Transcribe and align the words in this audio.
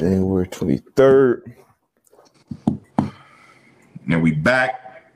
January 0.00 0.48
23rd. 0.48 1.56
And 4.08 4.22
we 4.22 4.32
back. 4.32 5.12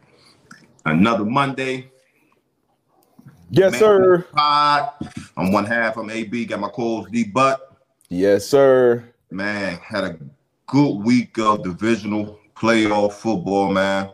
Another 0.84 1.25
Monday. 1.25 1.91
Yes, 3.48 3.72
Man 3.72 3.80
sir. 3.80 4.26
Pod. 4.36 4.90
I'm 5.38 5.52
one 5.52 5.64
half. 5.64 5.96
I'm 5.96 6.10
AB. 6.10 6.44
Got 6.44 6.60
my 6.60 6.68
calls 6.68 7.08
D 7.08 7.24
Butt. 7.24 7.78
Yes, 8.10 8.46
sir. 8.46 9.02
Man, 9.30 9.78
had 9.78 10.04
a 10.04 10.18
good 10.67 10.96
week 10.96 11.38
of 11.38 11.62
divisional 11.62 12.38
playoff 12.54 13.14
football, 13.14 13.72
man. 13.72 14.10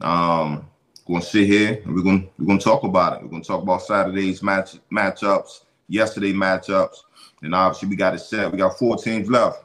Um, 0.00 0.66
gonna 1.06 1.20
sit 1.20 1.46
here 1.46 1.82
and 1.84 1.94
we're 1.94 2.02
gonna 2.02 2.24
we're 2.38 2.46
gonna 2.46 2.58
talk 2.58 2.84
about 2.84 3.18
it. 3.18 3.22
We're 3.22 3.32
gonna 3.32 3.44
talk 3.44 3.62
about 3.62 3.82
Saturday's 3.82 4.42
match 4.42 4.78
matchups, 4.90 5.64
yesterday 5.88 6.32
matchups, 6.32 6.96
and 7.42 7.54
obviously 7.54 7.90
we 7.90 7.96
got 7.96 8.14
it 8.14 8.20
set. 8.20 8.50
We 8.50 8.56
got 8.56 8.78
four 8.78 8.96
teams 8.96 9.28
left. 9.28 9.64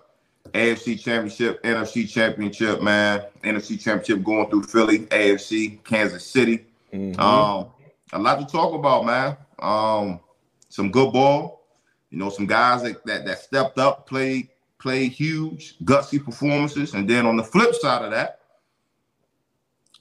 AFC 0.53 0.99
Championship, 0.99 1.61
NFC 1.63 2.09
Championship, 2.09 2.81
man. 2.81 3.23
NFC 3.43 3.79
Championship 3.81 4.23
going 4.23 4.49
through 4.49 4.63
Philly, 4.63 4.99
AFC, 5.07 5.83
Kansas 5.83 6.25
City. 6.25 6.65
Mhm. 6.93 7.17
Um, 7.19 7.67
a 8.13 8.19
lot 8.19 8.39
to 8.39 8.45
talk 8.45 8.73
about, 8.73 9.05
man. 9.05 9.37
Um, 9.59 10.19
some 10.69 10.91
good 10.91 11.13
ball. 11.13 11.63
You 12.09 12.17
know, 12.17 12.29
some 12.29 12.45
guys 12.45 12.83
that, 12.83 13.05
that 13.05 13.25
that 13.25 13.39
stepped 13.39 13.77
up, 13.77 14.07
played 14.07 14.49
played 14.79 15.11
huge, 15.11 15.77
gutsy 15.83 16.23
performances, 16.23 16.93
and 16.93 17.09
then 17.09 17.25
on 17.25 17.37
the 17.37 17.43
flip 17.43 17.73
side 17.75 18.03
of 18.03 18.11
that, 18.11 18.39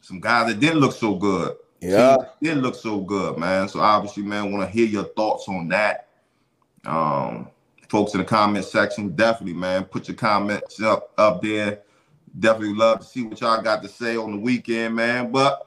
some 0.00 0.20
guys 0.20 0.48
that 0.48 0.58
didn't 0.58 0.80
look 0.80 0.92
so 0.92 1.14
good. 1.14 1.56
yeah. 1.80 2.16
Didn't 2.42 2.62
look 2.62 2.74
so 2.74 3.00
good, 3.00 3.38
man. 3.38 3.68
So 3.68 3.80
obviously, 3.80 4.22
man, 4.24 4.50
want 4.52 4.66
to 4.66 4.72
hear 4.76 4.86
your 4.86 5.04
thoughts 5.04 5.48
on 5.48 5.68
that. 5.68 6.08
Um, 6.84 7.48
folks 7.90 8.14
in 8.14 8.18
the 8.20 8.24
comment 8.24 8.64
section, 8.64 9.14
definitely, 9.14 9.54
man, 9.54 9.84
put 9.84 10.08
your 10.08 10.16
comments 10.16 10.80
up 10.80 11.12
up 11.18 11.42
there. 11.42 11.82
Definitely 12.38 12.76
love 12.76 13.00
to 13.00 13.04
see 13.04 13.24
what 13.24 13.40
y'all 13.40 13.60
got 13.60 13.82
to 13.82 13.88
say 13.88 14.16
on 14.16 14.30
the 14.30 14.38
weekend, 14.38 14.94
man. 14.94 15.32
But 15.32 15.66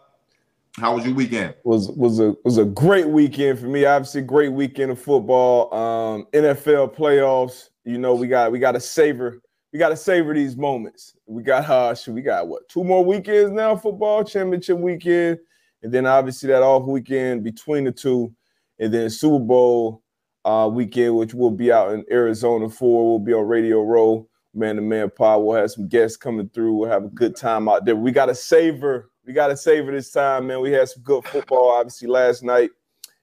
how 0.78 0.96
was 0.96 1.06
your 1.06 1.14
weekend? 1.14 1.54
was 1.66 1.90
was 1.90 2.20
a 2.20 2.36
was 2.46 2.58
a 2.58 2.66
great 2.66 3.08
weekend 3.08 3.60
for 3.60 3.68
me. 3.68 3.86
Obviously, 3.86 4.22
great 4.22 4.54
weekend 4.54 4.92
of 4.92 5.00
football. 5.00 5.74
Um, 5.74 6.26
NFL 6.34 6.96
playoffs. 6.96 7.70
You 7.84 7.98
know, 7.98 8.16
we 8.16 8.28
got 8.28 8.52
we 8.52 8.60
got 8.60 8.72
to 8.72 8.80
savor 8.80 9.42
we 9.74 9.80
got 9.80 9.90
to 9.90 9.98
savor 9.98 10.34
these 10.34 10.56
moments. 10.56 11.16
We 11.26 11.44
got 11.44 11.70
uh, 11.70 11.96
we 12.08 12.22
got 12.22 12.48
what 12.48 12.70
two 12.70 12.84
more 12.84 13.04
weekends 13.04 13.52
now? 13.52 13.76
Football 13.76 14.24
championship 14.24 14.78
weekend, 14.78 15.40
and 15.82 15.92
then 15.92 16.06
obviously 16.06 16.48
that 16.50 16.64
off 16.64 16.88
weekend 16.88 17.44
between 17.44 17.84
the 17.84 17.92
two, 17.92 18.34
and 18.80 18.94
then 18.94 19.10
Super 19.10 19.44
Bowl 19.44 20.03
uh, 20.46 20.70
weekend, 20.72 21.16
which 21.16 21.34
will 21.34 21.52
be 21.52 21.72
out 21.72 21.94
in 21.94 22.06
Arizona 22.12 22.70
for. 22.70 23.10
We'll 23.10 23.20
be 23.20 23.34
on 23.34 23.48
Radio 23.48 23.82
Row, 23.82 24.28
man 24.54 24.76
to 24.76 24.82
man 24.82 25.10
pod. 25.10 25.42
We'll 25.42 25.58
have 25.58 25.72
some 25.72 25.88
guests 25.88 26.18
coming 26.18 26.50
through. 26.50 26.74
We'll 26.74 26.90
have 26.90 27.06
a 27.06 27.10
good 27.10 27.36
time 27.36 27.70
out 27.70 27.86
there. 27.86 27.96
We 27.96 28.12
got 28.12 28.28
to 28.28 28.36
savor. 28.36 29.10
We 29.26 29.34
got 29.34 29.48
to 29.48 29.58
savor 29.58 29.92
this 29.92 30.12
time, 30.12 30.48
man. 30.48 30.62
We 30.62 30.72
had 30.72 30.90
some 30.90 31.04
good 31.04 31.26
football, 31.26 31.72
obviously 31.72 32.08
last 32.08 32.44
night, 32.44 32.72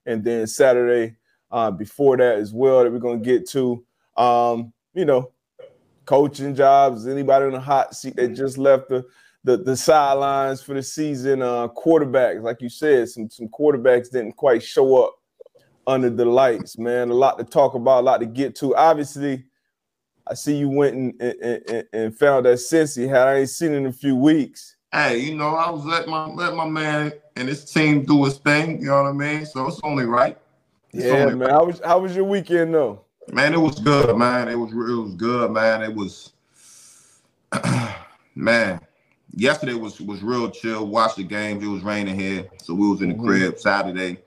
and 0.06 0.24
then 0.24 0.46
Saturday 0.46 1.16
uh, 1.50 1.70
before 1.70 2.16
that 2.16 2.38
as 2.38 2.52
well. 2.52 2.84
That 2.84 2.92
we're 2.92 2.98
gonna 2.98 3.18
get 3.18 3.48
to. 3.50 3.84
Um, 4.16 4.72
you 4.94 5.04
know, 5.04 5.32
coaching 6.04 6.54
jobs. 6.54 7.06
Anybody 7.06 7.46
in 7.46 7.52
the 7.52 7.60
hot 7.60 7.94
seat 7.94 8.16
that 8.16 8.28
just 8.34 8.58
left 8.58 8.88
the 8.88 9.04
the, 9.44 9.56
the 9.56 9.76
sidelines 9.76 10.62
for 10.62 10.74
the 10.74 10.82
season. 10.82 11.42
Uh, 11.42 11.68
quarterbacks, 11.68 12.42
like 12.42 12.60
you 12.60 12.68
said, 12.68 13.08
some 13.08 13.28
some 13.30 13.48
quarterbacks 13.48 14.10
didn't 14.10 14.32
quite 14.32 14.62
show 14.62 15.04
up 15.04 15.19
under 15.90 16.08
the 16.08 16.24
lights. 16.24 16.78
Man, 16.78 17.10
a 17.10 17.14
lot 17.14 17.36
to 17.38 17.44
talk 17.44 17.74
about, 17.74 18.00
a 18.00 18.04
lot 18.04 18.18
to 18.20 18.26
get 18.26 18.54
to. 18.56 18.74
Obviously, 18.76 19.44
I 20.26 20.34
see 20.34 20.56
you 20.56 20.68
went 20.68 20.94
and 20.94 21.20
and, 21.20 21.62
and, 21.68 21.84
and 21.92 22.18
found 22.18 22.46
that 22.46 22.58
Cincy 22.58 23.08
had 23.08 23.26
I 23.28 23.38
ain't 23.38 23.50
seen 23.50 23.72
it 23.72 23.78
in 23.78 23.86
a 23.86 23.92
few 23.92 24.14
weeks. 24.16 24.76
Hey, 24.92 25.18
you 25.18 25.34
know, 25.36 25.56
I 25.56 25.70
was 25.70 25.84
let 25.84 26.08
my 26.08 26.26
let 26.26 26.54
my 26.54 26.66
man 26.68 27.12
and 27.36 27.48
his 27.48 27.64
team 27.64 28.04
do 28.04 28.24
his 28.24 28.38
thing. 28.38 28.80
You 28.80 28.86
know 28.88 29.02
what 29.02 29.08
I 29.10 29.12
mean? 29.12 29.44
So 29.46 29.66
it's 29.66 29.80
only 29.82 30.04
right. 30.04 30.38
It's 30.92 31.04
Yeah, 31.04 31.24
only 31.24 31.34
man. 31.34 31.50
How 31.50 31.64
was 31.64 31.80
how 31.84 31.98
was 31.98 32.14
your 32.14 32.24
weekend 32.24 32.72
though? 32.74 33.04
Man, 33.32 33.52
it 33.54 33.58
was 33.60 33.78
good, 33.80 34.16
man. 34.16 34.48
It 34.48 34.56
was 34.56 34.70
it 34.72 34.76
was 35.02 35.14
good, 35.14 35.50
man. 35.50 35.82
It 35.82 35.94
was 35.94 36.32
man. 38.34 38.80
Yesterday 39.34 39.74
was 39.74 40.00
was 40.00 40.22
real 40.22 40.50
chill. 40.50 40.86
Watched 40.86 41.16
the 41.16 41.24
games. 41.24 41.62
It 41.64 41.68
was 41.68 41.82
raining 41.82 42.18
here, 42.18 42.48
so 42.62 42.74
we 42.74 42.88
was 42.88 43.02
in 43.02 43.10
the 43.10 43.14
Mhm. 43.14 43.24
crib. 43.24 43.58
Saturday 43.58 44.18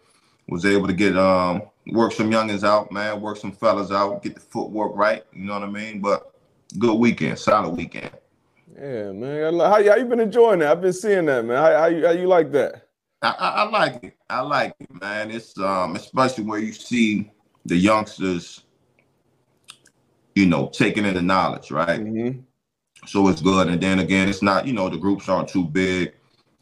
was 0.50 0.66
able 0.66 0.88
to 0.88 0.94
get 0.94 1.18
um 1.18 1.64
work 1.88 2.12
some 2.12 2.30
youngins 2.30 2.64
out, 2.64 2.92
man. 2.92 3.22
Work 3.22 3.38
some 3.38 3.52
fellas 3.52 3.92
out. 3.92 4.24
Get 4.24 4.36
the 4.36 4.42
footwork 4.42 4.96
right. 4.96 5.24
You 5.34 5.46
know 5.46 5.54
what 5.54 5.64
I 5.64 5.72
mean? 5.72 6.02
But 6.02 6.32
good 6.80 6.96
weekend, 6.96 7.40
solid 7.40 7.76
weekend. 7.76 8.12
Yeah, 8.76 9.12
man. 9.12 9.60
How, 9.60 9.84
how 9.84 9.96
you 9.96 10.06
been 10.06 10.20
enjoying 10.20 10.60
that? 10.60 10.72
I've 10.72 10.82
been 10.82 10.94
seeing 10.94 11.26
that, 11.26 11.46
man. 11.46 11.58
How, 11.58 11.80
how 11.80 11.86
you 11.88 12.06
how 12.06 12.12
you 12.12 12.28
like 12.28 12.52
that? 12.54 12.88
I, 13.22 13.30
I, 13.30 13.50
I 13.50 13.70
like 13.70 14.04
it. 14.04 14.18
I 14.30 14.42
like 14.42 14.76
it, 14.80 15.02
man. 15.02 15.32
It's 15.32 15.58
um 15.60 15.96
especially 15.96 16.44
where 16.44 16.60
you 16.60 16.74
see 16.74 17.32
the 17.66 17.76
youngsters, 17.78 18.64
you 20.36 20.46
know, 20.46 20.70
taking 20.74 21.06
in 21.06 21.14
the 21.14 21.22
knowledge, 21.22 21.72
right? 21.72 22.02
Mhm. 22.02 22.44
So 23.06 23.28
it's 23.28 23.42
good. 23.42 23.68
And 23.68 23.82
then 23.82 24.00
again, 24.00 24.30
it's 24.30 24.42
not, 24.42 24.66
you 24.66 24.74
know, 24.74 24.90
the 24.90 24.98
groups 24.98 25.28
aren't 25.30 25.50
too 25.50 25.66
big. 25.66 26.14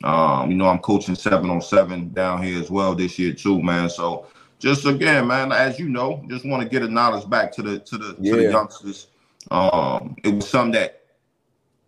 Um, 0.03 0.51
you 0.51 0.57
know, 0.57 0.67
I'm 0.67 0.79
coaching 0.79 1.15
seven 1.15 1.49
on 1.49 1.61
seven 1.61 2.09
down 2.09 2.41
here 2.41 2.59
as 2.59 2.71
well 2.71 2.95
this 2.95 3.19
year 3.19 3.33
too, 3.33 3.61
man. 3.61 3.89
So 3.89 4.25
just 4.59 4.85
again, 4.85 5.27
man, 5.27 5.51
as 5.51 5.79
you 5.79 5.89
know, 5.89 6.23
just 6.29 6.45
want 6.45 6.63
to 6.63 6.69
get 6.69 6.81
the 6.81 6.89
knowledge 6.89 7.29
back 7.29 7.51
to 7.53 7.61
the 7.61 7.79
to 7.79 7.97
the 7.97 8.13
to 8.13 8.35
the 8.35 8.43
youngsters. 8.43 9.07
Um, 9.49 10.15
it 10.23 10.33
was 10.33 10.49
something 10.49 10.73
that 10.73 11.03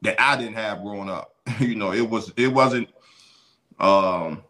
that 0.02 0.22
I 0.22 0.36
didn't 0.38 0.56
have 0.56 0.82
growing 0.82 1.10
up. 1.10 1.36
you 1.60 1.76
know, 1.76 1.94
it 1.94 2.08
was 2.08 2.32
it 2.38 2.48
wasn't 2.48 2.90
um 3.80 4.44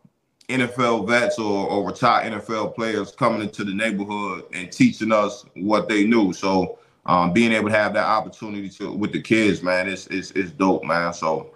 NFL 0.50 1.08
vets 1.08 1.40
or, 1.40 1.68
or 1.68 1.88
retired 1.88 2.34
NFL 2.34 2.76
players 2.76 3.12
coming 3.12 3.42
into 3.42 3.64
the 3.64 3.74
neighborhood 3.74 4.46
and 4.54 4.72
teaching 4.72 5.12
us 5.12 5.46
what 5.56 5.88
they 5.88 6.06
knew. 6.06 6.34
So 6.34 6.80
um, 7.06 7.34
being 7.34 7.52
able 7.52 7.70
to 7.70 7.76
have 7.76 7.94
that 7.94 8.06
opportunity 8.06 8.70
to 8.70 8.92
with 8.92 9.12
the 9.12 9.22
kids, 9.22 9.64
man, 9.64 9.88
it's 9.88 10.08
it's, 10.08 10.32
it's 10.32 10.52
dope, 10.52 10.84
man. 10.84 11.14
So 11.14 11.53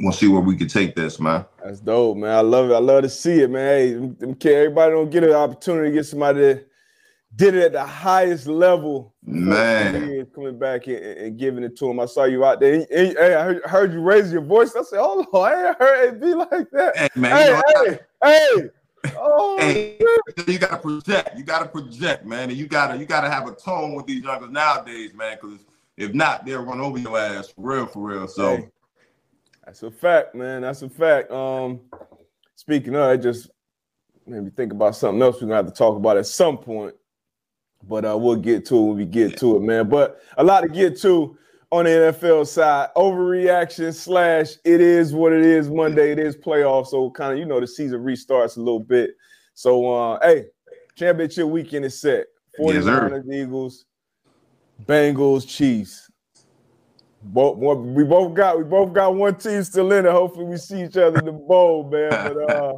we'll 0.00 0.12
see 0.12 0.28
where 0.28 0.40
we 0.40 0.56
can 0.56 0.68
take 0.68 0.94
this, 0.94 1.18
man. 1.20 1.44
That's 1.62 1.80
dope, 1.80 2.16
man. 2.16 2.30
I 2.30 2.40
love 2.40 2.70
it. 2.70 2.74
I 2.74 2.78
love 2.78 3.02
to 3.02 3.08
see 3.08 3.40
it, 3.40 3.50
man. 3.50 4.16
Hey, 4.20 4.54
everybody 4.54 4.92
don't 4.92 5.10
get 5.10 5.24
an 5.24 5.32
opportunity 5.32 5.90
to 5.90 5.94
get 5.94 6.04
somebody 6.06 6.40
that 6.40 6.66
did 7.34 7.54
it 7.54 7.64
at 7.64 7.72
the 7.72 7.84
highest 7.84 8.46
level. 8.46 9.14
Man. 9.22 10.26
coming 10.34 10.58
back 10.58 10.86
and, 10.86 10.96
and- 10.96 11.38
giving 11.38 11.64
it 11.64 11.76
to 11.78 11.90
him. 11.90 12.00
I 12.00 12.06
saw 12.06 12.24
you 12.24 12.44
out 12.44 12.60
there. 12.60 12.74
And- 12.74 12.86
and- 12.90 13.16
Hey, 13.18 13.34
I 13.34 13.42
heard, 13.44 13.62
heard 13.64 13.92
you 13.92 14.00
raise 14.00 14.32
your 14.32 14.42
voice. 14.42 14.74
I 14.76 14.82
said, 14.82 15.00
"Oh 15.00 15.26
on, 15.32 15.52
I 15.52 15.68
ain't 15.68 15.78
heard 15.78 16.08
it 16.14 16.20
be 16.20 16.34
like 16.34 16.70
that." 16.70 16.96
Hey, 16.96 17.08
man, 17.16 17.46
you 17.46 17.54
Hey, 17.54 17.90
know, 17.90 17.98
hey, 18.22 18.48
hey. 18.54 18.70
Oh, 19.18 19.56
Hey. 19.58 19.98
you 20.48 20.58
gotta 20.58 20.78
project. 20.78 21.36
You 21.36 21.44
gotta 21.44 21.68
project, 21.68 22.24
man, 22.24 22.48
and 22.50 22.58
you 22.58 22.66
gotta 22.66 22.96
you 22.96 23.04
gotta 23.04 23.30
have 23.30 23.46
a 23.46 23.54
tone 23.54 23.94
with 23.94 24.06
these 24.06 24.24
youngers 24.24 24.50
nowadays, 24.50 25.12
man. 25.14 25.38
Because 25.40 25.60
if 25.96 26.12
not, 26.14 26.44
they'll 26.44 26.62
run 26.62 26.80
over 26.80 26.98
your 26.98 27.18
ass 27.18 27.48
for 27.48 27.60
real, 27.62 27.86
for 27.86 28.00
real. 28.08 28.26
So 28.28 28.56
Hey, 28.56 28.68
that's 29.66 29.82
a 29.82 29.90
fact, 29.90 30.34
man. 30.34 30.62
That's 30.62 30.82
a 30.82 30.88
fact. 30.88 31.30
Um, 31.30 31.80
speaking 32.54 32.94
of, 32.94 33.10
it 33.10 33.18
just 33.18 33.50
made 34.26 34.44
me 34.44 34.50
think 34.50 34.72
about 34.72 34.94
something 34.94 35.20
else 35.20 35.36
we're 35.36 35.48
gonna 35.48 35.56
have 35.56 35.66
to 35.66 35.72
talk 35.72 35.96
about 35.96 36.16
at 36.16 36.26
some 36.26 36.56
point. 36.56 36.94
But 37.82 38.04
uh, 38.04 38.16
we'll 38.16 38.36
get 38.36 38.64
to 38.66 38.76
it 38.76 38.82
when 38.82 38.96
we 38.96 39.04
get 39.04 39.36
to 39.38 39.56
it, 39.56 39.62
man. 39.62 39.88
But 39.88 40.20
a 40.38 40.44
lot 40.44 40.62
to 40.62 40.68
get 40.68 40.98
to 41.02 41.36
on 41.70 41.84
the 41.84 41.90
NFL 41.90 42.46
side. 42.46 42.88
Overreaction 42.96 43.92
slash 43.92 44.54
it 44.64 44.80
is 44.80 45.12
what 45.12 45.32
it 45.32 45.44
is. 45.44 45.68
Monday 45.68 46.12
it 46.12 46.18
is 46.18 46.36
playoffs, 46.36 46.88
so 46.88 47.10
kind 47.10 47.32
of 47.32 47.38
you 47.38 47.44
know 47.44 47.60
the 47.60 47.66
season 47.66 48.00
restarts 48.04 48.56
a 48.56 48.60
little 48.60 48.80
bit. 48.80 49.10
So 49.54 49.92
uh, 49.92 50.18
hey, 50.22 50.46
championship 50.94 51.46
weekend 51.46 51.84
is 51.84 52.00
set. 52.00 52.26
Yes, 52.58 52.84
49ers, 52.84 53.32
Eagles, 53.32 53.84
Bengals, 54.86 55.46
Chiefs. 55.46 56.05
Both, 57.28 57.58
both- 57.60 57.86
we 57.86 58.04
both 58.04 58.34
got 58.34 58.56
we 58.58 58.64
both 58.64 58.92
got 58.92 59.14
one 59.14 59.34
team 59.34 59.62
still 59.64 59.92
in 59.92 60.06
it. 60.06 60.12
Hopefully, 60.12 60.44
we 60.46 60.56
see 60.56 60.84
each 60.84 60.96
other 60.96 61.18
in 61.18 61.24
the 61.24 61.32
bowl, 61.32 61.88
man. 61.90 62.10
But 62.34 62.52
uh, 62.54 62.72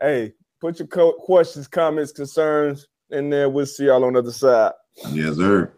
hey, 0.00 0.32
put 0.60 0.78
your 0.78 0.88
co- 0.88 1.14
questions, 1.14 1.66
comments, 1.66 2.12
concerns 2.12 2.86
in 3.10 3.30
there. 3.30 3.48
We'll 3.48 3.66
see 3.66 3.86
y'all 3.86 4.04
on 4.04 4.12
the 4.12 4.18
other 4.18 4.32
side. 4.32 4.72
yes, 5.12 5.36
sir. 5.36 5.72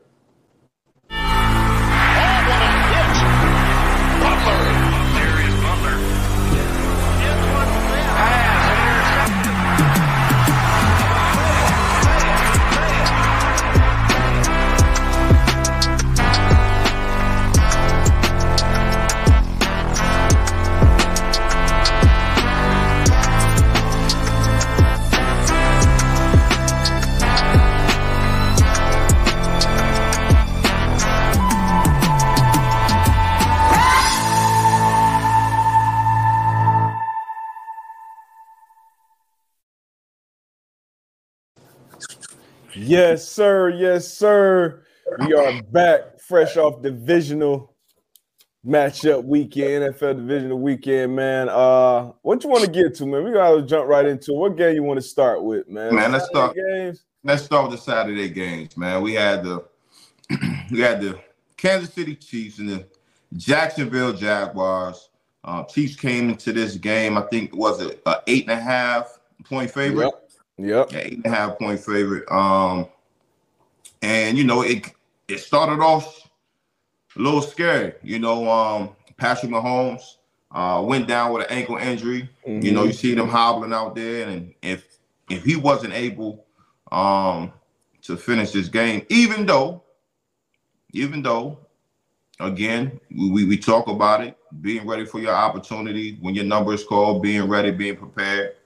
Yes, 42.92 43.26
sir. 43.26 43.70
Yes, 43.70 44.06
sir. 44.06 44.82
We 45.20 45.32
are 45.32 45.62
back, 45.62 46.20
fresh 46.20 46.58
off 46.58 46.82
divisional 46.82 47.74
matchup 48.66 49.24
weekend, 49.24 49.94
NFL 49.94 50.16
divisional 50.16 50.58
weekend, 50.58 51.16
man. 51.16 51.48
Uh, 51.48 52.12
what 52.20 52.44
you 52.44 52.50
want 52.50 52.66
to 52.66 52.70
get 52.70 52.94
to, 52.96 53.06
man? 53.06 53.24
We 53.24 53.32
gotta 53.32 53.62
jump 53.62 53.88
right 53.88 54.04
into 54.04 54.32
it. 54.32 54.36
what 54.36 54.58
game 54.58 54.74
you 54.74 54.82
want 54.82 55.00
to 55.00 55.06
start 55.06 55.42
with, 55.42 55.70
man. 55.70 55.94
Man, 55.94 56.12
let's 56.12 56.26
start 56.26 56.54
games. 56.54 57.04
Let's 57.24 57.44
start 57.44 57.70
with 57.70 57.78
the 57.78 57.82
Saturday 57.82 58.28
games, 58.28 58.76
man. 58.76 59.00
We 59.00 59.14
had 59.14 59.42
the 59.42 59.64
we 60.70 60.80
had 60.80 61.00
the 61.00 61.18
Kansas 61.56 61.94
City 61.94 62.14
Chiefs 62.14 62.58
and 62.58 62.68
the 62.68 62.86
Jacksonville 63.32 64.12
Jaguars. 64.12 65.08
Uh, 65.44 65.64
Chiefs 65.64 65.96
came 65.96 66.28
into 66.28 66.52
this 66.52 66.76
game, 66.76 67.16
I 67.16 67.22
think 67.22 67.56
was 67.56 67.80
it 67.80 68.02
a 68.04 68.16
eight 68.26 68.42
and 68.50 68.52
a 68.52 68.62
half 68.62 69.18
point 69.44 69.70
favorite. 69.70 70.04
Yep. 70.04 70.21
Yep. 70.62 70.93
Yeah, 70.93 70.99
eight 70.99 71.14
and 71.14 71.26
a 71.26 71.31
half 71.31 71.59
point 71.59 71.81
favorite. 71.81 72.31
Um, 72.31 72.87
and 74.03 74.37
you 74.37 74.44
know 74.44 74.62
it 74.62 74.93
it 75.29 75.38
started 75.38 75.82
off 75.82 76.29
a 77.17 77.20
little 77.20 77.43
scary. 77.43 77.94
You 78.03 78.19
know, 78.19 78.49
um, 78.49 78.91
Patrick 79.17 79.50
Mahomes 79.50 80.03
uh, 80.50 80.82
went 80.85 81.09
down 81.09 81.32
with 81.32 81.47
an 81.47 81.56
ankle 81.56 81.76
injury. 81.76 82.29
Mm-hmm. 82.47 82.64
You 82.64 82.73
know, 82.73 82.85
you 82.85 82.93
see 82.93 83.14
them 83.14 83.29
hobbling 83.29 83.73
out 83.73 83.94
there, 83.94 84.29
and 84.29 84.55
if 84.62 84.99
if 85.31 85.44
he 85.44 85.56
wasn't 85.56 85.94
able 85.94 86.47
um, 86.91 87.53
to 88.03 88.17
finish 88.17 88.53
this 88.53 88.69
game, 88.69 89.06
even 89.09 89.47
though, 89.47 89.82
even 90.93 91.23
though, 91.23 91.59
again, 92.38 93.00
we, 93.11 93.47
we 93.47 93.56
talk 93.56 93.88
about 93.88 94.23
it, 94.23 94.37
being 94.61 94.87
ready 94.87 95.06
for 95.06 95.19
your 95.19 95.35
opportunity 95.35 96.19
when 96.20 96.35
your 96.35 96.44
number 96.44 96.75
is 96.75 96.85
called, 96.85 97.23
being 97.23 97.49
ready, 97.49 97.70
being 97.70 97.97
prepared. 97.97 98.56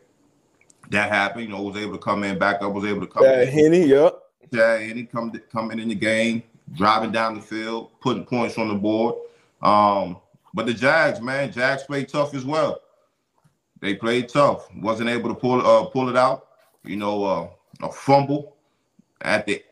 That 0.91 1.11
happened. 1.11 1.45
You 1.45 1.51
know, 1.51 1.63
was 1.63 1.77
able 1.77 1.93
to 1.93 1.99
come 1.99 2.25
in, 2.25 2.39
back 2.39 2.63
up, 2.63 2.73
was 2.73 2.85
able 2.85 3.01
to 3.01 3.07
come 3.07 3.25
Yeah, 3.25 3.43
in. 3.43 3.49
Henne. 3.49 3.89
Yep. 3.89 4.19
Yeah, 4.53 4.75
and 4.77 4.97
he 4.97 5.05
come 5.05 5.33
coming 5.51 5.79
in 5.79 5.89
the 5.89 5.95
game, 5.95 6.43
driving 6.75 7.13
down 7.13 7.35
the 7.35 7.41
field, 7.41 7.91
putting 8.01 8.25
points 8.25 8.59
on 8.59 8.69
the 8.69 8.75
board. 8.75 9.17
Um, 9.63 10.19
but 10.55 10.67
the 10.67 10.75
Jags, 10.75 11.21
man, 11.21 11.53
Jags 11.53 11.83
played 11.83 12.09
tough 12.09 12.35
as 12.35 12.45
well. 12.45 12.81
They 13.81 13.95
played 13.95 14.29
tough. 14.29 14.69
Wasn't 14.77 15.09
able 15.09 15.29
to 15.29 15.35
pull 15.35 15.67
uh, 15.67 15.87
pull 15.87 16.09
it 16.09 16.17
out. 16.17 16.47
You 16.85 16.97
know, 16.97 17.25
uh, 17.25 17.49
a 17.83 17.93
fumble 17.93 18.57
at 19.21 19.47
the, 19.47 19.63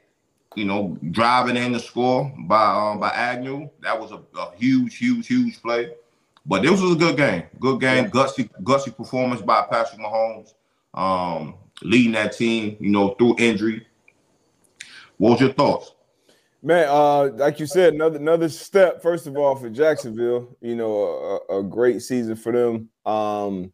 you 0.56 0.64
know, 0.64 0.98
driving 1.10 1.56
in 1.56 1.72
the 1.72 1.80
score 1.80 2.32
by 2.46 2.66
um, 2.66 3.00
by 3.00 3.10
Agnew. 3.10 3.70
That 3.80 3.98
was 3.98 4.12
a, 4.12 4.20
a 4.38 4.54
huge, 4.56 4.96
huge, 4.98 5.28
huge 5.28 5.62
play. 5.62 5.94
But 6.46 6.62
this 6.62 6.80
was 6.80 6.92
a 6.92 6.96
good 6.96 7.16
game. 7.16 7.44
Good 7.58 7.80
game. 7.80 8.10
Gutsy, 8.10 8.50
gutsy 8.62 8.94
performance 8.94 9.40
by 9.40 9.62
Patrick 9.70 10.00
Mahomes. 10.00 10.52
Um, 10.94 11.56
leading 11.82 12.12
that 12.12 12.36
team, 12.36 12.76
you 12.80 12.90
know, 12.90 13.10
through 13.10 13.36
injury. 13.38 13.86
What 15.18 15.32
was 15.32 15.40
your 15.40 15.52
thoughts? 15.52 15.92
Man, 16.62 16.86
uh, 16.88 17.24
like 17.34 17.60
you 17.60 17.66
said, 17.66 17.92
another 17.92 18.18
another 18.18 18.48
step. 18.48 19.02
First 19.02 19.26
of 19.26 19.36
all, 19.36 19.54
for 19.54 19.68
Jacksonville, 19.68 20.56
you 20.62 20.74
know, 20.74 21.40
a, 21.50 21.58
a 21.58 21.62
great 21.62 22.00
season 22.00 22.36
for 22.36 22.52
them. 22.52 22.88
Um, 23.04 23.70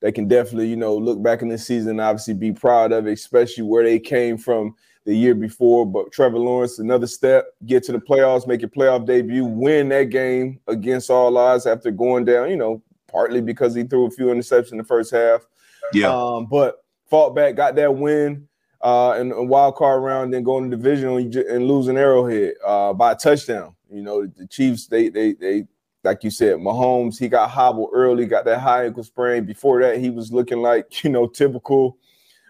they 0.00 0.12
can 0.12 0.28
definitely, 0.28 0.68
you 0.68 0.76
know, 0.76 0.94
look 0.94 1.22
back 1.22 1.40
in 1.40 1.48
the 1.48 1.56
season, 1.56 1.92
and 1.92 2.00
obviously 2.02 2.34
be 2.34 2.52
proud 2.52 2.92
of 2.92 3.06
it, 3.06 3.12
especially 3.12 3.64
where 3.64 3.82
they 3.82 3.98
came 3.98 4.36
from 4.36 4.74
the 5.06 5.16
year 5.16 5.34
before. 5.34 5.86
But 5.86 6.12
Trevor 6.12 6.38
Lawrence, 6.38 6.78
another 6.78 7.06
step, 7.06 7.46
get 7.64 7.82
to 7.84 7.92
the 7.92 7.98
playoffs, 7.98 8.46
make 8.46 8.60
your 8.60 8.68
playoff 8.68 9.06
debut, 9.06 9.46
win 9.46 9.88
that 9.88 10.10
game 10.10 10.60
against 10.68 11.08
all 11.08 11.38
odds 11.38 11.66
after 11.66 11.90
going 11.90 12.26
down. 12.26 12.50
You 12.50 12.58
know, 12.58 12.82
partly 13.08 13.40
because 13.40 13.74
he 13.74 13.84
threw 13.84 14.06
a 14.06 14.10
few 14.10 14.26
interceptions 14.26 14.72
in 14.72 14.78
the 14.78 14.84
first 14.84 15.10
half. 15.12 15.46
Yeah, 15.94 16.12
Um, 16.12 16.46
but 16.46 16.84
fought 17.08 17.34
back, 17.34 17.56
got 17.56 17.74
that 17.76 17.94
win 17.94 18.48
uh, 18.80 19.16
in 19.18 19.32
a 19.32 19.42
wild 19.42 19.76
card 19.76 20.02
round, 20.02 20.32
then 20.32 20.42
going 20.42 20.70
to 20.70 20.76
divisional 20.76 21.16
and 21.16 21.34
and 21.34 21.66
losing 21.66 21.96
Arrowhead 21.96 22.54
uh, 22.64 22.92
by 22.92 23.12
a 23.12 23.16
touchdown. 23.16 23.74
You 23.90 24.02
know, 24.02 24.26
the 24.26 24.46
Chiefs, 24.46 24.86
they 24.86 25.08
they 25.08 25.32
they 25.32 25.66
like 26.04 26.22
you 26.22 26.30
said, 26.30 26.56
Mahomes, 26.56 27.18
he 27.18 27.28
got 27.28 27.48
hobbled 27.50 27.90
early, 27.94 28.26
got 28.26 28.44
that 28.44 28.60
high 28.60 28.84
ankle 28.84 29.02
sprain. 29.02 29.46
Before 29.46 29.80
that, 29.80 29.98
he 29.98 30.10
was 30.10 30.32
looking 30.32 30.58
like 30.58 31.02
you 31.04 31.10
know 31.10 31.26
typical 31.26 31.96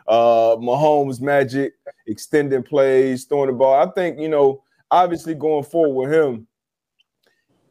uh, 0.09 0.57
Mahomes 0.57 1.21
magic, 1.21 1.75
extending 2.07 2.63
plays, 2.63 3.25
throwing 3.25 3.49
the 3.49 3.53
ball. 3.53 3.75
I 3.75 3.91
think 3.93 4.19
you 4.19 4.29
know, 4.29 4.63
obviously 4.91 5.35
going 5.35 5.65
forward 5.65 6.09
with 6.09 6.13
him, 6.13 6.47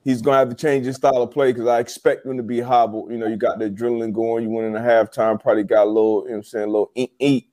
he's 0.04 0.22
gonna 0.22 0.38
have 0.38 0.50
to 0.50 0.56
change 0.56 0.86
his 0.86 0.96
style 0.98 1.22
of 1.22 1.32
play 1.32 1.52
because 1.52 1.68
I 1.68 1.80
expect 1.80 2.26
him 2.26 2.38
to 2.38 2.44
be 2.44 2.60
hobbled. 2.60 3.12
You 3.12 3.18
know, 3.18 3.28
you 3.28 3.38
got 3.38 3.60
the 3.60 3.70
adrenaline 3.70 4.14
going, 4.14 4.44
you 4.44 4.50
went 4.50 4.68
in 4.68 4.74
the 4.74 4.80
halftime, 4.80 5.42
probably 5.42 5.64
got 5.64 5.86
a 5.86 5.90
little, 5.90 6.24
you 6.24 6.30
know 6.30 6.32
what 6.32 6.38
I'm 6.38 6.44
saying, 6.44 6.64
a 6.66 6.72
little 6.72 6.92
eat, 6.96 7.14
eat, 7.20 7.50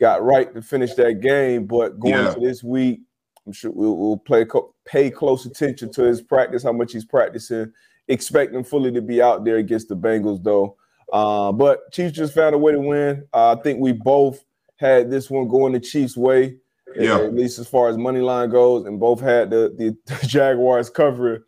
got 0.00 0.22
right 0.24 0.52
to 0.54 0.62
finish 0.62 0.94
that 0.94 1.20
game. 1.20 1.66
But 1.66 1.98
going 2.00 2.14
Yeah. 2.14 2.34
to 2.34 2.40
this 2.40 2.62
week, 2.64 3.00
I'm 3.46 3.52
sure 3.52 3.70
we'll, 3.70 3.96
we'll 3.96 4.16
play 4.18 4.44
co- 4.44 4.74
pay 4.84 5.10
close 5.10 5.46
attention 5.46 5.90
to 5.92 6.02
his 6.04 6.20
practice, 6.22 6.62
how 6.62 6.72
much 6.72 6.92
he's 6.92 7.04
practicing. 7.04 7.72
Expect 8.08 8.54
him 8.54 8.64
fully 8.64 8.90
to 8.92 9.00
be 9.02 9.22
out 9.22 9.44
there 9.44 9.56
against 9.58 9.88
the 9.88 9.96
Bengals, 9.96 10.42
though. 10.42 10.76
Uh, 11.12 11.52
but 11.52 11.90
Chiefs 11.92 12.12
just 12.16 12.34
found 12.34 12.54
a 12.54 12.58
way 12.58 12.72
to 12.72 12.78
win. 12.80 13.24
Uh, 13.32 13.56
I 13.56 13.62
think 13.62 13.80
we 13.80 13.92
both 13.92 14.44
had 14.76 15.10
this 15.10 15.28
one 15.30 15.48
going 15.48 15.72
the 15.72 15.80
Chiefs' 15.80 16.16
way, 16.16 16.56
Yeah. 16.96 17.18
at 17.18 17.34
least 17.34 17.58
as 17.58 17.68
far 17.68 17.88
as 17.88 17.96
money 17.98 18.20
line 18.20 18.50
goes, 18.50 18.86
and 18.86 18.98
both 18.98 19.20
had 19.20 19.50
the, 19.50 19.74
the, 20.06 20.16
Jaguars 20.26 20.88
cover, 20.90 21.46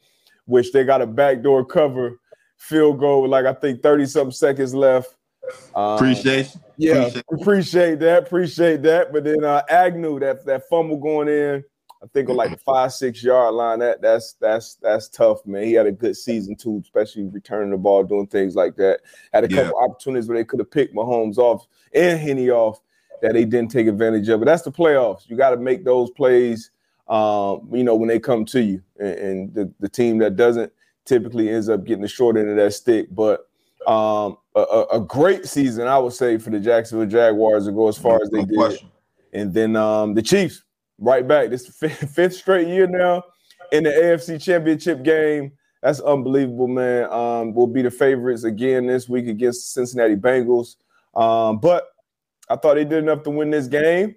which 0.52 0.70
they 0.72 0.84
got 0.84 1.00
a 1.00 1.06
backdoor 1.06 1.64
cover 1.64 2.20
field 2.58 3.00
goal 3.00 3.22
with 3.22 3.31
like 3.31 3.46
I 3.46 3.54
think 3.54 3.82
30 3.82 4.04
something 4.06 4.31
seconds 4.32 4.75
left. 4.75 5.16
Um, 5.75 5.94
appreciation. 5.94 6.60
yeah, 6.76 6.93
Appreciate- 7.06 7.25
appreciate, 7.32 7.99
that. 8.00 8.22
Appreciate 8.25 8.82
that. 8.82 9.12
But 9.12 9.25
then 9.25 9.43
uh 9.44 9.62
Agnew, 9.70 10.20
that 10.20 10.44
that 10.44 10.69
fumble 10.69 10.99
going 10.99 11.28
in, 11.28 11.64
I 12.02 12.06
think 12.12 12.28
on 12.28 12.37
like 12.37 12.50
the 12.50 12.58
five, 12.58 12.93
six 12.93 13.25
yard 13.25 13.54
line. 13.54 13.78
That 13.81 14.02
that's 14.02 14.34
that's 14.34 14.75
that's 14.76 15.08
tough, 15.08 15.44
man. 15.46 15.64
He 15.64 15.72
had 15.72 15.87
a 15.87 15.93
good 15.93 16.16
season 16.16 16.55
too, 16.55 16.81
especially 16.84 17.25
returning 17.25 17.70
the 17.70 17.78
ball, 17.78 18.05
doing 18.05 18.26
things 18.26 18.55
like 18.55 18.76
that. 18.76 19.00
Had 19.32 19.44
a 19.44 19.50
Yeah. 19.50 19.64
couple 19.64 19.81
opportunities 19.81 20.28
where 20.28 20.37
they 20.37 20.44
could 20.44 20.60
have 20.60 20.70
picked 20.70 20.94
Mahomes 20.94 21.38
off 21.38 21.66
and 21.94 22.20
Henne 22.20 22.50
off 22.50 22.81
that 23.22 23.32
they 23.32 23.44
didn't 23.46 23.70
take 23.70 23.87
advantage 23.87 24.28
of. 24.28 24.38
But 24.40 24.46
that's 24.46 24.62
the 24.62 24.70
playoffs. 24.72 25.28
You 25.28 25.37
got 25.37 25.50
to 25.50 25.56
make 25.56 25.84
those 25.84 26.10
plays 26.10 26.70
um, 27.12 27.68
you 27.70 27.84
know, 27.84 27.94
when 27.94 28.08
they 28.08 28.18
come 28.18 28.44
to 28.46 28.62
you. 28.62 28.82
And, 28.98 29.18
and 29.18 29.54
the, 29.54 29.72
the 29.80 29.88
team 29.88 30.18
that 30.18 30.36
doesn't 30.36 30.72
typically 31.04 31.50
ends 31.50 31.68
up 31.68 31.84
getting 31.84 32.02
the 32.02 32.08
short 32.08 32.36
end 32.36 32.48
of 32.48 32.56
that 32.56 32.72
stick. 32.72 33.08
But 33.14 33.48
um, 33.86 34.38
a, 34.54 34.84
a 34.94 35.00
great 35.00 35.44
season, 35.46 35.86
I 35.86 35.98
would 35.98 36.14
say, 36.14 36.38
for 36.38 36.50
the 36.50 36.58
Jacksonville 36.58 37.06
Jaguars 37.06 37.66
to 37.66 37.72
go 37.72 37.88
as 37.88 37.98
far 37.98 38.19
as 38.22 38.31
they 38.31 38.38
No 38.38 38.46
did. 38.46 38.56
question. 38.56 38.88
And 39.34 39.52
then 39.52 39.76
um, 39.76 40.14
the 40.14 40.22
Chiefs, 40.22 40.62
right 40.98 41.26
back. 41.26 41.50
This 41.50 41.69
fifth, 41.69 42.10
fifth 42.14 42.34
straight 42.34 42.69
year 42.69 42.86
now 42.86 43.24
in 43.72 43.84
the 43.84 43.90
AFC 43.90 44.40
Championship 44.42 45.02
game. 45.02 45.52
That's 45.82 46.00
unbelievable, 46.00 46.69
man. 46.69 47.12
Um, 47.12 47.52
we'll 47.54 47.66
be 47.66 47.82
the 47.82 47.90
favorites 47.90 48.44
again 48.44 48.86
this 48.86 49.08
week 49.08 49.26
against 49.26 49.62
the 49.62 49.81
Cincinnati 49.81 50.14
Bengals. 50.16 50.76
Um, 51.14 51.58
but 51.58 51.88
I 52.48 52.56
thought 52.56 52.74
they 52.74 52.84
did 52.84 52.98
enough 52.98 53.22
to 53.24 53.31
win 53.31 53.50
this 53.50 53.66
game. 53.66 54.14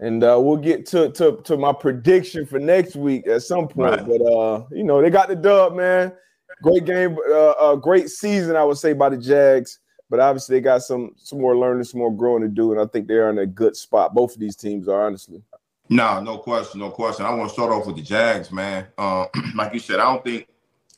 And 0.00 0.22
uh, 0.22 0.38
we'll 0.40 0.56
get 0.56 0.86
to, 0.86 1.10
to 1.12 1.40
to 1.42 1.56
my 1.56 1.72
prediction 1.72 2.46
for 2.46 2.58
next 2.58 2.94
week 2.94 3.26
at 3.26 3.42
some 3.42 3.66
point. 3.66 3.96
Right. 3.96 4.06
But 4.06 4.22
uh, 4.22 4.64
you 4.70 4.84
know, 4.84 5.02
they 5.02 5.10
got 5.10 5.28
the 5.28 5.36
dub, 5.36 5.74
man. 5.74 6.12
Great 6.62 6.84
game, 6.84 7.16
uh, 7.30 7.72
a 7.72 7.76
great 7.76 8.08
season, 8.08 8.56
I 8.56 8.64
would 8.64 8.78
say, 8.78 8.92
by 8.92 9.08
the 9.10 9.16
Jags. 9.16 9.80
But 10.10 10.20
obviously, 10.20 10.56
they 10.56 10.60
got 10.60 10.82
some 10.82 11.12
some 11.16 11.40
more 11.40 11.56
learning, 11.56 11.84
some 11.84 12.00
more 12.00 12.14
growing 12.14 12.42
to 12.42 12.48
do, 12.48 12.72
and 12.72 12.80
I 12.80 12.86
think 12.86 13.08
they're 13.08 13.30
in 13.30 13.38
a 13.38 13.46
good 13.46 13.76
spot. 13.76 14.14
Both 14.14 14.34
of 14.34 14.40
these 14.40 14.56
teams 14.56 14.88
are, 14.88 15.06
honestly. 15.06 15.42
No, 15.90 16.20
no 16.20 16.38
question, 16.38 16.80
no 16.80 16.90
question. 16.90 17.24
I 17.24 17.32
want 17.32 17.48
to 17.48 17.52
start 17.52 17.72
off 17.72 17.86
with 17.86 17.96
the 17.96 18.02
Jags, 18.02 18.52
man. 18.52 18.86
Uh, 18.96 19.26
like 19.54 19.72
you 19.72 19.80
said, 19.80 20.00
I 20.00 20.04
don't 20.04 20.24
think 20.24 20.46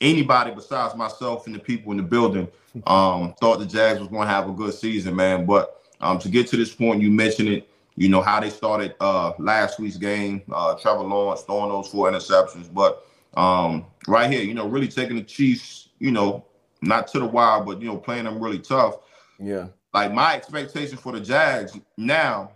anybody 0.00 0.52
besides 0.52 0.94
myself 0.94 1.46
and 1.46 1.54
the 1.54 1.58
people 1.58 1.92
in 1.92 1.98
the 1.98 2.02
building 2.02 2.48
um, 2.86 3.34
thought 3.40 3.58
the 3.58 3.66
Jags 3.66 4.00
was 4.00 4.08
going 4.08 4.26
to 4.26 4.32
have 4.32 4.48
a 4.48 4.52
good 4.52 4.74
season, 4.74 5.14
man. 5.14 5.46
But 5.46 5.80
um, 6.00 6.18
to 6.20 6.28
get 6.28 6.48
to 6.48 6.56
this 6.56 6.74
point, 6.74 7.02
you 7.02 7.10
mentioned 7.10 7.48
it. 7.48 7.69
You 8.00 8.08
know 8.08 8.22
how 8.22 8.40
they 8.40 8.48
started 8.48 8.94
uh, 8.98 9.34
last 9.38 9.78
week's 9.78 9.98
game. 9.98 10.40
Uh, 10.50 10.74
Trevor 10.74 11.02
Lawrence 11.02 11.42
throwing 11.42 11.68
those 11.68 11.86
four 11.88 12.10
interceptions, 12.10 12.72
but 12.72 13.04
um, 13.34 13.84
right 14.08 14.32
here, 14.32 14.40
you 14.40 14.54
know, 14.54 14.66
really 14.66 14.88
taking 14.88 15.16
the 15.16 15.22
Chiefs, 15.22 15.90
you 15.98 16.10
know, 16.10 16.46
not 16.80 17.08
to 17.08 17.18
the 17.18 17.26
wild, 17.26 17.66
but 17.66 17.78
you 17.78 17.88
know, 17.88 17.98
playing 17.98 18.24
them 18.24 18.42
really 18.42 18.58
tough 18.58 19.00
Yeah, 19.38 19.66
like 19.92 20.14
my 20.14 20.34
expectation 20.34 20.96
for 20.96 21.12
the 21.12 21.20
Jags 21.20 21.78
now 21.98 22.52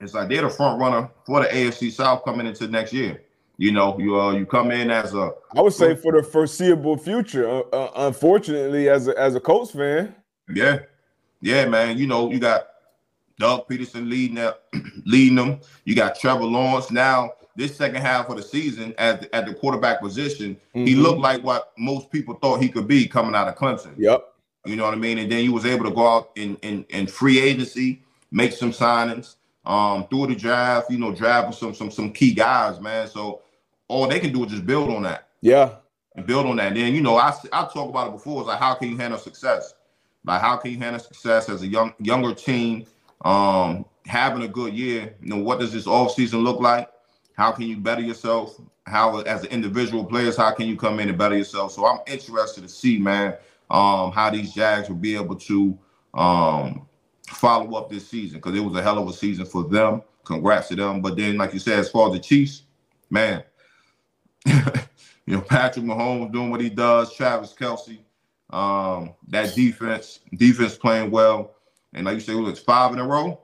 is 0.00 0.14
like 0.14 0.28
they're 0.28 0.42
the 0.42 0.50
front 0.50 0.80
runner 0.80 1.08
for 1.24 1.44
the 1.44 1.48
AFC 1.48 1.92
South 1.92 2.24
coming 2.24 2.48
into 2.48 2.66
next 2.66 2.92
year. 2.92 3.22
You 3.56 3.70
know, 3.70 3.96
you 4.00 4.20
uh, 4.20 4.32
you 4.32 4.46
come 4.46 4.72
in 4.72 4.90
as 4.90 5.14
a 5.14 5.32
I 5.54 5.60
would 5.60 5.74
say 5.74 5.94
for 5.94 6.10
the 6.10 6.24
foreseeable 6.24 6.96
future. 6.96 7.48
Uh, 7.48 7.60
uh, 7.72 7.90
unfortunately, 8.08 8.88
as 8.88 9.06
a, 9.06 9.16
as 9.16 9.36
a 9.36 9.40
Colts 9.40 9.70
fan, 9.70 10.12
yeah, 10.52 10.80
yeah, 11.40 11.66
man. 11.66 11.98
You 11.98 12.08
know, 12.08 12.32
you 12.32 12.40
got 12.40 12.69
Doug 13.40 13.66
Pederson 13.68 14.08
leading 14.08 14.36
that, 14.36 14.62
leading 15.04 15.34
them. 15.34 15.58
You 15.84 15.96
got 15.96 16.18
Trevor 16.18 16.44
Lawrence 16.44 16.90
now. 16.92 17.32
This 17.56 17.76
second 17.76 18.00
half 18.00 18.28
of 18.30 18.36
the 18.36 18.42
season 18.44 18.94
at 18.96 19.22
the, 19.22 19.34
at 19.34 19.44
the 19.46 19.54
quarterback 19.54 20.00
position, 20.00 20.56
he 20.72 20.94
Mhm. 20.94 21.02
looked 21.02 21.20
like 21.20 21.42
what 21.42 21.72
most 21.76 22.10
people 22.12 22.34
thought 22.34 22.62
he 22.62 22.68
could 22.68 22.86
be 22.86 23.08
coming 23.08 23.34
out 23.34 23.48
of 23.48 23.56
Clemson. 23.56 23.94
yep, 23.98 24.22
You 24.64 24.76
know 24.76 24.84
what 24.84 24.94
I 24.94 24.98
mean? 24.98 25.18
And 25.18 25.30
then 25.32 25.40
he 25.42 25.48
was 25.48 25.66
able 25.66 25.84
to 25.86 25.90
go 25.90 26.06
out 26.06 26.30
in 26.36 26.56
in, 26.62 26.84
in 26.90 27.06
free 27.08 27.40
agency, 27.40 28.02
make 28.30 28.52
some 28.52 28.70
signings. 28.72 29.34
um, 29.66 30.06
through 30.08 30.26
the 30.28 30.34
draft, 30.34 30.90
you 30.90 30.96
know, 30.98 31.12
drafting 31.12 31.52
some 31.52 31.74
some 31.74 31.90
some 31.90 32.12
key 32.12 32.32
guys, 32.32 32.80
man. 32.80 33.06
So 33.08 33.42
all 33.88 34.06
they 34.08 34.18
can 34.20 34.32
do 34.32 34.44
is 34.44 34.50
just 34.52 34.64
build 34.64 34.88
on 34.90 35.02
that. 35.02 35.28
Yeah. 35.42 35.74
And 36.16 36.24
build 36.26 36.46
on 36.46 36.56
that. 36.56 36.68
And 36.68 36.76
then, 36.78 36.94
you 36.94 37.02
know, 37.02 37.16
I 37.16 37.28
I 37.52 37.62
talked 37.64 37.90
about 37.90 38.08
it 38.08 38.12
before. 38.12 38.40
It's 38.40 38.48
like 38.48 38.58
how 38.58 38.74
can 38.74 38.88
you 38.90 38.96
handle 38.96 39.18
success? 39.18 39.74
Like 40.24 40.40
how 40.40 40.56
can 40.56 40.70
you 40.70 40.78
handle 40.78 40.98
success 41.00 41.48
as 41.50 41.60
a 41.62 41.66
young 41.66 41.92
younger 41.98 42.32
team, 42.34 42.86
um, 43.22 43.84
having 44.06 44.42
a 44.42 44.48
good 44.48 44.74
year? 44.74 45.14
You 45.20 45.28
know, 45.28 45.38
what 45.42 45.60
does 45.60 45.72
this 45.72 45.86
off 45.86 46.14
season 46.14 46.40
look 46.40 46.60
like? 46.60 46.88
How 47.34 47.52
can 47.52 47.64
you 47.64 47.76
better 47.76 48.02
yourself? 48.02 48.60
How 48.86 49.20
as 49.20 49.44
an 49.44 49.50
individual 49.50 50.04
players, 50.04 50.36
how 50.36 50.52
can 50.52 50.66
you 50.66 50.76
come 50.76 51.00
in 51.00 51.08
and 51.08 51.18
better 51.18 51.36
yourself? 51.36 51.72
So 51.72 51.86
I'm 51.86 52.00
interested 52.06 52.62
to 52.62 52.68
see, 52.68 52.98
man, 52.98 53.34
um, 53.70 54.12
how 54.12 54.30
these 54.30 54.52
Jags 54.52 54.88
will 54.88 54.96
be 54.96 55.14
able 55.14 55.36
to 55.36 55.78
um 56.12 56.86
follow 57.28 57.76
up 57.76 57.88
this 57.88 58.08
season 58.08 58.38
because 58.38 58.56
it 58.56 58.60
was 58.60 58.74
a 58.74 58.82
hell 58.82 58.98
of 58.98 59.08
a 59.08 59.12
season 59.12 59.46
for 59.46 59.64
them. 59.64 60.02
Congrats 60.24 60.68
to 60.68 60.76
them. 60.76 61.00
But 61.00 61.16
then, 61.16 61.36
like 61.36 61.52
you 61.52 61.58
said, 61.60 61.78
as 61.78 61.90
far 61.90 62.08
as 62.08 62.14
the 62.14 62.18
Chiefs, 62.18 62.64
man, 63.08 63.42
you 64.46 64.54
know, 65.26 65.40
Patrick 65.40 65.84
Mahomes 65.84 66.32
doing 66.32 66.50
what 66.50 66.60
he 66.60 66.68
does, 66.68 67.14
Travis 67.14 67.54
Kelce, 67.54 67.98
um, 68.50 69.14
that 69.28 69.54
defense, 69.54 70.20
defense 70.34 70.76
playing 70.76 71.10
well. 71.10 71.54
And 71.94 72.06
like 72.06 72.14
you 72.14 72.20
said, 72.20 72.36
it 72.36 72.40
was 72.40 72.60
five 72.60 72.92
in 72.92 72.98
a 72.98 73.06
row. 73.06 73.40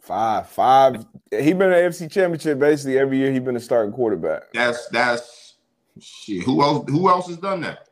Five, 0.00 0.48
five. 0.48 1.04
He 1.30 1.52
been 1.52 1.72
an 1.72 1.90
AFC 1.90 2.10
championship 2.10 2.58
basically 2.58 2.98
every 2.98 3.18
year. 3.18 3.32
He 3.32 3.40
been 3.40 3.56
a 3.56 3.60
starting 3.60 3.92
quarterback. 3.92 4.52
That's 4.54 4.86
that's 4.88 5.56
shit. 6.00 6.44
Who 6.44 6.62
else? 6.62 6.88
Who 6.88 7.08
else 7.08 7.26
has 7.26 7.36
done 7.36 7.60
that? 7.62 7.88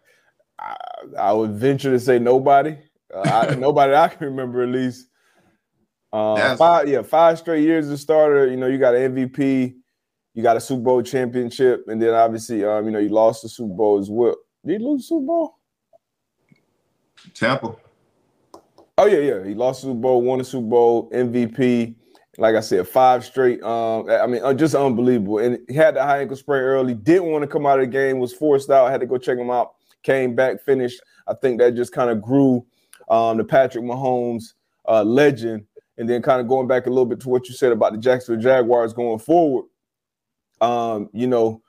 I, 0.58 0.76
I 1.18 1.32
would 1.32 1.52
venture 1.52 1.90
to 1.90 2.00
say 2.00 2.18
nobody. 2.18 2.78
Uh, 3.12 3.46
I, 3.50 3.54
nobody 3.58 3.94
I 3.94 4.08
can 4.08 4.26
remember 4.26 4.62
at 4.62 4.68
least. 4.68 5.08
Uh, 6.12 6.56
five, 6.56 6.88
yeah, 6.88 7.02
five 7.02 7.38
straight 7.38 7.62
years 7.62 7.86
as 7.86 7.92
a 7.92 7.98
starter. 7.98 8.46
You 8.46 8.56
know, 8.56 8.68
you 8.68 8.78
got 8.78 8.94
an 8.94 9.14
MVP, 9.14 9.74
you 10.32 10.42
got 10.42 10.56
a 10.56 10.60
Super 10.60 10.82
Bowl 10.82 11.02
championship, 11.02 11.84
and 11.88 12.00
then 12.00 12.14
obviously, 12.14 12.64
um, 12.64 12.86
you 12.86 12.92
know, 12.92 12.98
you 12.98 13.10
lost 13.10 13.42
the 13.42 13.48
Super 13.48 13.74
Bowl 13.74 13.98
as 13.98 14.08
well. 14.08 14.36
Did 14.64 14.80
he 14.80 14.86
lose 14.86 15.02
the 15.02 15.08
Super 15.08 15.26
Bowl? 15.26 15.58
Tampa. 17.34 17.76
Oh 18.98 19.06
yeah, 19.06 19.18
yeah. 19.18 19.44
He 19.44 19.54
lost 19.54 19.82
Super 19.82 19.94
Bowl, 19.94 20.22
won 20.22 20.38
the 20.38 20.44
Super 20.44 20.68
Bowl, 20.68 21.10
MVP. 21.10 21.94
Like 22.38 22.54
I 22.54 22.60
said, 22.60 22.86
five 22.86 23.24
straight. 23.24 23.62
Um, 23.62 24.08
I 24.10 24.26
mean, 24.26 24.42
uh, 24.42 24.54
just 24.54 24.74
unbelievable. 24.74 25.38
And 25.38 25.58
he 25.68 25.74
had 25.74 25.96
the 25.96 26.02
high 26.02 26.20
ankle 26.20 26.36
sprain 26.36 26.62
early. 26.62 26.94
Didn't 26.94 27.30
want 27.30 27.42
to 27.42 27.48
come 27.48 27.66
out 27.66 27.78
of 27.78 27.86
the 27.86 27.90
game. 27.90 28.18
Was 28.18 28.32
forced 28.32 28.70
out. 28.70 28.90
Had 28.90 29.00
to 29.00 29.06
go 29.06 29.18
check 29.18 29.38
him 29.38 29.50
out. 29.50 29.74
Came 30.02 30.34
back, 30.34 30.62
finished. 30.62 31.00
I 31.26 31.34
think 31.34 31.58
that 31.60 31.74
just 31.74 31.92
kind 31.92 32.10
of 32.10 32.22
grew 32.22 32.64
um, 33.08 33.38
the 33.38 33.44
Patrick 33.44 33.84
Mahomes 33.84 34.54
uh, 34.86 35.02
legend 35.02 35.66
and 35.98 36.08
then 36.08 36.22
kind 36.22 36.40
of 36.40 36.48
going 36.48 36.66
back 36.66 36.86
a 36.86 36.90
little 36.90 37.06
bit 37.06 37.20
to 37.20 37.28
what 37.28 37.48
you 37.48 37.54
said 37.54 37.72
about 37.72 37.92
the 37.92 37.98
Jacksonville 37.98 38.42
Jaguars 38.42 38.92
going 38.92 39.18
forward. 39.18 39.66
Um, 40.60 41.08
you 41.12 41.26
know, 41.26 41.62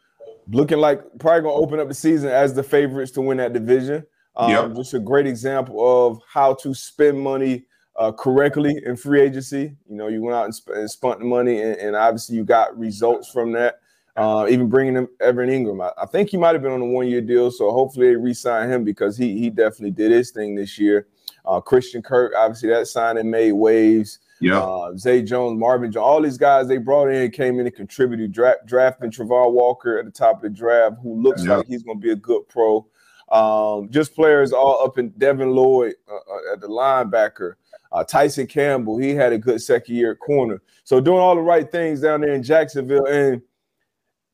looking 0.50 0.78
like 0.78 1.02
probably 1.20 1.42
gonna 1.42 1.54
open 1.54 1.80
up 1.80 1.88
the 1.88 1.94
season 1.94 2.30
as 2.30 2.54
the 2.54 2.64
favorites 2.64 3.12
to 3.12 3.22
win 3.22 3.38
that 3.38 3.54
division. 3.54 4.06
Um, 4.38 4.52
yep. 4.52 4.76
Just 4.76 4.94
a 4.94 5.00
great 5.00 5.26
example 5.26 6.08
of 6.08 6.22
how 6.32 6.54
to 6.56 6.74
spend 6.74 7.20
money 7.20 7.66
uh, 7.98 8.12
correctly 8.12 8.80
in 8.86 8.96
free 8.96 9.22
agency. 9.22 9.76
You 9.90 9.96
know, 9.96 10.08
you 10.08 10.22
went 10.22 10.36
out 10.36 10.46
and, 10.46 10.54
sp- 10.54 10.76
and 10.76 10.90
spent 10.90 11.20
the 11.20 11.26
money, 11.26 11.60
and, 11.60 11.76
and, 11.78 11.96
obviously 11.96 12.36
you 12.36 12.44
got 12.44 12.78
results 12.78 13.30
from 13.32 13.52
that. 13.54 13.80
Uh, 14.16 14.48
even 14.50 14.68
bringing 14.68 14.96
him 14.96 15.08
Evan 15.20 15.50
Engram, 15.50 15.84
I, 15.84 16.04
I 16.04 16.06
think 16.06 16.30
he 16.30 16.38
might 16.38 16.54
have 16.54 16.62
been 16.62 16.72
on 16.72 16.82
a 16.82 16.86
one-year 16.86 17.22
deal, 17.22 17.52
so 17.52 17.72
hopefully 17.72 18.08
they 18.08 18.16
re-sign 18.16 18.70
him 18.70 18.84
because 18.84 19.16
he 19.16 19.38
he 19.38 19.50
definitely 19.50 19.92
did 19.92 20.12
his 20.12 20.32
thing 20.32 20.56
this 20.56 20.80
year. 20.80 21.08
Uh, 21.46 21.62
Christian 21.62 22.02
Kirk, 22.02 22.34
obviously 22.36 22.70
that 22.70 22.88
signing 22.88 23.30
made 23.30 23.52
waves. 23.54 24.20
Yeah. 24.40 24.60
Uh, 24.60 24.96
Zay 24.98 25.22
Jones, 25.22 25.60
Marvin 25.60 25.92
Jones, 25.92 26.04
all 26.04 26.22
these 26.22 26.38
guys 26.38 26.68
they 26.68 26.78
brought 26.78 27.10
in 27.10 27.30
came 27.32 27.60
in 27.60 27.66
and 27.66 27.76
contributed, 27.76 28.32
dra- 28.32 28.58
drafting 28.66 29.12
Travon 29.12 29.52
Walker 29.52 29.98
at 29.98 30.06
the 30.06 30.12
top 30.12 30.38
of 30.38 30.42
the 30.42 30.50
draft, 30.50 30.98
who 31.02 31.20
looks 31.22 31.44
like 31.44 31.68
he's 31.68 31.84
going 31.84 32.00
to 32.00 32.04
be 32.04 32.12
a 32.12 32.16
good 32.16 32.48
pro. 32.48 32.88
Um, 33.30 33.90
just 33.90 34.16
players 34.16 34.54
all 34.54 34.84
up 34.84 34.98
in 34.98 35.10
Devin 35.18 35.52
Lloyd 35.52 35.96
uh, 36.10 36.16
uh, 36.16 36.54
at 36.54 36.62
the 36.62 36.68
linebacker. 36.68 37.56
Uh, 37.92 38.04
Tyson 38.04 38.48
Campbell, 38.48 38.98
he 38.98 39.16
had 39.16 39.34
a 39.34 39.38
good 39.38 39.62
second 39.62 39.96
year 39.96 40.12
at 40.12 40.20
corner. 40.20 40.62
So 40.84 41.00
doing 41.00 41.20
all 41.20 41.36
the 41.36 41.42
right 41.42 41.70
things 41.70 42.02
down 42.02 42.22
there 42.22 42.34
in 42.34 42.44
Jacksonville, 42.44 43.06
and 43.06 43.42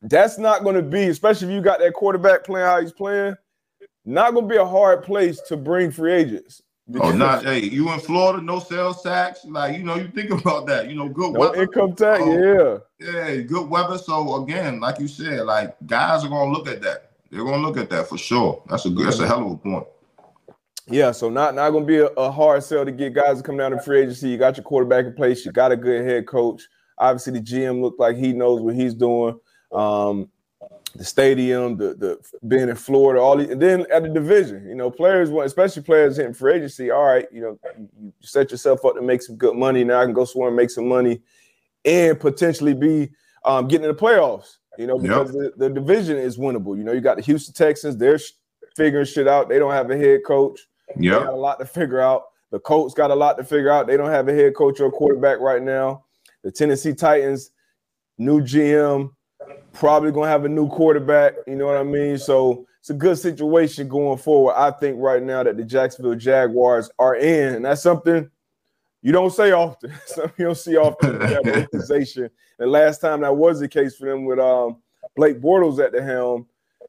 that's 0.02 0.38
not 0.38 0.64
going 0.64 0.76
to 0.76 0.82
be, 0.82 1.08
especially 1.08 1.48
if 1.48 1.54
you 1.54 1.62
got 1.62 1.80
that 1.80 1.94
quarterback 1.94 2.44
playing 2.44 2.68
how 2.68 2.82
he's 2.82 2.92
playing, 2.92 3.36
not 4.06 4.34
going 4.34 4.48
to 4.48 4.54
be 4.54 4.60
a 4.60 4.66
hard 4.66 5.04
place 5.04 5.40
to 5.42 5.58
bring 5.58 5.92
free 5.92 6.14
agents. 6.14 6.62
Oh, 6.96 7.12
not 7.12 7.46
hey, 7.46 7.60
you 7.60 7.92
in 7.94 8.00
Florida, 8.02 8.44
no 8.44 8.60
sales 8.60 9.02
tax. 9.02 9.46
Like, 9.46 9.78
you 9.78 9.84
know, 9.84 9.96
you 9.96 10.10
think 10.10 10.32
about 10.32 10.68
that, 10.68 10.90
you 10.90 10.96
know, 10.96 11.08
good 11.08 11.32
no 11.32 11.40
weather. 11.40 11.62
income 11.62 11.96
tax, 11.96 12.22
oh, 12.24 12.84
yeah. 13.00 13.12
Yeah, 13.12 13.42
good 13.42 13.70
weather. 13.70 13.98
So 13.98 14.44
again, 14.44 14.82
like 14.82 15.00
you 15.00 15.08
said, 15.08 15.46
like 15.46 15.76
guys 15.86 16.26
are 16.26 16.30
gonna 16.30 16.52
look 16.52 16.68
at 16.68 16.82
that. 16.82 17.13
They're 17.34 17.44
gonna 17.44 17.64
look 17.64 17.78
at 17.78 17.90
that 17.90 18.08
for 18.08 18.18
sure. 18.18 18.64
That's 18.70 18.86
a 18.86 18.92
good, 18.92 19.08
that's 19.08 19.20
a 19.20 19.26
hell 19.26 19.44
of 19.44 19.52
a 19.54 19.58
point. 19.58 19.88
Yeah, 20.88 21.12
so 21.12 21.30
not 21.30 21.56
not 21.56 21.72
gonna 21.72 21.86
be 21.86 21.98
a, 21.98 22.08
a 22.10 22.32
hard 22.32 22.64
sell 22.64 22.86
to 22.86 22.92
get 22.92 23.16
guys 23.16 23.38
to 23.38 23.44
come 23.44 23.58
down 23.58 23.72
to 23.72 23.82
free 23.82 24.02
agency. 24.02 24.30
You 24.30 24.38
got 24.38 24.56
your 24.56 24.64
quarterback 24.64 25.06
in 25.06 25.14
place, 25.14 25.44
you 25.44 25.52
got 25.52 25.72
a 25.72 25.76
good 25.76 26.06
head 26.06 26.28
coach. 26.28 26.62
Obviously, 27.00 27.34
the 27.34 27.42
GM 27.42 27.82
looked 27.82 28.00
like 28.00 28.18
he 28.18 28.34
knows 28.34 28.62
what 28.62 28.76
he's 28.76 28.94
doing. 28.94 29.40
Um, 29.72 30.30
the 30.96 31.04
stadium, 31.04 31.76
the 31.76 31.96
the 31.96 32.20
being 32.48 32.70
in 32.70 32.76
Florida, 32.76 33.20
all 33.20 33.36
these, 33.36 33.50
and 33.50 33.60
then 33.60 33.88
at 33.92 34.04
the 34.04 34.10
division, 34.10 34.68
you 34.68 34.76
know, 34.76 34.92
players 34.92 35.32
want, 35.32 35.48
especially 35.48 35.82
players 35.82 36.18
hitting 36.18 36.36
free 36.36 36.54
agency. 36.54 36.92
All 36.92 37.04
right, 37.04 37.26
you 37.32 37.42
know, 37.42 37.58
you 38.00 38.14
set 38.22 38.52
yourself 38.52 38.86
up 38.86 38.94
to 38.94 39.02
make 39.02 39.24
some 39.24 39.38
good 39.38 39.56
money. 39.56 39.84
Now 39.84 40.02
I 40.02 40.06
can 40.06 40.14
go 40.14 40.26
somewhere 40.26 40.50
and 40.50 40.58
make 40.58 40.70
some 40.70 40.88
money, 40.88 41.22
and 41.84 42.20
potentially 42.20 42.76
be 42.76 43.10
um, 43.44 43.68
getting 43.68 43.90
in 43.90 43.96
the 43.96 44.00
playoffs. 44.00 44.58
You 44.78 44.88
know, 44.88 44.98
because 44.98 45.36
yep. 45.36 45.54
the, 45.58 45.68
the, 45.68 45.70
division 45.70 46.18
is 46.18 46.38
winnable. 46.38 46.76
You 46.78 46.84
know, 46.84 46.94
you 46.94 47.02
got 47.02 47.18
the 47.18 47.24
Houston 47.24 47.54
Texans; 47.54 47.96
they're 47.98 48.20
figuring 48.76 49.06
shit 49.06 49.28
out. 49.28 49.50
They 49.50 49.60
don't 49.60 49.72
have 49.72 49.92
a 49.92 49.98
head 49.98 50.22
coach. 50.26 50.60
Yeah, 50.98 51.20
got 51.20 51.34
a 51.34 51.36
lot 51.36 51.60
to 51.60 51.66
figure 51.66 52.02
out. 52.02 52.24
The 52.52 52.60
Colts 52.60 52.94
got 52.94 53.12
a 53.12 53.16
lot 53.16 53.38
to 53.38 53.44
figure 53.44 53.72
out. 53.72 53.88
They 53.88 53.98
don't 53.98 54.12
have 54.12 54.28
a 54.28 54.34
head 54.34 54.56
coach 54.56 54.80
or 54.80 54.88
a 54.88 54.92
quarterback 54.92 55.40
right 55.40 55.62
now. 55.62 56.06
The 56.44 56.52
Tennessee 56.52 56.94
Titans, 56.94 57.52
new 58.18 58.42
GM 58.42 59.12
probably 59.74 60.12
gonna 60.12 60.28
have 60.28 60.46
a 60.46 60.50
new 60.50 60.70
quarterback. 60.70 61.34
You 61.48 61.56
know 61.56 61.66
what 61.66 61.78
I 61.78 61.84
mean? 61.84 62.18
So 62.18 62.66
it's 62.80 62.90
a 62.90 62.94
good 62.94 63.18
situation 63.18 63.88
going 63.88 64.18
forward. 64.18 64.54
I 64.56 64.72
think 64.72 64.98
right 65.00 65.22
now 65.22 65.44
that 65.44 65.58
the 65.58 65.64
Jacksonville 65.64 66.16
Jaguars 66.16 66.90
are 67.00 67.16
in, 67.16 67.56
and 67.56 67.66
that's 67.66 67.82
something 67.82 68.30
you 69.04 69.12
don't 69.12 69.32
say 69.32 69.52
often. 69.52 69.94
you 70.38 70.46
don't 70.46 70.58
see 70.58 70.78
often 70.78 71.22
organization. 71.22 72.30
The 72.58 72.66
last 72.66 73.02
time 73.02 73.22
that 73.22 73.36
was 73.36 73.60
the 73.60 73.68
case 73.68 73.98
for 73.98 74.06
them 74.10 74.24
with 74.26 74.40
um, 74.40 74.78
Blake 75.16 75.40
Bortles 75.40 75.84
at 75.84 75.92
the 75.92 76.02
helm, 76.02 76.48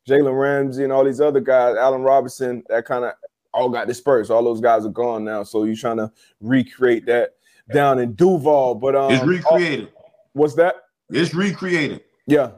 Jalen 0.09 0.39
Ramsey, 0.39 0.85
and 0.85 0.93
all 0.93 1.05
these 1.05 1.21
other 1.21 1.41
guys, 1.41 1.77
Allen 1.77 2.03
Robinson, 2.03 2.63
that 2.69 2.87
kind 2.87 3.05
of 3.05 3.15
all 3.53 3.69
got 3.69 3.89
dispersed. 3.89 4.31
All 4.31 4.45
those 4.45 4.61
guys 4.61 4.87
are 4.87 4.91
gone 4.91 5.25
now. 5.25 5.43
So 5.43 5.65
you're 5.65 5.77
trying 5.77 5.97
to 5.97 6.11
recreate 6.41 7.05
that 7.07 7.35
down 7.73 7.99
in 7.99 8.15
Duval. 8.15 8.77
But 8.77 8.95
um, 8.95 9.13
it's 9.13 9.25
recreated. 9.25 9.91
what's 10.35 10.55
that? 10.55 10.77
It's 11.11 11.35
recreated. 11.35 12.05
Yeah, 12.27 12.53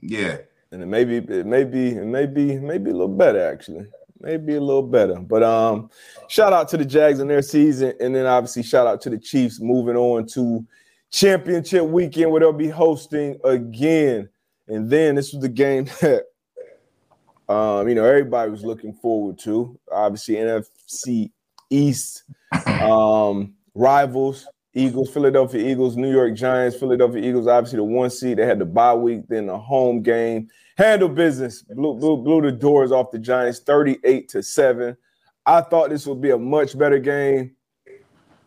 yeah. 0.00 0.38
And 0.70 0.82
it 0.82 0.86
may 0.86 1.04
be, 1.04 1.16
it 1.16 1.46
may 1.46 1.64
be, 1.64 1.90
it 1.90 2.06
may 2.06 2.26
be, 2.26 2.58
maybe 2.58 2.90
a 2.90 2.94
little 2.94 3.08
better 3.08 3.44
actually. 3.44 3.86
Maybe 4.20 4.54
a 4.54 4.60
little 4.60 4.82
better. 4.82 5.16
But 5.16 5.42
um, 5.42 5.90
shout 6.28 6.52
out 6.52 6.68
to 6.68 6.76
the 6.76 6.84
Jags 6.84 7.20
in 7.20 7.28
their 7.28 7.42
season, 7.42 7.94
and 8.00 8.14
then 8.14 8.26
obviously 8.26 8.62
shout 8.62 8.86
out 8.86 9.00
to 9.02 9.10
the 9.10 9.18
Chiefs 9.18 9.60
moving 9.60 9.96
on 9.96 10.26
to 10.28 10.64
championship 11.10 11.84
weekend 11.84 12.30
where 12.30 12.40
they'll 12.40 12.52
be 12.52 12.68
hosting 12.68 13.38
again. 13.44 14.28
And 14.68 14.88
then 14.88 15.16
this 15.16 15.32
was 15.32 15.42
the 15.42 15.48
game 15.48 15.84
that 16.00 16.24
um, 17.48 17.88
you 17.88 17.94
know, 17.94 18.04
everybody 18.04 18.50
was 18.50 18.64
looking 18.64 18.94
forward 18.94 19.38
to. 19.40 19.78
Obviously, 19.92 20.36
NFC 20.36 21.30
East 21.68 22.24
um, 22.66 23.54
rivals. 23.74 24.46
Eagles, 24.76 25.10
Philadelphia 25.10 25.70
Eagles, 25.70 25.96
New 25.96 26.10
York 26.10 26.34
Giants, 26.34 26.76
Philadelphia 26.76 27.22
Eagles, 27.22 27.46
obviously 27.46 27.76
the 27.76 27.84
one 27.84 28.10
seed. 28.10 28.38
They 28.38 28.46
had 28.46 28.58
the 28.58 28.64
bye 28.64 28.94
week, 28.94 29.28
then 29.28 29.46
the 29.46 29.56
home 29.56 30.02
game. 30.02 30.48
Handle 30.76 31.08
business, 31.08 31.62
blew, 31.62 31.94
blew, 31.94 32.16
blew 32.16 32.42
the 32.42 32.52
doors 32.52 32.90
off 32.90 33.10
the 33.12 33.18
Giants 33.18 33.60
38 33.60 34.28
to 34.30 34.42
7. 34.42 34.96
I 35.46 35.60
thought 35.60 35.90
this 35.90 36.06
would 36.06 36.20
be 36.20 36.30
a 36.30 36.38
much 36.38 36.76
better 36.76 36.98
game. 36.98 37.54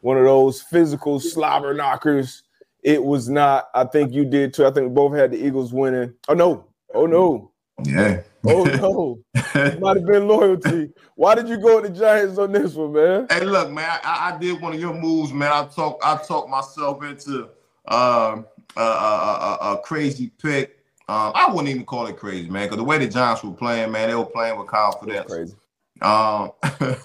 One 0.01 0.17
of 0.17 0.25
those 0.25 0.61
physical 0.61 1.19
slobber 1.19 1.73
knockers. 1.73 2.43
It 2.83 3.03
was 3.03 3.29
not. 3.29 3.69
I 3.73 3.85
think 3.85 4.13
you 4.13 4.25
did 4.25 4.53
too. 4.53 4.65
I 4.65 4.71
think 4.71 4.89
we 4.89 4.93
both 4.93 5.15
had 5.15 5.31
the 5.31 5.45
Eagles 5.45 5.73
winning. 5.73 6.13
Oh 6.27 6.33
no. 6.33 6.67
Oh 6.93 7.05
no. 7.05 7.51
Yeah. 7.83 8.21
Oh 8.45 8.63
no, 8.63 9.19
it 9.33 9.79
might 9.79 9.97
have 9.97 10.05
been 10.05 10.27
loyalty. 10.27 10.91
Why 11.15 11.35
did 11.35 11.49
you 11.49 11.57
go 11.57 11.81
with 11.81 11.91
the 11.91 11.99
Giants 11.99 12.37
on 12.37 12.51
this 12.51 12.73
one, 12.75 12.93
man? 12.93 13.27
Hey, 13.29 13.43
look, 13.43 13.71
man, 13.71 13.99
I, 14.03 14.31
I 14.31 14.37
did 14.37 14.61
one 14.61 14.73
of 14.73 14.79
your 14.79 14.93
moves, 14.93 15.33
man. 15.33 15.51
I 15.51 15.65
talk, 15.65 15.99
I 16.03 16.15
talked 16.17 16.49
myself 16.49 17.03
into 17.03 17.49
um, 17.87 18.45
a, 18.77 18.81
a, 18.81 18.83
a, 18.83 19.57
a, 19.73 19.81
crazy 19.83 20.31
pick. 20.41 20.76
Um, 21.09 21.31
I 21.35 21.49
wouldn't 21.49 21.69
even 21.69 21.85
call 21.85 22.07
it 22.07 22.17
crazy, 22.17 22.49
man, 22.49 22.65
because 22.65 22.77
the 22.77 22.83
way 22.83 22.97
the 22.97 23.07
Giants 23.07 23.41
were 23.41 23.53
playing, 23.53 23.91
man, 23.91 24.09
they 24.09 24.15
were 24.15 24.25
playing 24.25 24.59
with 24.59 24.67
confidence. 24.67 25.31
Crazy. 25.31 25.55
Um, 26.01 26.51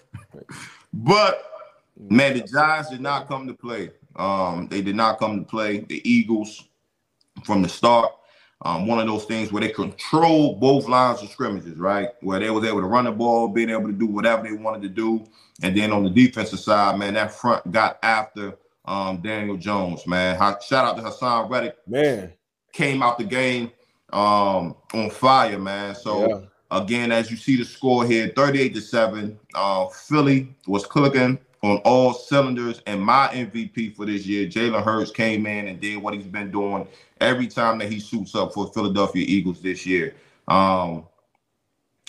but 0.92 1.44
man, 1.96 2.34
the 2.34 2.42
Giants 2.42 2.90
did 2.90 3.00
not 3.00 3.28
come 3.28 3.46
to 3.46 3.54
play. 3.54 3.90
Um, 4.16 4.66
they 4.68 4.82
did 4.82 4.96
not 4.96 5.20
come 5.20 5.38
to 5.38 5.48
play. 5.48 5.80
The 5.80 6.06
Eagles 6.08 6.64
from 7.44 7.62
the 7.62 7.68
start. 7.68 8.12
Um, 8.64 8.86
one 8.86 8.98
of 8.98 9.06
those 9.06 9.24
things 9.24 9.52
where 9.52 9.60
they 9.60 9.70
control 9.70 10.56
both 10.56 10.88
lines 10.88 11.22
of 11.22 11.30
scrimmages, 11.30 11.78
right? 11.78 12.10
Where 12.20 12.40
they 12.40 12.50
was 12.50 12.64
able 12.64 12.80
to 12.80 12.86
run 12.86 13.04
the 13.04 13.12
ball, 13.12 13.48
being 13.48 13.70
able 13.70 13.86
to 13.86 13.92
do 13.92 14.06
whatever 14.06 14.42
they 14.42 14.52
wanted 14.52 14.82
to 14.82 14.88
do. 14.88 15.24
And 15.62 15.76
then 15.76 15.92
on 15.92 16.04
the 16.04 16.10
defensive 16.10 16.60
side, 16.60 16.98
man, 16.98 17.14
that 17.14 17.32
front 17.32 17.70
got 17.70 17.98
after 18.02 18.56
um, 18.84 19.18
Daniel 19.18 19.56
Jones, 19.56 20.06
man. 20.06 20.36
Shout 20.60 20.84
out 20.84 20.96
to 20.96 21.02
Haason 21.02 21.48
Reddick. 21.50 21.76
Man. 21.86 22.32
Came 22.72 23.02
out 23.02 23.18
the 23.18 23.24
game 23.24 23.70
um, 24.12 24.76
on 24.94 25.10
fire, 25.10 25.58
man. 25.58 25.94
So 25.94 26.28
yeah. 26.28 26.80
again, 26.82 27.12
as 27.12 27.30
you 27.30 27.36
see 27.36 27.56
the 27.56 27.64
score 27.64 28.06
here, 28.06 28.32
38 28.34 28.74
to 28.74 28.80
7. 28.80 29.38
Uh, 29.54 29.86
Philly 29.88 30.54
was 30.66 30.86
clicking 30.86 31.38
on 31.62 31.76
all 31.78 32.12
cylinders, 32.12 32.82
and 32.86 33.00
my 33.00 33.28
MVP 33.28 33.94
for 33.94 34.04
this 34.04 34.26
year, 34.26 34.48
Jalen 34.48 34.82
Hurts, 34.82 35.10
came 35.10 35.46
in 35.46 35.68
and 35.68 35.80
did 35.80 35.96
what 35.96 36.14
he's 36.14 36.26
been 36.26 36.50
doing 36.50 36.86
every 37.20 37.46
time 37.46 37.78
that 37.78 37.90
he 37.90 38.00
suits 38.00 38.34
up 38.34 38.52
for 38.52 38.72
Philadelphia 38.72 39.24
Eagles 39.26 39.60
this 39.62 39.86
year. 39.86 40.14
Um, 40.48 41.04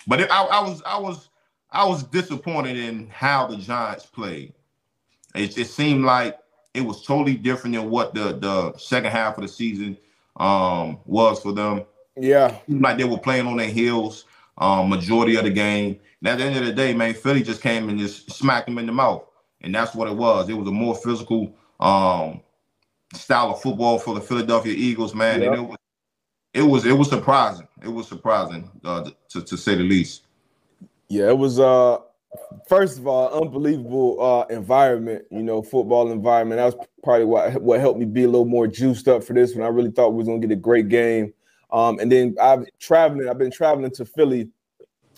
but 0.08 0.22
it, 0.22 0.32
I, 0.32 0.44
I, 0.44 0.68
was 0.68 0.82
I 0.86 1.00
was 1.00 1.30
I 1.72 1.86
was 1.86 2.04
disappointed 2.04 2.78
in 2.78 3.08
how 3.10 3.48
the 3.48 3.58
Giants 3.58 4.06
played. 4.06 4.54
It, 5.36 5.58
it 5.58 5.68
seemed 5.68 6.04
like 6.04 6.38
it 6.74 6.82
was 6.82 7.04
totally 7.06 7.36
different 7.36 7.76
than 7.76 7.90
what 7.90 8.14
the 8.14 8.34
the 8.34 8.78
second 8.78 9.12
half 9.12 9.38
of 9.38 9.44
the 9.44 9.48
season 9.48 9.98
um, 10.38 11.00
was 11.06 11.40
for 11.40 11.52
them. 11.52 11.84
Yeah, 12.20 12.58
like 12.67 12.98
they 12.98 13.03
were 13.03 13.17
playing 13.17 13.48
on 13.48 13.58
their 13.58 13.70
heels 13.70 14.25
um, 14.58 14.89
majority 14.89 15.36
of 15.36 15.43
the 15.43 15.50
game. 15.50 16.00
And 16.20 16.27
at 16.27 16.38
the 16.38 16.46
end 16.46 16.58
of 16.58 16.65
the 16.65 16.74
day, 16.74 16.93
man, 16.93 17.13
Philly 17.13 17.43
just 17.43 17.62
came 17.62 17.89
and 17.89 18.00
just 18.00 18.32
smacked 18.32 18.67
them 18.67 18.77
in 18.77 18.86
the 18.86 18.91
mouth, 18.91 19.25
and 19.62 19.74
that's 19.74 19.93
what 19.93 20.08
it 20.08 20.15
was. 20.15 20.50
It 20.50 20.53
was 20.53 20.67
a 20.67 20.72
more 20.72 20.96
physical 20.96 21.55
um, 21.79 22.41
style 23.13 23.51
of 23.51 23.62
football 23.62 24.00
for 24.00 24.15
the 24.15 24.22
Philadelphia 24.22 24.74
Eagles, 24.74 25.13
man. 25.13 25.43
And 25.43 25.55
it 25.55 25.62
was 25.62 25.77
it 26.53 26.62
was 26.62 26.86
it 26.86 26.93
was 26.93 27.10
surprising. 27.10 27.67
It 27.84 27.89
was 27.89 28.08
surprising 28.08 28.70
uh, 28.86 29.10
to 29.29 29.41
to 29.41 29.58
say 29.58 29.75
the 29.75 29.84
least. 29.84 30.24
Yeah, 31.10 31.29
it 31.29 31.38
was. 31.38 31.60
uh 31.60 31.98
First 32.67 32.98
of 32.98 33.05
all, 33.05 33.43
unbelievable 33.43 34.20
uh 34.20 34.46
environment. 34.51 35.25
You 35.29 35.43
know, 35.43 35.62
football 35.62 36.12
environment. 36.12 36.58
That 36.58 36.75
was 36.75 36.88
probably 37.03 37.25
what 37.25 37.62
what 37.62 37.79
helped 37.79 38.00
me 38.00 38.05
be 38.05 38.24
a 38.24 38.27
little 38.27 38.46
more 38.46 38.65
juiced 38.65 39.08
up 39.08 39.24
for 39.24 39.34
this 39.34 39.53
one. 39.53 39.63
I 39.63 39.70
really 39.70 39.91
thought 39.91 40.10
we 40.10 40.17
was 40.17 40.27
gonna 40.27 40.39
get 40.39 40.51
a 40.51 40.55
great 40.55 40.89
game. 40.89 41.34
Um, 41.74 42.00
and 42.00 42.12
then 42.12 42.36
I've 42.42 42.65
traveling. 42.80 43.27
I've 43.27 43.39
been 43.39 43.51
traveling 43.51 43.92
to 43.92 44.06
Philly 44.06 44.50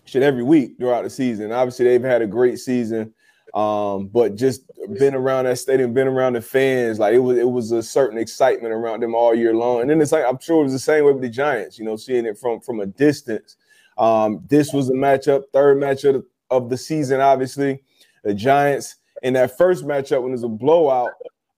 shit 0.05 0.23
every 0.23 0.43
week 0.43 0.77
throughout 0.77 1.03
the 1.03 1.09
season. 1.09 1.51
Obviously, 1.51 1.85
they've 1.85 2.01
had 2.01 2.21
a 2.21 2.27
great 2.27 2.57
season. 2.57 3.13
Um, 3.53 4.07
but 4.07 4.35
just 4.35 4.63
been 4.99 5.15
around 5.15 5.45
that 5.45 5.57
stadium, 5.57 5.93
been 5.93 6.09
around 6.09 6.33
the 6.33 6.41
fans, 6.41 6.99
like 6.99 7.13
it 7.13 7.19
was 7.19 7.37
it 7.37 7.47
was 7.47 7.71
a 7.71 7.81
certain 7.81 8.17
excitement 8.17 8.73
around 8.73 9.01
them 9.01 9.15
all 9.15 9.33
year 9.33 9.53
long. 9.53 9.81
And 9.81 9.89
then 9.89 10.01
it's 10.01 10.11
like 10.11 10.25
I'm 10.25 10.39
sure 10.39 10.59
it 10.59 10.63
was 10.63 10.73
the 10.73 10.79
same 10.79 11.05
way 11.05 11.13
with 11.13 11.21
the 11.21 11.29
Giants, 11.29 11.79
you 11.79 11.85
know, 11.85 11.95
seeing 11.95 12.25
it 12.25 12.37
from 12.37 12.59
from 12.59 12.81
a 12.81 12.85
distance. 12.85 13.55
Um, 13.97 14.43
this 14.49 14.73
was 14.73 14.89
a 14.89 14.93
matchup, 14.93 15.43
third 15.53 15.77
matchup 15.77 16.23
of 16.49 16.69
the 16.69 16.77
season, 16.77 17.21
obviously. 17.21 17.81
The 18.23 18.33
Giants 18.33 18.97
in 19.23 19.33
that 19.33 19.57
first 19.57 19.85
matchup 19.85 20.21
when 20.21 20.31
it 20.31 20.33
was 20.33 20.43
a 20.43 20.49
blowout, 20.49 21.11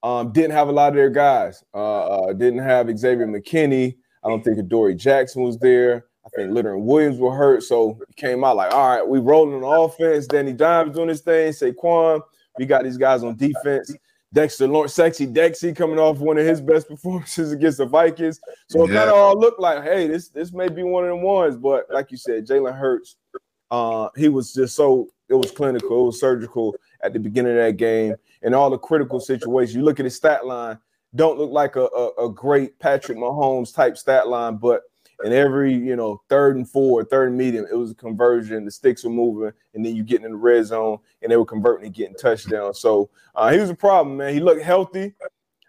um, 0.04 0.32
didn't 0.32 0.52
have 0.52 0.70
a 0.70 0.72
lot 0.72 0.90
of 0.90 0.96
their 0.96 1.10
guys. 1.10 1.64
Uh, 1.74 2.06
uh, 2.06 2.34
didn't 2.34 2.60
have 2.60 2.96
Xavier 2.98 3.28
McKinney. 3.28 3.96
I 4.24 4.30
don't 4.30 4.44
think 4.44 4.58
Adoree 4.58 4.96
Jackson 4.96 5.44
was 5.44 5.58
there. 5.58 6.06
I 6.26 6.30
think 6.36 6.54
Leonard 6.54 6.82
Williams 6.82 7.20
were 7.20 7.34
hurt, 7.34 7.64
so 7.64 7.98
it 8.02 8.16
came 8.18 8.44
out 8.44 8.58
like, 8.58 8.74
all 8.74 8.90
right, 8.90 9.08
we 9.08 9.20
rolling 9.20 9.64
on 9.64 9.86
offense. 9.86 10.28
Danny 10.28 10.52
Dimes 10.52 10.94
doing 10.94 11.08
his 11.08 11.22
thing. 11.22 11.54
Saquon, 11.54 12.22
we 12.58 12.66
got 12.66 12.84
these 12.84 12.98
guys 12.98 13.24
on 13.24 13.38
defense. 13.38 13.94
Dexter 14.34 14.68
Lawrence, 14.68 14.94
sexy 14.94 15.26
Dexy 15.26 15.74
coming 15.74 16.00
off 16.00 16.20
one 16.20 16.38
of 16.38 16.46
his 16.46 16.60
best 16.60 16.90
performances 16.90 17.52
against 17.54 17.78
the 17.78 17.86
Vikings. 17.86 18.40
So 18.68 18.84
it 18.84 18.90
yeah. 18.90 18.98
kind 18.98 19.10
of 19.10 19.16
all 19.16 19.40
looked 19.40 19.60
like, 19.60 19.84
hey, 19.84 20.08
this 20.08 20.30
this 20.30 20.52
may 20.52 20.68
be 20.68 20.84
one 20.84 21.06
of 21.06 21.10
the 21.10 21.16
ones. 21.16 21.56
But 21.56 21.86
like 21.90 22.12
you 22.12 22.18
said, 22.18 22.46
Jalen 22.46 22.78
Hurts, 22.78 23.16
uh, 23.72 24.10
he 24.18 24.28
was 24.28 24.54
just 24.54 24.76
so 24.76 25.08
it 25.30 25.36
was 25.36 25.52
clinical, 25.52 26.04
it 26.04 26.06
was 26.08 26.20
surgical 26.20 26.76
at 27.02 27.14
the 27.14 27.20
beginning 27.20 27.54
of 27.54 27.64
that 27.64 27.78
game, 27.78 28.16
and 28.42 28.54
all 28.54 28.70
the 28.70 28.78
critical 28.78 29.20
situations. 29.20 29.76
You 29.76 29.84
look 29.84 30.00
at 30.00 30.06
his 30.06 30.16
stat 30.16 30.46
line, 30.46 30.78
don't 31.18 31.38
look 31.38 31.52
like 31.52 31.76
a, 31.76 31.86
a, 31.86 32.28
a 32.28 32.30
great 32.32 32.80
Patrick 32.80 33.18
Mahomes 33.18 33.74
type 33.74 33.98
stat 33.98 34.28
line, 34.28 34.58
but 34.58 34.84
in 35.24 35.34
every 35.34 35.74
you 35.74 35.96
know 35.96 36.22
third 36.30 36.56
and 36.56 36.70
four, 36.70 37.04
third 37.04 37.30
and 37.30 37.38
medium, 37.38 37.66
it 37.70 37.76
was 37.76 37.92
a 37.92 37.96
conversion. 37.96 38.66
The 38.66 38.72
sticks 38.72 39.04
were 39.04 39.10
moving, 39.10 39.52
and 39.74 39.86
then 39.86 39.96
you 39.96 40.04
getting 40.04 40.26
in 40.26 40.32
the 40.32 40.38
red 40.38 40.66
zone, 40.66 41.00
and 41.22 41.32
they 41.32 41.38
were 41.38 41.46
converting 41.46 41.88
and 41.88 41.96
getting 41.96 42.16
touchdowns. 42.16 42.80
So 42.80 43.10
uh, 43.36 43.52
he 43.52 43.60
was 43.60 43.70
a 43.70 43.76
problem, 43.76 44.18
man. 44.18 44.34
He 44.34 44.40
looked 44.40 44.62
healthy. 44.62 45.14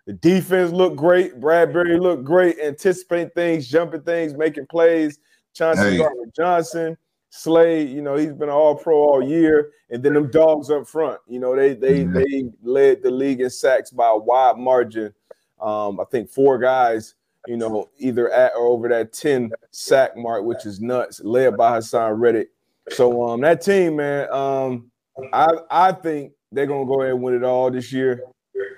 The 0.06 0.12
defense 0.14 0.72
looked 0.72 0.96
great. 0.96 1.38
Bradberry 1.38 2.00
looked 2.00 2.24
great, 2.24 2.58
anticipating 2.58 3.30
things, 3.34 3.68
jumping 3.68 4.02
things, 4.02 4.34
making 4.34 4.66
plays. 4.66 5.18
Chauncey 5.54 5.98
hey. 5.98 6.06
Johnson, 6.37 6.96
Slade, 7.30 7.90
you 7.90 8.00
know, 8.00 8.16
he's 8.16 8.32
been 8.32 8.48
an 8.48 8.54
all 8.54 8.74
pro 8.74 8.96
all 8.96 9.22
year. 9.22 9.72
And 9.90 10.02
then 10.02 10.14
them 10.14 10.30
dogs 10.30 10.70
up 10.70 10.87
front, 10.87 11.18
you 11.26 11.38
know, 11.38 11.56
they 11.56 11.74
they 11.74 12.04
mm-hmm. 12.04 12.12
they 12.12 12.50
led 12.62 13.02
the 13.02 13.11
league 13.11 13.40
in 13.40 13.48
sacks 13.48 13.90
by 13.90 14.08
a 14.08 14.16
wide 14.16 14.58
margin. 14.58 15.14
Um, 15.61 16.01
I 16.01 16.05
think 16.11 16.31
four 16.31 16.59
guys 16.59 17.14
you 17.49 17.57
know, 17.57 17.88
either 17.99 18.31
at 18.31 18.53
or 18.55 18.66
over 18.66 18.88
that 18.88 19.12
10 19.14 19.51
sack 19.71 20.16
mark, 20.16 20.44
which 20.44 20.66
is 20.66 20.81
nuts, 20.81 21.21
led 21.25 21.57
by 21.57 21.79
Haason 21.79 22.18
Reddick. 22.18 22.51
So 22.90 23.27
um 23.27 23.40
that 23.40 23.62
team, 23.62 23.97
man, 23.97 24.31
um, 24.33 24.90
I 25.33 25.49
I 25.71 25.92
think 25.92 26.33
they're 26.53 26.66
gonna 26.66 26.87
go 26.87 27.01
ahead 27.01 27.14
and 27.14 27.23
win 27.23 27.35
it 27.35 27.44
all 27.44 27.71
this 27.71 27.92
year. 27.92 28.23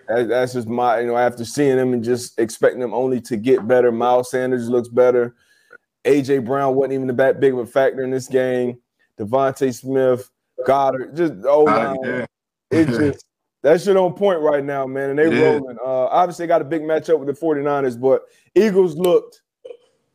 That, 0.09 0.29
that's 0.29 0.53
just 0.53 0.69
my, 0.69 1.01
you 1.01 1.07
know, 1.07 1.16
after 1.16 1.45
seeing 1.45 1.77
them 1.77 1.93
and 1.93 2.03
just 2.03 2.38
expecting 2.38 2.81
them 2.81 2.95
only 2.95 3.21
to 3.23 3.37
get 3.37 3.66
better. 3.66 3.90
Miles 3.93 4.31
Sanders 4.31 4.69
looks 4.69 4.88
better. 4.88 5.35
AJ 6.05 6.45
Brown 6.45 6.75
wasn't 6.75 6.95
even 6.95 7.16
that 7.16 7.40
big 7.40 7.53
of 7.53 7.61
a 7.61 7.66
factor 7.66 8.03
in 8.03 8.11
this 8.11 8.29
game. 8.29 8.79
DeVonta 9.19 9.73
Smith, 9.73 10.31
Goedert, 10.66 11.16
just 11.16 11.35
oh, 11.45 11.66
yeah. 12.05 12.27
it's 12.71 12.97
just 12.97 13.25
that 13.62 13.81
shit 13.81 13.96
on 13.96 14.14
point 14.14 14.40
right 14.40 14.64
now, 14.64 14.87
man. 14.87 15.11
And 15.11 15.18
they 15.18 15.35
yeah. 15.35 15.53
rolling. 15.53 15.77
Uh, 15.85 16.07
obviously, 16.07 16.46
got 16.46 16.62
a 16.62 16.64
big 16.64 16.83
matchup 16.83 17.18
with 17.18 17.29
the 17.29 17.46
49ers, 17.46 18.01
but 18.01 18.23
Eagles 18.55 18.96
looked, 18.96 19.42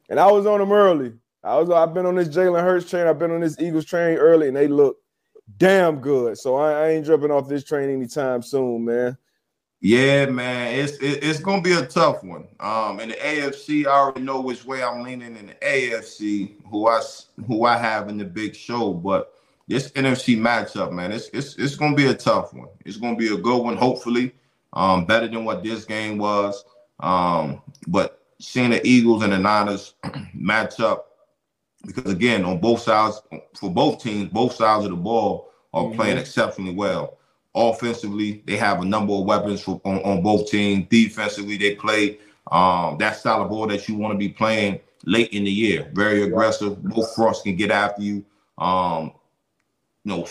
and 0.09 0.19
I 0.19 0.31
was 0.31 0.45
on 0.45 0.59
them 0.59 0.71
early. 0.71 1.13
I 1.43 1.57
was 1.57 1.69
I've 1.69 1.93
been 1.93 2.07
on 2.07 2.15
this 2.15 2.29
Jalen 2.29 2.63
Hurts 2.63 2.89
train, 2.89 3.05
I've 3.05 3.19
been 3.19 3.31
on 3.31 3.41
this 3.41 3.59
Eagles 3.59 3.85
train 3.85 4.17
early, 4.17 4.47
and 4.47 4.57
they 4.57 4.67
look 4.67 4.97
damn 5.57 5.99
good. 5.99 6.37
So 6.37 6.55
I, 6.55 6.71
I 6.71 6.89
ain't 6.89 7.05
jumping 7.05 7.29
off 7.29 7.47
this 7.47 7.63
train 7.63 7.89
anytime 7.89 8.41
soon, 8.41 8.85
man. 8.85 9.17
Yeah, 9.79 10.25
man, 10.25 10.79
it's 10.79 10.93
it, 10.93 11.23
it's 11.23 11.39
gonna 11.39 11.61
be 11.61 11.73
a 11.73 11.85
tough 11.85 12.23
one. 12.23 12.47
Um, 12.59 12.99
in 12.99 13.09
the 13.09 13.15
AFC, 13.15 13.85
I 13.85 13.91
already 13.91 14.21
know 14.21 14.41
which 14.41 14.65
way 14.65 14.81
I'm 14.81 15.03
leaning 15.03 15.35
in 15.35 15.45
the 15.45 15.53
AFC, 15.53 16.55
who 16.71 16.87
I 16.87 17.03
who 17.45 17.65
I 17.65 17.77
have 17.77 18.09
in 18.09 18.17
the 18.17 18.25
big 18.25 18.55
show, 18.55 18.91
but 18.93 19.34
this 19.67 19.91
NFC 19.91 20.37
matchup, 20.37 20.91
man, 20.91 21.11
it's 21.11 21.29
it's 21.33 21.55
it's 21.55 21.75
gonna 21.75 21.95
be 21.95 22.07
a 22.07 22.13
tough 22.13 22.53
one. 22.53 22.69
It's 22.85 22.97
gonna 22.97 23.15
be 23.15 23.33
a 23.33 23.37
good 23.37 23.63
one, 23.63 23.77
hopefully. 23.77 24.33
Um, 24.73 25.05
better 25.05 25.27
than 25.27 25.45
what 25.45 25.63
this 25.63 25.85
game 25.85 26.17
was. 26.17 26.63
Um, 26.99 27.61
but 27.87 28.21
seeing 28.39 28.71
the 28.71 28.85
Eagles 28.85 29.23
and 29.23 29.33
the 29.33 29.39
Niners 29.39 29.93
match 30.33 30.79
up, 30.79 31.11
because 31.85 32.11
again, 32.11 32.43
on 32.43 32.59
both 32.59 32.81
sides, 32.81 33.21
for 33.55 33.71
both 33.71 34.03
teams, 34.03 34.29
both 34.31 34.53
sides 34.53 34.85
of 34.85 34.91
the 34.91 34.97
ball 34.97 35.51
are 35.73 35.83
mm-hmm. 35.83 35.95
playing 35.95 36.17
exceptionally 36.17 36.73
well. 36.73 37.17
Offensively, 37.53 38.43
they 38.45 38.57
have 38.57 38.81
a 38.81 38.85
number 38.85 39.13
of 39.13 39.23
weapons 39.23 39.61
for, 39.61 39.79
on, 39.85 39.99
on 39.99 40.21
both 40.21 40.49
teams. 40.49 40.87
Defensively, 40.89 41.57
they 41.57 41.75
play 41.75 42.19
um, 42.51 42.97
that 42.97 43.15
style 43.15 43.41
of 43.41 43.49
ball 43.49 43.67
that 43.67 43.87
you 43.87 43.95
want 43.95 44.13
to 44.13 44.17
be 44.17 44.29
playing 44.29 44.79
late 45.05 45.29
in 45.31 45.45
the 45.45 45.51
year. 45.51 45.89
Very 45.93 46.23
aggressive. 46.23 46.83
Both 46.83 47.15
fronts 47.15 47.41
can 47.41 47.55
get 47.55 47.71
after 47.71 48.01
you. 48.01 48.25
Um, 48.57 49.05
you 49.05 49.13
know, 50.05 50.27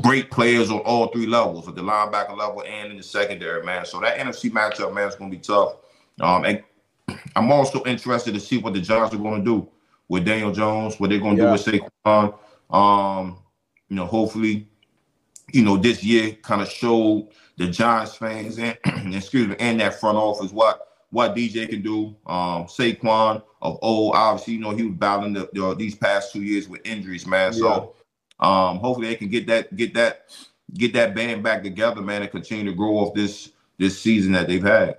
great 0.00 0.30
players 0.30 0.70
on 0.70 0.78
all 0.80 1.08
three 1.08 1.26
levels, 1.26 1.68
at 1.68 1.74
the 1.74 1.82
linebacker 1.82 2.36
level 2.36 2.62
and 2.62 2.90
in 2.90 2.96
the 2.96 3.02
secondary, 3.02 3.64
man. 3.64 3.84
So 3.84 4.00
that 4.00 4.18
NFC 4.18 4.50
matchup, 4.50 4.94
man, 4.94 5.08
is 5.08 5.16
going 5.16 5.30
to 5.30 5.36
be 5.36 5.42
tough. 5.42 5.76
Um, 6.20 6.44
and 6.44 6.62
I'm 7.36 7.50
also 7.50 7.84
interested 7.84 8.34
to 8.34 8.40
see 8.40 8.58
what 8.58 8.74
the 8.74 8.80
Giants 8.80 9.14
are 9.14 9.18
going 9.18 9.44
to 9.44 9.44
do 9.44 9.68
with 10.08 10.24
Daniel 10.24 10.52
Jones, 10.52 10.98
what 11.00 11.10
they're 11.10 11.18
going 11.18 11.36
to 11.36 11.42
yeah. 11.42 11.48
do 11.48 11.52
with 11.52 11.90
Saquon. 12.04 12.38
Um, 12.70 13.38
you 13.88 13.96
know, 13.96 14.06
hopefully, 14.06 14.68
you 15.52 15.62
know, 15.62 15.76
this 15.76 16.02
year 16.02 16.32
kind 16.32 16.62
of 16.62 16.68
showed 16.68 17.28
the 17.56 17.68
Giants 17.68 18.16
fans 18.16 18.58
and 18.58 18.76
excuse 19.14 19.48
me, 19.48 19.56
and 19.58 19.80
that 19.80 19.98
front 19.98 20.16
office 20.16 20.52
what 20.52 20.82
what 21.10 21.34
DJ 21.34 21.68
can 21.68 21.82
do. 21.82 22.16
Um, 22.26 22.66
Saquon 22.66 23.42
of 23.62 23.78
old, 23.82 24.14
obviously, 24.14 24.54
you 24.54 24.60
know, 24.60 24.70
he 24.70 24.82
was 24.84 24.94
battling 24.96 25.32
the, 25.32 25.48
the, 25.52 25.74
these 25.74 25.94
past 25.94 26.32
two 26.32 26.42
years 26.42 26.68
with 26.68 26.80
injuries, 26.84 27.26
man. 27.26 27.52
Yeah. 27.52 27.58
So 27.58 27.94
um, 28.40 28.78
hopefully 28.78 29.08
they 29.08 29.16
can 29.16 29.28
get 29.28 29.46
that 29.46 29.74
get 29.76 29.94
that 29.94 30.30
get 30.74 30.92
that 30.94 31.14
band 31.14 31.42
back 31.42 31.62
together, 31.62 32.02
man, 32.02 32.22
and 32.22 32.30
continue 32.30 32.64
to 32.64 32.76
grow 32.76 32.96
off 32.96 33.14
this 33.14 33.50
this 33.78 34.00
season 34.00 34.32
that 34.32 34.46
they've 34.46 34.62
had. 34.62 34.96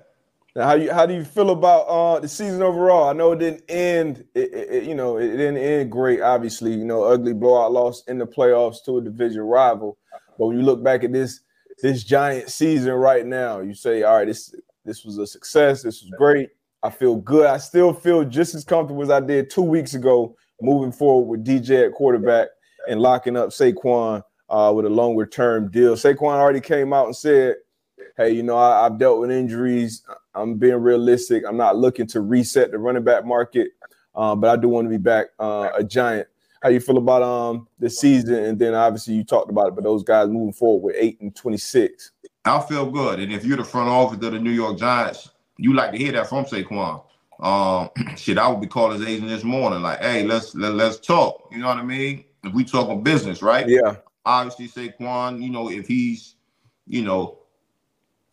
How 0.56 0.74
you 0.74 0.92
how 0.92 1.06
do 1.06 1.14
you 1.14 1.24
feel 1.24 1.52
about 1.52 1.82
uh, 1.82 2.20
the 2.20 2.28
season 2.28 2.64
overall? 2.64 3.10
I 3.10 3.14
know 3.14 3.34
it 3.34 3.40
didn't 3.40 3.64
end, 3.70 4.26
it, 4.34 4.52
it, 4.54 4.84
you 4.86 4.96
know, 4.96 5.18
it 5.18 5.28
didn't 5.28 5.58
end 5.58 5.92
great. 5.92 6.22
Obviously, 6.22 6.72
you 6.72 6.84
know, 6.84 7.04
ugly 7.04 7.34
blowout 7.34 7.72
loss 7.72 8.04
in 8.06 8.18
the 8.18 8.26
playoffs 8.26 8.84
to 8.86 8.98
a 8.98 9.02
division 9.02 9.42
rival. 9.42 10.00
But 10.40 10.48
when 10.48 10.58
you 10.58 10.64
look 10.64 10.84
back 10.84 11.04
at 11.04 11.14
this 11.14 11.42
this 11.82 12.04
giant 12.04 12.50
season 12.50 12.94
right 12.94 13.26
now. 13.26 13.60
You 13.60 13.74
say, 13.74 14.04
all 14.04 14.18
right, 14.18 14.28
this 14.28 14.54
this 14.86 15.04
was 15.04 15.18
a 15.18 15.28
success. 15.28 15.84
This 15.84 16.02
was 16.02 16.12
great. 16.18 16.50
I 16.84 16.90
feel 16.90 17.18
good. 17.18 17.48
I 17.48 17.58
still 17.58 17.94
feel 17.94 18.24
just 18.24 18.56
as 18.56 18.64
comfortable 18.64 19.04
as 19.04 19.10
I 19.10 19.20
did 19.20 19.50
two 19.50 19.62
weeks 19.62 19.94
ago, 19.94 20.36
moving 20.62 20.92
forward 20.92 21.28
with 21.28 21.46
DJ 21.46 21.88
at 21.88 21.94
quarterback 21.94 22.50
and 22.88 23.02
locking 23.02 23.38
up 23.38 23.50
Saquon 23.50 24.24
uh, 24.50 24.74
with 24.76 24.86
a 24.86 24.90
longer 24.90 25.26
term 25.26 25.70
deal. 25.70 25.96
Saquon 25.96 26.36
already 26.36 26.62
came 26.62 26.94
out 26.94 27.06
and 27.06 27.16
said, 27.16 27.56
"Hey, 28.16 28.32
you 28.32 28.44
know, 28.44 28.58
I, 28.58 28.84
have 28.84 28.98
dealt 28.98 29.20
with 29.20 29.32
injuries. 29.32 30.04
I'm 30.34 30.56
being 30.56 30.76
realistic. 30.76 31.44
I'm 31.48 31.58
not 31.58 31.78
looking 31.78 32.08
to 32.08 32.22
reset 32.22 32.72
the 32.72 32.78
running 32.78 33.04
back 33.04 33.26
market, 33.26 33.72
uh, 34.16 34.36
but 34.36 34.50
I 34.50 34.62
do 34.62 34.70
want 34.70 34.86
to 34.86 34.90
be 34.90 34.98
back 34.98 35.28
uh, 35.40 35.70
a 35.76 35.84
giant." 35.84 36.28
How 36.64 36.70
you 36.70 36.80
feel 36.80 36.98
about 36.98 37.22
um 37.22 37.68
the 37.78 37.90
season? 37.90 38.34
And 38.34 38.58
then 38.58 38.74
obviously 38.74 39.14
you 39.14 39.24
talked 39.24 39.52
about 39.52 39.68
it, 39.68 39.76
but 39.76 39.84
those 39.84 40.04
guys 40.04 40.28
moving 40.28 40.54
forward 40.54 40.88
with 40.88 40.96
eight 40.98 41.22
and 41.22 41.36
twenty 41.36 41.58
six. 41.58 42.12
I 42.46 42.62
feel 42.62 42.90
good, 42.90 43.20
and 43.20 43.32
if 43.32 43.46
you're 43.46 43.58
the 43.58 43.64
front 43.64 43.90
office 43.90 44.26
of 44.26 44.32
the 44.32 44.40
New 44.40 44.52
York 44.52 44.80
Giants, 44.80 45.30
you 45.58 45.74
like 45.74 45.92
to 45.92 45.98
hear 45.98 46.14
that 46.14 46.30
from 46.30 46.46
Saquon. 46.46 47.04
Um, 47.40 47.90
shit, 48.18 48.38
I 48.38 48.48
would 48.48 48.62
be 48.62 48.68
calling 48.68 49.00
his 49.00 49.08
agent 49.08 49.30
this 49.30 49.44
morning, 49.44 49.82
like, 49.82 50.00
"Hey, 50.00 50.24
let's 50.24 50.56
let, 50.56 50.74
let's 50.74 50.98
talk." 50.98 51.50
You 51.52 51.60
know 51.60 51.68
what 51.68 51.78
I 51.78 51.84
mean? 51.84 52.24
If 52.44 52.54
we 52.54 52.64
talking 52.64 53.04
business, 53.04 53.42
right? 53.42 53.68
Yeah. 53.68 53.98
Obviously, 54.26 54.68
Saquon, 54.68 55.42
you 55.42 55.50
know, 55.50 55.70
if 55.70 55.88
he's, 55.88 56.36
you 56.86 57.02
know, 57.02 57.40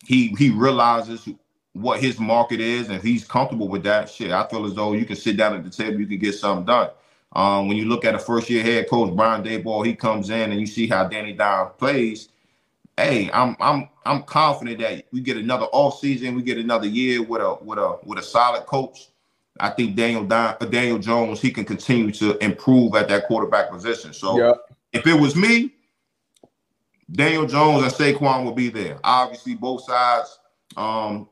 he 0.05 0.29
he 0.37 0.49
realizes 0.51 1.27
what 1.73 1.99
his 1.99 2.19
market 2.19 2.59
is, 2.61 2.87
and 2.87 2.95
if 2.95 3.03
he's 3.03 3.25
comfortable 3.25 3.67
with 3.67 3.83
that, 3.83 4.09
shit, 4.09 4.31
I 4.31 4.47
feel 4.47 4.65
as 4.65 4.73
though 4.73 4.93
you 4.93 5.05
can 5.05 5.15
sit 5.15 5.37
down 5.37 5.55
at 5.55 5.63
the 5.63 5.69
table, 5.69 5.99
you 5.99 6.07
can 6.07 6.19
get 6.19 6.35
something 6.35 6.65
done. 6.65 6.89
Um, 7.33 7.67
when 7.67 7.75
you 7.75 7.85
look 7.85 8.05
at 8.05 8.15
a 8.15 8.19
first 8.19 8.49
year 8.49 8.63
head 8.63 8.89
coach, 8.89 9.13
Brian 9.13 9.43
Daboll, 9.43 9.85
he 9.85 9.93
comes 9.93 10.29
in 10.29 10.51
and 10.51 10.59
you 10.59 10.65
see 10.65 10.87
how 10.87 11.05
Danny 11.07 11.33
Dimes 11.33 11.71
plays. 11.77 12.29
Hey, 12.97 13.29
I'm 13.33 13.57
I'm 13.59 13.89
I'm 14.05 14.23
confident 14.23 14.79
that 14.79 15.05
we 15.11 15.19
get 15.19 15.35
another 15.35 15.65
off 15.73 15.99
season, 15.99 16.35
we 16.35 16.43
get 16.43 16.57
another 16.57 16.87
year 16.87 17.21
with 17.21 17.41
a 17.41 17.55
with 17.61 17.77
a 17.77 17.97
with 18.05 18.19
a 18.19 18.23
solid 18.23 18.65
coach. 18.65 19.09
I 19.59 19.69
think 19.69 19.95
Daniel 19.95 20.25
Don, 20.25 20.57
Daniel 20.69 20.99
Jones 20.99 21.41
he 21.41 21.51
can 21.51 21.65
continue 21.65 22.11
to 22.13 22.37
improve 22.43 22.95
at 22.95 23.07
that 23.07 23.27
quarterback 23.27 23.69
position. 23.69 24.13
So 24.13 24.37
yeah. 24.39 24.53
if 24.91 25.07
it 25.07 25.13
was 25.13 25.35
me, 25.35 25.73
Daniel 27.11 27.45
Jones 27.45 27.83
and 27.83 27.91
Saquon 27.91 28.43
will 28.43 28.53
be 28.53 28.69
there. 28.69 28.99
Obviously, 29.03 29.55
both 29.55 29.83
sides. 29.83 30.39
Um, 30.75 31.29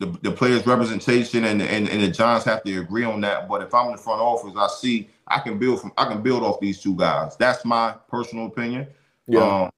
the, 0.00 0.06
the 0.22 0.30
players' 0.30 0.66
representation 0.66 1.44
and, 1.44 1.60
and 1.60 1.88
and 1.88 2.02
the 2.02 2.08
Giants 2.08 2.44
have 2.44 2.62
to 2.62 2.80
agree 2.80 3.04
on 3.04 3.20
that. 3.22 3.48
But 3.48 3.62
if 3.62 3.74
I'm 3.74 3.86
in 3.86 3.92
the 3.92 3.98
front 3.98 4.20
office, 4.20 4.52
I 4.56 4.68
see 4.68 5.10
I 5.26 5.40
can 5.40 5.58
build 5.58 5.80
from 5.80 5.92
I 5.96 6.04
can 6.06 6.22
build 6.22 6.42
off 6.42 6.60
these 6.60 6.80
two 6.80 6.94
guys. 6.94 7.36
That's 7.36 7.64
my 7.64 7.96
personal 8.08 8.46
opinion. 8.46 8.86
Yeah. 9.26 9.40
Um, 9.40 9.70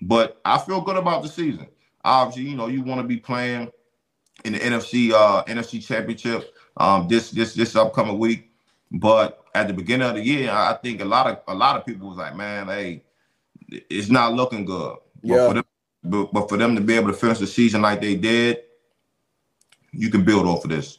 but 0.00 0.40
I 0.44 0.58
feel 0.58 0.80
good 0.80 0.96
about 0.96 1.22
the 1.22 1.28
season. 1.28 1.68
Obviously, 2.04 2.50
you 2.50 2.56
know, 2.56 2.66
you 2.66 2.82
want 2.82 3.00
to 3.00 3.06
be 3.06 3.18
playing 3.18 3.70
in 4.44 4.54
the 4.54 4.58
NFC 4.58 5.12
uh 5.12 5.44
NFC 5.44 5.84
championship 5.84 6.52
um 6.76 7.08
this 7.08 7.30
this 7.30 7.54
this 7.54 7.76
upcoming 7.76 8.18
week. 8.18 8.50
But 8.90 9.44
at 9.54 9.68
the 9.68 9.74
beginning 9.74 10.08
of 10.08 10.14
the 10.14 10.22
year, 10.22 10.50
I 10.50 10.74
think 10.82 11.00
a 11.00 11.04
lot 11.04 11.26
of 11.26 11.40
a 11.48 11.54
lot 11.54 11.76
of 11.76 11.86
people 11.86 12.08
was 12.08 12.18
like, 12.18 12.36
man, 12.36 12.68
hey, 12.68 13.02
it's 13.68 14.10
not 14.10 14.34
looking 14.34 14.64
good. 14.64 14.96
Yeah. 15.22 15.36
But 15.36 15.48
for 15.48 15.54
them, 15.54 15.64
but, 16.04 16.32
but 16.32 16.48
for 16.48 16.56
them 16.58 16.74
to 16.74 16.80
be 16.80 16.94
able 16.94 17.08
to 17.08 17.16
finish 17.16 17.38
the 17.38 17.46
season 17.46 17.82
like 17.82 18.00
they 18.00 18.16
did, 18.16 18.58
you 19.92 20.10
can 20.10 20.24
build 20.24 20.46
off 20.46 20.64
of 20.64 20.70
this. 20.70 20.98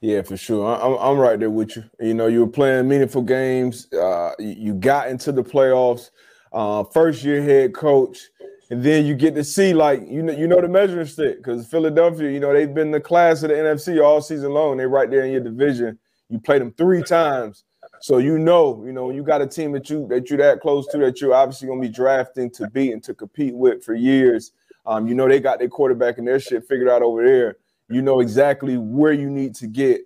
Yeah, 0.00 0.20
for 0.20 0.36
sure. 0.36 0.66
I'm, 0.66 0.98
I'm 0.98 1.18
right 1.18 1.40
there 1.40 1.48
with 1.50 1.76
you. 1.76 1.84
You 1.98 2.12
know, 2.12 2.26
you 2.26 2.40
were 2.40 2.50
playing 2.52 2.88
meaningful 2.88 3.22
games. 3.22 3.90
Uh, 3.90 4.32
you 4.38 4.74
got 4.74 5.08
into 5.08 5.32
the 5.32 5.42
playoffs. 5.42 6.10
Uh, 6.52 6.84
first 6.84 7.24
year 7.24 7.42
head 7.42 7.74
coach, 7.74 8.28
and 8.70 8.82
then 8.82 9.06
you 9.06 9.14
get 9.14 9.34
to 9.34 9.44
see 9.44 9.74
like 9.74 10.00
you 10.08 10.22
know 10.22 10.32
you 10.32 10.46
know 10.46 10.60
the 10.60 10.68
measuring 10.68 11.06
stick 11.06 11.38
because 11.38 11.66
Philadelphia, 11.66 12.30
you 12.30 12.40
know 12.40 12.52
they've 12.52 12.72
been 12.72 12.90
the 12.90 13.00
class 13.00 13.42
of 13.42 13.50
the 13.50 13.54
NFC 13.54 14.02
all 14.02 14.20
season 14.20 14.52
long. 14.52 14.76
They're 14.76 14.88
right 14.88 15.10
there 15.10 15.24
in 15.24 15.32
your 15.32 15.42
division. 15.42 15.98
You 16.28 16.38
played 16.38 16.62
them 16.62 16.72
three 16.72 17.02
times, 17.02 17.64
so 18.00 18.18
you 18.18 18.38
know 18.38 18.82
you 18.84 18.92
know 18.92 19.10
you 19.10 19.22
got 19.22 19.42
a 19.42 19.46
team 19.46 19.72
that 19.72 19.90
you 19.90 20.06
that 20.08 20.30
you 20.30 20.36
that 20.38 20.60
close 20.60 20.86
to 20.88 20.98
that 20.98 21.20
you're 21.20 21.34
obviously 21.34 21.68
gonna 21.68 21.80
be 21.80 21.88
drafting 21.88 22.50
to 22.52 22.68
beat 22.70 22.92
and 22.92 23.02
to 23.04 23.14
compete 23.14 23.54
with 23.54 23.84
for 23.84 23.94
years. 23.94 24.52
Um, 24.86 25.06
you 25.06 25.14
know 25.14 25.28
they 25.28 25.40
got 25.40 25.58
their 25.58 25.68
quarterback 25.68 26.18
and 26.18 26.26
their 26.26 26.40
shit 26.40 26.66
figured 26.68 26.88
out 26.88 27.02
over 27.02 27.24
there 27.24 27.56
you 27.88 28.02
know 28.02 28.20
exactly 28.20 28.76
where 28.76 29.12
you 29.12 29.28
need 29.28 29.54
to 29.56 29.66
get 29.66 30.00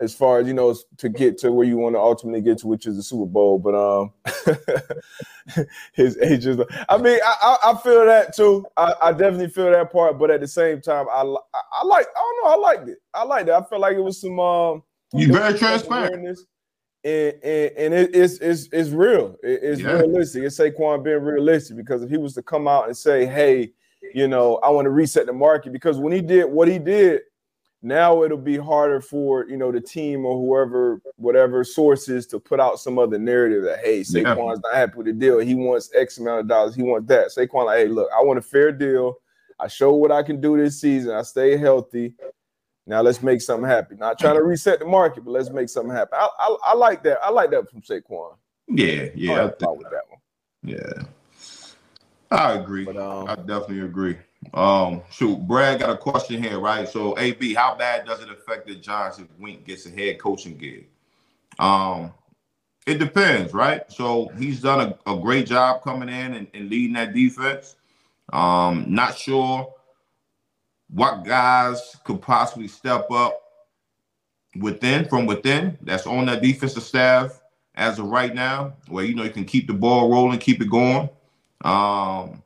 as 0.00 0.14
far 0.14 0.38
as 0.38 0.46
you 0.46 0.54
know 0.54 0.74
to 0.96 1.08
get 1.08 1.38
to 1.38 1.52
where 1.52 1.66
you 1.66 1.76
want 1.76 1.94
to 1.94 2.00
ultimately 2.00 2.40
get 2.40 2.58
to, 2.58 2.66
which 2.66 2.86
is 2.86 2.96
the 2.96 3.02
Super 3.02 3.26
Bowl. 3.26 3.58
But 3.58 3.74
um, 3.74 4.12
his 5.92 6.16
age 6.18 6.46
is. 6.46 6.58
I 6.88 6.96
mean, 6.98 7.18
I, 7.24 7.56
I 7.64 7.74
feel 7.82 8.04
that 8.04 8.34
too. 8.34 8.66
I, 8.76 8.94
I, 9.02 9.12
definitely 9.12 9.48
feel 9.48 9.70
that 9.70 9.92
part. 9.92 10.18
But 10.18 10.30
at 10.30 10.40
the 10.40 10.48
same 10.48 10.80
time, 10.80 11.06
I 11.10 11.22
I 11.72 11.84
like. 11.84 12.06
I 12.16 12.20
don't 12.20 12.44
know. 12.44 12.50
I 12.50 12.56
liked 12.56 12.88
it. 12.88 12.98
I 13.14 13.24
liked 13.24 13.48
it. 13.48 13.52
I 13.52 13.62
felt 13.62 13.80
like 13.80 13.96
it 13.96 14.00
was 14.00 14.20
some. 14.20 14.38
Um, 14.38 14.82
you 15.12 15.32
very 15.32 15.58
transparent. 15.58 16.38
And, 17.04 17.34
and, 17.42 17.72
and 17.76 17.94
it, 17.94 18.14
it's 18.14 18.38
it's 18.38 18.68
it's 18.72 18.90
real. 18.90 19.36
It, 19.42 19.60
it's 19.62 19.80
yeah. 19.80 19.92
realistic. 19.92 20.44
It's 20.44 20.58
Saquon 20.58 21.02
being 21.04 21.22
realistic 21.22 21.76
because 21.76 22.02
if 22.02 22.10
he 22.10 22.18
was 22.18 22.34
to 22.34 22.42
come 22.42 22.68
out 22.68 22.86
and 22.86 22.96
say, 22.96 23.24
"Hey," 23.24 23.72
you 24.14 24.28
know, 24.28 24.56
I 24.56 24.70
want 24.70 24.86
to 24.86 24.90
reset 24.90 25.26
the 25.26 25.32
market 25.32 25.72
because 25.72 25.98
when 25.98 26.12
he 26.12 26.20
did 26.20 26.44
what 26.44 26.68
he 26.68 26.78
did, 26.78 27.22
now 27.82 28.24
it'll 28.24 28.36
be 28.36 28.56
harder 28.56 29.00
for 29.00 29.46
you 29.48 29.56
know 29.56 29.70
the 29.70 29.80
team 29.80 30.24
or 30.26 30.36
whoever, 30.36 31.00
whatever 31.16 31.62
sources 31.64 32.26
to 32.26 32.40
put 32.40 32.60
out 32.60 32.80
some 32.80 32.98
other 32.98 33.18
narrative 33.18 33.62
that 33.64 33.80
hey, 33.84 34.00
Saquon's 34.00 34.60
yeah. 34.64 34.70
not 34.70 34.74
happy 34.74 34.96
with 34.96 35.06
the 35.06 35.12
deal. 35.12 35.38
He 35.38 35.54
wants 35.54 35.90
X 35.94 36.18
amount 36.18 36.40
of 36.40 36.48
dollars. 36.48 36.74
He 36.74 36.82
wants 36.82 37.08
that. 37.08 37.28
Saquon, 37.28 37.66
like, 37.66 37.78
hey, 37.78 37.88
look, 37.88 38.08
I 38.16 38.22
want 38.22 38.38
a 38.38 38.42
fair 38.42 38.72
deal. 38.72 39.16
I 39.60 39.68
show 39.68 39.92
what 39.92 40.12
I 40.12 40.22
can 40.22 40.40
do 40.40 40.56
this 40.56 40.80
season. 40.80 41.12
I 41.12 41.22
stay 41.22 41.56
healthy. 41.56 42.14
Now 42.86 43.02
let's 43.02 43.22
make 43.22 43.42
something 43.42 43.68
happen. 43.68 43.98
Not 43.98 44.18
trying 44.18 44.36
to 44.36 44.42
reset 44.42 44.78
the 44.78 44.86
market, 44.86 45.24
but 45.24 45.32
let's 45.32 45.50
make 45.50 45.68
something 45.68 45.94
happen. 45.94 46.18
I, 46.18 46.28
I, 46.38 46.56
I 46.66 46.74
like 46.74 47.02
that. 47.02 47.18
I 47.22 47.30
like 47.30 47.50
that 47.50 47.70
from 47.70 47.82
Saquon. 47.82 48.36
Yeah, 48.66 49.08
yeah, 49.14 49.32
I, 49.32 49.42
I 49.42 49.70
with 49.70 49.90
that 49.90 50.02
one. 50.08 50.20
Yeah. 50.62 51.02
I 52.30 52.54
agree. 52.54 52.84
But, 52.84 52.96
um, 52.96 53.28
I 53.28 53.36
definitely 53.36 53.80
agree. 53.80 54.16
Um, 54.54 55.02
shoot, 55.10 55.38
Brad 55.46 55.80
got 55.80 55.90
a 55.90 55.96
question 55.96 56.42
here, 56.42 56.58
right? 56.58 56.88
So, 56.88 57.18
AB, 57.18 57.54
how 57.54 57.74
bad 57.74 58.06
does 58.06 58.22
it 58.22 58.30
affect 58.30 58.66
the 58.66 58.76
Giants 58.76 59.18
if 59.18 59.26
Wink 59.38 59.66
gets 59.66 59.86
a 59.86 59.90
head 59.90 60.18
coaching 60.18 60.56
gig? 60.56 60.86
Um, 61.58 62.12
it 62.86 62.98
depends, 62.98 63.52
right? 63.52 63.82
So 63.92 64.28
he's 64.38 64.62
done 64.62 64.94
a, 65.06 65.12
a 65.12 65.18
great 65.20 65.46
job 65.46 65.82
coming 65.82 66.08
in 66.08 66.34
and, 66.34 66.46
and, 66.54 66.70
leading 66.70 66.94
that 66.94 67.12
defense. 67.12 67.76
Um, 68.32 68.86
not 68.88 69.16
sure 69.18 69.74
what 70.88 71.24
guys 71.24 71.96
could 72.04 72.22
possibly 72.22 72.66
step 72.66 73.10
up 73.10 73.42
within 74.58 75.04
from 75.06 75.26
within 75.26 75.76
that's 75.82 76.06
on 76.06 76.26
that 76.26 76.42
defensive 76.42 76.82
staff 76.82 77.42
as 77.74 77.98
of 77.98 78.06
right 78.06 78.34
now, 78.34 78.72
where 78.88 79.04
you 79.04 79.14
know 79.14 79.22
you 79.22 79.30
can 79.30 79.44
keep 79.44 79.66
the 79.66 79.74
ball 79.74 80.10
rolling, 80.10 80.38
keep 80.38 80.62
it 80.62 80.70
going. 80.70 81.10
Um, 81.64 82.42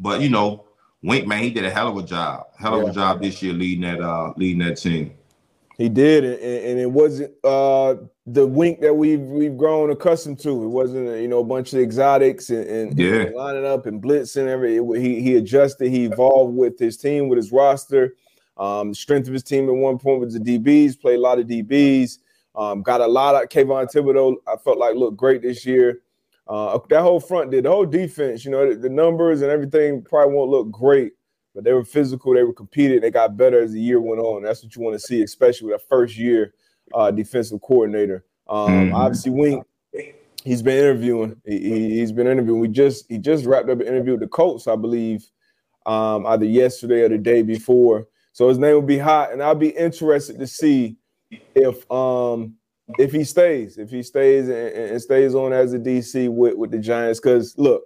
but 0.00 0.20
you 0.20 0.30
know, 0.30 0.66
Wink 1.02 1.26
man, 1.26 1.42
he 1.42 1.50
did 1.50 1.64
a 1.64 1.70
hell 1.70 1.88
of 1.88 1.96
a 1.96 2.06
job, 2.06 2.46
hell 2.58 2.74
of 2.74 2.82
yeah. 2.84 2.90
a 2.90 2.92
job 2.92 3.22
this 3.22 3.42
year 3.42 3.52
leading 3.52 3.82
that 3.82 4.00
uh 4.00 4.32
leading 4.36 4.58
that 4.66 4.76
team. 4.76 5.14
He 5.78 5.88
did, 5.88 6.24
and, 6.24 6.42
and 6.42 6.78
it 6.78 6.90
wasn't 6.90 7.32
uh 7.44 7.94
the 8.26 8.46
Wink 8.46 8.80
that 8.80 8.92
we've 8.92 9.20
we've 9.20 9.56
grown 9.56 9.90
accustomed 9.90 10.38
to. 10.40 10.64
It 10.64 10.68
wasn't 10.68 11.20
you 11.20 11.28
know 11.28 11.40
a 11.40 11.44
bunch 11.44 11.72
of 11.72 11.80
exotics 11.80 12.50
and, 12.50 12.66
and, 12.66 12.98
yeah. 12.98 13.22
and 13.22 13.34
lining 13.34 13.66
up 13.66 13.86
and 13.86 14.02
blitzing 14.02 14.46
every. 14.46 14.76
It, 14.76 15.00
he 15.00 15.22
he 15.22 15.36
adjusted, 15.36 15.90
he 15.90 16.04
evolved 16.04 16.56
with 16.56 16.78
his 16.78 16.96
team, 16.96 17.28
with 17.28 17.38
his 17.38 17.52
roster. 17.52 18.14
Um, 18.56 18.90
the 18.90 18.94
strength 18.94 19.26
of 19.26 19.32
his 19.32 19.42
team 19.42 19.68
at 19.68 19.74
one 19.74 19.98
point 19.98 20.20
was 20.20 20.34
the 20.34 20.40
DBs. 20.40 21.00
Played 21.00 21.16
a 21.16 21.22
lot 21.22 21.38
of 21.38 21.46
DBs. 21.46 22.18
Um, 22.54 22.82
got 22.82 23.00
a 23.00 23.06
lot 23.06 23.42
of 23.42 23.48
Kayvon 23.48 23.90
Thibodeaux. 23.90 24.36
I 24.46 24.56
felt 24.56 24.76
like 24.76 24.96
looked 24.96 25.16
great 25.16 25.40
this 25.40 25.64
year. 25.64 26.00
Uh, 26.50 26.80
that 26.88 27.02
whole 27.02 27.20
front 27.20 27.52
did 27.52 27.64
the 27.64 27.70
whole 27.70 27.86
defense. 27.86 28.44
You 28.44 28.50
know, 28.50 28.68
the, 28.68 28.74
the, 28.74 28.88
numbers 28.88 29.40
and 29.40 29.52
everything 29.52 30.02
probably 30.02 30.34
won't 30.34 30.50
look 30.50 30.68
great, 30.68 31.12
but 31.54 31.62
they 31.62 31.72
were 31.72 31.84
physical. 31.84 32.34
They 32.34 32.42
were 32.42 32.52
competed. 32.52 33.04
They 33.04 33.12
got 33.12 33.36
better 33.36 33.62
as 33.62 33.70
the 33.70 33.80
year 33.80 34.00
went 34.00 34.20
on. 34.20 34.42
That's 34.42 34.60
what 34.64 34.74
you 34.74 34.82
want 34.82 34.94
to 34.94 35.00
see, 35.00 35.22
especially 35.22 35.68
with 35.68 35.80
a 35.80 35.84
first 35.88 36.18
year 36.18 36.52
uh, 36.92 37.12
defensive 37.12 37.60
coordinator. 37.60 38.24
Um, 38.48 38.68
mm-hmm. 38.68 38.94
Obviously, 38.96 39.30
Wink. 39.30 39.64
He's 40.42 40.60
been 40.60 40.76
interviewing. 40.76 41.40
He, 41.44 42.00
has 42.00 42.10
been 42.10 42.26
interviewing. 42.26 42.60
We 42.60 42.68
just 42.68 43.08
he 43.08 43.18
just 43.18 43.44
wrapped 43.44 43.68
up 43.68 43.78
an 43.80 43.86
interview 43.86 44.12
with 44.12 44.22
the 44.22 44.26
Colts, 44.26 44.66
I 44.66 44.74
believe, 44.74 45.24
um, 45.86 46.26
either 46.26 46.46
yesterday 46.46 47.02
or 47.02 47.10
the 47.10 47.18
day 47.18 47.42
before. 47.42 48.08
So 48.32 48.48
his 48.48 48.58
name 48.58 48.74
will 48.74 48.82
be 48.82 48.98
hot, 48.98 49.32
and 49.32 49.40
I'll 49.40 49.54
be 49.54 49.68
interested 49.68 50.38
to 50.40 50.48
see 50.48 50.96
if 51.54 51.88
um, 51.92 52.56
if 52.98 53.12
he 53.12 53.24
stays, 53.24 53.78
if 53.78 53.90
he 53.90 54.02
stays 54.02 54.48
and, 54.48 54.68
and 54.68 55.02
stays 55.02 55.34
on 55.34 55.52
as 55.52 55.72
a 55.72 55.78
DC 55.78 56.28
with, 56.28 56.56
with 56.56 56.70
the 56.70 56.78
Giants, 56.78 57.20
because 57.20 57.56
look, 57.58 57.84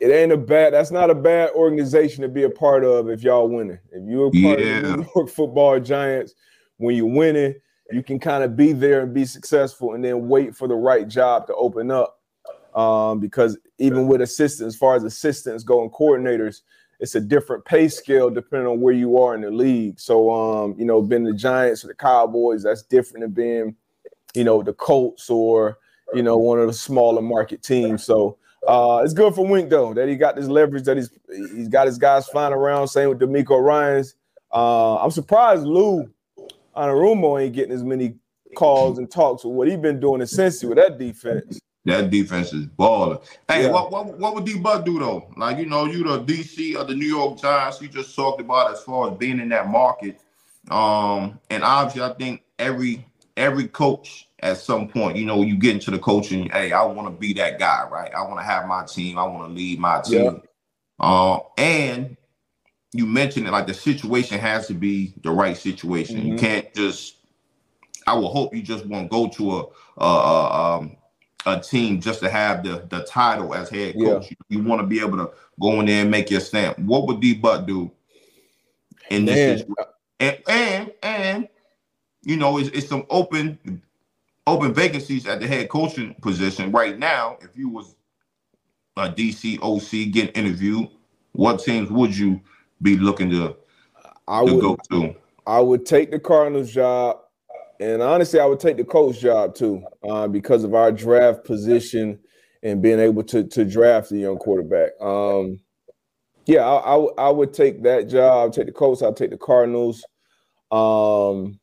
it 0.00 0.10
ain't 0.10 0.32
a 0.32 0.36
bad. 0.36 0.72
That's 0.72 0.90
not 0.90 1.10
a 1.10 1.14
bad 1.14 1.50
organization 1.50 2.22
to 2.22 2.28
be 2.28 2.44
a 2.44 2.50
part 2.50 2.84
of 2.84 3.10
if 3.10 3.22
y'all 3.22 3.48
winning. 3.48 3.78
If 3.92 4.08
you're 4.08 4.28
a 4.28 4.30
part 4.30 4.60
yeah. 4.60 4.76
of 4.76 4.82
the 4.82 4.96
New 4.98 5.10
York 5.14 5.28
Football 5.28 5.80
Giants, 5.80 6.34
when 6.78 6.96
you're 6.96 7.06
winning, 7.06 7.54
you 7.90 8.02
can 8.02 8.18
kind 8.18 8.42
of 8.44 8.56
be 8.56 8.72
there 8.72 9.02
and 9.02 9.12
be 9.12 9.24
successful, 9.24 9.94
and 9.94 10.04
then 10.04 10.28
wait 10.28 10.56
for 10.56 10.68
the 10.68 10.74
right 10.74 11.06
job 11.06 11.46
to 11.48 11.54
open 11.54 11.90
up. 11.90 12.18
um, 12.74 13.18
because 13.18 13.58
even 13.78 14.06
with 14.06 14.20
assistants, 14.20 14.74
as 14.74 14.78
far 14.78 14.94
as 14.94 15.04
assistants 15.04 15.64
go 15.64 15.82
and 15.82 15.92
coordinators, 15.92 16.60
it's 17.00 17.14
a 17.14 17.20
different 17.20 17.64
pay 17.64 17.88
scale 17.88 18.30
depending 18.30 18.68
on 18.68 18.80
where 18.80 18.94
you 18.94 19.18
are 19.18 19.34
in 19.34 19.40
the 19.40 19.50
league. 19.50 19.98
So, 19.98 20.30
um, 20.30 20.74
you 20.78 20.84
know, 20.84 21.02
being 21.02 21.24
the 21.24 21.32
Giants 21.32 21.84
or 21.84 21.88
the 21.88 21.94
Cowboys, 21.94 22.62
that's 22.62 22.82
different 22.82 23.22
than 23.22 23.32
being, 23.32 23.76
you 24.34 24.44
know, 24.44 24.62
the 24.62 24.74
Colts 24.74 25.28
or 25.30 25.78
you 26.12 26.22
know 26.22 26.36
one 26.36 26.58
of 26.58 26.66
the 26.66 26.72
smaller 26.72 27.22
market 27.22 27.62
teams. 27.62 28.04
So. 28.04 28.36
Uh, 28.68 29.00
it's 29.02 29.14
good 29.14 29.34
for 29.34 29.46
Wink 29.46 29.70
though 29.70 29.94
that 29.94 30.06
he 30.06 30.16
got 30.16 30.36
this 30.36 30.46
leverage 30.46 30.84
that 30.84 30.98
he's 30.98 31.10
he's 31.30 31.68
got 31.68 31.86
his 31.86 31.96
guys 31.96 32.28
flying 32.28 32.52
around. 32.52 32.88
Same 32.88 33.08
with 33.08 33.18
DeMeco 33.18 33.58
Ryans. 33.58 34.16
Uh, 34.52 34.96
I'm 34.96 35.10
surprised 35.10 35.62
Lou 35.62 36.10
on 36.74 36.88
a 36.88 36.92
Anarumo 36.92 37.42
ain't 37.42 37.54
getting 37.54 37.72
as 37.72 37.82
many 37.82 38.16
calls 38.56 38.98
and 38.98 39.10
talks 39.10 39.44
with 39.44 39.54
what 39.54 39.68
he's 39.68 39.78
been 39.78 40.00
doing 40.00 40.20
in 40.20 40.26
Cincy 40.26 40.68
with 40.68 40.76
that 40.76 40.98
defense. 40.98 41.58
That 41.86 42.10
defense 42.10 42.52
is 42.52 42.66
balling. 42.66 43.18
Hey, 43.48 43.64
Yeah. 43.64 43.72
what, 43.72 43.90
what 43.90 44.18
what 44.18 44.34
would 44.36 44.44
D 44.46 44.58
Bud 44.58 44.84
do 44.86 45.00
though? 45.00 45.28
Like 45.36 45.58
you 45.58 45.66
know, 45.66 45.86
you 45.86 46.04
the 46.04 46.20
DC 46.20 46.76
of 46.76 46.88
the 46.88 46.94
New 46.94 47.06
York 47.08 47.40
Giants. 47.40 47.82
You 47.82 47.88
just 47.88 48.14
talked 48.14 48.40
about 48.40 48.72
as 48.72 48.82
far 48.82 49.10
as 49.10 49.18
being 49.18 49.40
in 49.40 49.48
that 49.50 49.68
market. 49.68 50.20
Um, 50.70 51.40
and 51.50 51.64
obviously, 51.64 52.02
I 52.02 52.14
think 52.14 52.44
every 52.58 53.04
every 53.36 53.68
coach 53.68 54.28
at 54.40 54.58
some 54.58 54.88
point, 54.88 55.16
you 55.18 55.26
know, 55.26 55.42
you 55.42 55.56
get 55.58 55.74
into 55.74 55.90
the 55.90 55.98
coaching. 55.98 56.50
Hey, 56.50 56.72
I 56.72 56.84
want 56.84 57.08
to 57.08 57.20
be 57.20 57.34
that 57.34 57.58
guy, 57.58 57.88
right? 57.90 58.12
I 58.14 58.22
want 58.22 58.38
to 58.40 58.44
have 58.44 58.68
my 58.68 58.84
team. 58.86 59.18
I 59.18 59.24
want 59.26 59.48
to 59.48 59.54
lead 59.54 59.80
my 59.80 60.02
team. 60.02 60.42
Um, 61.00 61.40
and 61.58 62.16
you 62.94 63.06
mentioned 63.06 63.46
it 63.48 63.52
like 63.52 63.66
the 63.68 63.74
situation 63.74 64.38
has 64.40 64.68
to 64.68 64.74
be 64.74 65.14
the 65.22 65.30
right 65.30 65.56
situation. 65.56 66.26
You 66.26 66.34
Mhm. 66.34 66.38
can't 66.38 66.74
just. 66.74 67.16
I 68.06 68.14
will 68.14 68.30
hope 68.32 68.54
you 68.54 68.62
just 68.62 68.86
won't 68.86 69.10
go 69.10 69.28
to 69.28 69.58
a, 69.58 69.64
a, 69.98 70.06
a 70.06 70.76
um 70.78 70.96
a 71.46 71.60
team 71.60 72.00
just 72.00 72.20
to 72.20 72.30
have 72.30 72.62
the 72.62 72.86
the 72.88 73.04
title 73.04 73.54
as 73.54 73.68
head 73.68 73.94
Yeah. 73.96 74.14
coach. 74.14 74.30
You, 74.30 74.58
you 74.58 74.62
want 74.62 74.80
to 74.80 74.86
be 74.86 75.00
able 75.00 75.18
to 75.18 75.30
go 75.60 75.80
in 75.80 75.86
there 75.86 76.02
and 76.02 76.10
make 76.10 76.30
your 76.30 76.40
stamp. 76.40 76.78
What 76.78 77.06
would 77.06 77.20
D 77.20 77.34
Butt 77.34 77.66
do 77.66 77.90
in 79.10 79.24
this 79.24 79.58
situation? 79.58 79.74
And 80.18 80.38
and 80.48 80.92
and 81.02 81.48
you 82.22 82.36
know, 82.36 82.58
it's, 82.58 82.68
it's 82.70 82.88
some 82.88 83.06
open 83.10 83.82
open 84.46 84.74
vacancies 84.74 85.26
at 85.26 85.40
the 85.40 85.46
head 85.46 85.68
coaching 85.68 86.14
position 86.20 86.72
right 86.72 86.98
now. 86.98 87.38
If 87.40 87.56
you 87.56 87.68
was 87.68 87.94
a 88.96 89.08
DC 89.08 89.58
OC 89.62 90.12
getting 90.12 90.32
interviewed, 90.34 90.88
what 91.32 91.62
teams 91.62 91.90
would 91.90 92.16
you 92.16 92.40
be 92.82 92.96
looking 92.96 93.30
to, 93.30 93.56
I 94.26 94.44
to 94.44 94.52
would 94.52 94.60
go 94.60 94.78
to? 94.90 95.14
I 95.46 95.60
would 95.60 95.86
take 95.86 96.10
the 96.10 96.18
Cardinals 96.18 96.72
job, 96.72 97.20
and 97.80 98.02
honestly, 98.02 98.38
I 98.38 98.46
would 98.46 98.60
take 98.60 98.76
the 98.76 98.84
coach 98.84 99.18
job 99.20 99.54
too, 99.54 99.82
uh, 100.08 100.28
because 100.28 100.64
of 100.64 100.74
our 100.74 100.92
draft 100.92 101.44
position 101.44 102.18
and 102.62 102.82
being 102.82 103.00
able 103.00 103.22
to 103.24 103.44
to 103.44 103.64
draft 103.64 104.12
a 104.12 104.16
young 104.18 104.36
quarterback. 104.36 104.90
Um, 105.00 105.58
yeah, 106.46 106.64
I, 106.64 106.76
I 106.92 106.96
would- 106.96 107.14
I 107.18 107.30
would 107.30 107.52
take 107.54 107.82
that 107.82 108.08
job. 108.08 108.48
I'd 108.48 108.52
take 108.52 108.66
the 108.66 108.72
Colts. 108.72 109.02
I'd 109.02 109.16
take 109.16 109.30
the 109.30 109.38
Cardinals. 109.38 110.04
Um, 110.70 111.58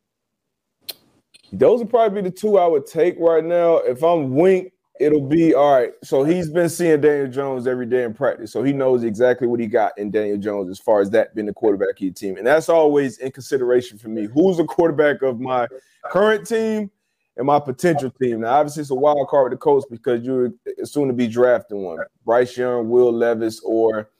those 1.52 1.78
would 1.80 1.90
probably 1.90 2.20
be 2.22 2.28
the 2.28 2.34
two 2.36 2.58
I 2.58 2.66
would 2.66 2.86
take 2.86 3.16
right 3.18 3.44
now. 3.44 3.76
If 3.78 4.02
I'm 4.02 4.34
Wink, 4.34 4.72
it'll 5.00 5.26
be 5.26 5.54
all 5.54 5.72
right. 5.72 5.92
So 6.04 6.24
he's 6.24 6.50
been 6.50 6.68
seeing 6.68 7.00
Daniel 7.00 7.28
Jones 7.28 7.66
every 7.66 7.86
day 7.86 8.02
in 8.04 8.12
practice, 8.12 8.52
so 8.52 8.62
he 8.62 8.72
knows 8.72 9.02
exactly 9.04 9.46
what 9.46 9.60
he 9.60 9.66
got 9.66 9.96
in 9.98 10.10
Daniel 10.10 10.36
Jones 10.36 10.68
as 10.70 10.78
far 10.78 11.00
as 11.00 11.10
that 11.10 11.34
being 11.34 11.46
the 11.46 11.54
quarterback 11.54 11.90
of 11.96 12.00
your 12.00 12.12
team, 12.12 12.36
and 12.36 12.46
that's 12.46 12.68
always 12.68 13.18
in 13.18 13.30
consideration 13.32 13.96
for 13.98 14.08
me. 14.08 14.26
Who's 14.26 14.58
the 14.58 14.64
quarterback 14.64 15.22
of 15.22 15.40
my 15.40 15.66
current 16.10 16.46
team 16.46 16.90
and 17.36 17.46
my 17.46 17.60
potential 17.60 18.10
team? 18.10 18.40
Now, 18.40 18.54
obviously, 18.54 18.82
it's 18.82 18.90
a 18.90 18.94
wild 18.94 19.28
card 19.28 19.50
with 19.50 19.58
the 19.58 19.62
Colts 19.62 19.86
because 19.90 20.24
you're 20.24 20.52
soon 20.84 21.08
to 21.08 21.14
be 21.14 21.26
drafting 21.26 21.82
one: 21.82 21.98
Bryce 22.24 22.56
Young, 22.56 22.88
Will 22.88 23.12
Levis, 23.12 23.60
or 23.60 24.10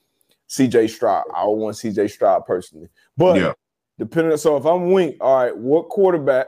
C.J. 0.49 0.89
Stroud. 0.89 1.25
I 1.35 1.45
would 1.45 1.55
want 1.55 1.77
C.J. 1.77 2.09
Stroud 2.09 2.47
personally, 2.47 2.89
but 3.17 3.37
Yeah. 3.37 3.53
depending 3.99 4.33
on 4.33 4.39
so 4.39 4.57
if 4.57 4.65
I'm 4.65 4.93
Wink, 4.93 5.17
all 5.21 5.45
right, 5.45 5.57
what 5.57 5.89
quarterback? 5.89 6.47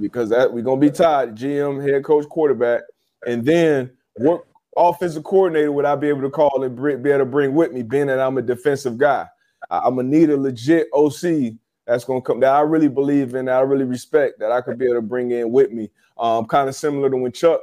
Because 0.00 0.30
that 0.30 0.52
we're 0.52 0.62
gonna 0.62 0.80
be 0.80 0.90
tied, 0.90 1.36
GM, 1.36 1.86
head 1.86 2.04
coach, 2.04 2.28
quarterback, 2.28 2.82
and 3.26 3.44
then 3.44 3.90
what 4.16 4.44
offensive 4.76 5.24
coordinator 5.24 5.72
would 5.72 5.84
I 5.84 5.94
be 5.96 6.08
able 6.08 6.22
to 6.22 6.30
call 6.30 6.62
and 6.62 6.74
bring, 6.74 7.02
be 7.02 7.10
able 7.10 7.20
to 7.20 7.24
bring 7.26 7.54
with 7.54 7.72
me, 7.72 7.82
being 7.82 8.06
that 8.06 8.20
I'm 8.20 8.38
a 8.38 8.42
defensive 8.42 8.96
guy? 8.96 9.26
I, 9.70 9.86
am 9.86 9.96
gonna 9.96 10.08
need 10.08 10.30
a 10.30 10.36
legit 10.36 10.88
OC 10.94 11.54
that's 11.88 12.04
gonna 12.04 12.20
come 12.20 12.38
that 12.40 12.52
I 12.52 12.60
really 12.60 12.88
believe 12.88 13.34
in, 13.34 13.46
that 13.46 13.56
I 13.56 13.60
really 13.60 13.84
respect, 13.84 14.38
that 14.40 14.52
I 14.52 14.60
could 14.60 14.78
be 14.78 14.84
able 14.84 14.96
to 14.96 15.02
bring 15.02 15.30
in 15.30 15.50
with 15.50 15.72
me. 15.72 15.90
Um, 16.18 16.44
kind 16.44 16.68
of 16.68 16.74
similar 16.74 17.08
to 17.08 17.16
when 17.16 17.32
Chuck 17.32 17.62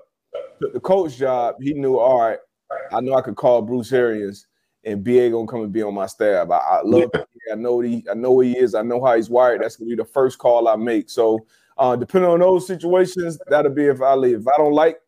took 0.60 0.74
the 0.74 0.80
coach 0.80 1.16
job, 1.16 1.58
he 1.62 1.74
knew, 1.74 2.00
all 2.00 2.22
right, 2.22 2.40
I 2.92 3.02
know 3.02 3.14
I 3.14 3.22
could 3.22 3.36
call 3.36 3.62
Bruce 3.62 3.94
Arians 3.94 4.48
and 4.84 5.04
BA 5.04 5.30
gonna 5.30 5.46
come 5.46 5.62
and 5.62 5.72
be 5.72 5.84
on 5.84 5.94
my 5.94 6.08
staff. 6.08 6.50
I, 6.50 6.58
I 6.58 6.82
love. 6.84 7.12
I 7.52 7.56
know 7.56 7.80
he 7.82 8.04
I 8.10 8.16
know 8.16 8.40
he 8.40 8.58
is, 8.58 8.74
I 8.74 8.82
know 8.82 9.04
how 9.06 9.16
he's 9.16 9.30
wired. 9.30 9.62
That's 9.62 9.76
gonna 9.76 9.90
be 9.90 9.96
the 9.96 10.04
first 10.04 10.40
call 10.40 10.68
I 10.68 10.76
make. 10.76 11.12
So 11.12 11.46
uh, 11.78 11.96
depending 11.96 12.32
on 12.32 12.40
those 12.40 12.66
situations, 12.66 13.38
that'll 13.48 13.72
be 13.72 13.86
if 13.86 14.02
I 14.02 14.16
leave. 14.16 14.42
If 14.42 14.48
I 14.48 14.58
don't 14.58 14.74
like 14.74 15.00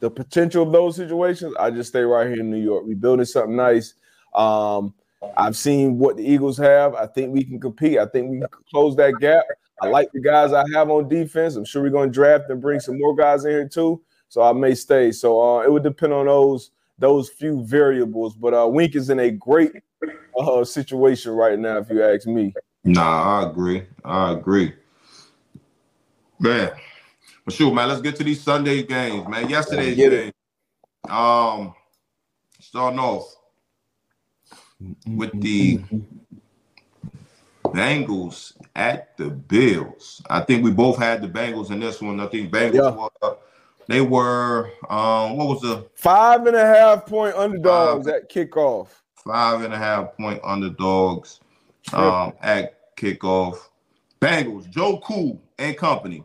the 0.00 0.10
potential 0.10 0.62
of 0.62 0.72
those 0.72 0.96
situations, 0.96 1.54
I 1.60 1.70
just 1.70 1.90
stay 1.90 2.00
right 2.00 2.26
here 2.26 2.40
in 2.40 2.50
New 2.50 2.62
York. 2.62 2.86
We 2.86 2.94
building 2.94 3.26
something 3.26 3.56
nice. 3.56 3.92
Um, 4.34 4.94
I've 5.36 5.56
seen 5.56 5.98
what 5.98 6.16
the 6.16 6.28
Eagles 6.28 6.58
have. 6.58 6.94
I 6.94 7.06
think 7.06 7.32
we 7.32 7.44
can 7.44 7.60
compete. 7.60 7.98
I 7.98 8.06
think 8.06 8.30
we 8.30 8.38
can 8.38 8.48
close 8.70 8.96
that 8.96 9.14
gap. 9.20 9.44
I 9.80 9.88
like 9.88 10.10
the 10.12 10.20
guys 10.20 10.52
I 10.52 10.64
have 10.72 10.90
on 10.90 11.08
defense. 11.08 11.56
I'm 11.56 11.64
sure 11.64 11.82
we're 11.82 11.90
going 11.90 12.10
to 12.10 12.14
draft 12.14 12.44
and 12.48 12.60
bring 12.60 12.80
some 12.80 12.98
more 12.98 13.14
guys 13.14 13.44
in 13.44 13.50
here 13.50 13.68
too. 13.68 14.02
So 14.28 14.42
I 14.42 14.52
may 14.52 14.74
stay. 14.74 15.12
So 15.12 15.40
uh, 15.40 15.62
it 15.62 15.72
would 15.72 15.82
depend 15.82 16.12
on 16.12 16.26
those 16.26 16.70
those 16.98 17.28
few 17.28 17.64
variables. 17.64 18.34
But 18.34 18.54
uh, 18.54 18.68
Wink 18.68 18.94
is 18.94 19.10
in 19.10 19.20
a 19.20 19.30
great 19.30 19.72
uh, 20.38 20.64
situation 20.64 21.32
right 21.32 21.58
now, 21.58 21.78
if 21.78 21.90
you 21.90 22.02
ask 22.02 22.26
me. 22.26 22.54
Nah, 22.84 23.40
I 23.40 23.50
agree. 23.50 23.82
I 24.04 24.32
agree. 24.32 24.74
Man. 26.38 26.72
But 27.44 27.54
shoot, 27.54 27.72
man, 27.72 27.88
let's 27.88 28.00
get 28.00 28.16
to 28.16 28.24
these 28.24 28.42
Sunday 28.42 28.82
games, 28.82 29.28
man. 29.28 29.48
Yesterday's 29.48 29.96
game. 29.96 30.32
Um 31.08 31.74
starting 32.60 32.98
off 32.98 33.36
with 35.06 35.40
the 35.40 35.80
Bengals 37.64 38.52
at 38.76 39.16
the 39.16 39.30
Bills. 39.30 40.22
I 40.30 40.40
think 40.40 40.64
we 40.64 40.70
both 40.70 40.98
had 40.98 41.22
the 41.22 41.28
Bengals 41.28 41.70
in 41.70 41.80
this 41.80 42.00
one. 42.00 42.20
I 42.20 42.26
think 42.26 42.52
Bengals 42.52 42.74
Yeah. 42.74 43.08
were 43.22 43.36
they 43.86 44.00
were 44.00 44.70
um 44.88 45.36
what 45.36 45.48
was 45.48 45.60
the 45.62 45.86
Five 45.94 46.46
and 46.46 46.56
a 46.56 46.64
half 46.64 47.06
point 47.06 47.34
underdogs 47.36 48.06
at 48.06 48.30
kickoff. 48.30 48.88
five 49.16 49.62
and 49.62 49.72
a 49.74 49.78
half 49.78 50.16
point 50.16 50.40
underdogs 50.44 51.40
um, 51.92 52.32
at 52.42 52.96
kickoff. 52.96 53.56
Bengals, 54.20 54.68
Joe 54.70 55.00
Cool 55.04 55.40
and 55.58 55.76
company. 55.76 56.24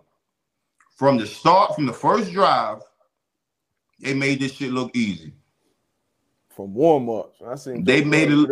From 0.95 1.17
the 1.17 1.25
start, 1.25 1.75
from 1.75 1.85
the 1.85 1.93
first 1.93 2.31
drive, 2.31 2.81
they 3.99 4.13
made 4.13 4.39
this 4.41 4.53
shit 4.53 4.71
look 4.71 4.93
easy. 4.95 5.33
From 6.59 6.73
warm 6.73 7.09
ups. 7.09 7.41
I 7.41 7.55
seen 7.55 7.85
They 7.85 8.03
made 8.03 8.29
it- 8.29 8.49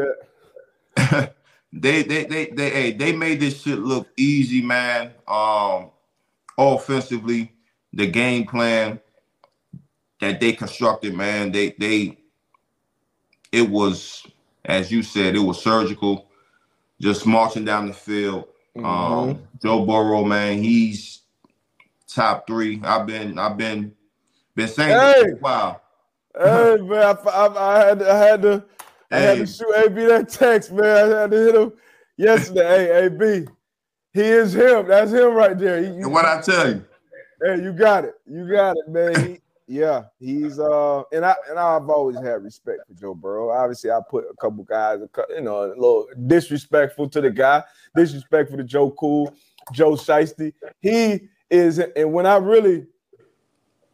they, 1.74 2.04
they, 2.04 2.24
they, 2.24 2.46
they, 2.56 2.70
hey, 2.70 2.92
they 2.94 3.12
made 3.12 3.42
this 3.42 3.62
shit 3.64 3.80
look 3.80 4.08
easy, 4.16 4.62
man. 4.62 5.12
Um, 5.28 5.90
offensively, 6.58 7.52
the 7.92 8.08
game 8.08 8.46
plan 8.48 9.02
that 10.22 10.40
they 10.40 10.54
constructed, 10.54 11.16
man, 11.16 11.52
they, 11.52 11.72
they, 11.78 12.18
it 13.52 13.70
was, 13.70 14.26
as 14.64 14.90
you 14.90 15.04
said, 15.04 15.36
it 15.36 15.40
was 15.40 15.62
surgical, 15.62 16.30
just 17.02 17.26
marching 17.26 17.66
down 17.66 17.88
the 17.88 17.94
field. 17.94 18.48
Mhm. 18.78 18.86
Um, 18.86 19.48
Joe 19.62 19.86
Burrow, 19.86 20.24
man, 20.24 20.64
he's 20.64 21.24
top 22.08 22.48
three. 22.48 22.80
I've 22.86 23.06
been, 23.06 23.38
I've 23.38 23.58
been, 23.58 23.94
been 24.56 24.70
saying 24.70 25.02
this 25.02 25.14
for 25.18 25.28
a 25.28 25.40
while. 25.40 25.82
Hey 26.40 26.78
man, 26.82 27.18
I, 27.26 27.30
I, 27.30 27.84
I 27.84 27.86
had 27.86 28.00
to, 28.00 28.12
I 28.12 28.18
had 28.18 28.42
to, 28.42 28.66
I 29.12 29.18
had 29.18 29.38
to 29.40 29.46
shoot 29.46 29.74
AB 29.76 30.06
that 30.06 30.30
text, 30.30 30.72
man. 30.72 31.14
I 31.14 31.22
had 31.22 31.32
to 31.32 31.38
hit 31.38 31.56
him 31.56 31.74
yesterday. 32.18 32.88
Hey, 32.88 33.06
AB, 33.06 33.48
he 34.14 34.22
is 34.22 34.54
him. 34.54 34.88
That's 34.88 35.12
him 35.12 35.34
right 35.34 35.58
there. 35.58 35.82
He, 35.82 35.88
And 35.88 36.12
what 36.12 36.26
I 36.26 36.42
tell 36.42 36.70
you, 36.70 36.86
hey, 37.44 37.62
you 37.62 37.74
got 37.74 38.06
it. 38.06 38.16
You 38.26 38.50
got 38.50 38.76
it, 38.78 38.88
man. 38.90 39.28
He, 39.28 39.40
yeah, 39.70 40.04
he's 40.20 40.60
uh, 40.60 41.04
and 41.12 41.26
I 41.26 41.36
and 41.50 41.60
I've 41.60 41.90
always 41.90 42.18
had 42.18 42.42
respect 42.42 42.80
for 42.88 42.94
Joe 42.94 43.14
Burrow. 43.14 43.52
Obviously, 43.52 43.92
I 43.92 44.00
put 44.10 44.24
a 44.24 44.36
couple 44.40 44.64
guys, 44.64 45.00
you 45.30 45.42
know, 45.42 45.66
a 45.66 45.76
little 45.76 46.08
disrespectful 46.26 47.10
to 47.10 47.20
the 47.20 47.30
guy, 47.30 47.64
disrespectful 47.94 48.58
to 48.58 48.64
Joe 48.64 48.92
Cool, 48.92 49.34
Joe 49.74 49.92
Shiesty. 49.92 50.54
He 50.80 51.28
is, 51.50 51.80
and 51.80 52.14
when 52.14 52.26
I 52.26 52.38
really, 52.38 52.86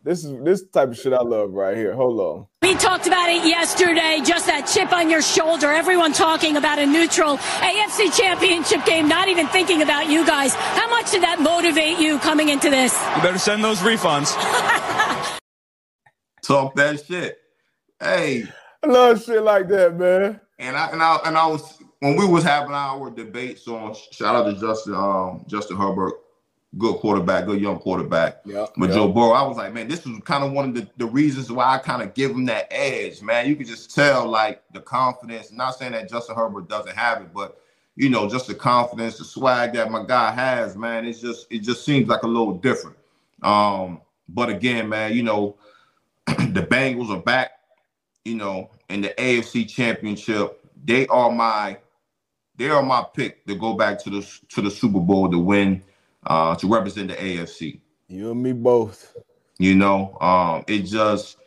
this 0.03 0.23
is 0.25 0.33
this 0.43 0.67
type 0.69 0.89
of 0.89 0.97
shit 0.97 1.13
I 1.13 1.21
love 1.21 1.51
right 1.53 1.75
here. 1.77 1.93
Hold 1.95 2.19
on. 2.19 2.47
We 2.61 2.75
talked 2.75 3.07
about 3.07 3.29
it 3.29 3.45
yesterday, 3.45 4.19
just 4.23 4.45
that 4.47 4.69
chip 4.73 4.91
on 4.91 5.09
your 5.09 5.21
shoulder. 5.21 5.67
Everyone 5.71 6.11
talking 6.13 6.57
about 6.57 6.79
a 6.79 6.85
neutral 6.85 7.37
AFC 7.37 8.17
championship 8.17 8.85
game, 8.85 9.07
not 9.07 9.27
even 9.27 9.47
thinking 9.47 9.81
about 9.81 10.09
you 10.09 10.25
guys. 10.25 10.53
How 10.55 10.89
much 10.89 11.11
did 11.11 11.23
that 11.23 11.39
motivate 11.41 11.99
you 11.99 12.19
coming 12.19 12.49
into 12.49 12.69
this? 12.69 12.93
You 13.15 13.21
better 13.21 13.37
send 13.39 13.63
those 13.63 13.79
refunds. 13.79 14.33
Talk 16.43 16.75
that 16.75 17.03
shit. 17.05 17.37
Hey, 17.99 18.43
I 18.83 18.87
love 18.87 19.23
shit 19.23 19.41
like 19.41 19.69
that, 19.69 19.95
man. 19.97 20.41
and 20.59 20.75
I 20.75 20.87
and 20.89 21.01
I 21.01 21.19
and 21.25 21.37
I 21.37 21.47
was 21.47 21.77
when 21.99 22.17
we 22.17 22.27
was 22.27 22.43
having 22.43 22.73
our 22.73 23.09
debates 23.09 23.65
on 23.69 23.95
shout 24.11 24.35
out 24.35 24.43
to 24.43 24.59
Justin 24.59 24.93
um 24.95 25.45
Justin 25.47 25.77
Herbert, 25.77 26.13
good 26.77 26.95
quarterback, 26.97 27.45
good 27.45 27.61
young 27.61 27.79
quarterback. 27.79 28.41
Yeah. 28.45 28.65
But 28.77 28.91
Joe 28.91 29.07
Burrow, 29.07 29.31
I 29.31 29.47
was 29.47 29.57
like, 29.57 29.73
man, 29.73 29.87
this 29.87 30.05
is 30.05 30.19
kind 30.25 30.43
of 30.43 30.51
one 30.51 30.69
of 30.69 30.75
the, 30.75 30.87
the 30.97 31.05
reasons 31.05 31.51
why 31.51 31.75
I 31.75 31.77
kind 31.77 32.01
of 32.01 32.13
give 32.13 32.31
him 32.31 32.45
that 32.45 32.67
edge, 32.71 33.21
man. 33.21 33.47
You 33.47 33.55
could 33.55 33.67
just 33.67 33.93
tell 33.93 34.27
like 34.27 34.63
the 34.73 34.79
confidence. 34.79 35.51
Not 35.51 35.75
saying 35.75 35.91
that 35.91 36.09
Justin 36.09 36.35
Herbert 36.35 36.67
doesn't 36.67 36.95
have 36.95 37.21
it, 37.21 37.33
but 37.33 37.59
you 37.95 38.09
know, 38.09 38.27
just 38.27 38.47
the 38.47 38.55
confidence, 38.55 39.17
the 39.17 39.25
swag 39.25 39.73
that 39.73 39.91
my 39.91 40.03
guy 40.03 40.31
has, 40.31 40.75
man. 40.75 41.05
It's 41.05 41.21
just 41.21 41.47
it 41.51 41.59
just 41.59 41.85
seems 41.85 42.07
like 42.07 42.23
a 42.23 42.27
little 42.27 42.53
different. 42.53 42.97
Um, 43.43 44.01
but 44.29 44.49
again, 44.49 44.89
man, 44.89 45.13
you 45.13 45.23
know, 45.23 45.57
the 46.25 46.65
Bengals 46.69 47.09
are 47.09 47.21
back, 47.21 47.51
you 48.25 48.35
know, 48.35 48.71
in 48.89 49.01
the 49.01 49.09
AFC 49.09 49.69
championship. 49.69 50.59
They 50.83 51.07
are 51.07 51.31
my 51.31 51.77
they 52.55 52.69
are 52.69 52.83
my 52.83 53.05
pick 53.13 53.45
to 53.45 53.55
go 53.55 53.73
back 53.73 53.99
to 54.03 54.09
the 54.09 54.39
to 54.49 54.61
the 54.61 54.71
Super 54.71 54.99
Bowl 54.99 55.29
to 55.29 55.37
win, 55.37 55.83
uh, 56.25 56.55
to 56.55 56.67
represent 56.67 57.09
the 57.09 57.15
AFC. 57.15 57.79
You 58.07 58.31
and 58.31 58.43
me 58.43 58.53
both. 58.53 59.15
You 59.59 59.75
know, 59.75 60.17
um, 60.21 60.63
it 60.67 60.83
just 60.83 61.37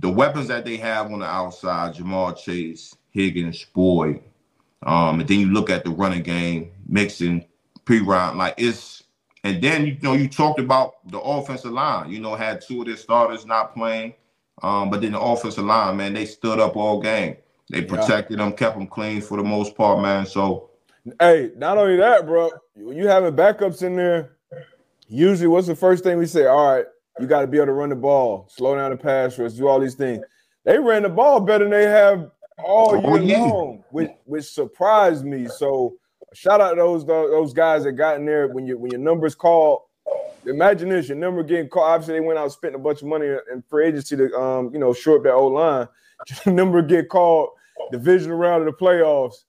the 0.00 0.10
weapons 0.10 0.48
that 0.48 0.64
they 0.64 0.76
have 0.78 1.12
on 1.12 1.20
the 1.20 1.26
outside, 1.26 1.94
Ja'Marr 1.94 2.36
Chase, 2.36 2.94
Higgins, 3.10 3.64
Boyd, 3.74 4.20
um, 4.84 5.20
and 5.20 5.28
then 5.28 5.40
you 5.40 5.48
look 5.52 5.70
at 5.70 5.84
the 5.84 5.90
running 5.90 6.22
game, 6.22 6.72
Mixon 6.88 7.44
Perine, 7.84 8.36
like 8.36 8.54
it's 8.58 9.02
and 9.44 9.62
then 9.62 9.86
you 9.86 9.98
know 10.02 10.14
you 10.14 10.28
talked 10.28 10.60
about 10.60 10.94
the 11.10 11.20
offensive 11.20 11.72
line, 11.72 12.10
you 12.10 12.20
know, 12.20 12.34
had 12.34 12.60
two 12.60 12.80
of 12.82 12.86
their 12.86 12.96
starters 12.96 13.46
not 13.46 13.74
playing. 13.74 14.14
Um, 14.62 14.90
but 14.90 15.02
then 15.02 15.12
the 15.12 15.20
offensive 15.20 15.64
line, 15.64 15.96
man, 15.98 16.14
they 16.14 16.26
stood 16.26 16.58
up 16.60 16.76
all 16.76 17.00
game. 17.00 17.36
They 17.70 17.80
Yeah. 17.80 17.86
protected 17.86 18.38
them, 18.38 18.52
kept 18.52 18.76
them 18.78 18.86
clean 18.86 19.20
for 19.20 19.36
the 19.36 19.44
most 19.44 19.74
part, 19.76 20.00
man. 20.00 20.26
So 20.26 20.70
Hey, 21.20 21.50
not 21.56 21.78
only 21.78 21.96
that, 21.96 22.26
bro. 22.26 22.50
You 22.74 23.06
having 23.06 23.34
backups 23.34 23.82
in 23.82 23.96
there, 23.96 24.36
usually 25.08 25.46
what's 25.48 25.66
the 25.66 25.76
first 25.76 26.04
thing 26.04 26.18
we 26.18 26.26
say? 26.26 26.46
All 26.46 26.74
right, 26.74 26.86
you 27.20 27.26
got 27.26 27.42
to 27.42 27.46
be 27.46 27.58
able 27.58 27.66
to 27.66 27.72
run 27.72 27.90
the 27.90 27.96
ball, 27.96 28.46
slow 28.50 28.74
down 28.76 28.90
the 28.90 28.96
pass 28.96 29.38
rush, 29.38 29.52
do 29.52 29.68
all 29.68 29.80
these 29.80 29.94
things. 29.94 30.24
They 30.64 30.78
ran 30.78 31.02
the 31.02 31.08
ball 31.08 31.40
better 31.40 31.64
than 31.64 31.70
they 31.70 31.84
have 31.84 32.30
all 32.64 32.96
Oh, 33.06 33.16
year 33.16 33.22
yeah. 33.22 33.38
long, 33.38 33.84
which 33.90 34.10
which 34.24 34.44
surprised 34.46 35.24
me. 35.24 35.46
So 35.46 35.94
shout 36.34 36.60
out 36.60 36.70
to 36.70 36.76
those 36.76 37.06
those 37.06 37.52
guys 37.52 37.84
that 37.84 37.92
got 37.92 38.16
in 38.16 38.26
there 38.26 38.48
when 38.48 38.66
you 38.66 38.76
when 38.78 38.90
your 38.90 39.00
numbers 39.00 39.34
called. 39.34 39.82
Imagine 40.46 40.88
this: 40.88 41.08
your 41.08 41.18
number 41.18 41.42
getting 41.42 41.68
called. 41.68 41.88
Obviously, 41.90 42.14
they 42.14 42.20
went 42.20 42.38
out 42.38 42.50
spent 42.52 42.74
a 42.74 42.78
bunch 42.78 43.02
of 43.02 43.08
money 43.08 43.26
in 43.52 43.62
free 43.68 43.86
agency 43.86 44.16
to 44.16 44.32
um 44.34 44.70
you 44.72 44.80
know 44.80 44.92
shore 44.92 45.18
up 45.18 45.22
that 45.24 45.34
old 45.34 45.52
line. 45.52 45.88
Your 46.46 46.54
number 46.54 46.80
get 46.82 47.08
called 47.10 47.50
division 47.92 48.32
round 48.32 48.66
of 48.66 48.74
the 48.74 48.84
playoffs 48.84 49.44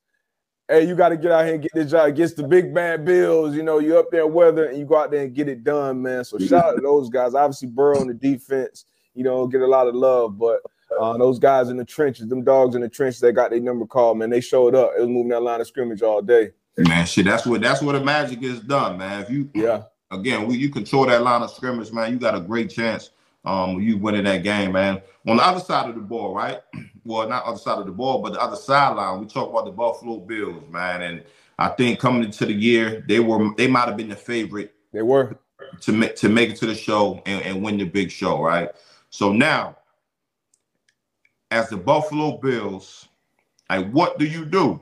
hey, 0.69 0.87
you 0.87 0.95
got 0.95 1.09
to 1.09 1.17
get 1.17 1.31
out 1.31 1.45
here 1.45 1.53
and 1.55 1.63
get 1.63 1.73
this 1.73 1.91
job 1.91 2.07
against 2.09 2.37
the 2.37 2.43
big 2.43 2.73
bad 2.73 3.05
bills. 3.05 3.55
You 3.55 3.63
know, 3.63 3.79
you're 3.79 3.99
up 3.99 4.11
there 4.11 4.27
weather 4.27 4.65
and 4.65 4.77
you 4.77 4.85
go 4.85 4.97
out 4.97 5.11
there 5.11 5.23
and 5.23 5.33
get 5.33 5.47
it 5.47 5.63
done, 5.63 6.01
man. 6.01 6.23
So 6.23 6.37
shout 6.37 6.65
out 6.65 6.75
to 6.75 6.81
those 6.81 7.09
guys. 7.09 7.33
Obviously, 7.33 7.69
Burrow 7.69 8.01
in 8.01 8.07
the 8.07 8.13
defense, 8.13 8.85
you 9.13 9.23
know, 9.23 9.47
get 9.47 9.61
a 9.61 9.67
lot 9.67 9.87
of 9.87 9.95
love, 9.95 10.37
but 10.37 10.59
uh, 10.99 11.17
those 11.17 11.39
guys 11.39 11.69
in 11.69 11.77
the 11.77 11.85
trenches, 11.85 12.27
them 12.27 12.43
dogs 12.43 12.75
in 12.75 12.81
the 12.81 12.89
trenches, 12.89 13.19
they 13.19 13.31
got 13.31 13.51
their 13.51 13.59
number 13.59 13.85
called, 13.85 14.17
man. 14.17 14.29
They 14.29 14.41
showed 14.41 14.75
up. 14.75 14.91
It 14.97 15.01
was 15.01 15.09
moving 15.09 15.29
that 15.29 15.41
line 15.41 15.61
of 15.61 15.67
scrimmage 15.67 16.01
all 16.01 16.21
day. 16.21 16.51
man, 16.77 17.05
shit, 17.05 17.25
that's 17.25 17.45
what 17.45 17.61
that's 17.61 17.81
where 17.81 17.97
the 17.97 18.03
magic 18.03 18.43
is 18.43 18.59
done, 18.59 18.97
man. 18.97 19.21
If 19.21 19.29
you 19.29 19.49
Yeah, 19.53 19.83
again, 20.11 20.47
we, 20.47 20.57
you 20.57 20.69
control 20.69 21.05
that 21.07 21.21
line 21.23 21.41
of 21.41 21.51
scrimmage, 21.51 21.91
man. 21.91 22.11
You 22.11 22.19
got 22.19 22.35
a 22.35 22.39
great 22.39 22.69
chance 22.69 23.11
um 23.45 23.81
you 23.81 23.97
winning 23.97 24.25
that 24.25 24.43
game, 24.43 24.73
man. 24.73 25.01
On 25.27 25.37
the 25.37 25.43
other 25.43 25.59
side 25.59 25.89
of 25.89 25.95
the 25.95 26.01
ball, 26.01 26.33
right? 26.33 26.59
Well, 27.07 27.29
not 27.29 27.45
other 27.45 27.57
side 27.57 27.79
of 27.79 27.85
the 27.85 27.93
ball, 27.93 28.21
but 28.21 28.33
the 28.33 28.41
other 28.41 28.57
sideline. 28.57 29.21
We 29.21 29.27
talk 29.27 29.49
about 29.49 29.63
the 29.63 29.71
Buffalo 29.71 30.17
Bills, 30.17 30.61
man, 30.69 31.01
and 31.03 31.23
I 31.57 31.69
think 31.69 31.99
coming 31.99 32.25
into 32.25 32.45
the 32.45 32.53
year, 32.53 33.01
they 33.07 33.21
were 33.21 33.53
they 33.55 33.67
might 33.67 33.87
have 33.87 33.95
been 33.95 34.09
the 34.09 34.15
favorite 34.17 34.75
they 34.91 35.01
were. 35.01 35.37
to 35.81 35.93
make 35.93 36.17
to 36.17 36.27
make 36.27 36.49
it 36.49 36.57
to 36.57 36.65
the 36.65 36.75
show 36.75 37.21
and, 37.25 37.41
and 37.43 37.63
win 37.63 37.77
the 37.77 37.85
big 37.85 38.11
show, 38.11 38.41
right? 38.41 38.71
So 39.09 39.31
now, 39.31 39.77
as 41.49 41.69
the 41.69 41.77
Buffalo 41.77 42.39
Bills, 42.39 43.07
like 43.69 43.89
what 43.91 44.19
do 44.19 44.25
you 44.25 44.43
do? 44.43 44.81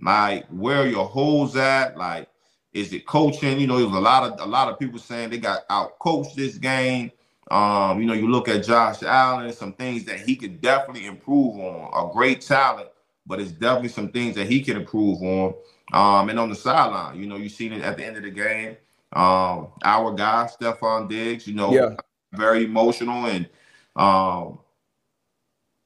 Like 0.00 0.46
where 0.50 0.82
are 0.82 0.86
your 0.86 1.06
holes 1.06 1.56
at? 1.56 1.96
Like, 1.96 2.28
is 2.72 2.92
it 2.92 3.06
coaching? 3.06 3.58
You 3.58 3.66
know, 3.66 3.80
there's 3.80 3.90
a 3.90 4.00
lot 4.00 4.32
of 4.32 4.40
a 4.40 4.48
lot 4.48 4.68
of 4.68 4.78
people 4.78 5.00
saying 5.00 5.30
they 5.30 5.38
got 5.38 5.62
out 5.68 5.98
coached 5.98 6.36
this 6.36 6.58
game. 6.58 7.10
Um, 7.50 8.00
you 8.00 8.06
know, 8.06 8.14
you 8.14 8.30
look 8.30 8.48
at 8.48 8.64
Josh 8.64 9.02
Allen, 9.02 9.52
some 9.52 9.72
things 9.72 10.04
that 10.04 10.20
he 10.20 10.36
could 10.36 10.60
definitely 10.60 11.06
improve 11.06 11.56
on. 11.56 12.10
A 12.10 12.12
great 12.12 12.40
talent, 12.40 12.88
but 13.26 13.40
it's 13.40 13.50
definitely 13.50 13.88
some 13.88 14.10
things 14.10 14.36
that 14.36 14.48
he 14.48 14.62
can 14.62 14.76
improve 14.76 15.20
on. 15.22 15.54
Um, 15.92 16.30
and 16.30 16.38
on 16.38 16.48
the 16.48 16.54
sideline, 16.54 17.18
you 17.18 17.26
know, 17.26 17.36
you 17.36 17.48
seen 17.48 17.72
it 17.72 17.82
at 17.82 17.96
the 17.96 18.04
end 18.04 18.16
of 18.16 18.22
the 18.22 18.30
game. 18.30 18.76
Um, 19.12 19.68
our 19.84 20.12
guy, 20.14 20.48
Stefon 20.48 21.08
Diggs, 21.08 21.46
you 21.48 21.54
know, 21.54 21.74
Yeah. 21.74 21.96
very 22.32 22.64
emotional 22.64 23.26
and 23.26 23.48
um, 23.96 24.60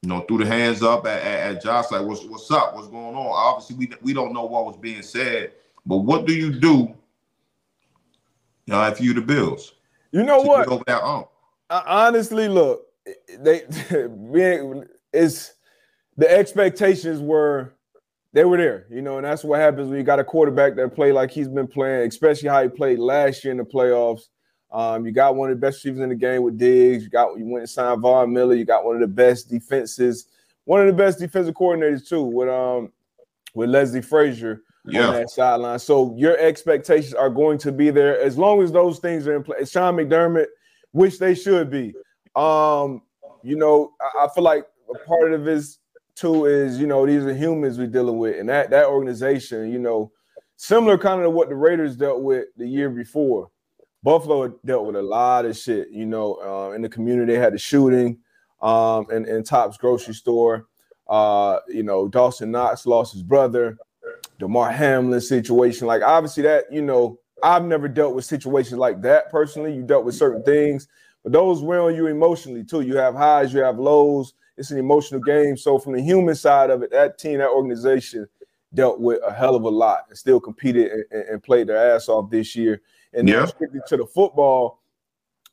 you 0.03 0.09
know, 0.09 0.21
threw 0.21 0.37
the 0.37 0.45
hands 0.45 0.83
up 0.83 1.07
at, 1.07 1.21
at, 1.23 1.55
at 1.55 1.63
Josh, 1.63 1.89
like, 1.89 2.05
what's 2.05 2.23
what's 2.25 2.51
up? 2.51 2.75
What's 2.75 2.87
going 2.87 3.15
on? 3.15 3.27
Obviously, 3.27 3.75
we 3.75 3.89
we 4.03 4.13
don't 4.13 4.33
know 4.33 4.45
what 4.45 4.65
was 4.65 4.77
being 4.77 5.01
said, 5.01 5.53
but 5.87 5.97
what 5.97 6.27
do 6.27 6.33
you 6.33 6.51
do 6.51 6.95
you 8.67 8.73
know, 8.73 8.83
if 8.87 8.99
you 8.99 9.13
the 9.13 9.21
Bills? 9.21 9.73
You 10.11 10.23
know 10.23 10.41
to 10.41 10.47
what? 10.47 10.65
get 10.65 10.67
over 10.67 10.83
that 10.87 11.01
hump? 11.01 11.27
I- 11.69 12.07
honestly, 12.07 12.47
look, 12.47 12.85
they 13.39 13.63
we 14.07 14.83
it's 15.13 15.53
the 16.17 16.29
expectations 16.31 17.19
were 17.21 17.73
they 18.33 18.43
were 18.45 18.57
there, 18.57 18.85
you 18.89 19.01
know, 19.01 19.17
and 19.17 19.25
that's 19.25 19.43
what 19.43 19.59
happens 19.59 19.89
when 19.89 19.97
you 19.97 20.03
got 20.03 20.19
a 20.19 20.23
quarterback 20.23 20.75
that 20.75 20.93
play 20.93 21.11
like 21.11 21.31
he's 21.31 21.47
been 21.47 21.67
playing, 21.67 22.07
especially 22.07 22.49
how 22.49 22.61
he 22.63 22.69
played 22.69 22.99
last 22.99 23.43
year 23.43 23.51
in 23.51 23.57
the 23.57 23.63
playoffs. 23.63 24.23
Um, 24.71 25.05
you 25.05 25.13
got 25.13 25.35
one 25.35 25.49
of 25.49 25.57
the 25.57 25.61
best 25.61 25.77
receivers 25.77 26.01
in 26.01 26.09
the 26.09 26.15
game 26.15 26.43
with 26.43 26.57
Diggs. 26.57 27.03
You 27.03 27.09
got 27.09 27.37
you 27.37 27.45
went 27.45 27.61
and 27.61 27.69
signed 27.69 28.01
Von 28.01 28.33
Miller. 28.33 28.55
You 28.55 28.65
got 28.65 28.83
one 28.85 28.95
of 28.95 29.01
the 29.01 29.07
best 29.07 29.49
defenses, 29.49 30.27
one 30.65 30.81
of 30.81 30.87
the 30.87 30.93
best 30.93 31.19
defensive 31.19 31.55
coordinators 31.55 32.07
too, 32.07 32.23
with 32.23 32.49
um 32.49 32.91
with 33.53 33.69
Leslie 33.69 34.01
Frazier 34.01 34.61
on 34.87 34.93
Yeah, 34.93 35.11
that 35.11 35.29
sideline. 35.29 35.79
So 35.79 36.13
your 36.17 36.37
expectations 36.37 37.13
are 37.13 37.29
going 37.29 37.57
to 37.59 37.71
be 37.71 37.89
there 37.89 38.19
as 38.19 38.37
long 38.37 38.61
as 38.61 38.71
those 38.71 38.99
things 38.99 39.27
are 39.27 39.35
in 39.35 39.43
place. 39.43 39.71
Sean 39.71 39.95
McDermott, 39.95 40.47
which 40.95 41.19
they 41.19 41.35
should 41.35 41.69
be. 41.69 41.93
Um, 42.37 43.01
you 43.43 43.57
know, 43.57 43.91
I, 43.99 44.25
I 44.25 44.27
feel 44.33 44.45
like 44.45 44.65
a 44.89 44.97
part 45.05 45.33
of 45.33 45.43
this 45.43 45.79
too 46.15 46.45
is 46.45 46.79
you 46.79 46.87
know 46.87 47.05
these 47.05 47.23
are 47.23 47.33
humans 47.33 47.77
we're 47.77 47.87
dealing 47.87 48.17
with, 48.17 48.39
and 48.39 48.47
that 48.47 48.69
that 48.69 48.87
organization, 48.87 49.71
you 49.71 49.79
know, 49.79 50.11
similar 50.55 50.97
kind 50.97 51.19
of 51.19 51.25
to 51.25 51.29
what 51.29 51.49
the 51.49 51.55
Raiders 51.55 51.97
dealt 51.97 52.21
with 52.21 52.45
the 52.55 52.65
year 52.65 52.89
before. 52.89 53.49
Buffalo 54.03 54.47
dealt 54.63 54.85
with 54.85 54.95
a 54.95 55.01
lot 55.01 55.45
of 55.45 55.57
shit, 55.57 55.89
you 55.89 56.05
know, 56.05 56.35
uh, 56.35 56.75
in 56.75 56.81
the 56.81 56.89
community. 56.89 57.33
They 57.33 57.39
had 57.39 57.53
the 57.53 57.57
shooting 57.57 58.19
um, 58.61 59.07
in, 59.11 59.27
in 59.27 59.43
Tops 59.43 59.77
grocery 59.77 60.13
store. 60.13 60.67
Uh, 61.09 61.59
you 61.67 61.83
know, 61.83 62.07
Dawson 62.07 62.51
Knox 62.51 62.85
lost 62.85 63.13
his 63.13 63.23
brother. 63.23 63.77
Damar 64.39 64.71
Hamlin 64.71 65.21
situation. 65.21 65.87
Like 65.87 66.01
obviously 66.03 66.43
that, 66.43 66.65
you 66.71 66.81
know, 66.81 67.19
I've 67.43 67.63
never 67.65 67.87
dealt 67.87 68.15
with 68.15 68.25
situations 68.25 68.77
like 68.79 69.01
that 69.01 69.29
personally. 69.29 69.73
You 69.73 69.83
dealt 69.83 70.05
with 70.05 70.15
certain 70.15 70.43
things, 70.43 70.87
but 71.23 71.31
those 71.33 71.61
weigh 71.61 71.77
on 71.77 71.95
you 71.95 72.07
emotionally 72.07 72.63
too. 72.63 72.81
You 72.81 72.97
have 72.97 73.15
highs, 73.15 73.53
you 73.53 73.59
have 73.61 73.77
lows. 73.77 74.33
It's 74.57 74.71
an 74.71 74.77
emotional 74.77 75.19
game. 75.19 75.57
So 75.57 75.77
from 75.77 75.93
the 75.93 76.01
human 76.01 76.33
side 76.35 76.69
of 76.69 76.81
it, 76.81 76.91
that 76.91 77.17
team, 77.17 77.39
that 77.39 77.49
organization 77.49 78.27
dealt 78.73 78.99
with 78.99 79.19
a 79.25 79.33
hell 79.33 79.55
of 79.55 79.63
a 79.63 79.69
lot 79.69 80.05
and 80.09 80.17
still 80.17 80.39
competed 80.39 80.91
and, 81.11 81.23
and- 81.23 81.43
played 81.43 81.67
their 81.67 81.95
ass 81.95 82.07
off 82.09 82.29
this 82.29 82.55
year. 82.55 82.81
And 83.13 83.27
then 83.27 83.35
Yeah. 83.35 83.79
to 83.87 83.97
the 83.97 84.05
football 84.05 84.79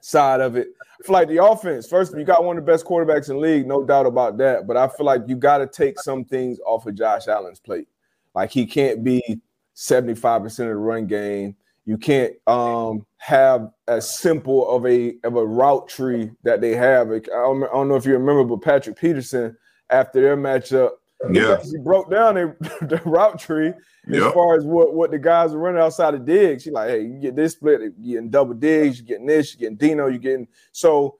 side 0.00 0.40
of 0.40 0.56
it, 0.56 0.68
I 0.80 1.04
feel 1.04 1.12
like 1.14 1.28
the 1.28 1.44
offense, 1.44 1.86
first, 1.88 2.16
you 2.16 2.24
got 2.24 2.44
one 2.44 2.58
of 2.58 2.64
the 2.64 2.70
best 2.72 2.84
quarterbacks 2.84 3.28
in 3.28 3.36
the 3.36 3.40
league, 3.42 3.66
no 3.66 3.84
doubt 3.84 4.06
about 4.06 4.36
that. 4.38 4.66
But 4.66 4.76
I 4.76 4.88
feel 4.88 5.06
like 5.06 5.22
you 5.26 5.36
got 5.36 5.58
to 5.58 5.66
take 5.66 5.98
some 6.00 6.24
things 6.24 6.58
off 6.66 6.86
of 6.86 6.94
Josh 6.94 7.28
Allen's 7.28 7.60
plate. 7.60 7.88
Like 8.34 8.50
he 8.50 8.66
can't 8.66 9.02
be 9.04 9.40
75% 9.74 10.44
of 10.44 10.56
the 10.56 10.76
run 10.76 11.06
game. 11.06 11.56
You 11.84 11.98
can't 11.98 12.34
um, 12.46 13.04
have 13.18 13.70
as 13.88 14.08
simple 14.18 14.68
of 14.68 14.86
a 14.86 15.14
of 15.24 15.36
a 15.36 15.44
route 15.44 15.88
tree 15.88 16.30
that 16.44 16.60
they 16.60 16.74
have. 16.76 17.08
Like, 17.08 17.28
I 17.28 17.38
don't, 17.38 17.64
I 17.64 17.72
don't 17.72 17.88
know 17.88 17.96
if 17.96 18.06
you 18.06 18.12
remember, 18.12 18.44
but 18.44 18.62
Patrick 18.62 18.96
Peterson 18.96 19.56
after 19.90 20.20
their 20.20 20.36
matchup, 20.36 20.90
he 21.30 21.40
yeah, 21.40 21.54
actually 21.54 21.80
broke 21.80 22.10
down 22.10 22.34
their, 22.34 22.56
the 22.82 23.00
route 23.04 23.38
tree 23.38 23.68
as 23.68 23.74
yeah. 24.08 24.32
far 24.32 24.56
as 24.56 24.64
what, 24.64 24.94
what 24.94 25.10
the 25.10 25.18
guys 25.18 25.52
were 25.52 25.58
running 25.60 25.80
outside 25.80 26.14
of 26.14 26.24
Diggs. 26.24 26.66
You're 26.66 26.74
like, 26.74 26.90
hey, 26.90 27.02
you 27.02 27.18
get 27.20 27.36
this 27.36 27.52
split, 27.52 27.80
you're 27.80 27.90
getting 28.14 28.30
double 28.30 28.54
Diggs, 28.54 28.98
you're 28.98 29.06
getting 29.06 29.26
this, 29.26 29.54
you're 29.54 29.70
getting 29.70 29.88
Dino, 29.88 30.06
you're 30.06 30.18
getting 30.18 30.48
so 30.72 31.16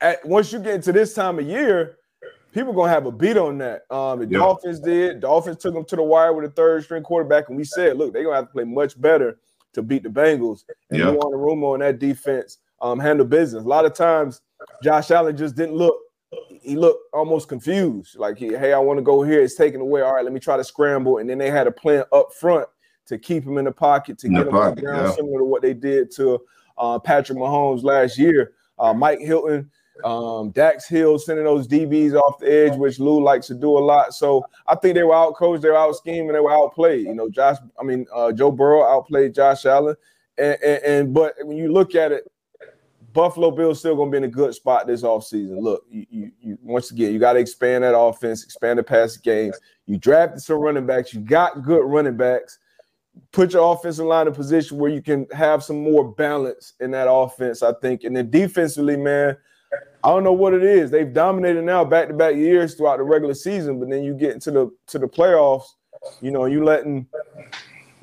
at 0.00 0.24
once 0.24 0.52
you 0.52 0.58
get 0.58 0.74
into 0.74 0.92
this 0.92 1.14
time 1.14 1.38
of 1.38 1.46
year, 1.46 1.96
people 2.52 2.72
gonna 2.72 2.90
have 2.90 3.06
a 3.06 3.12
beat 3.12 3.36
on 3.36 3.58
that. 3.58 3.82
Um, 3.90 4.20
the 4.20 4.26
Yeah. 4.26 4.38
Dolphins 4.38 4.80
did. 4.80 5.20
Dolphins 5.20 5.58
took 5.58 5.74
them 5.74 5.84
to 5.86 5.96
the 5.96 6.02
wire 6.02 6.32
with 6.32 6.44
a 6.44 6.50
third 6.50 6.84
string 6.84 7.02
quarterback, 7.02 7.48
and 7.48 7.56
we 7.56 7.64
said, 7.64 7.96
look, 7.96 8.12
they're 8.12 8.22
gonna 8.24 8.36
have 8.36 8.46
to 8.46 8.52
play 8.52 8.64
much 8.64 9.00
better 9.00 9.38
to 9.74 9.82
beat 9.82 10.02
the 10.02 10.08
Bengals. 10.08 10.64
And 10.90 10.98
Yeah. 11.00 11.08
Lou 11.10 11.18
Anarumo 11.18 11.74
and 11.74 11.82
that 11.82 11.98
defense 11.98 12.58
um, 12.80 12.98
handle 12.98 13.26
business. 13.26 13.64
A 13.64 13.68
lot 13.68 13.84
of 13.84 13.94
times, 13.94 14.40
Josh 14.82 15.10
Allen 15.10 15.36
just 15.36 15.56
didn't 15.56 15.74
look 15.74 15.96
he 16.62 16.76
looked 16.76 17.02
almost 17.12 17.48
confused. 17.48 18.18
Like, 18.18 18.38
he, 18.38 18.48
hey, 18.48 18.72
I 18.72 18.78
want 18.78 18.98
to 18.98 19.02
go 19.02 19.22
here. 19.22 19.42
It's 19.42 19.54
taken 19.54 19.80
away. 19.80 20.00
All 20.00 20.14
right, 20.14 20.24
let 20.24 20.32
me 20.32 20.40
try 20.40 20.56
to 20.56 20.64
scramble. 20.64 21.18
And 21.18 21.28
then 21.28 21.38
they 21.38 21.50
had 21.50 21.66
a 21.66 21.70
plan 21.70 22.04
up 22.12 22.32
front 22.32 22.66
to 23.06 23.18
keep 23.18 23.44
him 23.44 23.58
in 23.58 23.66
the 23.66 23.72
pocket 23.72 24.18
to 24.20 24.26
In 24.26 24.34
get 24.34 24.46
him 24.46 24.52
pocket, 24.52 24.82
ground, 24.82 25.06
yeah. 25.08 25.12
similar 25.14 25.40
to 25.40 25.44
what 25.44 25.62
they 25.62 25.74
did 25.74 26.10
to 26.12 26.40
uh, 26.78 26.98
Patrick 26.98 27.38
Mahomes 27.38 27.82
last 27.82 28.18
year. 28.18 28.54
Uh, 28.78 28.94
Mike 28.94 29.20
Hilton, 29.20 29.70
um, 30.02 30.50
Dax 30.50 30.88
Hill 30.88 31.18
sending 31.18 31.44
those 31.44 31.68
DBs 31.68 32.14
off 32.14 32.40
the 32.40 32.52
edge, 32.52 32.76
which 32.76 32.98
Lou 32.98 33.22
likes 33.22 33.46
to 33.46 33.54
do 33.54 33.78
a 33.78 33.80
lot. 33.80 34.14
So 34.14 34.44
I 34.66 34.74
think 34.74 34.94
they 34.94 35.04
were 35.04 35.14
out 35.14 35.34
coached, 35.34 35.62
they 35.62 35.68
were 35.68 35.76
out 35.76 35.94
schemed, 35.94 36.28
and 36.28 36.34
they 36.34 36.40
were 36.40 36.52
outplayed. 36.52 37.06
You 37.06 37.14
know, 37.14 37.28
Josh, 37.30 37.58
I 37.80 37.84
mean, 37.84 38.06
uh, 38.12 38.32
Joe 38.32 38.50
Burrow 38.50 38.82
outplayed 38.82 39.34
Josh 39.34 39.64
Allen. 39.66 39.94
And, 40.36 40.58
and, 40.64 40.82
and 40.84 41.14
but 41.14 41.34
when 41.42 41.56
you 41.56 41.72
look 41.72 41.94
at 41.94 42.10
it, 42.10 42.24
Buffalo 43.12 43.52
Bills 43.52 43.78
still 43.78 43.94
gonna 43.94 44.10
be 44.10 44.16
in 44.16 44.24
a 44.24 44.28
good 44.28 44.52
spot 44.54 44.88
this 44.88 45.02
offseason. 45.02 45.62
Look, 45.62 45.84
you, 45.88 46.04
you, 46.10 46.32
you 46.40 46.58
once 46.62 46.90
again 46.90 47.12
you 47.12 47.20
got 47.20 47.34
to 47.34 47.38
expand 47.38 47.84
that 47.84 47.96
offense, 47.96 48.42
expand 48.42 48.80
the 48.80 48.82
pass 48.82 49.16
games. 49.16 49.56
You 49.86 49.98
drafted 49.98 50.42
some 50.42 50.58
running 50.58 50.84
backs, 50.84 51.14
you 51.14 51.20
got 51.20 51.62
good 51.62 51.84
running 51.84 52.16
backs. 52.16 52.58
Put 53.30 53.52
your 53.52 53.72
offensive 53.72 54.06
line 54.06 54.26
in 54.26 54.34
position 54.34 54.76
where 54.76 54.90
you 54.90 55.00
can 55.00 55.28
have 55.32 55.62
some 55.62 55.80
more 55.80 56.12
balance 56.12 56.72
in 56.80 56.90
that 56.90 57.08
offense, 57.08 57.62
I 57.62 57.72
think. 57.74 58.02
And 58.02 58.16
then 58.16 58.28
defensively, 58.28 58.96
man, 58.96 59.36
I 60.04 60.08
don't 60.08 60.22
know 60.22 60.34
what 60.34 60.52
it 60.52 60.62
is. 60.62 60.90
They've 60.90 61.10
dominated 61.10 61.62
now 61.62 61.82
back 61.82 62.08
to 62.08 62.14
back 62.14 62.36
years 62.36 62.74
throughout 62.74 62.98
the 62.98 63.04
regular 63.04 63.32
season, 63.32 63.80
but 63.80 63.88
then 63.88 64.04
you 64.04 64.12
get 64.12 64.32
into 64.32 64.50
the 64.50 64.70
to 64.88 64.98
the 64.98 65.08
playoffs, 65.08 65.64
you 66.20 66.30
know, 66.30 66.44
you 66.44 66.62
letting 66.62 67.06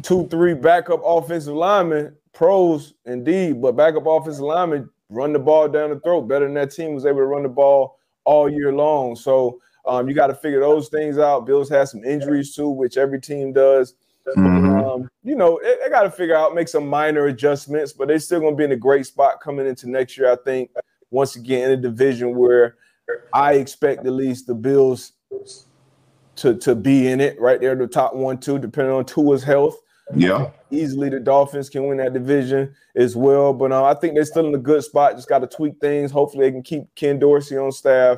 two, 0.02 0.28
three 0.30 0.56
backup 0.56 1.02
offensive 1.06 1.54
linemen, 1.54 2.16
pros 2.34 2.96
indeed, 3.06 3.62
but 3.62 3.74
backup 3.74 4.08
offensive 4.08 4.44
linemen 4.44 4.90
run 5.10 5.32
the 5.32 5.40
ball 5.40 5.68
down 5.68 5.92
the 5.92 6.00
throat 6.00 6.22
better 6.22 6.46
than 6.46 6.56
that 6.56 6.72
team 6.72 6.96
was 6.96 7.06
able 7.06 7.20
to 7.20 7.26
run 7.26 7.44
the 7.44 7.50
ball 7.50 8.00
all 8.24 8.50
year 8.50 8.74
long. 8.74 9.16
So 9.16 9.62
um, 9.86 10.10
you 10.10 10.16
got 10.16 10.28
to 10.28 10.36
figure 10.36 10.60
those 10.60 10.90
things 10.90 11.20
out. 11.20 11.46
Bills 11.46 11.70
had 11.70 11.88
some 11.88 12.04
injuries 12.04 12.56
too, 12.56 12.70
which 12.70 12.98
every 12.98 13.22
team 13.22 13.54
does. 13.54 13.94
Mhm. 14.38 14.84
Um, 14.84 15.10
you 15.24 15.36
know, 15.36 15.60
they, 15.62 15.76
they 15.84 15.90
got 15.90 16.04
to 16.04 16.12
figure 16.12 16.36
out, 16.36 16.56
make 16.56 16.68
some 16.68 16.88
minor 16.88 17.26
adjustments, 17.28 17.94
but 17.94 18.08
they're 18.08 18.20
still 18.20 18.40
going 18.40 18.54
to 18.54 18.58
be 18.58 18.64
in 18.64 18.72
a 18.72 18.78
great 18.78 19.06
spot 19.06 19.42
coming 19.42 19.68
into 19.68 19.90
next 19.90 20.18
year. 20.18 20.32
I 20.32 20.38
think 20.46 20.72
once 21.12 21.36
again 21.36 21.72
in 21.72 21.80
a 21.80 21.82
division 21.82 22.36
where 22.36 22.76
I 23.34 23.54
expect 23.54 24.06
at 24.06 24.14
least 24.14 24.48
the 24.48 24.56
Bills 24.56 25.14
to 26.38 26.56
to 26.56 26.76
be 26.76 27.10
in 27.10 27.22
it 27.22 27.40
right 27.40 27.60
there, 27.60 27.76
the 27.76 27.88
top 27.88 28.16
one, 28.16 28.40
two, 28.40 28.58
depending 28.58 28.94
on 28.94 29.06
Tua's 29.06 29.44
health. 29.44 29.78
Yeah. 30.16 30.50
Easily, 30.72 31.10
the 31.10 31.20
Dolphins 31.20 31.70
can 31.70 31.88
win 31.88 31.98
that 31.98 32.14
division 32.14 32.74
as 32.96 33.16
well. 33.16 33.54
But 33.54 33.72
uh, 33.72 33.86
I 33.86 33.94
think 33.94 34.16
they're 34.16 34.26
still 34.26 34.48
in 34.48 34.56
a 34.56 34.58
good 34.58 34.84
spot. 34.84 35.16
Just 35.16 35.30
got 35.30 35.40
to 35.40 35.48
tweak 35.48 35.80
things. 35.80 36.12
Hopefully, 36.12 36.46
they 36.46 36.52
can 36.52 36.64
keep 36.64 36.84
Ken 36.96 37.20
Dorsey 37.20 37.58
on 37.58 37.72
staff 37.72 38.18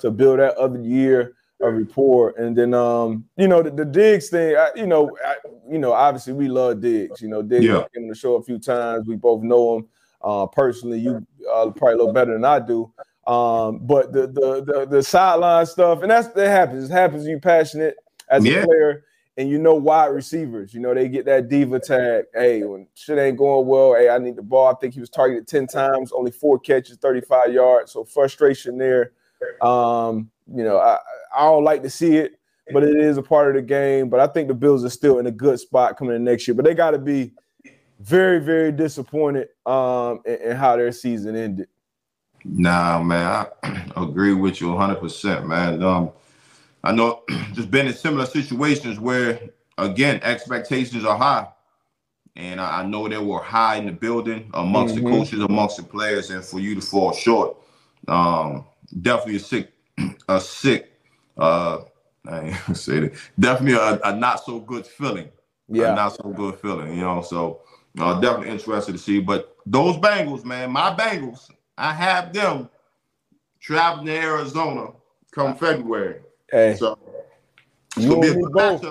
to 0.00 0.10
build 0.10 0.38
that 0.38 0.56
other 0.56 0.80
year 0.80 1.34
of 1.60 1.74
rapport. 1.74 2.34
And 2.38 2.56
then, 2.56 2.74
um, 2.74 3.24
you 3.36 3.48
know, 3.48 3.62
the, 3.62 3.70
the 3.70 3.84
Diggs 3.84 4.28
thing. 4.28 4.56
I, 4.56 4.70
you 4.76 4.86
know, 4.86 5.16
I, 5.24 5.36
you 5.68 5.78
know, 5.78 5.92
obviously 5.92 6.32
we 6.32 6.48
love 6.48 6.80
Diggs. 6.80 7.20
You 7.20 7.28
know, 7.28 7.42
Diggs 7.42 7.64
Yeah. 7.64 7.84
came 7.94 8.04
on 8.04 8.08
the 8.08 8.14
show 8.14 8.34
a 8.36 8.42
few 8.42 8.58
times. 8.58 9.08
We 9.08 9.16
both 9.16 9.42
know 9.42 9.76
him 9.76 9.88
uh, 10.24 10.46
personally. 10.46 10.98
You 10.98 11.26
uh, 11.52 11.70
probably 11.70 11.96
little 11.96 12.12
better 12.12 12.32
than 12.32 12.44
I 12.44 12.58
do. 12.60 12.92
Um, 13.26 13.78
but 13.86 14.12
the 14.12 14.26
the 14.26 14.64
the, 14.64 14.86
the 14.90 15.02
sideline 15.02 15.66
stuff, 15.66 16.02
and 16.02 16.10
that's 16.10 16.28
that 16.28 16.48
happens. 16.48 16.90
It 16.90 16.92
happens. 16.92 17.22
when 17.22 17.30
You 17.32 17.40
passionate 17.40 17.96
as 18.28 18.44
Yeah. 18.44 18.62
a 18.62 18.66
player, 18.66 19.04
and 19.36 19.48
you 19.48 19.58
know 19.58 19.74
wide 19.74 20.06
receivers. 20.06 20.74
You 20.74 20.80
know 20.80 20.92
they 20.92 21.08
get 21.08 21.24
that 21.26 21.48
diva 21.48 21.78
tag. 21.78 22.24
Hey, 22.34 22.64
when 22.64 22.86
shit 22.94 23.18
ain't 23.18 23.38
going 23.38 23.66
well, 23.66 23.94
hey, 23.94 24.08
I 24.08 24.18
need 24.18 24.36
the 24.36 24.42
ball. 24.42 24.66
I 24.66 24.74
think 24.80 24.94
he 24.94 25.00
was 25.00 25.10
targeted 25.10 25.46
ten 25.46 25.66
times, 25.68 26.10
only 26.12 26.32
four 26.32 26.58
catches, 26.58 26.96
thirty 26.96 27.20
five 27.20 27.52
yards. 27.52 27.92
So 27.92 28.04
frustration 28.04 28.76
there. 28.78 29.12
Um, 29.60 30.30
you 30.52 30.64
know, 30.64 30.78
I 30.78 30.98
I 31.36 31.44
don't 31.44 31.64
like 31.64 31.82
to 31.84 31.90
see 31.90 32.16
it, 32.16 32.32
but 32.72 32.82
it 32.82 32.96
is 32.96 33.16
a 33.18 33.22
part 33.22 33.48
of 33.48 33.54
the 33.54 33.62
game. 33.62 34.08
But 34.08 34.20
I 34.20 34.26
think 34.26 34.48
the 34.48 34.54
Bills 34.54 34.84
are 34.84 34.90
still 34.90 35.18
in 35.18 35.26
a 35.26 35.30
good 35.32 35.60
spot 35.60 35.96
coming 35.96 36.16
in 36.16 36.24
next 36.24 36.46
year. 36.48 36.54
But 36.54 36.64
they 36.64 36.74
got 36.74 36.90
to 36.90 36.98
be 36.98 37.32
very 38.02 38.40
very 38.40 38.72
disappointed 38.72 39.48
um 39.66 40.20
in, 40.26 40.36
in 40.52 40.56
how 40.56 40.76
their 40.76 40.92
season 40.92 41.36
ended. 41.36 41.68
Nah, 42.44 43.02
man, 43.02 43.46
I 43.64 43.92
agree 43.96 44.34
with 44.34 44.60
you 44.60 44.68
100%, 44.68 45.46
man. 45.46 45.82
Um, 45.82 46.10
I 46.84 46.92
know 46.92 47.22
just 47.54 47.70
been 47.70 47.86
in 47.88 47.94
similar 47.94 48.26
situations 48.26 49.00
where, 49.00 49.40
again, 49.78 50.20
expectations 50.22 51.04
are 51.04 51.16
high. 51.18 51.48
And 52.36 52.60
I, 52.60 52.80
I 52.80 52.86
know 52.86 53.08
they 53.08 53.18
were 53.18 53.40
high 53.42 53.76
in 53.76 53.86
the 53.86 53.92
building 53.92 54.50
amongst 54.54 54.94
Mhm. 54.94 54.96
the 54.96 55.02
coaches, 55.02 55.40
amongst 55.40 55.78
the 55.78 55.84
players, 55.84 56.30
and 56.30 56.44
for 56.44 56.60
you 56.60 56.74
to 56.76 56.80
fall 56.80 57.12
short, 57.12 57.56
um, 58.08 58.66
definitely 59.02 59.36
a 59.36 59.40
sick, 59.40 59.72
a 60.28 60.40
sick, 60.40 60.92
uh, 61.38 61.80
I 62.28 62.40
ain't 62.68 62.76
say 62.76 63.00
that, 63.00 63.14
definitely 63.38 63.74
a, 63.74 64.00
a 64.04 64.16
not 64.16 64.44
so 64.44 64.60
good 64.60 64.86
feeling. 64.86 65.30
a 65.78 65.78
Yeah. 65.78 65.94
not 65.94 66.16
so 66.16 66.30
good 66.30 66.56
feeling, 66.60 66.94
you 66.94 67.02
know. 67.02 67.22
So 67.22 67.62
uh, 67.98 68.20
definitely 68.20 68.50
interested 68.50 68.92
to 68.92 68.98
see. 68.98 69.20
But 69.20 69.56
those 69.66 69.96
Bengals, 69.96 70.44
man, 70.44 70.70
my 70.70 70.94
Bengals, 70.94 71.50
I 71.76 71.92
have 71.92 72.32
them 72.32 72.68
traveling 73.60 74.06
to 74.06 74.16
Arizona 74.16 74.92
come 75.32 75.56
February. 75.56 76.20
Hey, 76.50 76.76
So 76.78 76.98
it's 77.96 78.06
you 78.06 78.14
gonna 78.14 78.34
be 78.34 78.42
both. 78.50 78.84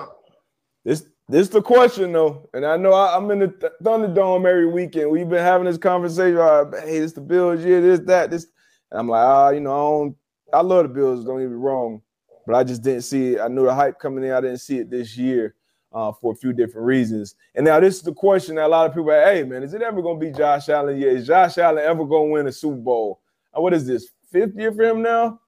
This 0.83 1.05
this 1.27 1.49
the 1.49 1.61
question 1.61 2.11
though, 2.11 2.49
and 2.53 2.65
I 2.65 2.77
know 2.77 2.93
I, 2.93 3.15
am 3.15 3.29
in 3.31 3.39
the 3.39 3.47
Th- 3.47 3.71
Thunderdome 3.83 4.47
every 4.47 4.67
weekend. 4.67 5.11
We've 5.11 5.29
been 5.29 5.43
having 5.43 5.65
this 5.65 5.77
conversation. 5.77 6.35
right, 6.35 6.67
hey, 6.83 6.99
this 6.99 7.13
the 7.13 7.21
Bills, 7.21 7.63
yeah, 7.63 7.79
this 7.79 7.99
that 8.01 8.31
this, 8.31 8.47
and 8.91 8.99
I'm 8.99 9.07
like, 9.07 9.25
ah, 9.25 9.49
you 9.49 9.59
know, 9.59 9.71
I 9.71 9.99
don't. 9.99 10.15
I 10.53 10.61
love 10.61 10.83
the 10.83 10.89
Bills. 10.89 11.23
Don't 11.23 11.39
get 11.39 11.49
me 11.49 11.55
wrong, 11.55 12.01
but 12.45 12.55
I 12.55 12.63
just 12.63 12.81
didn't 12.81 13.03
see 13.03 13.35
it. 13.35 13.41
I 13.41 13.47
knew 13.47 13.65
the 13.65 13.73
hype 13.73 13.99
coming 13.99 14.23
in. 14.23 14.31
I 14.31 14.41
didn't 14.41 14.57
see 14.57 14.79
it 14.79 14.89
this 14.89 15.15
year 15.15 15.55
uh, 15.93 16.11
for 16.11 16.31
a 16.31 16.35
few 16.35 16.53
different 16.53 16.85
reasons. 16.87 17.35
And 17.55 17.65
now 17.65 17.79
this 17.79 17.95
is 17.95 18.01
the 18.01 18.13
question 18.13 18.55
that 18.55 18.67
a 18.67 18.67
lot 18.67 18.87
of 18.87 18.93
people 18.93 19.11
are, 19.11 19.23
hey 19.23 19.43
man, 19.43 19.63
is 19.63 19.73
it 19.73 19.81
ever 19.81 20.01
gonna 20.01 20.19
be 20.19 20.31
Josh 20.31 20.69
Allen? 20.69 20.97
Yeah, 20.97 21.09
is 21.09 21.27
Josh 21.27 21.57
Allen 21.57 21.83
ever 21.83 22.05
gonna 22.05 22.29
win 22.29 22.47
a 22.47 22.51
Super 22.51 22.77
Bowl? 22.77 23.21
Uh, 23.55 23.61
what 23.61 23.73
is 23.73 23.85
this 23.85 24.09
fifth 24.31 24.55
year 24.55 24.71
for 24.71 24.83
him 24.83 25.01
now? 25.01 25.39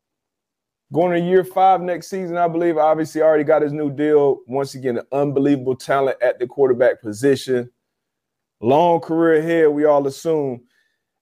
Going 0.91 1.13
to 1.13 1.27
year 1.27 1.43
five 1.43 1.81
next 1.81 2.07
season, 2.07 2.37
I 2.37 2.47
believe. 2.47 2.77
Obviously, 2.77 3.21
already 3.21 3.43
got 3.43 3.63
his 3.63 3.73
new 3.73 3.89
deal. 3.89 4.41
Once 4.45 4.75
again, 4.75 4.99
an 4.99 5.07
unbelievable 5.11 5.75
talent 5.75 6.17
at 6.21 6.37
the 6.37 6.45
quarterback 6.45 7.01
position. 7.01 7.71
Long 8.61 8.99
career 8.99 9.39
ahead, 9.39 9.69
we 9.69 9.85
all 9.85 10.05
assume. 10.05 10.61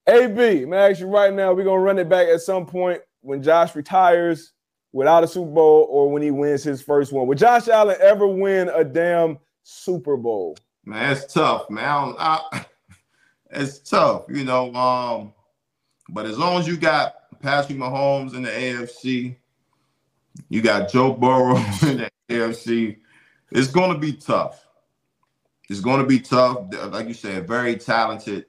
AB, 0.07 0.65
man, 0.65 0.91
ask 0.91 0.99
you 0.99 1.07
right 1.07 1.33
now, 1.33 1.53
we're 1.53 1.63
gonna 1.63 1.79
run 1.79 1.99
it 1.99 2.09
back 2.09 2.27
at 2.27 2.41
some 2.41 2.65
point 2.65 3.01
when 3.21 3.41
Josh 3.41 3.73
retires 3.73 4.51
without 4.93 5.23
a 5.23 5.27
Super 5.27 5.51
Bowl 5.51 5.87
or 5.89 6.09
when 6.11 6.21
he 6.21 6.31
wins 6.31 6.63
his 6.63 6.81
first 6.81 7.11
one. 7.13 7.27
Would 7.27 7.37
Josh 7.37 7.67
Allen 7.67 7.97
ever 8.01 8.27
win 8.27 8.69
a 8.69 8.83
damn 8.83 9.37
Super 9.63 10.17
Bowl? 10.17 10.57
Man, 10.85 11.11
it's 11.11 11.31
tough, 11.31 11.69
man. 11.69 12.15
I 12.17 12.41
I- 12.51 12.65
it's 13.51 13.79
tough, 13.79 14.25
you 14.29 14.43
know. 14.43 14.73
Um, 14.73 15.33
but 16.09 16.25
as 16.25 16.37
long 16.37 16.59
as 16.59 16.67
you 16.67 16.77
got 16.77 17.15
Patrick 17.41 17.77
Mahomes 17.77 18.33
in 18.33 18.43
the 18.43 18.49
AFC, 18.49 19.35
you 20.49 20.61
got 20.61 20.91
Joe 20.91 21.13
Burrow 21.13 21.57
in 21.83 21.97
the 21.97 22.11
AFC, 22.29 22.97
it's 23.51 23.67
gonna 23.67 23.97
be 23.97 24.13
tough. 24.13 24.65
It's 25.69 25.79
gonna 25.79 26.05
be 26.05 26.19
tough. 26.19 26.67
Like 26.91 27.07
you 27.07 27.13
said, 27.13 27.47
very 27.47 27.75
talented. 27.75 28.45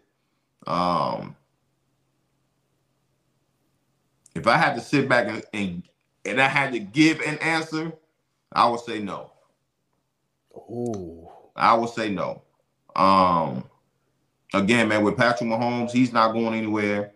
Um, 0.66 1.36
if 4.34 4.46
I 4.46 4.56
had 4.56 4.74
to 4.74 4.80
sit 4.80 5.08
back 5.08 5.28
and, 5.28 5.42
and 5.52 5.82
and 6.24 6.40
I 6.40 6.48
had 6.48 6.72
to 6.72 6.78
give 6.78 7.20
an 7.20 7.38
answer, 7.38 7.92
I 8.52 8.68
would 8.68 8.80
say 8.80 8.98
no. 9.00 9.32
Ooh. 10.56 11.28
I 11.56 11.74
would 11.74 11.90
say 11.90 12.10
no. 12.10 12.42
Um, 12.94 13.64
again, 14.54 14.88
man, 14.88 15.04
with 15.04 15.16
Patrick 15.16 15.48
Mahomes, 15.48 15.90
he's 15.90 16.12
not 16.12 16.32
going 16.32 16.54
anywhere. 16.54 17.12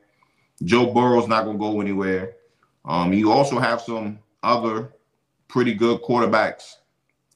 Joe 0.64 0.92
Burrow's 0.92 1.28
not 1.28 1.44
going 1.44 1.58
to 1.58 1.60
go 1.60 1.80
anywhere. 1.80 2.34
Um, 2.84 3.12
you 3.12 3.32
also 3.32 3.58
have 3.58 3.80
some 3.80 4.18
other 4.42 4.92
pretty 5.48 5.74
good 5.74 6.02
quarterbacks 6.02 6.76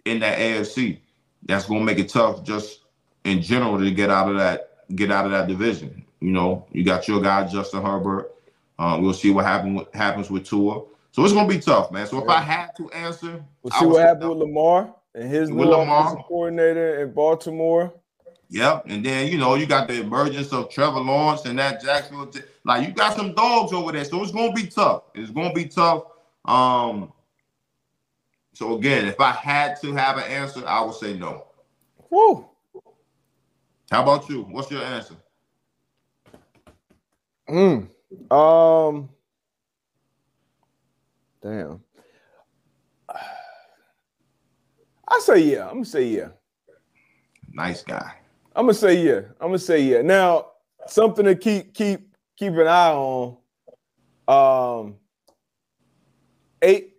in 0.05 0.21
that 0.21 0.39
AFC. 0.39 0.99
That's 1.45 1.67
going 1.67 1.81
to 1.81 1.87
make 1.87 1.99
it 1.99 2.09
tough, 2.09 2.45
just 2.45 2.81
in 3.25 3.43
general, 3.43 3.79
to 3.79 3.91
get 3.91 4.11
out 4.11 4.29
of 4.29 4.37
that 4.37 4.67
get 4.95 5.11
out 5.11 5.25
of 5.25 5.31
that 5.31 5.49
division. 5.49 6.05
You 6.21 6.33
know, 6.33 6.67
you 6.73 6.85
got 6.85 7.09
your 7.09 7.21
guy 7.21 7.47
Justin 7.47 7.83
Herbert. 7.83 8.33
Um, 8.79 9.03
we'll 9.03 9.13
see 9.13 9.31
what 9.31 9.45
happen 9.45 9.75
what 9.75 9.95
happens 9.95 10.31
with 10.31 10.45
Tua. 10.45 10.83
So 11.13 11.25
it's 11.25 11.33
going 11.33 11.49
to 11.49 11.55
be 11.55 11.61
tough, 11.61 11.91
man. 11.91 12.07
So 12.07 12.23
if 12.23 12.29
I 12.29 12.41
had 12.41 12.77
to 12.77 12.91
answer, 12.91 13.45
We'll 13.63 13.73
I 13.73 13.81
see 13.81 13.87
would 13.87 13.95
what 13.95 14.03
happened 14.03 14.31
with 14.31 14.39
Lamar 14.39 14.95
and 15.15 15.31
his 15.31 15.51
With 15.51 15.69
Lamar. 15.69 16.17
coordinator 16.29 17.03
in 17.03 17.13
Baltimore. 17.13 17.93
Yep, 18.53 18.87
and 18.89 19.05
then 19.07 19.29
you 19.29 19.39
know 19.39 19.55
you 19.55 19.65
got 19.67 19.87
the 19.87 20.01
emergence 20.01 20.53
of 20.53 20.71
Trevor 20.71 20.99
Lawrence 21.01 21.45
and 21.45 21.57
that 21.61 21.81
Jacksonville. 21.83 22.27
t- 22.27 22.41
Like 22.65 22.87
you 22.87 22.93
got 22.93 23.17
some 23.17 23.33
dogs 23.33 23.73
over 23.73 23.93
there, 23.93 24.05
so 24.05 24.21
it's 24.23 24.33
gonna 24.33 24.53
be 24.53 24.67
tough. 24.67 25.05
It's 25.15 25.31
gonna 25.31 25.53
be 25.53 25.67
tough. 25.67 26.03
Um. 26.45 27.13
So 28.55 28.77
again, 28.77 29.07
if 29.07 29.21
I 29.21 29.31
had 29.31 29.81
to 29.83 29.95
have 29.95 30.17
an 30.19 30.25
answer, 30.25 30.67
I 30.67 30.81
would 30.83 30.95
say 30.97 31.17
no. 31.17 31.47
Woo. 32.11 32.47
How 33.91 34.03
about 34.03 34.29
you? 34.29 34.43
What's 34.51 34.71
your 34.71 34.83
answer? 34.83 35.15
Mm. 37.49 37.89
Um, 38.31 39.09
Damn. 41.43 41.81
I 45.09 45.19
say 45.21 45.41
yeah. 45.41 45.65
I'm 45.65 45.75
gonna 45.75 45.85
say 45.85 46.05
yeah. 46.05 46.29
Nice 47.53 47.83
guy. 47.83 48.13
I'm 48.55 48.65
gonna 48.65 48.75
say 48.75 49.03
yeah. 49.03 49.21
I'm 49.41 49.49
gonna 49.49 49.59
say 49.59 49.81
yeah. 49.81 50.03
Now, 50.03 50.47
something 50.87 51.25
to 51.25 51.35
keep 51.35 51.75
keep 51.75 52.15
keep 52.37 52.53
an 52.53 52.69
eye 52.69 52.93
on. 52.93 53.37
Um, 54.29 54.97
eight 56.63 56.95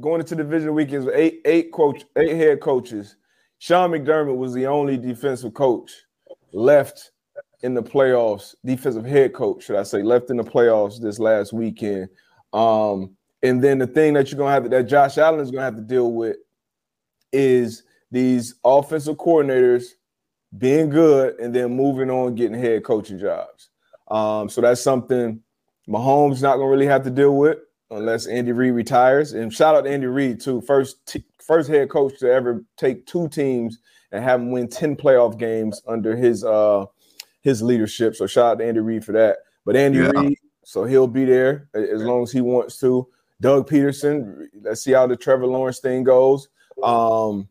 going 0.00 0.20
into 0.20 0.34
division 0.34 0.74
weekends 0.74 1.04
with 1.06 1.14
eight 1.14 1.40
eight 1.44 1.72
coach 1.72 2.04
eight 2.16 2.36
head 2.36 2.60
coaches. 2.60 3.16
Sean 3.58 3.90
McDermott 3.90 4.36
was 4.36 4.54
the 4.54 4.66
only 4.66 4.96
defensive 4.96 5.54
coach 5.54 5.92
left 6.52 7.12
in 7.62 7.74
the 7.74 7.82
playoffs. 7.82 8.54
Defensive 8.64 9.04
head 9.04 9.34
coach, 9.34 9.64
should 9.64 9.76
I 9.76 9.84
say, 9.84 10.02
left 10.02 10.30
in 10.30 10.36
the 10.36 10.44
playoffs 10.44 11.00
this 11.00 11.18
last 11.18 11.52
weekend. 11.52 12.08
Um, 12.52 13.16
and 13.42 13.62
then 13.62 13.78
the 13.78 13.86
thing 13.86 14.14
that 14.14 14.30
you're 14.30 14.38
gonna 14.38 14.52
have 14.52 14.64
to, 14.64 14.68
that 14.70 14.84
Josh 14.84 15.18
Allen 15.18 15.40
is 15.40 15.50
gonna 15.50 15.64
have 15.64 15.76
to 15.76 15.82
deal 15.82 16.12
with 16.12 16.36
is 17.32 17.82
these 18.10 18.54
offensive 18.64 19.16
coordinators 19.16 19.84
being 20.58 20.90
good 20.90 21.38
and 21.40 21.54
then 21.54 21.74
moving 21.74 22.10
on 22.10 22.34
getting 22.34 22.58
head 22.58 22.84
coaching 22.84 23.18
jobs. 23.18 23.70
Um, 24.10 24.48
so 24.48 24.60
that's 24.60 24.82
something 24.82 25.40
Mahomes 25.88 26.42
not 26.42 26.56
gonna 26.56 26.68
really 26.68 26.86
have 26.86 27.04
to 27.04 27.10
deal 27.10 27.36
with 27.36 27.58
unless 27.90 28.26
Andy 28.26 28.52
Reid 28.52 28.74
retires. 28.74 29.32
And 29.32 29.52
shout 29.52 29.74
out 29.74 29.82
to 29.82 29.90
Andy 29.90 30.06
Reid 30.06 30.40
too, 30.40 30.60
first 30.60 31.04
t- 31.06 31.24
first 31.44 31.68
head 31.68 31.90
coach 31.90 32.18
to 32.20 32.30
ever 32.30 32.64
take 32.76 33.06
two 33.06 33.28
teams 33.28 33.78
and 34.12 34.22
have 34.22 34.40
them 34.40 34.50
win 34.50 34.68
ten 34.68 34.94
playoff 34.94 35.38
games 35.38 35.80
under 35.88 36.14
his 36.14 36.44
uh 36.44 36.84
his 37.40 37.62
leadership. 37.62 38.14
So 38.14 38.26
shout 38.26 38.52
out 38.52 38.58
to 38.58 38.66
Andy 38.66 38.80
Reid 38.80 39.04
for 39.04 39.12
that. 39.12 39.38
But 39.64 39.74
Andy 39.76 39.98
Yeah. 39.98 40.10
Reid, 40.14 40.38
so 40.64 40.84
he'll 40.84 41.08
be 41.08 41.24
there 41.24 41.68
as 41.74 42.02
long 42.02 42.22
as 42.22 42.30
he 42.30 42.40
wants 42.40 42.78
to. 42.80 43.08
Doug 43.42 43.68
Pederson, 43.68 44.46
let's 44.62 44.82
see 44.82 44.92
how 44.92 45.06
the 45.08 45.16
Trevor 45.16 45.48
Lawrence 45.48 45.80
thing 45.80 46.04
goes. 46.04 46.48
Um, 46.80 47.48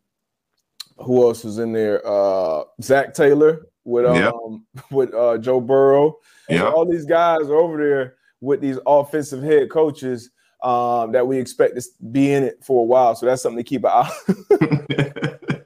who 0.96 1.22
else 1.26 1.44
was 1.44 1.58
in 1.58 1.72
there? 1.72 2.00
Uh, 2.04 2.64
Zac 2.80 3.12
Taylor 3.12 3.66
with 3.84 4.06
um, 4.06 4.66
with 4.90 5.12
uh, 5.14 5.36
Joe 5.38 5.60
Burrow. 5.60 6.16
Yeah. 6.48 6.70
all 6.70 6.86
these 6.86 7.04
guys 7.04 7.42
are 7.42 7.56
over 7.56 7.76
there 7.76 8.16
with 8.40 8.60
these 8.60 8.78
offensive 8.86 9.42
head 9.42 9.70
coaches 9.70 10.30
um, 10.62 11.12
that 11.12 11.26
we 11.26 11.38
expect 11.38 11.76
to 11.76 11.86
be 12.10 12.32
in 12.32 12.42
it 12.42 12.64
for 12.64 12.80
a 12.80 12.84
while. 12.84 13.14
So 13.14 13.26
that's 13.26 13.42
something 13.42 13.62
to 13.62 13.68
keep 13.68 13.84
an 13.84 13.90
eye. 13.90 14.10
On. 14.50 15.60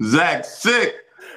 Zach 0.08 0.46
sick. 0.46 0.94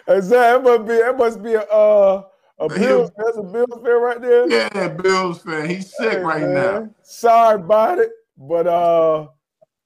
Zach, 0.07 0.29
that 0.29 0.63
must 0.63 0.87
be 0.87 0.95
that 0.95 1.17
must 1.17 1.43
be 1.43 1.53
a 1.53 1.63
uh, 1.63 2.23
a 2.61 2.69
Bills. 2.69 3.11
That's 3.17 3.37
a 3.37 3.43
Bills 3.43 3.81
fan 3.83 4.01
right 4.01 4.21
there. 4.21 4.49
Yeah, 4.49 4.87
Bills 4.89 5.41
fan. 5.41 5.69
He's 5.69 5.95
sick 5.95 6.13
Hey, 6.13 6.19
right 6.19 6.41
man. 6.41 6.53
now. 6.53 6.89
Sorry 7.03 7.55
about 7.55 7.99
it, 7.99 8.11
but 8.37 8.67
uh, 8.67 9.27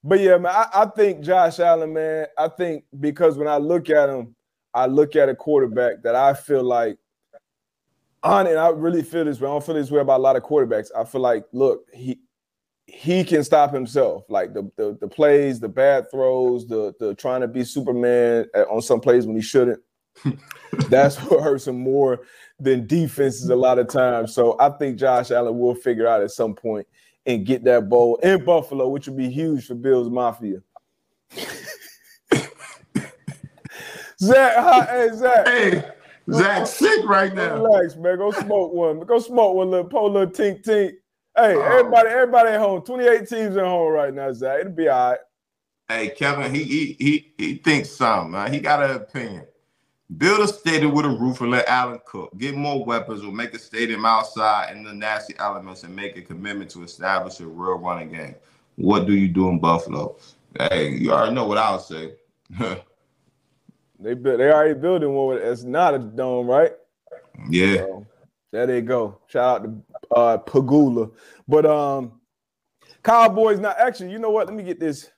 but 0.03 0.19
yeah, 0.19 0.37
man, 0.37 0.53
I, 0.53 0.67
I 0.73 0.85
think 0.85 1.21
Josh 1.21 1.59
Allen, 1.59 1.93
man, 1.93 2.27
I 2.37 2.47
think 2.47 2.85
because 2.99 3.37
when 3.37 3.47
I 3.47 3.57
look 3.57 3.89
at 3.89 4.09
him, 4.09 4.35
I 4.73 4.85
look 4.87 5.15
at 5.15 5.29
a 5.29 5.35
quarterback 5.35 6.03
that 6.03 6.15
I 6.15 6.33
feel 6.33 6.63
like 6.63 6.97
on 8.23 8.47
and 8.47 8.57
I 8.57 8.69
really 8.69 9.03
feel 9.03 9.23
this 9.25 9.39
way. 9.39 9.47
I 9.47 9.51
don't 9.51 9.65
feel 9.65 9.75
this 9.75 9.91
way 9.91 10.01
about 10.01 10.19
a 10.19 10.23
lot 10.23 10.35
of 10.35 10.43
quarterbacks. 10.43 10.89
I 10.97 11.05
feel 11.05 11.21
like, 11.21 11.45
look, 11.53 11.85
he 11.93 12.19
he 12.87 13.23
can 13.23 13.43
stop 13.43 13.73
himself. 13.73 14.23
Like 14.29 14.53
the 14.53 14.69
the, 14.75 14.97
the 14.99 15.07
plays, 15.07 15.59
the 15.59 15.69
bad 15.69 16.11
throws, 16.11 16.67
the 16.67 16.93
the 16.99 17.15
trying 17.15 17.41
to 17.41 17.47
be 17.47 17.63
Superman 17.63 18.47
on 18.69 18.81
some 18.81 18.99
plays 18.99 19.25
when 19.25 19.35
he 19.35 19.41
shouldn't. 19.41 19.81
That's 20.89 21.17
what 21.17 21.43
hurts 21.43 21.67
him 21.67 21.79
more 21.79 22.21
than 22.59 22.87
defenses 22.87 23.49
a 23.49 23.55
lot 23.55 23.79
of 23.79 23.87
times. 23.87 24.33
So 24.33 24.55
I 24.59 24.69
think 24.69 24.97
Josh 24.97 25.31
Allen 25.31 25.57
will 25.57 25.75
figure 25.75 26.07
out 26.07 26.21
at 26.21 26.31
some 26.31 26.53
point 26.55 26.87
and 27.25 27.45
get 27.45 27.63
that 27.65 27.89
bowl 27.89 28.17
in 28.17 28.43
Buffalo, 28.45 28.87
which 28.89 29.07
would 29.07 29.17
be 29.17 29.29
huge 29.29 29.65
for 29.67 29.75
Bills 29.75 30.09
Mafia. 30.09 30.61
Zach, 34.19 34.55
hi, 34.55 34.85
hey 34.85 35.09
Zach. 35.15 35.47
Hey, 35.47 35.83
Zach 36.31 36.67
sick 36.67 37.05
right 37.05 37.33
now. 37.33 37.61
Relax, 37.61 37.95
man. 37.97 38.17
Go 38.17 38.31
smoke 38.31 38.73
one. 38.73 38.99
Go 39.01 39.19
smoke 39.19 39.55
one 39.55 39.69
little 39.71 39.89
pull 39.89 40.07
a 40.07 40.11
little 40.19 40.33
tink 40.33 40.63
tink. 40.63 40.91
Hey, 41.37 41.53
Oh. 41.55 41.61
everybody, 41.61 42.09
everybody 42.09 42.49
at 42.49 42.59
home. 42.61 42.81
28 42.81 43.27
teams 43.27 43.57
at 43.57 43.65
home 43.65 43.91
right 43.91 44.13
now, 44.13 44.31
Zach. 44.31 44.61
It'll 44.61 44.71
be 44.71 44.87
all 44.87 45.11
right. 45.11 45.19
Hey, 45.89 46.09
Kevin, 46.09 46.55
he 46.55 46.63
he 46.63 46.95
he 46.97 47.33
he 47.37 47.55
thinks 47.55 47.91
something, 47.91 48.31
man. 48.31 48.53
He 48.53 48.59
got 48.59 48.81
an 48.81 48.91
opinion. 48.95 49.45
Build 50.17 50.41
a 50.41 50.47
stadium 50.47 50.93
with 50.93 51.05
a 51.05 51.09
roof 51.09 51.41
and 51.41 51.51
let 51.51 51.67
Allen 51.67 51.99
cook. 52.05 52.31
Get 52.37 52.55
more 52.55 52.85
weapons 52.85 53.23
or 53.23 53.31
make 53.31 53.53
a 53.55 53.59
stadium 53.59 54.05
outside 54.05 54.75
in 54.75 54.83
the 54.83 54.93
nasty 54.93 55.33
elements 55.39 55.83
and 55.83 55.95
make 55.95 56.15
a 56.15 56.21
commitment 56.21 56.69
to 56.71 56.83
establish 56.83 57.39
a 57.39 57.47
real 57.47 57.79
running 57.79 58.11
game. 58.11 58.35
What 58.75 59.07
do 59.07 59.13
you 59.13 59.27
do 59.27 59.49
in 59.49 59.59
Buffalo? 59.59 60.17
Hey, 60.59 60.89
you 60.89 61.11
already 61.11 61.33
know 61.33 61.47
what 61.47 61.57
I'll 61.57 61.79
say. 61.79 62.13
They 63.99 64.13
built 64.13 64.39
they 64.39 64.51
already 64.51 64.73
building 64.73 65.13
one 65.13 65.39
that's 65.39 65.63
not 65.63 65.93
a 65.93 65.99
dome, 65.99 66.47
right? 66.47 66.73
yeah. 67.49 67.77
So 67.77 68.05
there 68.51 68.67
they 68.67 68.81
go. 68.81 69.19
Shout 69.27 69.61
out 69.61 69.63
to 69.63 70.15
uh 70.15 70.37
Pegula. 70.39 71.11
But 71.47 71.65
um 71.65 72.19
Cowboys 73.03 73.59
now 73.59 73.73
actually, 73.77 74.11
you 74.11 74.19
know 74.19 74.31
what? 74.31 74.47
Let 74.47 74.55
me 74.55 74.63
get 74.63 74.79
this. 74.79 75.09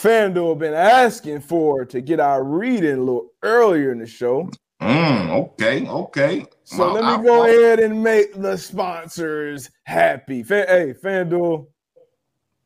FanDuel 0.00 0.58
been 0.58 0.74
asking 0.74 1.40
for 1.40 1.84
to 1.86 2.00
get 2.00 2.20
our 2.20 2.44
reading 2.44 2.96
a 2.96 3.00
little 3.00 3.30
earlier 3.42 3.92
in 3.92 3.98
the 3.98 4.06
show. 4.06 4.48
Mm, 4.82 5.30
okay, 5.30 5.86
okay. 5.88 6.44
So 6.64 6.78
Well, 6.78 6.92
let 6.94 7.04
I- 7.04 7.16
me 7.16 7.24
go 7.24 7.44
ahead 7.44 7.80
and 7.80 8.02
make 8.02 8.34
the 8.34 8.58
sponsors 8.58 9.70
happy. 9.84 10.42
Fan, 10.42 10.66
hey, 10.68 10.94
FanDuel, 11.02 11.66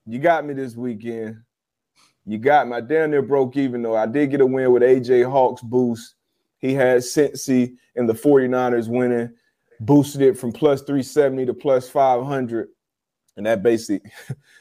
you 0.06 0.18
got 0.18 0.44
me 0.44 0.54
this 0.54 0.74
weekend. 0.74 1.36
You 2.26 2.38
got 2.38 2.66
me. 2.68 2.74
I 2.76 2.80
damn 2.80 3.12
near 3.12 3.22
broke 3.22 3.56
even 3.56 3.80
though. 3.82 3.96
I 3.96 4.06
did 4.06 4.30
get 4.32 4.40
a 4.40 4.46
win 4.46 4.72
with 4.72 4.82
AJ 4.82 5.30
Hawk's 5.30 5.62
boost. 5.62 6.16
He 6.58 6.74
had 6.74 6.98
Cincy 6.98 7.76
and 7.94 8.08
the 8.08 8.12
49ers 8.12 8.88
winning, 8.88 9.32
boosted 9.78 10.20
it 10.22 10.36
from 10.36 10.52
plus 10.52 10.82
370 10.82 11.46
to 11.46 11.54
plus 11.54 11.88
500. 11.88 12.68
And 13.36 13.46
that 13.46 13.62
basically 13.62 14.10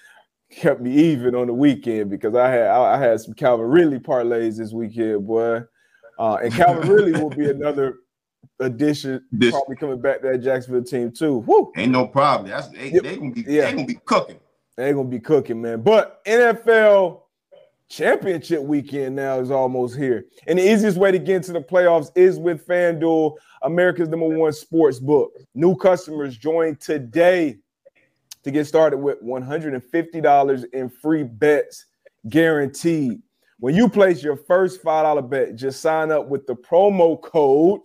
kept 0.52 0.82
me 0.82 0.92
even 0.92 1.36
on 1.36 1.48
the 1.48 1.54
weekend 1.54 2.10
because 2.10 2.36
I 2.36 2.50
had 2.50 2.68
I, 2.68 2.96
I 2.96 2.98
had 3.00 3.20
some 3.22 3.34
Calvin 3.34 3.68
Ridley 3.68 4.00
parlays 4.00 4.58
this 4.58 4.72
weekend, 4.74 5.26
boy. 5.28 5.62
Uh, 6.18 6.36
and 6.44 6.54
Calvin 6.54 6.90
Ridley 6.90 7.12
will 7.22 7.30
be 7.30 7.50
another 7.50 8.00
addition, 8.60 9.24
This- 9.32 9.52
probably 9.52 9.76
coming 9.78 10.02
back 10.02 10.22
to 10.22 10.30
that 10.32 10.40
Jacksonville 10.40 10.84
team 10.84 11.12
too. 11.12 11.38
Woo! 11.40 11.72
Ain't 11.78 11.92
no 11.92 12.08
problem. 12.08 12.50
That's 12.50 12.68
they, 12.70 12.92
Yep. 12.92 13.04
they 13.04 13.18
gonna 13.18 13.32
be 13.32 13.42
Yeah. 13.48 13.66
they 13.66 13.74
gonna 13.74 13.86
be 13.88 14.00
cooking. 14.06 14.40
They're 14.76 14.94
gonna 14.94 15.10
be 15.10 15.20
cooking, 15.20 15.62
man. 15.62 15.82
But 15.82 16.24
NFL 16.26 17.22
championship 17.90 18.62
weekend 18.62 19.16
now 19.16 19.40
is 19.40 19.50
almost 19.52 19.98
here. 19.98 20.26
And 20.48 20.60
the 20.60 20.72
easiest 20.72 20.98
way 20.98 21.12
to 21.12 21.20
get 21.20 21.38
into 21.38 21.54
the 21.54 21.62
playoffs 21.62 22.12
is 22.16 22.38
with 22.38 22.66
FanDuel, 22.68 23.36
America's 23.64 24.10
number 24.10 24.28
one 24.28 24.54
sports 24.54 25.00
book. 25.00 25.32
New 25.56 25.76
customers 25.76 26.38
join 26.38 26.76
today 26.76 27.58
to 28.44 28.52
get 28.52 28.66
started 28.66 28.98
with 28.98 29.22
$150 29.24 30.66
in 30.74 30.90
free 30.90 31.24
bets 31.24 31.86
guaranteed. 32.30 33.22
When 33.60 33.76
you 33.76 33.90
place 33.90 34.24
your 34.24 34.38
first 34.38 34.82
$5 34.84 35.30
bet, 35.30 35.56
just 35.56 35.82
sign 35.82 36.12
up 36.12 36.28
with 36.30 36.48
the 36.48 36.56
promo 36.56 37.22
code. 37.22 37.82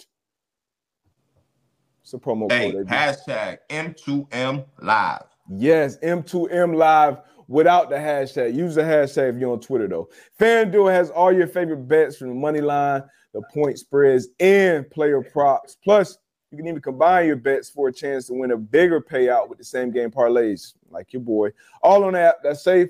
It's 2.03 2.15
a 2.15 2.19
promo 2.19 2.51
Hey, 2.53 2.71
code. 2.73 2.87
hashtag 2.87 3.59
M2M 3.71 4.65
live. 4.81 5.25
Yes, 5.51 5.99
M2M 5.99 6.75
Live 6.77 7.19
without 7.49 7.91
the 7.91 7.97
hashtag. 7.97 8.55
Use 8.55 8.75
the 8.77 8.83
hashtag 8.83 9.31
if 9.35 9.37
you're 9.37 9.53
on 9.53 9.61
Twitter, 9.61 9.89
though. 9.89 10.09
FanDuel 10.41 10.91
has 10.93 11.11
all 11.11 11.33
your 11.33 11.47
favorite 11.47 11.87
bets 11.89 12.17
from 12.17 12.29
the 12.29 12.35
money 12.35 12.61
line, 12.61 13.03
the 13.35 13.43
point 13.53 13.79
spreads, 13.79 14.29
and 14.41 14.89
player 14.91 15.23
props. 15.23 15.77
Plus, 15.85 16.17
you 16.55 16.59
can 16.59 16.69
even 16.69 16.81
combine 16.81 17.27
your 17.27 17.35
bets 17.35 17.69
for 17.69 17.89
a 17.89 17.93
chance 17.93 18.29
to 18.29 18.35
win 18.35 18.53
a 18.53 18.57
bigger 18.57 19.01
payout 19.01 19.49
with 19.49 19.59
the 19.59 19.65
same 19.65 19.91
game 19.91 20.09
parlays, 20.09 20.75
like 20.89 21.13
your 21.13 21.21
boy. 21.21 21.51
All 21.83 22.05
on 22.05 22.13
the 22.13 22.21
app 22.21 22.37
that's 22.45 22.63
safe, 22.63 22.89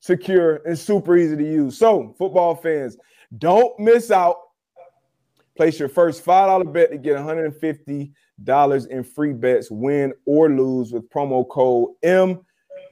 secure, 0.00 0.62
and 0.64 0.78
super 0.78 1.14
easy 1.14 1.36
to 1.36 1.44
use. 1.44 1.76
So, 1.76 2.14
football 2.16 2.54
fans, 2.54 2.96
don't 3.36 3.78
miss 3.78 4.10
out. 4.10 4.36
Place 5.54 5.78
your 5.78 5.90
first 5.90 6.24
$5 6.24 6.72
bet 6.72 6.92
to 6.92 6.96
get 6.96 7.18
$150 7.18 8.86
in 8.86 9.04
free 9.04 9.32
bets, 9.34 9.70
win 9.70 10.14
or 10.24 10.48
lose 10.48 10.90
with 10.90 11.08
promo 11.10 11.46
code 11.46 11.90
M, 12.02 12.40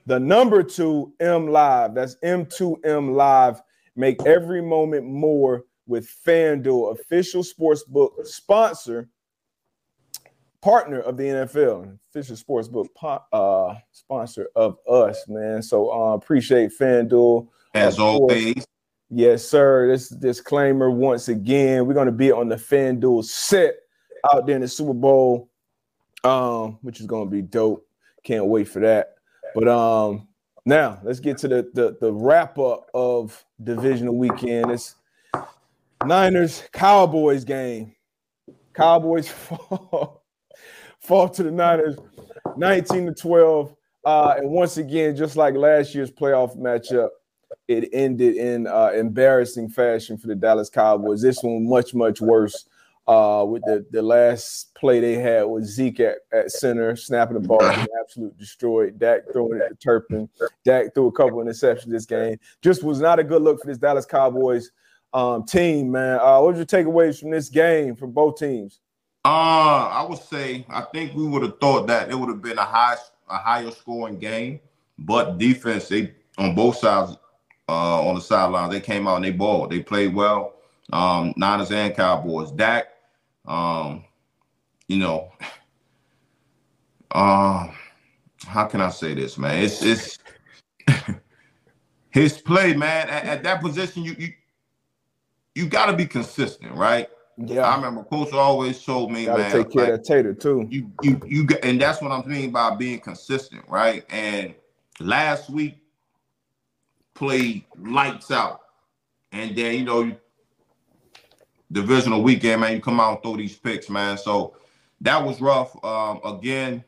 the 0.04 0.20
number 0.20 0.62
two 0.62 1.14
M 1.20 1.48
Live. 1.48 1.94
That's 1.94 2.16
M2M 2.16 3.14
Live. 3.14 3.62
Make 3.96 4.22
every 4.26 4.60
moment 4.60 5.06
more 5.06 5.64
with 5.86 6.06
FanDuel, 6.26 7.00
official 7.00 7.42
sportsbook 7.42 8.26
sponsor, 8.26 9.08
partner 10.62 11.00
of 11.00 11.16
the 11.16 11.24
NFL, 11.24 11.98
official 12.08 12.36
sportsbook 12.36 12.86
po- 12.94 13.22
uh, 13.32 13.74
sponsor 13.90 14.48
of 14.56 14.78
us, 14.88 15.26
man. 15.28 15.60
So 15.62 15.92
uh, 15.92 16.14
appreciate 16.14 16.70
FanDuel. 16.78 17.48
As 17.74 17.98
always. 17.98 18.64
Yes, 19.10 19.44
sir. 19.44 19.88
This 19.88 20.08
disclaimer 20.08 20.90
once 20.90 21.28
again. 21.28 21.86
We're 21.86 21.94
gonna 21.94 22.12
be 22.12 22.32
on 22.32 22.48
the 22.48 22.56
FanDuel 22.56 23.24
set 23.24 23.74
out 24.32 24.46
there 24.46 24.56
in 24.56 24.62
the 24.62 24.68
Super 24.68 24.94
Bowl, 24.94 25.50
um, 26.24 26.78
which 26.80 27.00
is 27.00 27.06
gonna 27.06 27.28
be 27.28 27.42
dope. 27.42 27.86
Can't 28.24 28.46
wait 28.46 28.68
for 28.68 28.80
that. 28.80 29.16
But 29.54 29.68
um, 29.68 30.28
now 30.64 31.00
let's 31.02 31.20
get 31.20 31.36
to 31.38 31.48
the 31.48 31.70
the, 31.74 31.96
the 32.00 32.12
wrap 32.12 32.58
up 32.58 32.88
of 32.94 33.44
divisional 33.62 34.16
weekend. 34.16 34.70
It's 34.70 34.94
Niners 36.04 36.62
Cowboys 36.72 37.44
game. 37.44 37.94
Cowboys 38.74 39.28
fall, 39.30 40.21
fall 41.02 41.28
to 41.28 41.42
the 41.42 41.50
Niners 41.50 41.96
19 42.56 43.06
to 43.06 43.14
12. 43.14 43.74
Uh, 44.04 44.34
and 44.38 44.50
once 44.50 44.76
again, 44.76 45.14
just 45.14 45.36
like 45.36 45.54
last 45.54 45.94
year's 45.94 46.10
playoff 46.10 46.56
matchup, 46.56 47.10
it 47.68 47.88
ended 47.92 48.36
in 48.36 48.66
uh, 48.66 48.90
embarrassing 48.94 49.68
fashion 49.68 50.16
for 50.16 50.26
the 50.26 50.34
Dallas 50.34 50.68
Cowboys. 50.68 51.22
This 51.22 51.42
one 51.42 51.68
much, 51.68 51.94
much 51.94 52.20
worse. 52.20 52.66
Uh, 53.08 53.44
with 53.44 53.62
the, 53.64 53.84
the 53.90 54.00
last 54.00 54.72
play 54.76 55.00
they 55.00 55.14
had 55.14 55.42
was 55.42 55.64
Zeke 55.64 55.98
at, 55.98 56.18
at 56.32 56.52
center, 56.52 56.94
snapping 56.94 57.34
the 57.34 57.46
ball, 57.46 57.60
absolute 58.00 58.36
destroyed. 58.38 58.96
Dak 58.96 59.22
throwing 59.32 59.60
it 59.60 59.68
to 59.70 59.74
Turpin. 59.74 60.28
Dak 60.64 60.94
threw 60.94 61.08
a 61.08 61.12
couple 61.12 61.38
interceptions 61.38 61.86
this 61.86 62.06
game. 62.06 62.38
Just 62.62 62.84
was 62.84 63.00
not 63.00 63.18
a 63.18 63.24
good 63.24 63.42
look 63.42 63.60
for 63.60 63.66
this 63.66 63.78
Dallas 63.78 64.06
Cowboys 64.06 64.70
um, 65.12 65.44
team, 65.44 65.90
man. 65.90 66.20
Uh, 66.20 66.40
what 66.40 66.54
was 66.54 66.58
your 66.58 66.66
takeaways 66.66 67.18
from 67.18 67.30
this 67.30 67.48
game 67.48 67.96
from 67.96 68.12
both 68.12 68.38
teams? 68.38 68.78
Uh, 69.24 69.28
I 69.88 70.06
would 70.08 70.18
say 70.18 70.66
I 70.68 70.80
think 70.80 71.14
we 71.14 71.24
would 71.24 71.42
have 71.42 71.58
thought 71.60 71.86
that 71.86 72.10
it 72.10 72.18
would 72.18 72.28
have 72.28 72.42
been 72.42 72.58
a 72.58 72.64
high, 72.64 72.96
a 73.30 73.36
higher 73.36 73.70
scoring 73.70 74.18
game, 74.18 74.58
but 74.98 75.38
defense 75.38 75.88
they 75.88 76.12
on 76.38 76.56
both 76.56 76.78
sides, 76.78 77.16
uh, 77.68 78.08
on 78.08 78.16
the 78.16 78.20
sideline 78.20 78.70
they 78.70 78.80
came 78.80 79.06
out 79.06 79.16
and 79.16 79.24
they 79.24 79.30
balled. 79.30 79.70
They 79.70 79.80
played 79.80 80.14
well. 80.14 80.54
Um, 80.92 81.32
Niners 81.36 81.70
and 81.70 81.94
Cowboys. 81.94 82.50
Dak, 82.50 82.88
um, 83.46 84.04
you 84.88 84.98
know, 84.98 85.30
um, 87.12 87.72
how 88.44 88.64
can 88.66 88.80
I 88.80 88.90
say 88.90 89.14
this, 89.14 89.38
man? 89.38 89.62
It's 89.62 89.82
it's 89.82 90.18
his 92.10 92.38
play, 92.38 92.74
man. 92.74 93.08
At, 93.08 93.24
at 93.24 93.42
that 93.44 93.60
position, 93.62 94.02
you 94.02 94.16
you 94.18 94.32
you 95.54 95.66
got 95.68 95.86
to 95.86 95.96
be 95.96 96.06
consistent, 96.06 96.72
right? 96.72 97.08
Yeah, 97.38 97.62
I 97.62 97.76
remember 97.76 98.04
Coach 98.04 98.32
always 98.32 98.82
told 98.84 99.10
me, 99.10 99.24
gotta 99.24 99.42
man, 99.42 99.52
take 99.52 99.70
care 99.70 99.84
like, 99.84 99.92
of 99.92 99.98
that 99.98 100.04
tater 100.04 100.34
too. 100.34 100.66
you 100.70 100.90
you 101.02 101.20
you 101.26 101.46
get, 101.46 101.64
and 101.64 101.80
that's 101.80 102.02
what 102.02 102.12
I'm 102.12 102.28
mean 102.28 102.50
by 102.50 102.74
being 102.74 103.00
consistent, 103.00 103.62
right? 103.68 104.04
And 104.10 104.54
last 105.00 105.48
week 105.48 105.78
played 107.14 107.64
lights 107.78 108.30
out, 108.30 108.60
and 109.32 109.56
then 109.56 109.74
you 109.74 109.84
know, 109.84 110.02
you, 110.02 110.16
divisional 111.70 112.22
weekend, 112.22 112.60
man, 112.60 112.74
you 112.74 112.80
come 112.80 113.00
out 113.00 113.14
and 113.14 113.22
throw 113.22 113.36
these 113.36 113.56
picks, 113.56 113.88
man. 113.88 114.18
So 114.18 114.54
that 115.00 115.24
was 115.24 115.40
rough. 115.40 115.72
Um, 115.82 116.20
again, 116.24 116.84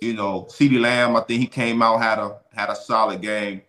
you 0.00 0.14
know, 0.14 0.44
CeeDee 0.44 0.80
Lamb, 0.80 1.16
I 1.16 1.20
think 1.20 1.40
he 1.40 1.46
came 1.46 1.82
out 1.82 2.00
had 2.00 2.18
a 2.18 2.38
had 2.54 2.70
a 2.70 2.76
solid 2.76 3.20
game. 3.20 3.62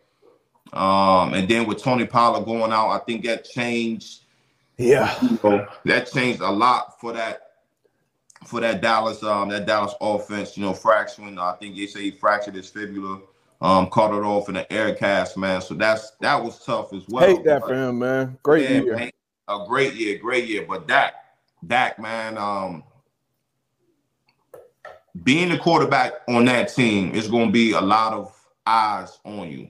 Um, 0.74 1.34
and 1.34 1.48
then 1.48 1.66
with 1.66 1.82
Tony 1.82 2.06
Pollard 2.06 2.46
going 2.46 2.72
out, 2.72 2.90
I 2.90 3.00
think 3.00 3.24
that 3.26 3.46
changed 3.46 4.25
Yeah, 4.78 5.16
you 5.22 5.40
know, 5.44 5.68
that 5.86 6.12
changed 6.12 6.42
a 6.42 6.52
lot 6.52 7.00
for 7.00 7.14
that 7.14 7.42
for 8.46 8.60
that 8.60 8.82
Dallas 8.82 9.24
um 9.24 9.50
that 9.50 9.66
Dallas 9.66 9.94
offense. 10.02 10.58
You 10.58 10.64
know, 10.64 10.74
fracturing. 10.74 11.38
I 11.40 11.54
think 11.54 11.76
they 11.76 11.88
say 11.88 12.04
he 12.04 12.12
fractured 12.12 12.56
his 12.56 12.70
fibula, 12.70 13.22
um, 13.62 13.90
caught 13.90 14.14
it 14.14 14.24
off 14.24 14.50
in 14.50 14.56
the 14.56 14.72
air 14.72 14.94
cast, 14.94 15.38
man. 15.38 15.62
So 15.62 15.74
that's 15.74 16.12
that 16.22 16.44
was 16.44 16.64
tough 16.64 16.94
as 16.94 17.08
well. 17.08 17.26
hate 17.26 17.44
that 17.46 17.62
for 17.64 17.74
him, 17.74 18.00
man. 18.00 18.38
Great 18.44 18.70
yeah, 18.70 18.82
year. 18.82 18.96
man, 18.96 19.12
a 19.48 19.66
great 19.68 19.94
year, 19.94 20.18
great 20.18 20.48
year. 20.48 20.66
But 20.68 20.88
Dak, 20.88 21.14
Dak, 21.66 21.98
man, 21.98 22.38
um, 22.38 22.84
being 25.24 25.50
the 25.50 25.58
quarterback 25.58 26.14
on 26.28 26.46
that 26.46 26.74
team 26.74 27.14
is 27.14 27.28
going 27.28 27.48
to 27.48 27.52
be 27.52 27.72
a 27.72 27.82
lot 27.82 28.14
of 28.14 28.36
eyes 28.66 29.20
on 29.24 29.50
you. 29.50 29.70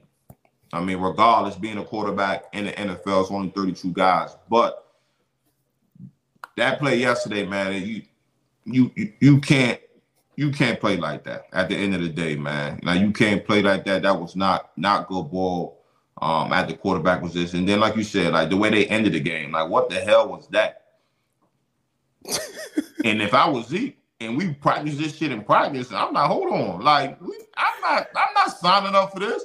I 0.72 0.82
mean, 0.82 0.98
regardless, 0.98 1.54
being 1.54 1.78
a 1.78 1.84
quarterback 1.84 2.46
in 2.52 2.66
the 2.66 2.72
NFL, 2.72 3.24
is 3.24 3.30
only 3.30 3.50
32 3.50 3.92
guys. 3.92 4.36
But 4.50 4.85
that 6.56 6.78
play 6.78 6.96
yesterday, 6.96 7.46
man, 7.46 7.74
you 7.82 8.02
you 8.64 8.90
you, 8.96 9.12
you 9.20 9.40
can't 9.40 9.80
you 10.36 10.50
can't 10.50 10.80
play 10.80 10.96
like 10.96 11.24
that 11.24 11.46
at 11.52 11.68
the 11.68 11.76
end 11.76 11.94
of 11.94 12.02
the 12.02 12.08
day, 12.08 12.36
man. 12.36 12.80
Like 12.82 13.00
you 13.00 13.12
can't 13.12 13.44
play 13.44 13.62
like 13.62 13.84
that. 13.84 14.02
That 14.02 14.18
was 14.20 14.36
not 14.36 14.72
not 14.76 15.08
good 15.08 15.30
ball 15.30 15.82
um 16.20 16.52
at 16.52 16.68
the 16.68 16.74
quarterback 16.74 17.20
position. 17.20 17.60
And 17.60 17.68
then, 17.68 17.80
like 17.80 17.96
you 17.96 18.04
said, 18.04 18.32
like 18.32 18.50
the 18.50 18.56
way 18.56 18.70
they 18.70 18.86
ended 18.86 19.12
the 19.12 19.20
game, 19.20 19.52
like 19.52 19.68
what 19.68 19.88
the 19.88 19.96
hell 19.96 20.28
was 20.28 20.48
that? 20.48 20.82
and 23.04 23.22
if 23.22 23.32
I 23.34 23.48
was 23.48 23.68
Zeke 23.68 23.98
and 24.20 24.36
we 24.36 24.52
practice 24.54 24.96
this 24.96 25.16
shit 25.16 25.32
in 25.32 25.44
practice, 25.44 25.92
I'm 25.92 26.12
not. 26.12 26.28
Hold 26.28 26.52
on, 26.52 26.80
like 26.80 27.20
we, 27.20 27.38
I'm 27.56 27.80
not. 27.82 28.08
I'm 28.16 28.34
not 28.34 28.58
signing 28.58 28.94
up 28.94 29.12
for 29.12 29.20
this. 29.20 29.44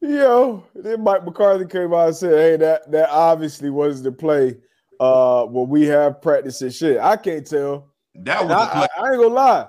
Yo, 0.00 0.64
then 0.74 1.04
Mike 1.04 1.24
McCarthy 1.24 1.66
came 1.66 1.92
out 1.92 2.08
and 2.08 2.16
said, 2.16 2.32
"Hey, 2.32 2.56
that 2.56 2.90
that 2.90 3.10
obviously 3.10 3.68
was 3.68 4.02
the 4.02 4.10
play 4.10 4.56
uh 5.00 5.44
when 5.46 5.68
we 5.68 5.86
have 5.86 6.22
practice 6.22 6.62
and 6.62 6.72
shit." 6.72 6.98
I 6.98 7.16
can't 7.16 7.46
tell. 7.46 7.88
That 8.14 8.42
was 8.44 8.52
I. 8.52 8.56
I, 8.82 8.88
I 9.02 9.08
ain't 9.12 9.20
gonna 9.22 9.34
lie, 9.34 9.68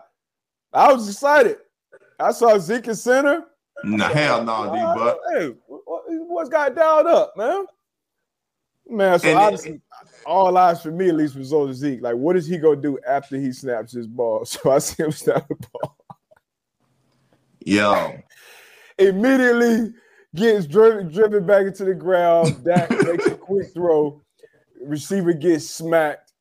I 0.74 0.94
was 0.94 1.10
excited. 1.10 1.58
I 2.20 2.32
saw 2.32 2.58
Zeke 2.60 2.88
in 2.90 2.96
center. 2.96 3.46
Nah, 3.84 4.10
hell 4.10 4.44
no, 4.44 4.72
D. 4.74 4.80
Uh, 4.80 4.96
But 4.96 5.20
hey, 5.34 5.54
what, 5.66 6.04
what's 6.08 6.50
got 6.50 6.76
dialed 6.76 7.08
up, 7.08 7.34
man? 7.36 7.66
Man, 8.88 9.18
so 9.20 9.30
And- 9.30 9.40
obviously, 9.40 9.82
all 10.26 10.56
eyes 10.58 10.84
for 10.84 10.92
me 10.92 11.10
at 11.10 11.16
least 11.16 11.36
was 11.36 11.52
on 11.54 11.74
Zeke. 11.74 12.02
Like, 12.02 12.16
what 12.16 12.36
is 12.36 12.46
he 12.46 12.58
gonna 12.58 12.80
do 12.82 13.00
after 13.08 13.38
he 13.38 13.52
snaps 13.54 13.94
his 13.94 14.06
ball? 14.08 14.46
So 14.46 14.70
I 14.72 14.78
see 14.80 15.02
him 15.04 15.12
snap 15.12 15.48
the 15.48 15.56
ball. 15.72 15.98
yo, 17.66 18.18
Immediately 18.98 19.94
gets 20.36 20.68
driven 20.68 21.12
driven 21.12 21.46
back 21.46 21.66
into 21.66 21.86
the 21.86 21.96
ground. 21.96 22.64
Dak 22.64 22.90
makes 22.92 23.26
a 23.26 23.36
quick 23.36 23.74
throw. 23.74 24.21
Receiver 24.84 25.34
gets 25.34 25.70
smacked. 25.70 26.34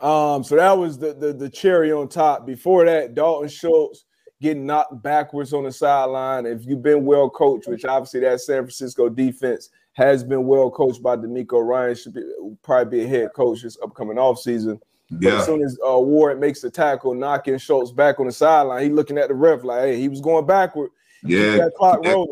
Um, 0.00 0.42
so 0.42 0.56
that 0.56 0.76
was 0.76 0.98
the, 0.98 1.14
the 1.14 1.32
the 1.32 1.48
cherry 1.48 1.92
on 1.92 2.08
top. 2.08 2.46
Before 2.46 2.84
that, 2.84 3.14
Dalton 3.14 3.48
Schultz 3.48 4.04
getting 4.40 4.66
knocked 4.66 5.02
backwards 5.02 5.52
on 5.52 5.64
the 5.64 5.72
sideline. 5.72 6.46
If 6.46 6.66
you've 6.66 6.82
been 6.82 7.04
well 7.04 7.30
coached, 7.30 7.68
which 7.68 7.84
obviously 7.84 8.20
that 8.20 8.40
San 8.40 8.62
Francisco 8.62 9.08
defense 9.08 9.70
has 9.92 10.24
been 10.24 10.46
well 10.46 10.70
coached 10.70 11.02
by 11.02 11.16
DeMeco 11.16 11.64
Ryan, 11.64 11.94
should 11.94 12.14
be 12.14 12.22
probably 12.62 12.98
be 12.98 13.04
a 13.04 13.08
head 13.08 13.30
coach 13.34 13.62
this 13.62 13.78
upcoming 13.82 14.16
offseason. 14.16 14.80
But 15.10 15.34
as 15.34 15.46
soon 15.46 15.62
as 15.62 15.78
uh, 15.86 15.98
Ward 16.00 16.40
makes 16.40 16.62
the 16.62 16.70
tackle, 16.70 17.14
knocking 17.14 17.58
Schultz 17.58 17.92
back 17.92 18.18
on 18.18 18.26
the 18.26 18.32
sideline, 18.32 18.82
he 18.82 18.88
looking 18.88 19.18
at 19.18 19.28
the 19.28 19.34
ref 19.34 19.62
like, 19.62 19.82
hey, 19.82 20.00
he 20.00 20.08
was 20.08 20.22
going 20.22 20.46
backward. 20.46 20.90
yeah, 21.22 21.58
that 21.58 21.72
clock 21.76 22.04
rolling. 22.04 22.28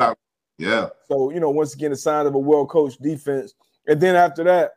yeah. 0.57 0.89
So, 1.07 1.31
you 1.31 1.41
know, 1.41 1.51
once 1.51 1.75
again, 1.75 1.93
a 1.93 1.97
sign 1.97 2.27
of 2.27 2.35
a 2.35 2.39
well 2.39 2.67
coached 2.67 3.03
defense. 3.03 3.55
And 3.87 4.01
then 4.01 4.17
after 4.17 4.45
that, 4.45 4.73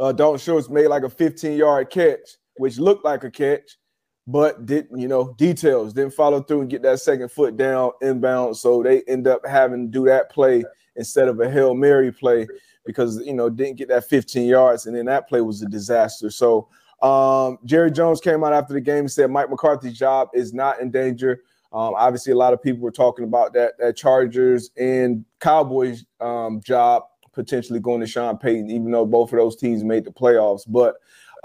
uh, 0.00 0.12
Dalton 0.12 0.38
Schultz 0.38 0.70
made 0.70 0.86
like 0.86 1.02
a 1.02 1.10
15 1.10 1.58
yard 1.58 1.90
catch, 1.90 2.38
which 2.56 2.78
looked 2.78 3.04
like 3.04 3.22
a 3.22 3.30
catch, 3.30 3.76
but 4.26 4.64
didn't, 4.64 4.98
you 4.98 5.08
know, 5.08 5.34
details 5.34 5.92
didn't 5.92 6.14
follow 6.14 6.42
through 6.42 6.62
and 6.62 6.70
get 6.70 6.82
that 6.82 7.00
second 7.00 7.30
foot 7.30 7.56
down 7.58 7.92
inbound. 8.00 8.56
So 8.56 8.82
they 8.82 9.02
end 9.02 9.28
up 9.28 9.46
having 9.46 9.86
to 9.86 9.90
do 9.90 10.06
that 10.06 10.30
play 10.30 10.64
instead 10.96 11.28
of 11.28 11.38
a 11.40 11.50
Hail 11.50 11.74
Mary 11.74 12.10
play 12.10 12.48
because, 12.86 13.24
you 13.26 13.34
know, 13.34 13.50
didn't 13.50 13.76
get 13.76 13.88
that 13.88 14.08
15 14.08 14.48
yards. 14.48 14.86
And 14.86 14.96
then 14.96 15.04
that 15.04 15.28
play 15.28 15.42
was 15.42 15.60
a 15.62 15.66
disaster. 15.66 16.30
So, 16.30 16.68
um, 17.02 17.58
Jerry 17.64 17.90
Jones 17.90 18.20
came 18.20 18.42
out 18.42 18.52
after 18.52 18.74
the 18.74 18.80
game 18.80 19.00
and 19.00 19.10
said 19.10 19.30
Mike 19.30 19.50
McCarthy's 19.50 19.98
job 19.98 20.28
is 20.34 20.52
not 20.52 20.80
in 20.80 20.90
danger. 20.90 21.42
Um, 21.72 21.94
obviously, 21.96 22.32
a 22.32 22.36
lot 22.36 22.52
of 22.52 22.62
people 22.62 22.82
were 22.82 22.90
talking 22.90 23.24
about 23.24 23.52
that 23.52 23.78
that 23.78 23.96
Chargers 23.96 24.70
and 24.76 25.24
Cowboys 25.40 26.04
um, 26.20 26.60
job 26.60 27.04
potentially 27.44 27.80
going 27.80 28.00
to 28.00 28.06
Sean 28.06 28.36
Payton, 28.36 28.70
even 28.70 28.90
though 28.90 29.06
both 29.06 29.32
of 29.32 29.38
those 29.38 29.56
teams 29.56 29.82
made 29.82 30.04
the 30.04 30.10
playoffs. 30.10 30.62
But 30.68 30.96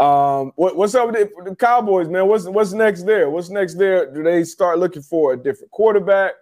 um, 0.04 0.52
what, 0.56 0.76
what's 0.76 0.94
up 0.94 1.08
with 1.12 1.16
the, 1.16 1.50
the 1.50 1.56
Cowboys, 1.56 2.10
man? 2.10 2.28
What's 2.28 2.46
what's 2.46 2.74
next 2.74 3.04
there? 3.04 3.30
What's 3.30 3.50
next 3.50 3.76
there? 3.76 4.14
Do 4.14 4.24
they 4.24 4.44
start 4.44 4.78
looking 4.80 5.02
for 5.02 5.34
a 5.34 5.38
different 5.38 5.72
quarterback? 5.72 6.34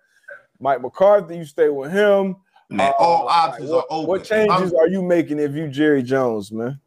Mike 0.60 0.82
McCarthy, 0.82 1.38
you 1.38 1.45
stay 1.45 1.70
with 1.70 1.91
him. 1.91 2.36
Man, 2.70 2.89
Uh, 2.89 2.93
all 2.97 3.26
like, 3.26 3.36
options 3.49 3.70
what, 3.70 3.78
are 3.80 3.86
open. 3.91 4.08
what 4.08 4.24
changes 4.24 4.74
I'm- 4.74 4.80
are 4.80 4.88
you 4.88 5.01
making 5.04 5.38
if 5.39 5.51
you 5.54 5.68
Jerry 5.68 6.01
Jones, 6.01 6.51
man? 6.51 6.80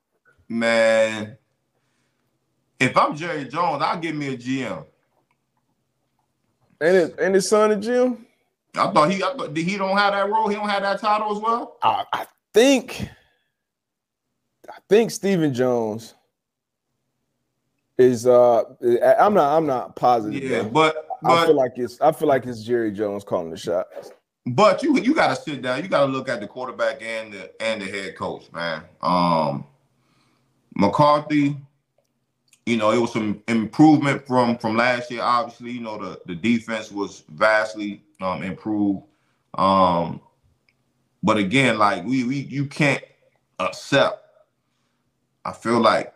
man? 0.48 1.36
If 2.80 2.96
I'm 2.96 3.14
Jerry 3.16 3.44
Jones, 3.44 3.82
I'll 3.82 3.98
give 4.00 4.16
me 4.16 4.34
a 4.34 4.36
GM. 4.36 4.84
And 6.80 6.96
it, 6.96 7.18
and 7.18 7.34
his 7.34 7.48
son 7.48 7.72
a 7.72 7.76
GM? 7.76 8.18
I 8.74 8.90
thought 8.90 9.10
he, 9.10 9.22
I 9.22 9.34
thought, 9.34 9.56
he 9.56 9.76
don't 9.78 9.96
have 9.96 10.12
that 10.12 10.28
role. 10.28 10.48
He 10.48 10.56
don't 10.56 10.68
have 10.68 10.82
that 10.82 11.00
title 11.00 11.34
as 11.34 11.38
well. 11.42 11.78
I, 11.82 12.04
I 12.12 12.26
think 12.56 13.06
I 14.68 14.78
think 14.88 15.10
Stephen 15.10 15.52
Jones 15.52 16.14
is 17.98 18.26
uh 18.26 18.62
I'm 19.18 19.34
not 19.34 19.56
I'm 19.56 19.66
not 19.66 19.94
positive. 19.94 20.42
Yeah, 20.42 20.62
though. 20.62 20.70
but 20.70 21.06
I 21.24 21.46
feel 21.46 21.54
like 21.54 21.72
it's 21.76 22.00
I 22.00 22.12
feel 22.12 22.28
like 22.28 22.46
it's 22.46 22.62
Jerry 22.62 22.92
Jones 22.92 23.24
calling 23.24 23.50
the 23.50 23.58
shot. 23.58 23.86
But 24.46 24.82
you 24.82 24.98
you 24.98 25.14
got 25.14 25.36
to 25.36 25.42
sit 25.42 25.60
down. 25.60 25.82
You 25.82 25.88
got 25.88 26.06
to 26.06 26.12
look 26.12 26.30
at 26.30 26.40
the 26.40 26.46
quarterback 26.46 27.02
and 27.02 27.32
the 27.32 27.62
and 27.62 27.82
the 27.82 27.86
head 27.86 28.16
coach, 28.16 28.50
man. 28.52 28.84
Um, 29.02 29.66
McCarthy, 30.74 31.56
you 32.64 32.76
know, 32.78 32.90
it 32.90 32.98
was 32.98 33.12
some 33.12 33.42
improvement 33.48 34.26
from 34.26 34.56
from 34.56 34.76
last 34.76 35.10
year. 35.10 35.20
Obviously, 35.22 35.72
you 35.72 35.80
know, 35.80 35.98
the 35.98 36.20
the 36.26 36.34
defense 36.34 36.90
was 36.90 37.24
vastly 37.28 38.02
um, 38.22 38.42
improved. 38.42 39.02
Um, 39.58 40.20
but 41.22 41.36
again, 41.36 41.78
like 41.78 42.04
we 42.04 42.24
we 42.24 42.36
you 42.40 42.66
can't 42.66 43.02
accept. 43.58 44.22
I 45.44 45.52
feel 45.52 45.80
like 45.80 46.12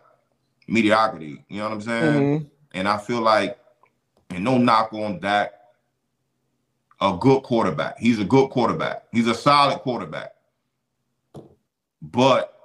mediocrity. 0.67 1.43
You 1.49 1.59
know 1.59 1.65
what 1.65 1.73
I'm 1.73 1.81
saying? 1.81 2.23
Mhm. 2.41 2.49
And 2.73 2.87
I 2.87 2.97
feel 2.97 3.21
like, 3.21 3.57
and 4.29 4.43
no 4.43 4.57
knock 4.57 4.93
on 4.93 5.19
Dak, 5.19 5.53
a 7.01 7.17
good 7.19 7.43
quarterback. 7.43 7.97
He's 7.99 8.19
a 8.19 8.25
good 8.25 8.49
quarterback. 8.49 9.03
He's 9.11 9.27
a 9.27 9.33
solid 9.35 9.79
quarterback. 9.79 10.33
But 12.01 12.57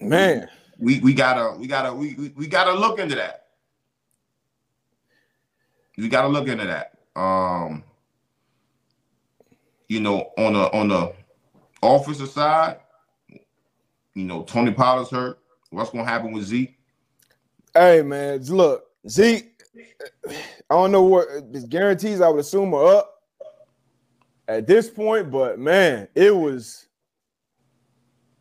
Man, 0.00 0.48
we 0.78 1.00
we 1.00 1.14
gotta 1.14 1.56
we 1.58 1.66
gotta 1.66 1.94
we 1.94 2.14
we, 2.14 2.28
we 2.30 2.46
gotta 2.46 2.72
look 2.72 2.98
into 2.98 3.14
that. 3.14 3.46
We 5.96 6.08
gotta 6.08 6.28
look 6.28 6.48
into 6.48 6.66
that. 6.66 6.98
Um, 7.18 7.84
you 9.94 10.00
know, 10.00 10.32
on 10.36 10.54
the 10.54 10.72
on 10.76 10.88
the 10.88 11.12
offensive 11.80 12.28
side, 12.28 12.78
you 14.14 14.24
know, 14.24 14.42
Tony 14.42 14.72
Pollard's 14.72 15.10
hurt. 15.10 15.38
What's 15.70 15.90
gonna 15.90 16.04
happen 16.04 16.32
with 16.32 16.44
Zeke? 16.44 16.76
hey 17.74 18.02
man, 18.02 18.42
look, 18.46 18.86
Zeke. 19.08 19.52
I 20.28 20.74
don't 20.74 20.90
know 20.92 21.02
what 21.04 21.52
the 21.52 21.60
guarantees 21.60 22.20
I 22.20 22.28
would 22.28 22.40
assume 22.40 22.74
are 22.74 22.96
up 22.96 23.22
at 24.48 24.66
this 24.66 24.90
point, 24.90 25.30
but 25.30 25.58
man, 25.60 26.08
it 26.16 26.34
was. 26.34 26.88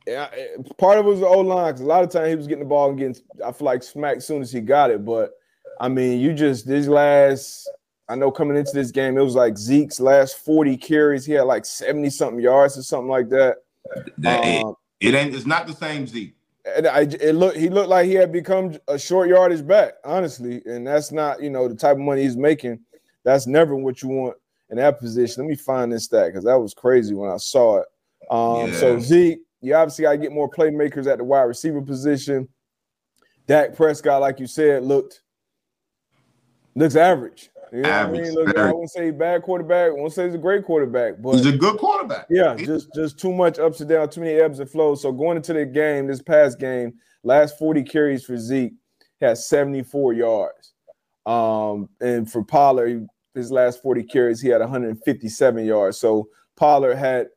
Yeah, 0.07 0.29
it- 0.33 0.77
part 0.77 0.97
of 0.97 1.05
it 1.05 1.09
was 1.09 1.19
the 1.19 1.27
O 1.27 1.39
line 1.41 1.67
because 1.67 1.81
a 1.81 1.85
lot 1.85 2.03
of 2.03 2.09
times 2.09 2.29
he 2.29 2.35
was 2.35 2.47
getting 2.47 2.63
the 2.63 2.69
ball 2.69 2.89
and 2.89 2.97
getting, 2.97 3.15
I 3.45 3.51
feel 3.51 3.65
like 3.65 3.83
smacked 3.83 4.23
soon 4.23 4.41
as 4.41 4.51
he 4.51 4.59
got 4.59 4.89
it. 4.91 5.05
But 5.05 5.31
I 5.79 5.87
mean, 5.87 6.19
you 6.19 6.33
just 6.33 6.67
these 6.67 6.87
last, 6.87 7.69
I 8.09 8.15
know 8.15 8.31
coming 8.31 8.57
into 8.57 8.73
this 8.73 8.91
game, 8.91 9.17
it 9.17 9.21
was 9.21 9.35
like 9.35 9.57
Zeke's 9.57 9.99
last 9.99 10.37
40 10.39 10.77
carries, 10.77 11.25
he 11.25 11.33
had 11.33 11.43
like 11.43 11.65
70 11.65 12.09
something 12.09 12.39
yards 12.39 12.77
or 12.77 12.83
something 12.83 13.09
like 13.09 13.29
that. 13.29 13.57
That 14.17 14.45
it, 14.45 14.63
Um, 14.63 14.75
it 14.99 15.13
ain't. 15.13 15.33
It's 15.33 15.45
not 15.45 15.67
the 15.67 15.73
same 15.73 16.07
Zeke. 16.07 16.35
and 16.77 16.87
I, 16.87 17.01
it 17.01 17.35
looked 17.35 17.57
he 17.57 17.69
looked 17.69 17.89
like 17.89 18.05
he 18.05 18.13
had 18.13 18.31
become 18.31 18.77
a 18.87 18.97
short 18.97 19.29
yardage 19.29 19.65
back, 19.65 19.93
honestly, 20.05 20.61
and 20.65 20.87
that's 20.87 21.11
not 21.11 21.41
you 21.41 21.49
know 21.49 21.67
the 21.67 21.75
type 21.75 21.93
of 21.93 21.99
money 21.99 22.23
he's 22.23 22.37
making. 22.37 22.79
That's 23.23 23.47
never 23.47 23.75
what 23.75 24.01
you 24.01 24.09
want 24.09 24.37
in 24.69 24.77
that 24.77 24.99
position. 24.99 25.43
Let 25.43 25.49
me 25.49 25.55
find 25.55 25.91
this 25.91 26.05
stat 26.05 26.27
because 26.27 26.45
that 26.45 26.59
was 26.59 26.73
crazy 26.73 27.13
when 27.13 27.29
I 27.29 27.37
saw 27.37 27.79
it. 27.79 27.87
Um, 28.29 28.73
So 28.73 28.99
Zeke, 28.99 29.39
you 29.61 29.75
obviously 29.75 30.03
got 30.03 30.11
to 30.13 30.17
get 30.17 30.31
more 30.31 30.49
playmakers 30.49 31.07
at 31.07 31.17
the 31.17 31.23
wide 31.23 31.43
receiver 31.43 31.81
position. 31.81 32.47
Dak 33.47 33.75
Prescott, 33.75 34.21
like 34.21 34.39
you 34.39 34.47
said, 34.47 34.83
looked 34.83 35.21
looks 36.75 36.95
average. 36.95 37.49
You 37.73 37.81
know 37.81 37.89
what 37.89 38.07
I 38.07 38.11
mean? 38.11 38.33
Look, 38.35 38.57
I 38.57 38.65
wouldn't 38.71 38.91
say 38.91 39.09
bad 39.09 39.41
quarterback. 39.41 39.89
I 39.89 39.93
won't 39.93 40.13
say 40.13 40.25
he's 40.25 40.35
a 40.35 40.37
great 40.37 40.63
quarterback, 40.63 41.15
but 41.21 41.33
He's 41.33 41.45
a 41.47 41.57
good 41.57 41.77
quarterback. 41.77 42.27
yeah, 42.29 42.55
just 42.55 42.93
just 42.93 43.17
too 43.19 43.33
much 43.33 43.57
ups 43.57 43.79
and 43.79 43.89
downs, 43.89 44.13
too 44.13 44.21
many 44.21 44.33
ebbs 44.35 44.59
and 44.59 44.69
flows. 44.69 45.01
So 45.01 45.11
going 45.11 45.37
into 45.37 45.53
the 45.53 45.65
game, 45.65 46.05
this 46.05 46.21
past 46.21 46.59
game, 46.59 46.93
last 47.23 47.57
40 47.57 47.81
carries 47.83 48.23
for 48.23 48.37
Zeke, 48.37 48.73
had 49.19 49.39
74 49.39 50.13
yards. 50.13 50.73
Um, 51.25 51.89
and 51.99 52.31
for 52.31 52.43
Pollard, 52.43 53.07
his 53.33 53.51
last 53.51 53.81
40 53.81 54.03
carries, 54.03 54.39
he 54.39 54.49
had 54.49 54.61
157 54.61 55.65
yards. 55.65 55.97
So 55.97 56.27
Pollard 56.55 56.95
had 56.95 57.29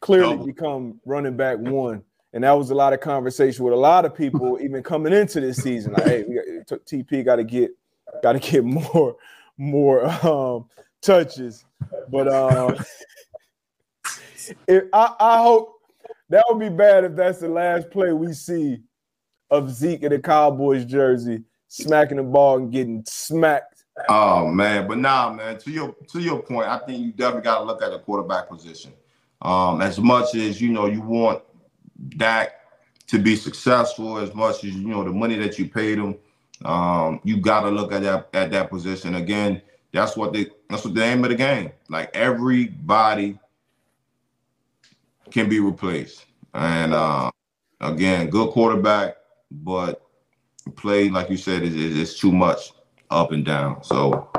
clearly 0.00 0.32
Double. 0.32 0.46
become 0.46 1.00
running 1.04 1.36
back 1.36 1.58
one. 1.58 2.02
And 2.32 2.42
that 2.42 2.52
was 2.52 2.70
a 2.70 2.74
lot 2.74 2.92
of 2.92 2.98
conversation 2.98 3.64
with 3.64 3.72
a 3.74 3.76
lot 3.76 4.04
of 4.04 4.14
people, 4.16 4.58
even 4.62 4.82
coming 4.82 5.12
into 5.12 5.40
this 5.40 5.58
season. 5.58 5.92
Like, 5.92 6.04
hey, 6.06 6.24
we 6.28 6.34
got, 6.34 6.80
TP 6.86 7.24
got 7.24 7.36
to 7.36 7.44
get 7.44 7.70
got 8.22 8.32
to 8.32 8.40
get 8.40 8.64
more 8.64 9.16
more 9.56 10.06
um, 10.26 10.66
touches. 11.02 11.64
But 12.10 12.28
um, 12.28 12.76
if, 14.66 14.84
I, 14.92 15.14
I 15.18 15.42
hope 15.42 15.74
that 16.30 16.44
would 16.48 16.60
be 16.60 16.68
bad 16.68 17.04
if 17.04 17.14
that's 17.14 17.38
the 17.38 17.48
last 17.48 17.90
play 17.90 18.12
we 18.12 18.32
see 18.32 18.78
of 19.50 19.70
Zeke 19.70 20.02
in 20.02 20.10
the 20.10 20.18
Cowboys 20.18 20.84
jersey, 20.84 21.42
smacking 21.68 22.16
the 22.16 22.22
ball 22.22 22.58
and 22.58 22.72
getting 22.72 23.04
smacked. 23.06 23.84
Oh 24.08 24.48
man, 24.48 24.88
but 24.88 24.98
nah, 24.98 25.32
man. 25.32 25.58
To 25.58 25.70
your 25.70 25.94
to 26.08 26.18
your 26.18 26.42
point, 26.42 26.68
I 26.68 26.78
think 26.78 27.00
you 27.00 27.12
definitely 27.12 27.42
got 27.42 27.58
to 27.58 27.64
look 27.64 27.80
at 27.82 27.92
the 27.92 28.00
quarterback 28.00 28.48
position. 28.48 28.92
Um, 29.40 29.80
as 29.80 30.00
much 30.00 30.34
as 30.34 30.60
you 30.60 30.70
know, 30.70 30.86
you 30.86 31.00
want 31.00 31.42
Dak 32.16 32.54
to 33.06 33.18
be 33.18 33.36
successful, 33.36 34.18
as 34.18 34.34
much 34.34 34.64
as 34.64 34.74
you 34.74 34.88
know 34.88 35.04
the 35.04 35.12
money 35.12 35.36
that 35.36 35.58
you 35.58 35.68
paid 35.68 35.98
him, 35.98 36.16
um, 36.64 37.20
you 37.24 37.38
got 37.38 37.60
to 37.60 37.70
look 37.70 37.92
at 37.92 38.02
that 38.02 38.28
at 38.34 38.50
that 38.50 38.70
position 38.70 39.16
again. 39.16 39.62
That's 39.92 40.16
what 40.16 40.32
they. 40.32 40.46
That's 40.68 40.84
what 40.84 40.94
the 40.94 41.04
aim 41.04 41.24
of 41.24 41.30
the 41.30 41.36
game. 41.36 41.72
Like 41.88 42.14
everybody 42.14 43.38
can 45.30 45.48
be 45.48 45.60
replaced, 45.60 46.26
and 46.54 46.94
uh, 46.94 47.30
again, 47.80 48.30
good 48.30 48.50
quarterback, 48.50 49.16
but 49.50 50.02
play 50.76 51.10
like 51.10 51.30
you 51.30 51.36
said 51.36 51.62
is 51.62 51.74
is 51.74 52.18
too 52.18 52.32
much 52.32 52.72
up 53.10 53.32
and 53.32 53.44
down. 53.44 53.82
So 53.84 54.30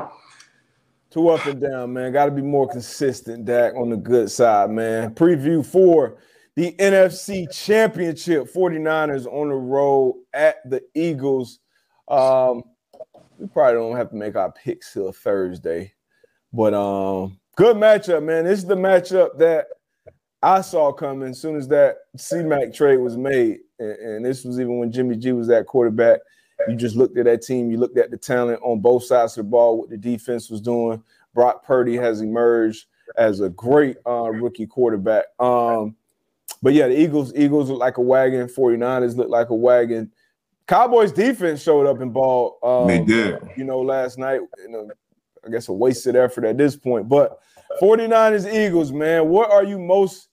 Two 1.16 1.30
up 1.30 1.46
and 1.46 1.58
down, 1.58 1.94
man. 1.94 2.12
Got 2.12 2.26
to 2.26 2.30
be 2.30 2.42
more 2.42 2.68
consistent, 2.68 3.46
Dak, 3.46 3.74
on 3.74 3.88
the 3.88 3.96
good 3.96 4.30
side, 4.30 4.68
man. 4.68 5.14
Preview 5.14 5.64
for 5.64 6.18
the 6.56 6.72
NFC 6.72 7.50
Championship 7.50 8.52
49ers 8.52 9.24
on 9.24 9.48
the 9.48 9.54
road 9.54 10.16
at 10.34 10.56
the 10.68 10.82
Eagles. 10.94 11.60
Um, 12.08 12.62
we 13.38 13.46
probably 13.48 13.74
don't 13.74 13.96
have 13.96 14.10
to 14.10 14.16
make 14.16 14.36
our 14.36 14.52
picks 14.52 14.92
till 14.92 15.12
Thursday, 15.12 15.92
but 16.52 16.74
um, 16.74 17.38
good 17.56 17.76
matchup, 17.76 18.22
man. 18.22 18.44
This 18.44 18.60
is 18.60 18.66
the 18.66 18.76
matchup 18.76 19.36
that 19.38 19.66
I 20.42 20.60
saw 20.60 20.92
coming 20.92 21.30
as 21.30 21.40
soon 21.40 21.56
as 21.56 21.68
that 21.68 21.96
C 22.16 22.42
Mac 22.42 22.72
trade 22.72 22.98
was 22.98 23.16
made, 23.16 23.58
and, 23.78 23.92
and 23.92 24.24
this 24.24 24.44
was 24.44 24.60
even 24.60 24.78
when 24.78 24.92
Jimmy 24.92 25.16
G 25.16 25.32
was 25.32 25.48
that 25.48 25.66
quarterback. 25.66 26.20
You 26.68 26.74
just 26.74 26.96
looked 26.96 27.18
at 27.18 27.26
that 27.26 27.42
team. 27.42 27.70
You 27.70 27.76
looked 27.76 27.98
at 27.98 28.10
the 28.10 28.16
talent 28.16 28.60
on 28.62 28.80
both 28.80 29.04
sides 29.04 29.36
of 29.36 29.44
the 29.44 29.50
ball, 29.50 29.78
what 29.78 29.90
the 29.90 29.98
defense 29.98 30.48
was 30.48 30.60
doing. 30.60 31.02
Brock 31.34 31.64
Purdy 31.64 31.96
has 31.96 32.22
emerged 32.22 32.86
as 33.16 33.40
a 33.40 33.50
great 33.50 33.98
uh, 34.06 34.30
rookie 34.30 34.66
quarterback. 34.66 35.26
Um, 35.38 35.96
but 36.62 36.72
yeah, 36.72 36.88
the 36.88 36.98
Eagles, 36.98 37.34
Eagles 37.36 37.68
look 37.68 37.78
like 37.78 37.98
a 37.98 38.02
wagon. 38.02 38.48
49ers 38.48 39.16
look 39.16 39.28
like 39.28 39.50
a 39.50 39.54
wagon. 39.54 40.10
Cowboys 40.66 41.12
defense 41.12 41.62
showed 41.62 41.86
up 41.86 42.00
in 42.00 42.10
ball. 42.10 42.58
Um, 42.62 42.88
they 42.88 43.04
did. 43.04 43.38
you 43.56 43.64
know, 43.64 43.80
last 43.80 44.18
night. 44.18 44.40
You 44.58 44.68
know, 44.68 44.90
I 45.44 45.50
guess 45.50 45.68
a 45.68 45.72
wasted 45.72 46.16
effort 46.16 46.44
at 46.44 46.58
this 46.58 46.76
point. 46.76 47.08
But 47.08 47.40
49ers, 47.80 48.52
Eagles, 48.52 48.90
man, 48.90 49.28
what 49.28 49.50
are 49.50 49.64
you 49.64 49.78
most 49.78 50.28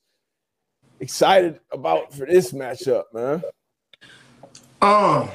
excited 0.99 1.59
about 1.71 2.13
for 2.13 2.25
this 2.25 2.51
matchup, 2.51 3.03
man? 3.13 3.43
Um, 4.81 5.29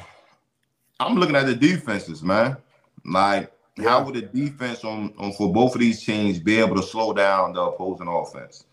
I'm 0.99 1.15
looking 1.15 1.35
at 1.35 1.45
the 1.45 1.55
defenses, 1.55 2.21
man. 2.21 2.57
Like, 3.05 3.51
how 3.81 4.03
would 4.03 4.15
the 4.15 4.21
defense 4.21 4.83
on, 4.83 5.13
on 5.17 5.31
for 5.33 5.51
both 5.51 5.75
of 5.75 5.79
these 5.79 6.03
teams 6.03 6.39
be 6.39 6.59
able 6.59 6.75
to 6.75 6.83
slow 6.83 7.13
down 7.13 7.53
the 7.53 7.61
opposing 7.61 8.07
offense? 8.07 8.65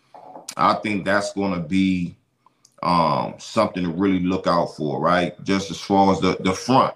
I 0.57 0.75
think 0.75 1.05
that's 1.05 1.33
going 1.33 1.55
to 1.55 1.61
be 1.61 2.16
um 2.87 3.35
something 3.39 3.83
to 3.83 3.91
really 3.91 4.21
look 4.21 4.47
out 4.47 4.77
for, 4.77 5.01
right? 5.01 5.43
Just 5.45 5.71
as 5.73 5.81
far 5.81 6.13
as 6.13 6.21
the 6.21 6.37
the 6.41 6.53
front, 6.53 6.95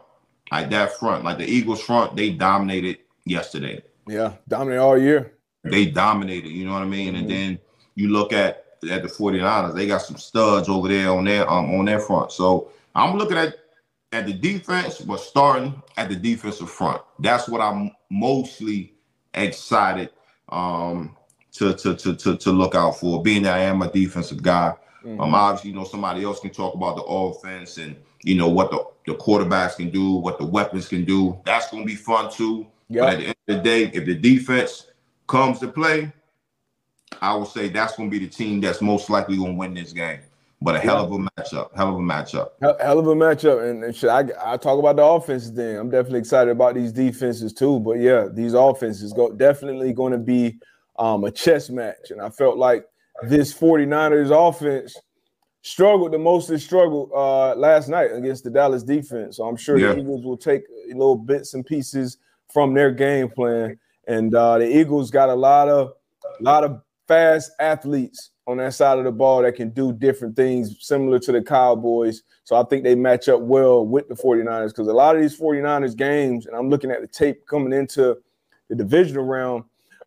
like 0.53 0.71
that 0.71 0.93
front, 0.93 1.25
like 1.25 1.39
the 1.39 1.47
Eagles 1.47 1.83
front, 1.83 2.15
they 2.17 2.31
dominated 2.31 2.99
yesterday. 3.25 3.83
Yeah, 4.07 4.35
dominate 4.49 4.79
all 4.79 4.97
year. 4.97 5.35
They 5.65 5.87
dominated, 5.87 6.51
you 6.51 6.65
know 6.65 6.73
what 6.73 6.83
I 6.83 6.87
mean? 6.87 7.17
And 7.17 7.29
then 7.29 7.59
you 7.97 8.09
look 8.09 8.33
at 8.33 8.65
at 8.89 9.03
the 9.03 9.09
49ers, 9.09 9.75
they 9.75 9.87
got 9.87 10.01
some 10.01 10.17
studs 10.17 10.69
over 10.69 10.89
there 10.89 11.11
on 11.11 11.25
their 11.25 11.51
um 11.51 11.75
on 11.75 11.85
their 11.87 12.01
front. 12.01 12.31
So 12.31 12.71
I'm 12.95 13.19
looking 13.19 13.37
at 13.37 13.57
at 14.13 14.27
the 14.27 14.33
defense, 14.33 15.01
but 15.01 15.19
starting 15.19 15.83
at 15.97 16.09
the 16.09 16.17
defensive 16.17 16.71
front. 16.71 17.03
That's 17.19 17.49
what 17.49 17.61
I'm 17.61 17.91
mostly 18.11 18.95
excited 19.35 20.11
um 20.51 21.17
to 21.53 21.75
to 21.75 21.97
to 21.97 22.15
to, 22.15 22.37
to 22.37 22.53
look 22.53 22.77
out 22.77 22.99
for, 23.01 23.23
being 23.25 23.43
that 23.43 23.55
I 23.55 23.63
am 23.63 23.83
a 23.83 23.91
defensive 23.91 24.41
guy. 24.41 24.75
Um, 25.05 25.35
obviously, 25.35 25.71
you 25.71 25.77
know, 25.77 25.85
somebody 25.85 26.25
else 26.25 26.41
can 26.41 26.51
talk 26.51 26.75
about 26.75 26.97
the 26.97 27.03
offense 27.03 27.79
and 27.79 27.97
you 28.23 28.35
know 28.35 28.49
what 28.49 28.71
the, 28.71 28.85
the 29.07 29.15
quarterbacks 29.19 29.77
can 29.77 29.91
do, 29.91 30.13
what 30.15 30.39
the 30.39 30.45
weapons 30.45 30.89
can 30.89 31.05
do. 31.05 31.39
That's 31.45 31.71
gonna 31.71 31.85
be 31.85 31.95
fun 31.95 32.31
too. 32.31 32.67
Yeah. 32.89 33.03
But 33.03 33.13
at 33.15 33.19
the 33.19 33.27
end 33.27 33.37
of 33.49 33.57
the 33.57 33.63
day, 33.63 33.85
if 33.95 34.05
the 34.05 34.15
defense 34.15 34.89
comes 35.27 35.59
to 35.61 35.69
play, 35.69 36.13
I 37.23 37.35
will 37.35 37.47
say 37.47 37.69
that's 37.69 37.97
gonna 37.97 38.11
be 38.11 38.19
the 38.19 38.29
team 38.29 38.61
that's 38.61 38.81
most 38.81 39.09
likely 39.09 39.37
gonna 39.37 39.55
win 39.55 39.75
this 39.75 39.93
game. 39.93 40.21
But 40.63 40.77
a 40.77 40.79
hell 40.79 41.03
of 41.03 41.13
a 41.13 41.17
matchup, 41.17 41.75
hell 41.75 41.89
of 41.89 41.95
a 41.95 41.99
matchup. 42.01 42.51
Hell, 42.61 42.77
hell 42.79 42.99
of 42.99 43.07
a 43.07 43.15
matchup, 43.15 43.71
and, 43.71 43.83
and 43.83 43.97
shit, 43.97 44.11
I 44.11 44.25
I 44.45 44.57
talk 44.59 44.79
about 44.79 44.97
the 44.97 45.05
offenses. 45.05 45.55
Then 45.55 45.77
I'm 45.77 45.89
definitely 45.89 46.19
excited 46.19 46.51
about 46.51 46.75
these 46.75 46.93
defenses 46.93 47.55
too. 47.55 47.81
But 47.81 47.99
yeah, 47.99 48.29
these 48.31 48.53
offenses 48.53 49.15
go 49.15 49.33
definitely 49.33 49.95
going 49.95 50.13
to 50.13 50.19
be 50.19 50.59
um, 50.99 51.25
a 51.25 51.31
chess 51.31 51.71
match, 51.71 52.11
and 52.11 52.21
I 52.21 52.29
felt 52.29 52.59
like 52.59 52.85
this 53.29 53.53
49ers 53.53 54.31
offense 54.31 54.97
struggled 55.63 56.13
the 56.13 56.19
most. 56.19 56.49
They 56.49 56.59
struggled 56.59 57.11
uh, 57.15 57.55
last 57.55 57.89
night 57.89 58.11
against 58.13 58.45
the 58.45 58.51
Dallas 58.51 58.83
defense. 58.83 59.37
So 59.37 59.45
I'm 59.45 59.57
sure 59.57 59.79
Yeah. 59.79 59.93
the 59.95 60.01
Eagles 60.01 60.25
will 60.25 60.37
take 60.37 60.63
a 60.91 60.95
little 60.95 61.17
bits 61.17 61.55
and 61.55 61.65
pieces 61.65 62.19
from 62.53 62.75
their 62.75 62.91
game 62.91 63.29
plan. 63.29 63.79
And 64.07 64.35
uh, 64.35 64.59
the 64.59 64.67
Eagles 64.79 65.11
got 65.11 65.29
a 65.29 65.35
lot 65.35 65.69
of 65.69 65.93
a 66.39 66.43
lot 66.43 66.65
of 66.65 66.83
fast 67.07 67.53
athletes 67.61 68.31
on 68.47 68.57
that 68.57 68.75
side 68.75 68.99
of 68.99 69.05
the 69.05 69.13
ball 69.13 69.43
that 69.43 69.55
can 69.55 69.71
do 69.71 69.93
different 69.93 70.35
things 70.35 70.77
similar 70.81 71.19
to 71.19 71.33
the 71.33 71.43
Cowboys. 71.43 72.23
So 72.45 72.57
I 72.57 72.65
think 72.65 72.83
they 72.83 72.95
match 72.95 73.29
up 73.29 73.41
well 73.41 73.87
with 73.87 74.09
the 74.09 74.15
49ers 74.15 74.69
because 74.69 74.89
a 74.89 74.93
lot 74.93 75.15
of 75.15 75.23
these 75.23 75.39
49ers 75.39 75.97
games, 75.97 76.47
and 76.47 76.57
I'm 76.57 76.69
looking 76.71 76.91
at 76.91 77.01
the 77.01 77.07
tape 77.07 77.47
coming 77.47 77.73
into 77.73 78.17
the 78.69 78.75
divisional 78.75 79.25
round, 79.25 79.65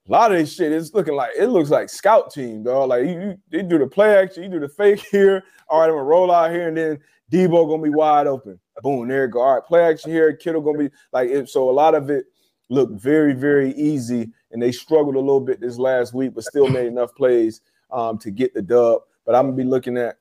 a 0.07 0.11
lot 0.11 0.31
of 0.31 0.37
this 0.37 0.53
shit 0.53 0.71
is 0.71 0.93
looking 0.93 1.15
like 1.15 1.31
it 1.37 1.47
looks 1.47 1.69
like 1.69 1.89
scout 1.89 2.31
team, 2.31 2.63
dog. 2.63 2.89
Like 2.89 3.05
you, 3.05 3.11
you 3.11 3.37
they 3.49 3.61
do 3.63 3.77
the 3.77 3.87
play 3.87 4.17
action, 4.17 4.43
you 4.43 4.49
do 4.49 4.59
the 4.59 4.69
fake 4.69 4.99
here. 5.11 5.43
All 5.69 5.79
right, 5.79 5.85
I'm 5.85 5.91
gonna 5.91 6.03
roll 6.03 6.31
out 6.31 6.51
here, 6.51 6.67
and 6.67 6.75
then 6.75 6.99
Deebo 7.31 7.69
gonna 7.69 7.81
be 7.81 7.89
wide 7.89 8.27
open. 8.27 8.59
Boom, 8.81 9.07
there 9.07 9.25
you 9.25 9.31
go. 9.31 9.41
All 9.41 9.55
right, 9.55 9.65
play 9.65 9.81
action 9.81 10.11
here. 10.11 10.35
Kittle 10.35 10.61
gonna 10.61 10.77
be 10.77 10.89
like 11.13 11.29
it. 11.29 11.49
So 11.49 11.69
a 11.69 11.71
lot 11.71 11.95
of 11.95 12.09
it 12.09 12.25
looked 12.69 12.99
very, 13.01 13.33
very 13.33 13.71
easy, 13.73 14.29
and 14.51 14.61
they 14.61 14.71
struggled 14.71 15.15
a 15.15 15.19
little 15.19 15.39
bit 15.39 15.61
this 15.61 15.77
last 15.77 16.13
week, 16.13 16.33
but 16.35 16.43
still 16.43 16.67
made 16.67 16.87
enough 16.87 17.15
plays 17.15 17.61
um, 17.91 18.17
to 18.19 18.31
get 18.31 18.53
the 18.53 18.61
dub. 18.61 19.01
But 19.25 19.35
I'm 19.35 19.45
gonna 19.45 19.57
be 19.57 19.63
looking 19.63 19.97
at 19.97 20.17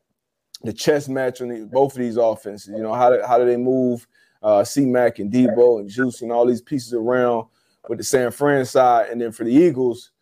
the 0.63 0.73
chess 0.73 1.09
match 1.09 1.41
on 1.41 1.49
the, 1.49 1.69
both 1.73 1.95
of 1.95 1.99
these 1.99 2.17
offenses. 2.17 2.73
You 2.77 2.83
know 2.83 2.95
how 2.95 3.11
do, 3.11 3.21
how 3.27 3.37
do 3.37 3.47
they 3.47 3.57
move 3.57 4.07
uh, 4.45 4.63
C 4.63 4.87
Mac 4.87 5.19
and 5.19 5.33
Deebo 5.33 5.81
and 5.81 5.89
Juice 5.89 6.23
and 6.23 6.31
all 6.31 6.47
these 6.47 6.63
pieces 6.63 6.95
around 6.95 7.47
with 7.89 7.99
the 7.99 8.05
San 8.05 8.31
Fran 8.31 8.65
side, 8.65 9.09
and 9.11 9.21
then 9.21 9.33
for 9.33 9.45
the 9.45 9.53
Eagles, 9.53 10.13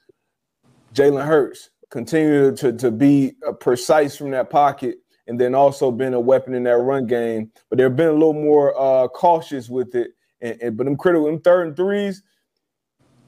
Jalen 0.95 1.25
Hurts 1.25 1.71
continue 1.91 2.55
to, 2.57 2.73
to 2.73 2.91
be 2.91 3.33
precise 3.61 4.17
from 4.17 4.31
that 4.31 4.51
pocket, 4.51 4.99
and 5.27 5.39
then 5.41 5.55
also 5.55 5.91
been 5.91 6.15
a 6.15 6.21
weapon 6.21 6.55
in 6.55 6.65
that 6.65 6.79
run 6.79 7.07
game. 7.07 7.51
But 7.69 7.79
they've 7.79 7.95
been 7.95 8.09
a 8.09 8.13
little 8.13 8.33
more 8.33 8.75
uh, 8.81 9.09
cautious 9.09 9.69
with 9.69 9.95
it. 9.95 10.13
And, 10.41 10.61
and 10.63 10.77
but 10.77 10.85
them 10.85 10.97
critical, 10.97 11.27
them 11.27 11.41
third 11.41 11.69
and 11.69 11.77
threes, 11.77 12.23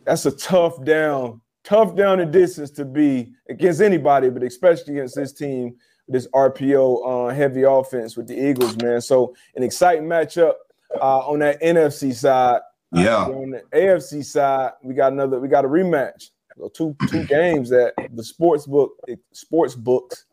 that's 0.04 0.26
a 0.26 0.32
tough 0.32 0.82
down, 0.84 1.40
tough 1.62 1.94
down 1.94 2.18
the 2.18 2.26
distance 2.26 2.70
to 2.72 2.84
be 2.84 3.32
against 3.48 3.80
anybody, 3.80 4.30
but 4.30 4.42
especially 4.42 4.94
against 4.94 5.14
this 5.14 5.32
team, 5.32 5.76
this 6.08 6.26
RPO 6.28 7.30
uh, 7.30 7.34
heavy 7.34 7.62
offense 7.62 8.16
with 8.16 8.26
the 8.26 8.36
Eagles, 8.36 8.76
man. 8.78 9.00
So 9.00 9.34
an 9.54 9.62
exciting 9.62 10.04
matchup 10.04 10.54
uh, 11.00 11.18
on 11.28 11.38
that 11.40 11.60
NFC 11.62 12.14
side. 12.14 12.60
Yeah. 12.92 13.24
On 13.24 13.50
the 13.50 13.62
AFC 13.72 14.24
side, 14.24 14.72
we 14.82 14.94
got 14.94 15.12
another, 15.12 15.40
we 15.40 15.48
got 15.48 15.64
a 15.64 15.68
rematch. 15.68 16.30
So 16.58 16.68
two 16.68 16.96
two 17.08 17.24
games 17.26 17.70
that 17.70 17.94
the 18.12 18.22
sports 18.22 18.66
book 18.66 18.92
sports 19.32 19.74
books 19.74 20.26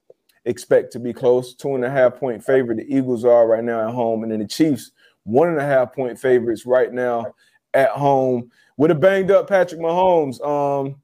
expect 0.45 0.91
to 0.93 0.99
be 0.99 1.13
close. 1.13 1.53
Two 1.53 1.75
and 1.75 1.85
a 1.85 1.89
half 1.89 2.15
point 2.15 2.43
favorite. 2.43 2.77
The 2.77 2.95
Eagles 2.95 3.25
are 3.25 3.47
right 3.47 3.63
now 3.63 3.87
at 3.87 3.93
home, 3.93 4.23
and 4.23 4.31
then 4.31 4.39
the 4.39 4.47
Chiefs 4.47 4.91
one 5.23 5.49
and 5.49 5.59
a 5.59 5.63
half 5.63 5.93
point 5.93 6.19
favorites 6.19 6.65
right 6.65 6.91
now 6.91 7.33
at 7.73 7.89
home 7.89 8.51
with 8.77 8.91
a 8.91 8.95
banged 8.95 9.31
up 9.31 9.47
Patrick 9.47 9.79
Mahomes. 9.79 10.41
Um, 10.45 10.95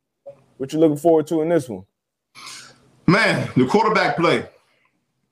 what 0.58 0.74
you 0.74 0.80
looking 0.80 0.98
forward 0.98 1.28
to 1.28 1.42
in 1.42 1.50
this 1.50 1.70
one? 1.70 1.86
Man, 3.08 3.50
the 3.56 3.66
quarterback 3.66 4.18
play. 4.18 4.48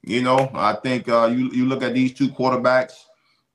You 0.03 0.21
know, 0.21 0.51
I 0.53 0.73
think 0.73 1.07
uh, 1.07 1.27
you 1.27 1.49
you 1.51 1.65
look 1.65 1.81
at 1.81 1.93
these 1.93 2.13
two 2.13 2.29
quarterbacks. 2.29 2.93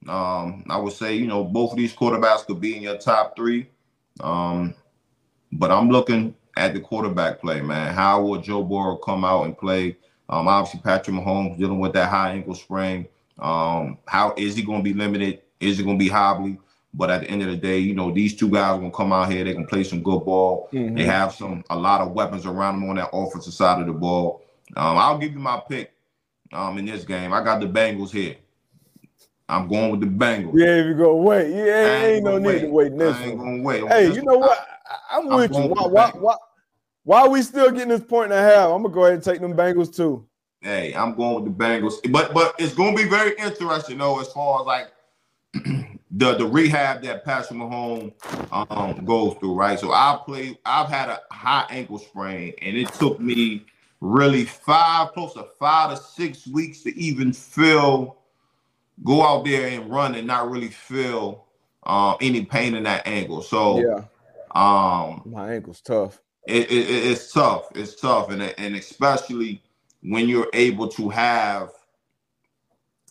Um, 0.07 0.65
I 0.71 0.77
would 0.79 0.93
say 0.93 1.15
you 1.17 1.27
know 1.27 1.43
both 1.45 1.73
of 1.73 1.79
these 1.79 1.95
quarterbacks 1.95 2.47
could 2.47 2.61
be 2.61 2.77
in 2.77 2.83
your 2.83 2.99
top 2.99 3.35
three. 3.37 3.69
Um, 4.21 4.75
but 5.53 5.71
I'm 5.71 5.89
looking 5.89 6.35
at 6.57 6.75
the 6.75 6.81
quarterback 6.81 7.41
play, 7.41 7.61
man. 7.61 7.95
How 7.95 8.23
will 8.23 8.41
Joe 8.41 8.63
Burrow 8.63 8.97
come 8.97 9.25
out 9.25 9.45
and 9.45 9.57
play? 9.57 9.97
Um, 10.29 10.47
obviously 10.49 10.81
Patrick 10.81 11.17
Mahomes 11.17 11.57
dealing 11.59 11.79
with 11.79 11.95
that 11.95 12.11
high 12.11 12.33
ankle 12.33 12.55
sprain. 12.55 13.09
Um, 13.39 13.99
how 14.07 14.35
is 14.37 14.57
he 14.57 14.63
going 14.63 14.81
to 14.81 14.85
be 14.85 14.93
limited? 14.93 15.41
Is 15.61 15.79
he 15.79 15.85
going 15.85 15.99
to 15.99 16.05
be 16.05 16.11
hobbly? 16.11 16.59
But 16.95 17.11
at 17.11 17.21
the 17.23 17.31
end 17.31 17.43
of 17.43 17.49
the 17.49 17.57
day, 17.57 17.79
you 17.79 17.95
know, 17.95 18.11
these 18.13 18.35
two 18.35 18.51
guys 18.51 18.73
are 18.73 18.79
going 18.79 18.91
to 18.91 18.97
come 18.97 19.13
out 19.13 19.31
here. 19.31 19.45
They 19.45 19.55
can 19.55 19.67
play 19.67 19.85
some 19.85 20.03
good 20.03 20.25
ball. 20.25 20.69
Mhm. 20.73 20.97
They 20.97 21.05
have 21.05 21.33
some 21.33 21.63
a 21.71 21.77
lot 21.79 22.01
of 22.01 22.13
weapons 22.13 22.45
around 22.47 22.81
them 22.81 22.91
on 22.91 22.97
that 22.97 23.11
offensive 23.13 23.55
side 23.55 23.81
of 23.81 23.87
the 23.87 23.93
ball. 23.93 24.43
Um, 24.77 24.99
I'll 24.99 25.19
give 25.19 25.33
you 25.33 25.39
my 25.39 25.63
pick 25.69 25.93
um, 26.53 26.77
in 26.79 26.87
this 26.87 27.05
game. 27.05 27.33
I 27.33 27.43
got 27.45 27.61
the 27.61 27.67
Bengals 27.67 28.11
here. 28.11 28.37
I'm 29.49 29.67
going 29.67 29.91
with 29.91 30.01
the 30.01 30.07
Bengals. 30.07 30.53
Yeah, 30.55 30.77
if 30.77 30.87
you 30.87 30.95
go 30.95 31.17
wait, 31.17 31.51
yeah, 31.55 32.03
I 32.03 32.07
ain't, 32.07 32.25
no 32.25 32.39
gonna 32.39 32.53
need 32.53 32.61
to 32.61 32.69
wait 32.69 32.97
this 32.99 33.17
I 33.17 33.25
ain't 33.25 33.39
one. 33.39 33.47
gonna 33.47 33.63
wait. 33.63 33.89
Hey, 33.89 34.13
you 34.13 34.23
know 34.23 34.39
what? 34.39 34.59
I, 34.91 35.19
I'm, 35.19 35.29
I'm 35.31 35.37
with 35.37 35.53
you. 35.53 35.63
Why, 35.63 35.87
why, 35.87 36.11
why, 36.15 36.35
why 37.05 37.21
are 37.23 37.31
we 37.31 37.41
still 37.41 37.71
getting 37.71 37.89
this 37.89 38.03
point 38.03 38.31
and 38.33 38.41
a 38.41 38.43
half? 38.43 38.69
I'm 38.69 38.83
gonna 38.83 38.95
go 38.95 39.05
ahead 39.05 39.15
and 39.15 39.23
take 39.23 39.41
them 39.41 39.55
Bengals 39.55 39.95
too. 39.95 40.27
Hey, 40.61 40.93
I'm 40.95 41.15
going 41.15 41.43
with 41.43 41.45
the 41.45 41.65
Bengals. 41.65 41.95
But 42.13 42.35
but 42.35 42.55
it's 42.59 42.75
gonna 42.75 42.97
be 42.97 43.09
very 43.09 43.35
interesting 43.39 43.97
though, 43.97 44.21
as 44.21 44.29
far 44.29 44.61
as 44.61 44.67
like 44.67 44.93
the 46.11 46.35
the 46.35 46.47
rehab 46.47 47.03
that 47.05 47.25
Patrick 47.25 47.59
Mahomes 47.59 48.13
um 48.71 49.03
goes 49.07 49.35
through, 49.41 49.55
right? 49.55 49.79
So 49.79 49.93
I 49.93 50.21
play 50.27 50.59
I've 50.67 50.89
had 50.89 51.09
a 51.09 51.23
high 51.31 51.67
ankle 51.71 51.99
sprain 51.99 52.53
and 52.61 52.77
it 52.77 52.93
took 52.95 53.19
me 53.19 53.65
really 54.03 54.45
five, 54.45 55.13
close 55.13 55.33
to 55.35 55.47
five 55.59 55.97
to 55.97 56.03
six 56.03 56.47
weeks 56.47 56.83
to 56.83 56.95
even 56.99 57.33
feel 57.33 58.18
go 59.05 59.25
out 59.25 59.45
there 59.45 59.69
and 59.69 59.91
run 59.91 60.15
and 60.17 60.27
not 60.27 60.51
really 60.51 60.69
feel 60.69 61.47
uh, 61.85 62.17
any 62.21 62.45
pain 62.45 62.75
in 62.75 62.85
that 62.85 63.07
ankle. 63.07 63.43
So 63.43 63.91
Yeah, 63.91 64.05
um 64.55 65.25
my 65.25 65.55
ankle's 65.55 65.83
tough. 65.83 66.21
it, 66.47 66.71
it, 66.71 66.91
it- 66.91 67.07
it's 67.13 67.33
tough. 67.33 67.69
It's 67.77 68.01
tough, 68.01 68.31
and 68.31 68.43
and 68.43 68.77
especially 68.77 69.63
when 70.03 70.29
you're 70.29 70.51
able 70.55 70.89
to 70.91 71.11
have, 71.11 71.71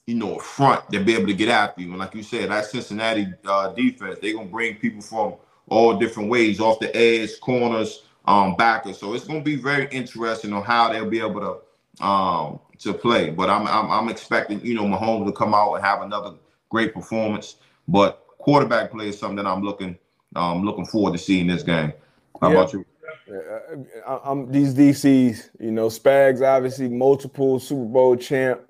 you 0.08 0.16
know, 0.16 0.38
a 0.38 0.42
front 0.42 0.92
to 0.92 1.04
be 1.04 1.16
able 1.16 1.28
to 1.28 1.34
get 1.36 1.50
after 1.50 1.82
you. 1.82 1.90
And 1.90 2.00
like 2.00 2.16
you 2.16 2.24
said, 2.24 2.52
that 2.52 2.66
Cincinnati 2.66 3.28
uh, 3.46 3.74
defense, 3.74 4.20
they're 4.22 4.34
gonna 4.34 4.48
bring 4.48 4.76
people 4.76 5.02
from 5.02 5.36
all 5.68 5.98
different 5.98 6.30
ways, 6.30 6.60
off 6.62 6.80
the 6.80 6.96
edge, 6.96 7.40
corners, 7.42 8.04
um, 8.26 8.56
backers. 8.56 9.00
So 9.00 9.14
it's 9.16 9.26
gonna 9.28 9.42
be 9.42 9.58
very 9.58 9.88
interesting 9.92 10.54
on 10.54 10.64
how 10.64 10.92
they'll 10.94 11.10
be 11.10 11.20
able 11.22 11.42
to 11.42 12.06
um 12.06 12.60
to 12.80 12.94
play. 12.94 13.30
But 13.30 13.50
I'm 13.50 13.68
I'm, 13.68 13.90
I'm 13.92 14.10
expecting 14.10 14.64
you 14.66 14.74
know 14.76 14.84
Mahomes 14.86 15.26
to 15.26 15.32
come 15.32 15.54
out 15.54 15.74
and 15.74 15.84
have 15.84 16.02
another 16.02 16.34
great 16.70 16.94
performance. 16.94 17.56
But 17.88 18.24
quarterback 18.38 18.92
play 18.92 19.10
is 19.10 19.18
something 19.20 19.38
that 19.38 19.48
I'm 19.48 19.64
looking 19.64 19.98
um 20.36 20.64
looking 20.64 20.86
forward 20.86 21.14
to 21.14 21.18
seeing 21.18 21.48
this 21.48 21.64
game. 21.64 21.94
How 22.42 22.50
Yeah. 22.52 22.58
about 22.58 22.74
you? 22.74 22.86
Uh, 23.30 23.76
I- 24.08 24.22
I'm 24.32 24.52
these 24.52 24.74
DCs, 24.74 25.50
you 25.60 25.72
know, 25.72 25.88
Spags 25.88 26.42
obviously 26.46 26.88
multiple 26.90 27.60
Super 27.60 27.86
Bowl 27.86 28.16
champ 28.16 28.62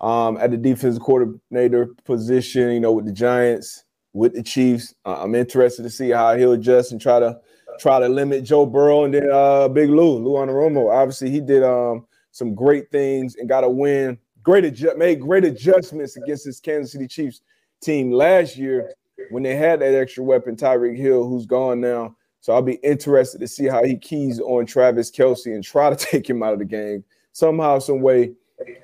um, 0.00 0.38
at 0.38 0.50
the 0.50 0.56
defensive 0.56 1.02
coordinator 1.02 1.90
position, 2.04 2.70
you 2.70 2.80
know, 2.80 2.92
with 2.92 3.04
the 3.04 3.12
Giants, 3.12 3.84
with 4.14 4.34
the 4.34 4.42
Chiefs. 4.42 4.94
Uh, 5.04 5.16
I'm 5.22 5.34
interested 5.34 5.82
to 5.82 5.90
see 5.90 6.10
how 6.10 6.34
he'll 6.36 6.52
adjust 6.52 6.92
and 6.92 7.00
try 7.00 7.20
to 7.20 7.38
try 7.78 7.98
to 8.00 8.08
limit 8.08 8.44
Joe 8.44 8.64
Burrow 8.66 9.04
and 9.04 9.12
then 9.14 9.28
uh, 9.30 9.68
Big 9.68 9.90
Lou, 9.90 10.18
Lou 10.18 10.32
Anarumo. 10.32 10.90
Obviously, 10.90 11.30
he 11.30 11.40
did 11.40 11.62
um, 11.62 12.06
some 12.32 12.54
great 12.54 12.90
things 12.90 13.36
and 13.36 13.48
got 13.48 13.64
a 13.64 13.68
win. 13.68 14.18
Great 14.42 14.64
adju- 14.64 14.96
made 14.96 15.20
great 15.20 15.44
adjustments 15.44 16.16
against 16.16 16.44
this 16.44 16.60
Kansas 16.60 16.92
City 16.92 17.06
Chiefs 17.06 17.42
team 17.82 18.10
last 18.10 18.56
year 18.56 18.92
when 19.30 19.42
they 19.42 19.54
had 19.54 19.80
that 19.80 19.94
extra 19.94 20.24
weapon, 20.24 20.56
Tyreek 20.56 20.96
Hill, 20.96 21.28
who's 21.28 21.46
gone 21.46 21.80
now. 21.80 22.16
So 22.40 22.54
I'll 22.54 22.62
be 22.62 22.74
interested 22.76 23.40
to 23.40 23.48
see 23.48 23.66
how 23.66 23.84
he 23.84 23.96
keys 23.96 24.40
on 24.40 24.64
Travis 24.64 25.10
Kelce 25.10 25.54
and 25.54 25.62
try 25.62 25.90
to 25.90 25.96
take 26.10 26.28
him 26.28 26.42
out 26.42 26.54
of 26.54 26.58
the 26.58 26.64
game 26.64 27.04
somehow, 27.32 27.78
some 27.78 28.00
way. 28.00 28.32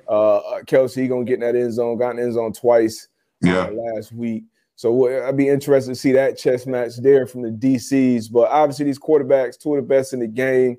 Uh, 0.07 0.61
Kelsey 0.65 1.07
gonna 1.07 1.23
get 1.23 1.35
in 1.35 1.39
that 1.41 1.55
end 1.55 1.73
zone, 1.73 1.97
got 1.97 2.11
in 2.11 2.19
end 2.19 2.33
zone 2.33 2.53
twice 2.53 3.07
uh, 3.45 3.69
last 3.71 4.11
week. 4.11 4.43
So 4.75 5.07
uh, 5.07 5.27
I'd 5.27 5.37
be 5.37 5.49
interested 5.49 5.91
to 5.91 5.95
see 5.95 6.11
that 6.13 6.37
chess 6.37 6.65
match 6.65 6.97
there 6.97 7.27
from 7.27 7.41
the 7.43 7.49
DCs. 7.49 8.31
But 8.31 8.49
obviously 8.49 8.85
these 8.85 8.99
quarterbacks, 8.99 9.59
two 9.59 9.75
of 9.75 9.83
the 9.83 9.87
best 9.87 10.13
in 10.13 10.19
the 10.19 10.27
game. 10.27 10.77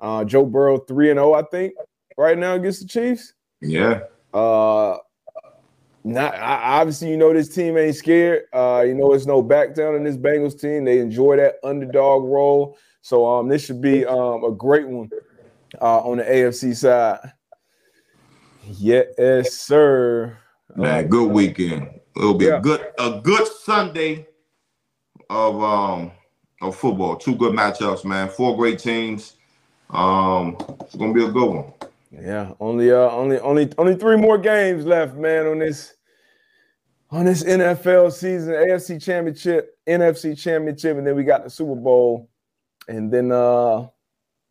Uh, 0.00 0.24
Joe 0.24 0.44
Burrow 0.44 0.78
three 0.78 1.10
and 1.10 1.18
zero, 1.18 1.34
I 1.34 1.42
think, 1.42 1.74
right 2.16 2.36
now 2.38 2.54
against 2.54 2.82
the 2.82 2.88
Chiefs. 2.88 3.32
Yeah. 3.60 4.00
Uh, 4.32 4.98
not 6.04 6.34
I, 6.36 6.80
obviously, 6.80 7.10
you 7.10 7.16
know 7.16 7.32
this 7.32 7.48
team 7.48 7.76
ain't 7.76 7.96
scared. 7.96 8.44
Uh, 8.52 8.84
you 8.86 8.94
know 8.94 9.12
it's 9.12 9.26
no 9.26 9.42
back 9.42 9.74
down 9.74 9.96
in 9.96 10.04
this 10.04 10.16
Bengals 10.16 10.60
team. 10.60 10.84
They 10.84 11.00
enjoy 11.00 11.36
that 11.36 11.56
underdog 11.64 12.24
role. 12.24 12.78
So 13.02 13.26
um, 13.26 13.48
this 13.48 13.64
should 13.64 13.80
be 13.80 14.04
um 14.06 14.44
a 14.44 14.52
great 14.52 14.86
one 14.86 15.10
uh, 15.80 16.00
on 16.00 16.18
the 16.18 16.24
AFC 16.24 16.76
side. 16.76 17.32
Yes, 18.64 19.52
sir. 19.54 20.36
Man, 20.74 21.08
good 21.08 21.30
weekend. 21.30 22.00
It'll 22.16 22.34
be 22.34 22.46
Yeah. 22.46 22.58
a 22.58 22.60
good 22.60 22.86
a 22.98 23.20
good 23.22 23.46
Sunday 23.46 24.26
of 25.30 25.62
um 25.62 26.12
of 26.62 26.76
football. 26.76 27.16
Two 27.16 27.34
good 27.36 27.54
matchups, 27.54 28.04
man. 28.04 28.28
Four 28.28 28.56
great 28.56 28.78
teams. 28.78 29.34
Um, 29.90 30.56
it's 30.80 30.94
gonna 30.96 31.12
be 31.12 31.24
a 31.24 31.30
good 31.30 31.48
one. 31.50 31.72
Yeah, 32.10 32.52
only 32.60 32.92
uh 32.92 33.10
only 33.10 33.38
only 33.40 33.70
only 33.78 33.96
three 33.96 34.16
more 34.16 34.38
games 34.38 34.84
left, 34.86 35.16
man, 35.16 35.46
on 35.46 35.58
this 35.58 35.94
on 37.10 37.24
this 37.24 37.44
NFL 37.44 38.12
season, 38.12 38.54
AFC 38.54 39.02
championship, 39.02 39.78
NFC 39.86 40.38
championship, 40.38 40.96
and 40.96 41.06
then 41.06 41.16
we 41.16 41.24
got 41.24 41.44
the 41.44 41.50
Super 41.50 41.74
Bowl. 41.74 42.28
And 42.88 43.12
then 43.12 43.32
uh 43.32 43.88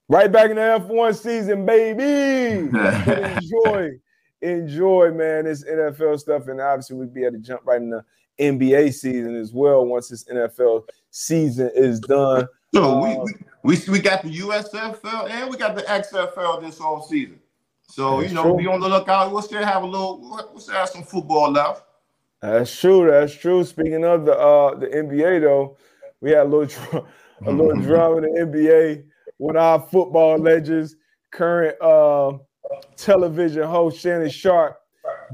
right 0.10 0.32
back 0.32 0.50
in 0.50 0.58
the 0.58 0.62
F1 0.62 1.16
season, 1.16 1.66
baby. 1.66 2.70
Enjoy 3.36 4.00
enjoy, 4.46 5.12
man, 5.12 5.46
this 5.46 5.64
NFL 5.64 6.20
stuff. 6.20 6.48
And 6.48 6.62
obviously, 6.62 6.98
we'd 6.98 7.14
be 7.14 7.24
able 7.24 7.34
to 7.34 7.40
jump 7.40 7.62
right 7.66 7.82
in 7.82 7.90
the 7.90 8.04
NBA 8.40 8.94
season 8.94 9.36
as 9.36 9.54
well 9.54 9.86
once 9.86 10.10
this 10.10 10.26
NFL 10.26 10.84
season 11.12 11.72
is 11.76 12.00
done. 12.00 12.48
So 12.74 13.00
we, 13.02 13.16
we 13.16 13.34
we 13.64 13.92
we 13.92 14.00
got 14.00 14.22
the 14.22 14.40
USFL 14.40 15.30
and 15.30 15.50
we 15.50 15.58
got 15.58 15.76
the 15.76 15.84
XFL 15.84 16.62
this 16.62 16.78
whole 16.78 17.02
season. 17.02 17.40
So 17.88 18.18
That's 18.20 18.30
you 18.32 18.36
know, 18.36 18.44
true. 18.44 18.58
be 18.58 18.68
on 18.68 18.80
the 18.80 18.90
lookout. 18.90 19.32
We'll 19.32 19.42
still 19.42 19.64
have 19.64 19.84
a 19.84 19.86
little. 19.86 20.20
We'll 20.22 20.60
still 20.60 20.76
have 20.76 20.90
some 20.90 21.04
football 21.04 21.52
left. 21.52 21.84
That's 22.42 22.78
true. 22.80 23.10
That's 23.10 23.34
true. 23.34 23.64
Speaking 23.64 24.04
of 24.04 24.26
the 24.26 24.34
uh 24.38 24.76
the 24.76 24.88
NBA 24.88 25.42
though, 25.42 25.78
we 26.22 26.32
had 26.32 26.48
a 26.48 26.50
little 26.50 27.08
a 27.46 27.52
little 27.52 27.82
drama 27.82 28.18
in 28.18 28.24
the 28.24 28.40
NBA 28.42 29.06
with 29.40 29.56
our 29.56 29.80
football 29.80 30.38
legends, 30.38 30.96
current 31.32 31.76
uh 31.82 32.34
television 32.98 33.64
host 33.64 34.00
Shannon 34.00 34.30
Sharpe 34.30 34.78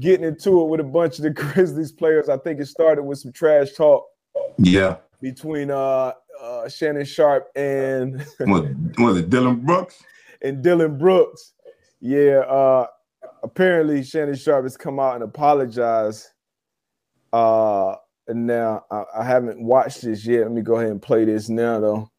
getting 0.00 0.26
into 0.26 0.60
it 0.62 0.68
with 0.68 0.80
a 0.80 0.84
bunch 0.84 1.18
of 1.18 1.24
the 1.24 1.30
Grizzlies 1.42 1.92
players. 1.92 2.28
I 2.28 2.36
think 2.38 2.60
it 2.60 2.66
started 2.66 3.02
with 3.02 3.18
some 3.18 3.32
trash 3.32 3.72
talk 3.72 4.04
Yeah. 4.58 4.96
between 5.20 5.70
uh, 5.70 6.12
uh 6.40 6.68
Shannon 6.68 7.04
Sharpe 7.04 7.48
and 7.56 8.24
Was, 8.40 8.62
was 8.98 9.16
it 9.18 9.30
Dillon 9.30 9.64
Brooks? 9.64 10.02
and 10.42 10.62
Dillon 10.62 10.98
Brooks. 10.98 11.54
Yeah, 12.04 12.40
uh 12.40 12.86
apparently 13.44 14.02
Shannon 14.02 14.34
Sharpe 14.34 14.64
has 14.64 14.76
come 14.76 14.98
out 14.98 15.14
and 15.14 15.22
apologized. 15.24 16.26
Uh 17.32 17.94
and 18.28 18.46
now 18.46 18.84
I, 18.90 19.04
I 19.20 19.24
haven't 19.24 19.62
watched 19.62 20.02
this 20.02 20.26
yet. 20.26 20.42
Let 20.42 20.52
me 20.52 20.62
go 20.62 20.76
ahead 20.76 20.90
and 20.90 21.00
play 21.00 21.24
this 21.24 21.48
now 21.48 21.78
though. 21.80 22.10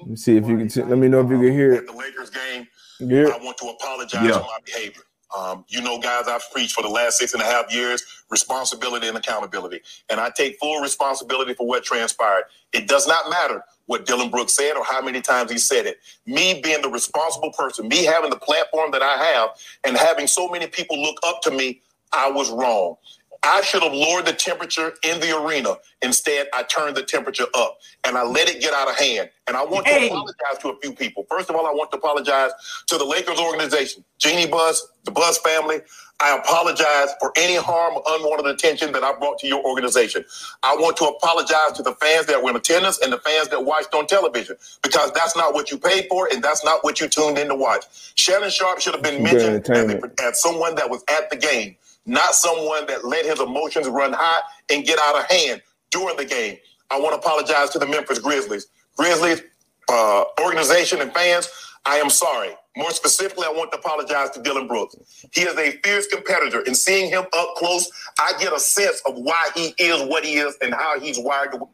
Let 0.00 0.08
me 0.08 0.16
see 0.16 0.36
if 0.38 0.48
you 0.48 0.56
can 0.56 0.68
t- 0.68 0.82
let 0.82 0.96
me 0.98 1.08
know 1.08 1.20
if 1.20 1.30
you 1.30 1.36
can 1.38 1.52
hear 1.52 1.72
At 1.74 1.78
it. 1.80 1.86
the 1.88 1.92
Lakers 1.92 2.30
game, 2.30 2.66
Yeah. 3.00 3.28
I 3.28 3.44
want 3.44 3.58
to 3.58 3.66
apologize 3.68 4.24
Yeah. 4.26 4.38
for 4.38 4.44
my 4.44 4.58
behavior. 4.64 5.02
Um, 5.38 5.64
you 5.68 5.80
know, 5.82 5.98
guys, 6.00 6.26
I've 6.26 6.42
preached 6.50 6.72
for 6.72 6.82
the 6.82 6.88
last 6.88 7.18
six 7.18 7.34
and 7.34 7.42
a 7.42 7.46
half 7.46 7.72
years 7.72 8.02
responsibility 8.30 9.06
and 9.08 9.16
accountability. 9.16 9.80
And 10.08 10.18
I 10.18 10.30
take 10.34 10.58
full 10.58 10.80
responsibility 10.80 11.52
for 11.54 11.66
what 11.66 11.84
transpired. 11.84 12.44
It 12.72 12.88
does 12.88 13.06
not 13.06 13.28
matter 13.30 13.62
what 13.90 14.06
Dillon 14.06 14.30
Brooks 14.30 14.54
said 14.54 14.76
or 14.76 14.84
how 14.84 15.02
many 15.02 15.22
times 15.22 15.52
he 15.52 15.58
said 15.58 15.86
it. 15.86 16.00
Me 16.26 16.60
being 16.62 16.82
the 16.82 16.90
responsible 16.90 17.52
person, 17.52 17.88
me 17.88 18.04
having 18.06 18.30
the 18.30 18.38
platform 18.38 18.92
that 18.92 19.02
I 19.02 19.18
have, 19.18 19.50
and 19.84 19.98
having 19.98 20.28
so 20.28 20.48
many 20.48 20.68
people 20.68 21.00
look 21.02 21.18
up 21.26 21.42
to 21.44 21.52
me, 21.52 21.82
I 22.12 22.30
was 22.30 22.50
wrong. 22.52 22.96
I 23.44 23.62
should 23.62 23.84
have 23.84 23.94
lowered 23.94 24.26
the 24.26 24.34
temperature 24.34 24.94
in 25.04 25.20
the 25.20 25.38
arena. 25.38 25.76
Instead, 26.02 26.48
I 26.54 26.64
turned 26.64 26.96
the 26.96 27.04
temperature 27.04 27.46
up 27.54 27.78
and 28.04 28.18
I 28.18 28.24
let 28.24 28.50
it 28.50 28.62
get 28.62 28.74
out 28.74 28.88
of 28.90 28.96
hand. 28.96 29.30
And 29.48 29.56
I 29.56 29.64
want 29.64 29.86
Hey. 29.88 30.08
to 30.08 30.14
apologize 30.14 30.58
to 30.62 30.70
a 30.70 30.78
few 30.80 30.94
people. 30.94 31.26
First 31.30 31.50
of 31.50 31.56
all, 31.56 31.66
I 31.66 31.72
want 31.72 31.92
to 31.92 31.98
apologize 31.98 32.52
to 32.88 32.98
the 32.98 33.06
Lakers 33.06 33.40
organization, 33.40 34.04
Jeanie 34.18 34.48
Buss, 34.48 34.86
the 35.04 35.12
Buss 35.12 35.38
family. 35.38 35.80
I 36.20 36.36
apologize 36.36 37.14
for 37.20 37.32
any 37.36 37.56
harm 37.56 37.94
or 37.96 38.02
unwanted 38.06 38.46
attention 38.46 38.92
that 38.92 39.04
I 39.04 39.14
brought 39.18 39.38
to 39.40 39.48
your 39.48 39.64
organization. 39.64 40.24
I 40.62 40.76
want 40.76 40.96
to 40.98 41.06
apologize 41.06 41.72
to 41.76 41.82
the 41.82 41.94
fans 41.94 42.26
that 42.26 42.42
were 42.42 42.50
in 42.50 42.56
attendance 42.56 43.00
and 43.00 43.12
the 43.12 43.18
fans 43.18 43.48
that 43.48 43.64
watched 43.64 43.94
on 43.94 44.06
television 44.06 44.56
because 44.82 45.12
that's 45.12 45.36
not 45.36 45.54
what 45.54 45.70
you 45.70 45.78
paid 45.78 46.06
for 46.08 46.28
and 46.32 46.42
that's 46.42 46.64
not 46.64 46.84
what 46.84 47.00
you 47.00 47.08
tuned 47.08 47.38
in 47.38 47.48
to 47.48 47.54
watch. 47.56 47.84
Shannon 48.16 48.50
Sharpe 48.50 48.80
should 48.80 48.94
have 48.94 49.02
been 49.02 49.22
mentioned 49.22 49.68
as, 49.70 49.94
a, 49.94 50.00
as 50.22 50.42
someone 50.42 50.74
that 50.76 50.90
was 50.90 51.04
at 51.10 51.30
the 51.30 51.36
game, 51.36 51.76
not 52.06 52.34
someone 52.34 52.86
that 52.86 53.04
let 53.06 53.26
his 53.26 53.40
emotions 53.40 53.88
run 53.88 54.12
high 54.12 54.42
and 54.70 54.84
get 54.84 54.98
out 55.00 55.18
of 55.18 55.26
hand 55.30 55.62
during 55.90 56.16
the 56.16 56.26
game. 56.26 56.58
I 56.90 57.00
want 57.00 57.14
to 57.14 57.18
apologize 57.18 57.70
to 57.70 57.78
the 57.78 57.86
Memphis 57.86 58.18
Grizzlies. 58.18 58.66
Grizzlies 58.96 59.42
uh, 59.90 60.24
organization 60.42 61.00
and 61.00 61.12
fans, 61.12 61.48
I 61.84 61.96
am 61.96 62.10
sorry. 62.10 62.50
More 62.76 62.90
specifically, 62.90 63.46
I 63.46 63.50
want 63.50 63.72
to 63.72 63.78
apologize 63.78 64.30
to 64.30 64.42
Dillon 64.42 64.68
Brooks. 64.68 64.94
He 65.32 65.42
is 65.42 65.56
a 65.58 65.72
fierce 65.82 66.06
competitor, 66.06 66.62
and 66.66 66.76
seeing 66.76 67.10
him 67.10 67.24
up 67.36 67.54
close, 67.56 67.90
I 68.18 68.32
get 68.38 68.52
a 68.52 68.60
sense 68.60 69.02
of 69.06 69.16
why 69.16 69.50
he 69.54 69.74
is 69.78 70.08
what 70.08 70.24
he 70.24 70.34
is 70.34 70.56
and 70.62 70.72
how 70.72 71.00
he's 71.00 71.18
wired. 71.18 71.52
To- 71.52 71.68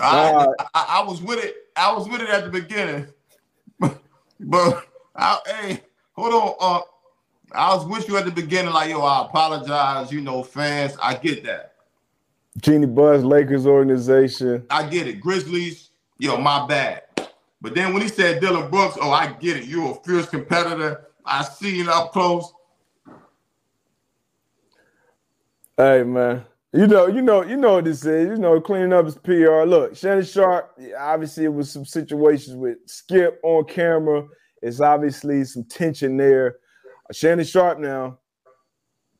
I, 0.00 0.46
I, 0.74 1.00
I 1.00 1.04
was 1.04 1.22
with 1.22 1.44
it. 1.44 1.56
I 1.76 1.92
was 1.92 2.08
with 2.08 2.20
it 2.22 2.28
at 2.30 2.44
the 2.44 2.50
beginning, 2.50 3.06
but 4.40 4.86
I, 5.14 5.38
hey, 5.46 5.80
hold 6.12 6.32
on. 6.32 6.54
Uh, 6.58 6.80
I 7.52 7.74
was 7.74 7.86
with 7.86 8.08
you 8.08 8.16
at 8.16 8.24
the 8.24 8.30
beginning, 8.30 8.72
like 8.72 8.90
yo, 8.90 9.00
I 9.00 9.26
apologize. 9.26 10.10
You 10.10 10.20
know, 10.20 10.42
fans, 10.42 10.96
I 11.02 11.14
get 11.14 11.44
that. 11.44 11.74
Jeanie 12.60 12.86
Buss, 12.86 13.22
Lakers 13.22 13.66
organization. 13.66 14.64
I 14.70 14.88
get 14.88 15.06
it. 15.06 15.20
Grizzlies, 15.20 15.90
yo, 16.18 16.38
my 16.38 16.66
bad. 16.66 17.02
But 17.60 17.74
then 17.74 17.92
when 17.92 18.02
he 18.02 18.08
said 18.08 18.40
Dillon 18.40 18.70
Brooks, 18.70 18.98
oh, 19.00 19.10
I 19.10 19.32
get 19.32 19.56
it. 19.56 19.64
You're 19.64 19.92
a 19.92 19.94
fierce 20.04 20.28
competitor. 20.28 21.06
I 21.24 21.42
see 21.42 21.78
you 21.78 21.90
up 21.90 22.12
close. 22.12 22.52
Hey 25.76 26.04
man, 26.04 26.44
you 26.72 26.86
know, 26.86 27.06
you 27.06 27.20
know, 27.20 27.42
you 27.42 27.56
know 27.56 27.74
what 27.74 27.84
this 27.84 28.04
is. 28.04 28.28
You 28.28 28.36
know, 28.36 28.60
cleaning 28.60 28.94
up 28.94 29.04
his 29.04 29.16
PR. 29.16 29.64
Look, 29.64 29.94
Shannon 29.96 30.24
Sharpe. 30.24 30.78
Obviously, 30.98 31.44
it 31.44 31.52
was 31.52 31.70
some 31.70 31.84
situations 31.84 32.56
with 32.56 32.78
Skip 32.86 33.40
on 33.42 33.64
camera. 33.64 34.26
It's 34.62 34.80
obviously 34.80 35.44
some 35.44 35.64
tension 35.64 36.16
there. 36.16 36.56
Shannon 37.12 37.44
Sharpe 37.44 37.78
now, 37.78 38.18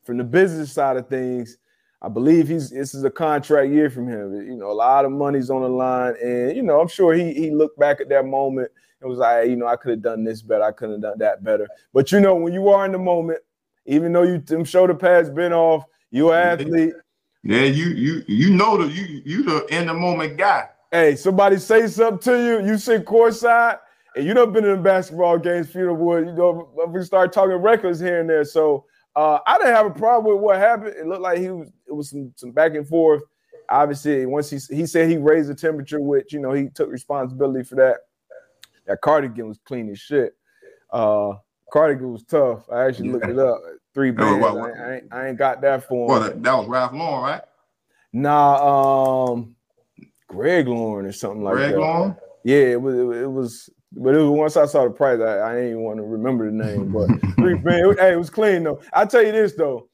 from 0.04 0.16
the 0.16 0.24
business 0.24 0.72
side 0.72 0.96
of 0.96 1.08
things, 1.08 1.58
I 2.06 2.08
believe 2.08 2.46
he's 2.46 2.70
this 2.70 2.94
is 2.94 3.02
a 3.02 3.10
contract 3.10 3.72
year 3.72 3.90
from 3.90 4.06
him. 4.06 4.32
You 4.32 4.54
know, 4.54 4.70
a 4.70 4.72
lot 4.72 5.04
of 5.04 5.10
money's 5.10 5.50
on 5.50 5.62
the 5.62 5.68
line, 5.68 6.14
and 6.22 6.56
you 6.56 6.62
know, 6.62 6.80
I'm 6.80 6.86
sure 6.86 7.12
he 7.12 7.34
he 7.34 7.50
looked 7.50 7.80
back 7.80 8.00
at 8.00 8.08
that 8.10 8.24
moment 8.24 8.70
and 9.00 9.10
was 9.10 9.18
like, 9.18 9.42
hey, 9.42 9.50
you 9.50 9.56
know, 9.56 9.66
I 9.66 9.74
could 9.74 9.90
have 9.90 10.02
done 10.02 10.22
this 10.22 10.40
better, 10.40 10.62
I 10.62 10.70
could 10.70 10.90
have 10.90 11.00
done 11.00 11.18
that 11.18 11.42
better. 11.42 11.66
But 11.92 12.12
you 12.12 12.20
know, 12.20 12.36
when 12.36 12.52
you 12.52 12.68
are 12.68 12.86
in 12.86 12.92
the 12.92 12.98
moment, 12.98 13.40
even 13.86 14.12
though 14.12 14.22
you 14.22 14.38
them 14.38 14.64
shoulder 14.64 14.94
pads 14.94 15.30
been 15.30 15.52
off, 15.52 15.84
you 16.12 16.30
an 16.30 16.60
athlete. 16.60 16.94
Yeah, 17.42 17.62
you 17.62 17.86
you 17.86 18.22
you 18.28 18.50
know 18.54 18.76
the 18.76 18.86
you 18.86 19.22
you 19.24 19.42
the 19.42 19.66
in 19.76 19.88
the 19.88 19.94
moment 19.94 20.36
guy. 20.36 20.68
Hey, 20.92 21.16
somebody 21.16 21.58
say 21.58 21.88
something 21.88 22.20
to 22.20 22.38
you, 22.40 22.68
you 22.68 22.78
sit 22.78 23.04
courtside, 23.04 23.80
and 24.14 24.24
you 24.24 24.32
done 24.32 24.52
been 24.52 24.64
in 24.64 24.76
the 24.76 24.80
basketball 24.80 25.38
games, 25.38 25.74
Wood. 25.74 26.28
You 26.28 26.34
know, 26.34 26.70
we 26.86 27.02
start 27.02 27.32
talking 27.32 27.56
records 27.56 27.98
here 27.98 28.20
and 28.20 28.30
there. 28.30 28.44
So 28.44 28.84
uh, 29.16 29.38
I 29.46 29.56
didn't 29.58 29.74
have 29.74 29.86
a 29.86 29.90
problem 29.90 30.34
with 30.34 30.42
what 30.42 30.58
happened. 30.58 30.94
It 30.96 31.06
looked 31.06 31.22
like 31.22 31.38
he 31.38 31.50
was 31.50 31.68
it 31.88 31.92
was 31.92 32.10
some, 32.10 32.32
some 32.36 32.52
back 32.52 32.74
and 32.74 32.86
forth. 32.86 33.22
Obviously, 33.68 34.26
once 34.26 34.48
he 34.50 34.58
he 34.74 34.86
said 34.86 35.08
he 35.10 35.16
raised 35.16 35.48
the 35.48 35.54
temperature, 35.54 36.00
which 36.00 36.32
you 36.32 36.38
know 36.38 36.52
he 36.52 36.68
took 36.68 36.90
responsibility 36.90 37.64
for 37.64 37.74
that. 37.76 37.96
That 38.86 39.00
cardigan 39.00 39.48
was 39.48 39.58
clean 39.64 39.90
as 39.90 39.98
shit. 39.98 40.36
Uh, 40.92 41.32
cardigan 41.72 42.12
was 42.12 42.22
tough. 42.22 42.70
I 42.70 42.84
actually 42.84 43.08
looked 43.08 43.26
it 43.26 43.38
up. 43.38 43.58
Three 43.94 44.12
bands. 44.12 44.40
what- 44.40 44.56
I, 44.56 44.68
ain't- 44.68 44.78
I, 44.78 44.94
ain't, 44.94 45.04
I 45.12 45.28
ain't 45.28 45.38
got 45.38 45.60
that 45.62 45.88
for 45.88 46.02
him. 46.04 46.08
Well, 46.08 46.20
that, 46.20 46.42
that 46.44 46.52
was 46.58 46.68
Ralph 46.68 46.92
Lauren, 46.92 47.22
right? 47.22 47.42
Nah, 48.12 49.24
um, 49.32 49.56
Greg 50.28 50.68
Lauren 50.68 51.06
or 51.06 51.12
something 51.12 51.42
like 51.42 51.54
Greg 51.54 51.70
that. 51.70 51.74
Greg 51.76 51.84
Lauren. 51.84 52.16
Yeah, 52.44 52.56
it 52.58 52.80
was, 52.80 52.94
it 52.94 53.30
was. 53.30 53.70
But 53.98 54.14
it 54.14 54.18
was 54.18 54.28
once 54.30 54.56
I 54.58 54.66
saw 54.66 54.84
the 54.84 54.90
price, 54.90 55.20
I, 55.20 55.40
I 55.40 55.54
didn't 55.54 55.70
even 55.70 55.82
want 55.82 55.96
to 55.98 56.02
remember 56.04 56.44
the 56.46 56.52
name. 56.56 56.92
But 56.92 57.08
three 57.36 57.58
man, 57.60 57.90
it- 57.90 57.98
hey, 57.98 58.12
it 58.12 58.16
was 58.18 58.30
clean 58.30 58.62
though. 58.64 58.80
I 58.92 59.04
tell 59.06 59.24
you 59.24 59.32
this 59.32 59.54
though, 59.54 59.88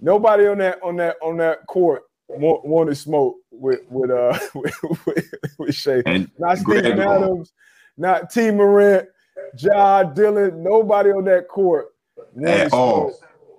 nobody 0.00 0.46
on 0.46 0.58
that 0.58 0.78
on 0.82 0.96
that 0.96 1.16
on 1.22 1.36
that 1.38 1.66
court 1.66 2.02
wa- 2.28 2.60
wanted 2.64 2.96
smoke 2.96 3.36
with 3.50 3.80
with 3.90 4.10
uh 4.10 4.38
with 4.54 4.74
with. 5.08 5.86
And 6.06 6.30
Not 6.38 6.58
Steven. 6.58 7.00
Adams, 7.00 7.52
not 7.96 8.30
T. 8.30 8.50
Morant, 8.52 9.08
John 9.56 10.14
Dillon. 10.14 10.62
Nobody 10.62 11.10
on 11.10 11.24
that 11.24 11.48
court 11.48 11.88
wanted 12.34 12.70
smoke 12.70 13.14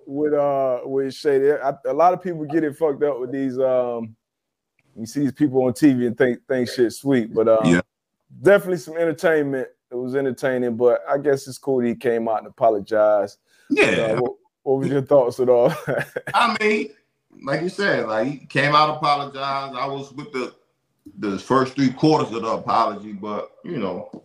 with 0.05 0.34
uh 0.34 0.80
with 0.86 1.14
I- 1.26 1.74
A 1.89 1.93
lot 1.93 2.14
of 2.14 2.22
people 2.24 2.45
get 2.45 2.64
it 2.64 2.78
fucked 2.78 3.03
up 3.03 3.20
with 3.20 3.32
these 3.32 3.60
um. 3.60 4.16
You 4.95 5.05
see 5.05 5.22
these 5.22 5.32
people 5.34 5.64
on 5.64 5.74
TV 5.74 6.07
and 6.07 6.18
think 6.18 6.39
think 6.47 6.68
shit 6.70 6.91
sweet, 6.93 7.34
but 7.34 7.47
um, 7.47 7.60
Yeah. 7.66 7.82
Definitely 8.41 8.77
some 8.77 8.97
entertainment. 8.97 9.67
It 9.91 9.95
was 9.95 10.15
entertaining, 10.15 10.77
but 10.77 11.01
I 11.09 11.17
guess 11.17 11.47
it's 11.47 11.57
cool 11.57 11.82
that 11.82 11.88
he 11.88 11.95
came 11.95 12.27
out 12.27 12.39
and 12.39 12.47
apologized. 12.47 13.39
Yeah, 13.69 13.86
Uh, 13.86 14.21
what, 14.21 14.34
what 14.63 14.80
was 14.80 14.88
your 14.89 15.01
thoughts 15.01 15.39
at 15.39 15.49
all? 15.49 15.73
I 16.34 16.55
mean, 16.59 16.89
like 17.43 17.61
you 17.61 17.69
said, 17.69 18.07
like 18.07 18.27
he 18.27 18.38
came 18.45 18.75
out 18.75 18.97
apologized. 18.97 19.75
I 19.75 19.88
was 19.88 20.11
with 20.13 20.32
the 20.32 20.53
the 21.17 21.39
first 21.39 21.75
three 21.75 21.91
quarters 21.91 22.32
of 22.34 22.43
the 22.43 22.49
apology, 22.49 23.13
but 23.13 23.51
you 23.63 23.77
know, 23.77 24.23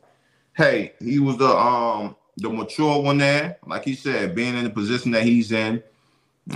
hey, 0.56 0.92
he 1.00 1.18
was 1.18 1.38
the 1.38 1.48
um 1.48 2.16
the 2.38 2.50
mature 2.50 3.00
one 3.00 3.18
there. 3.18 3.58
Like 3.66 3.84
he 3.84 3.94
said, 3.94 4.34
being 4.34 4.56
in 4.56 4.64
the 4.64 4.70
position 4.70 5.12
that 5.12 5.22
he's 5.22 5.52
in, 5.52 5.82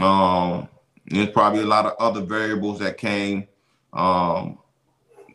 um, 0.01 0.68
there's 1.07 1.30
probably 1.30 1.61
a 1.61 1.66
lot 1.66 1.86
of 1.86 1.94
other 1.99 2.20
variables 2.20 2.78
that 2.80 2.99
came 2.99 3.46
um 3.92 4.59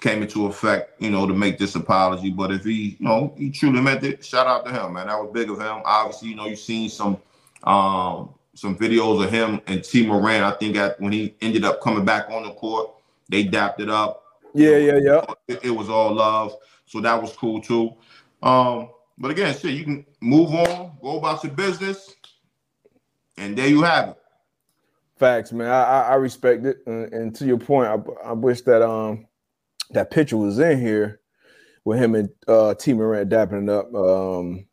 came 0.03 0.21
into 0.21 0.47
effect, 0.47 1.01
you 1.01 1.09
know, 1.09 1.25
to 1.25 1.33
make 1.33 1.57
this 1.57 1.75
apology. 1.75 2.29
But 2.29 2.51
if 2.51 2.65
he, 2.65 2.97
you 2.99 3.05
know, 3.07 3.33
he 3.37 3.49
truly 3.49 3.79
meant 3.79 4.03
it, 4.03 4.23
shout 4.23 4.45
out 4.45 4.65
to 4.65 4.71
him, 4.71 4.93
man. 4.93 5.07
That 5.07 5.17
was 5.17 5.31
big 5.33 5.49
of 5.49 5.57
him. 5.59 5.81
Obviously, 5.85 6.27
you 6.27 6.35
know, 6.35 6.45
you've 6.45 6.59
seen 6.59 6.89
some 6.89 7.17
um 7.63 8.35
some 8.53 8.77
videos 8.77 9.23
of 9.23 9.31
him 9.31 9.61
and 9.65 9.81
T 9.81 10.05
Moran. 10.05 10.43
I 10.43 10.51
think 10.51 10.75
at 10.75 10.99
when 10.99 11.13
he 11.13 11.33
ended 11.41 11.63
up 11.63 11.79
coming 11.79 12.03
back 12.03 12.29
on 12.29 12.43
the 12.43 12.51
court, 12.51 12.91
they 13.29 13.45
dapped 13.45 13.79
it 13.79 13.89
up. 13.89 14.23
yeah, 14.53 14.75
yeah, 14.75 14.99
yeah. 15.01 15.25
It, 15.47 15.63
it 15.63 15.71
was 15.71 15.89
all 15.89 16.13
love, 16.13 16.53
so 16.85 16.99
that 16.99 17.19
was 17.19 17.33
cool 17.37 17.61
too. 17.61 17.93
Um, 18.43 18.89
but 19.17 19.31
again, 19.31 19.55
shit, 19.57 19.71
you 19.71 19.85
can 19.85 20.05
move 20.19 20.53
on, 20.53 20.97
go 21.01 21.17
about 21.17 21.45
your 21.45 21.53
business. 21.53 22.13
and 23.37 23.57
there 23.57 23.67
you 23.69 23.83
have 23.83 24.09
it. 24.09 24.17
Facts, 25.15 25.53
man. 25.53 25.69
I 25.69 25.83
I, 25.83 26.01
I 26.09 26.15
respect 26.15 26.65
it, 26.65 26.79
and, 26.87 27.13
and 27.13 27.35
to 27.37 27.45
your 27.45 27.57
point, 27.57 27.87
I, 27.87 28.27
I 28.27 28.33
wish 28.33 28.61
that 28.63 28.81
um 28.81 29.27
that 29.93 30.11
picture 30.11 30.37
was 30.37 30.59
in 30.59 30.79
here 30.79 31.19
with 31.85 31.99
him 31.99 32.15
and 32.15 32.29
uh 32.47 32.73
T 32.75 32.93
Morant 32.93 33.29
dapping 33.29 33.63
it 33.63 33.69
up, 33.69 33.93
um, 33.93 34.65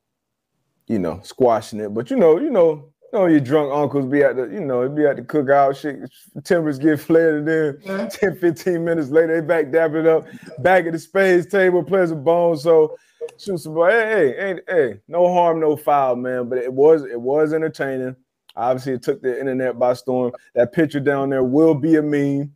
you 0.87 0.99
know, 0.99 1.21
squashing 1.23 1.81
it. 1.81 1.95
But 1.95 2.11
you 2.11 2.17
know, 2.17 2.39
you 2.39 2.51
know, 2.51 2.91
you 3.13 3.19
know, 3.19 3.27
your 3.27 3.41
drunk 3.41 3.73
uncles 3.73 4.07
be 4.07 4.23
at 4.23 4.37
the, 4.37 4.45
you 4.45 4.61
know, 4.61 4.89
be 4.89 5.05
at 5.07 5.17
the 5.17 5.23
cookout, 5.23 5.77
shit, 5.77 5.99
timbers 6.45 6.79
get 6.79 7.01
flared, 7.01 7.39
and 7.41 7.49
then 7.49 7.79
Yeah. 7.85 8.09
10, 8.11 8.37
15 8.37 8.85
minutes 8.85 9.11
later, 9.11 9.41
they 9.41 9.47
back 9.47 9.67
dapping 9.67 10.01
it 10.01 10.07
up, 10.07 10.27
back 10.63 10.87
at 10.87 10.93
the 10.93 10.99
spades 10.99 11.47
table, 11.47 11.83
playing 11.83 12.09
some 12.09 12.23
bones. 12.23 12.63
So 12.63 12.97
shoot 13.39 13.59
some 13.59 13.75
boy. 13.75 13.91
Hey, 13.91 14.35
hey, 14.37 14.55
hey, 14.55 14.61
hey, 14.69 15.01
no 15.09 15.33
harm, 15.33 15.61
no 15.61 15.77
foul, 15.77 16.17
man. 16.17 16.49
But 16.49 16.59
it 16.59 16.73
was 16.73 17.05
it 17.05 17.21
was 17.21 17.53
entertaining. 17.53 18.15
Obviously, 18.57 18.93
it 18.95 19.03
took 19.03 19.23
the 19.23 19.39
internet 19.39 19.79
by 19.79 19.95
storm. 19.95 20.33
That 20.55 20.73
picture 20.73 21.01
down 21.01 21.31
there 21.31 21.45
will 21.45 21.75
be 21.75 21.97
a 21.97 22.03
meme. 22.03 22.53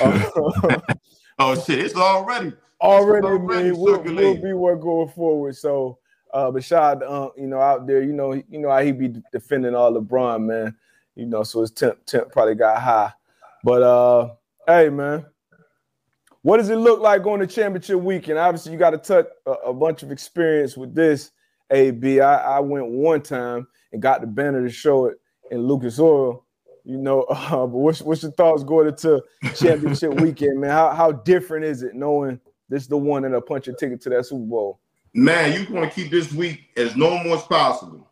Uh, 0.00 0.80
Oh 1.38 1.60
shit, 1.60 1.80
it's 1.80 1.94
already 1.94 2.52
already, 2.80 3.26
already 3.26 3.70
already 3.70 3.72
will, 3.72 4.02
will 4.02 4.42
be 4.42 4.52
what 4.52 4.80
going 4.80 5.08
forward. 5.08 5.56
So, 5.56 5.98
uh, 6.32 6.50
but 6.50 6.62
shout 6.62 6.96
out 6.96 7.00
to 7.00 7.12
Unc, 7.12 7.32
you 7.36 7.46
know, 7.46 7.60
out 7.60 7.86
there, 7.86 8.02
you 8.02 8.12
know, 8.12 8.32
you 8.32 8.58
know 8.58 8.70
how 8.70 8.82
he 8.82 8.92
be 8.92 9.22
defending 9.32 9.74
all 9.74 9.92
LeBron, 9.92 10.44
man. 10.44 10.76
You 11.16 11.26
know, 11.26 11.42
so 11.42 11.60
his 11.60 11.70
temp, 11.70 12.04
temp 12.06 12.32
probably 12.32 12.54
got 12.54 12.80
high. 12.80 13.12
But 13.62 13.82
uh, 13.82 14.34
hey, 14.66 14.90
man, 14.90 15.26
what 16.42 16.58
does 16.58 16.68
it 16.68 16.76
look 16.76 17.00
like 17.00 17.22
going 17.22 17.40
to 17.40 17.46
championship 17.46 18.00
weekend? 18.00 18.38
Obviously, 18.38 18.72
you 18.72 18.78
got 18.78 18.90
to 18.90 18.98
touch 18.98 19.26
a, 19.46 19.50
a 19.50 19.74
bunch 19.74 20.02
of 20.02 20.12
experience 20.12 20.76
with 20.76 20.94
this. 20.94 21.30
AB, 21.70 22.20
I, 22.20 22.56
I 22.56 22.60
went 22.60 22.88
one 22.88 23.22
time 23.22 23.66
and 23.92 24.02
got 24.02 24.20
the 24.20 24.26
banner 24.26 24.62
to 24.62 24.70
show 24.70 25.06
it 25.06 25.18
in 25.50 25.62
Lucas 25.66 25.98
Oil. 25.98 26.44
You 26.84 26.98
know, 26.98 27.22
uh, 27.22 27.50
but 27.50 27.68
what's 27.68 28.02
what's 28.02 28.22
your 28.22 28.32
thoughts 28.32 28.62
going 28.62 28.88
into 28.88 29.22
championship 29.56 30.14
weekend, 30.20 30.60
man? 30.60 30.70
How 30.70 30.90
how 30.90 31.12
different 31.12 31.64
is 31.64 31.82
it 31.82 31.94
knowing 31.94 32.40
this 32.68 32.82
is 32.82 32.88
the 32.88 32.98
one 32.98 33.22
that'll 33.22 33.40
punch 33.40 33.66
your 33.66 33.76
ticket 33.76 34.00
to 34.02 34.10
that 34.10 34.26
Super 34.26 34.44
Bowl? 34.44 34.80
Man, 35.12 35.52
you 35.52 35.72
want 35.72 35.90
to 35.90 35.94
keep 35.94 36.10
this 36.10 36.32
week 36.32 36.70
as 36.76 36.96
normal 36.96 37.34
as 37.34 37.42
possible. 37.42 38.08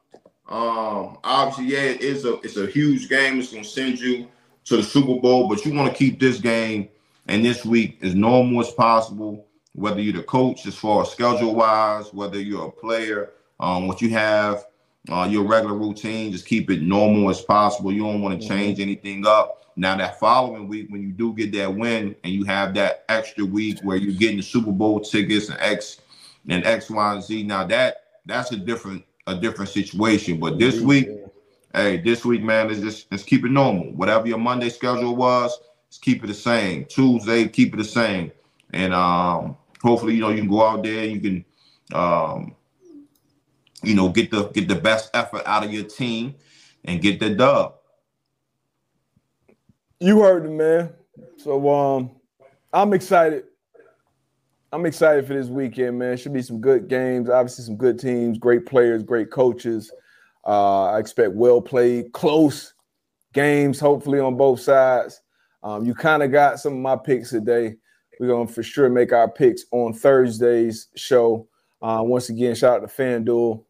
Um, 0.48 1.18
obviously, 1.24 1.74
yeah, 1.74 1.90
it 1.90 2.00
is 2.00 2.24
a 2.24 2.34
it's 2.40 2.56
a 2.56 2.66
huge 2.66 3.08
game. 3.08 3.38
It's 3.38 3.52
gonna 3.52 3.64
send 3.64 3.98
you 3.98 4.28
to 4.64 4.76
the 4.76 4.82
Super 4.82 5.20
Bowl, 5.20 5.48
but 5.48 5.64
you 5.64 5.74
want 5.74 5.90
to 5.90 5.96
keep 5.96 6.20
this 6.20 6.38
game 6.38 6.88
and 7.26 7.44
this 7.44 7.64
week 7.64 7.98
as 8.02 8.14
normal 8.14 8.60
as 8.60 8.70
possible. 8.70 9.46
Whether 9.74 10.02
you're 10.02 10.12
the 10.12 10.22
coach, 10.22 10.66
as 10.66 10.74
far 10.74 11.02
as 11.02 11.10
schedule 11.10 11.54
wise, 11.54 12.12
whether 12.12 12.38
you're 12.38 12.66
a 12.66 12.70
player, 12.70 13.30
um, 13.58 13.88
what 13.88 14.02
you 14.02 14.10
have, 14.10 14.66
uh, 15.10 15.26
your 15.30 15.44
regular 15.44 15.76
routine, 15.76 16.32
just 16.32 16.46
keep 16.46 16.70
it 16.70 16.82
normal 16.82 17.28
as 17.30 17.40
possible. 17.40 17.92
You 17.92 18.02
don't 18.02 18.22
want 18.22 18.40
to 18.40 18.48
change 18.48 18.80
anything 18.80 19.26
up. 19.26 19.72
Now 19.74 19.96
that 19.96 20.20
following 20.20 20.68
week, 20.68 20.88
when 20.90 21.02
you 21.02 21.12
do 21.12 21.32
get 21.34 21.52
that 21.52 21.74
win 21.74 22.14
and 22.24 22.32
you 22.32 22.44
have 22.44 22.74
that 22.74 23.04
extra 23.08 23.44
week 23.44 23.78
where 23.82 23.96
you're 23.96 24.14
getting 24.14 24.36
the 24.36 24.42
Super 24.42 24.70
Bowl 24.70 25.00
tickets 25.00 25.48
and 25.48 25.58
X 25.60 26.00
and 26.48 26.64
X, 26.64 26.90
Y, 26.90 27.14
and 27.14 27.22
Z. 27.22 27.42
Now 27.44 27.64
that 27.66 28.04
that's 28.26 28.52
a 28.52 28.56
different 28.56 29.04
a 29.26 29.34
different 29.34 29.70
situation. 29.70 30.38
But 30.38 30.58
this 30.58 30.80
week, 30.80 31.08
hey, 31.74 31.98
this 31.98 32.24
week, 32.24 32.42
man, 32.42 32.70
is 32.70 32.80
just 32.80 33.10
let's 33.10 33.24
keep 33.24 33.44
it 33.44 33.50
normal. 33.50 33.92
Whatever 33.92 34.28
your 34.28 34.38
Monday 34.38 34.68
schedule 34.68 35.16
was, 35.16 35.58
let's 35.86 35.98
keep 35.98 36.22
it 36.22 36.26
the 36.26 36.34
same. 36.34 36.84
Tuesday, 36.84 37.48
keep 37.48 37.74
it 37.74 37.78
the 37.78 37.84
same. 37.84 38.30
And 38.72 38.92
um, 38.92 39.56
hopefully, 39.82 40.14
you 40.14 40.20
know, 40.20 40.30
you 40.30 40.38
can 40.38 40.50
go 40.50 40.66
out 40.66 40.82
there, 40.82 41.04
you 41.04 41.20
can 41.20 41.44
um, 41.94 42.54
you 43.82 43.94
know, 43.94 44.08
get 44.08 44.30
the 44.30 44.48
get 44.48 44.68
the 44.68 44.74
best 44.74 45.10
effort 45.14 45.42
out 45.46 45.64
of 45.64 45.72
your 45.72 45.84
team 45.84 46.34
and 46.84 47.00
get 47.00 47.20
the 47.20 47.30
dub. 47.30 47.74
You 50.00 50.20
heard 50.20 50.46
it, 50.46 50.50
man. 50.50 50.92
So 51.36 51.68
um, 51.70 52.10
I'm 52.72 52.92
excited. 52.92 53.44
I'm 54.72 54.86
excited 54.86 55.26
for 55.26 55.34
this 55.34 55.48
weekend, 55.48 55.98
man. 55.98 56.16
Should 56.16 56.32
be 56.32 56.42
some 56.42 56.60
good 56.60 56.88
games. 56.88 57.28
Obviously, 57.28 57.64
some 57.64 57.76
good 57.76 57.98
teams, 57.98 58.38
great 58.38 58.64
players, 58.64 59.02
great 59.02 59.30
coaches. 59.30 59.92
Uh, 60.46 60.86
I 60.86 60.98
expect 60.98 61.32
well 61.32 61.60
played, 61.60 62.12
close 62.12 62.74
games, 63.32 63.78
hopefully 63.78 64.18
on 64.18 64.36
both 64.36 64.60
sides. 64.60 65.20
Um, 65.62 65.84
you 65.84 65.94
kind 65.94 66.22
of 66.22 66.32
got 66.32 66.58
some 66.58 66.72
of 66.72 66.78
my 66.80 66.96
picks 66.96 67.30
today. 67.30 67.76
We're 68.18 68.28
gonna 68.28 68.46
for 68.46 68.62
sure 68.62 68.88
make 68.88 69.12
our 69.12 69.28
picks 69.28 69.64
on 69.70 69.92
Thursday's 69.92 70.88
show. 70.96 71.48
Uh, 71.80 72.02
once 72.04 72.28
again, 72.28 72.54
shout 72.54 72.82
out 72.82 72.88
to 72.88 73.02
FanDuel. 73.02 73.64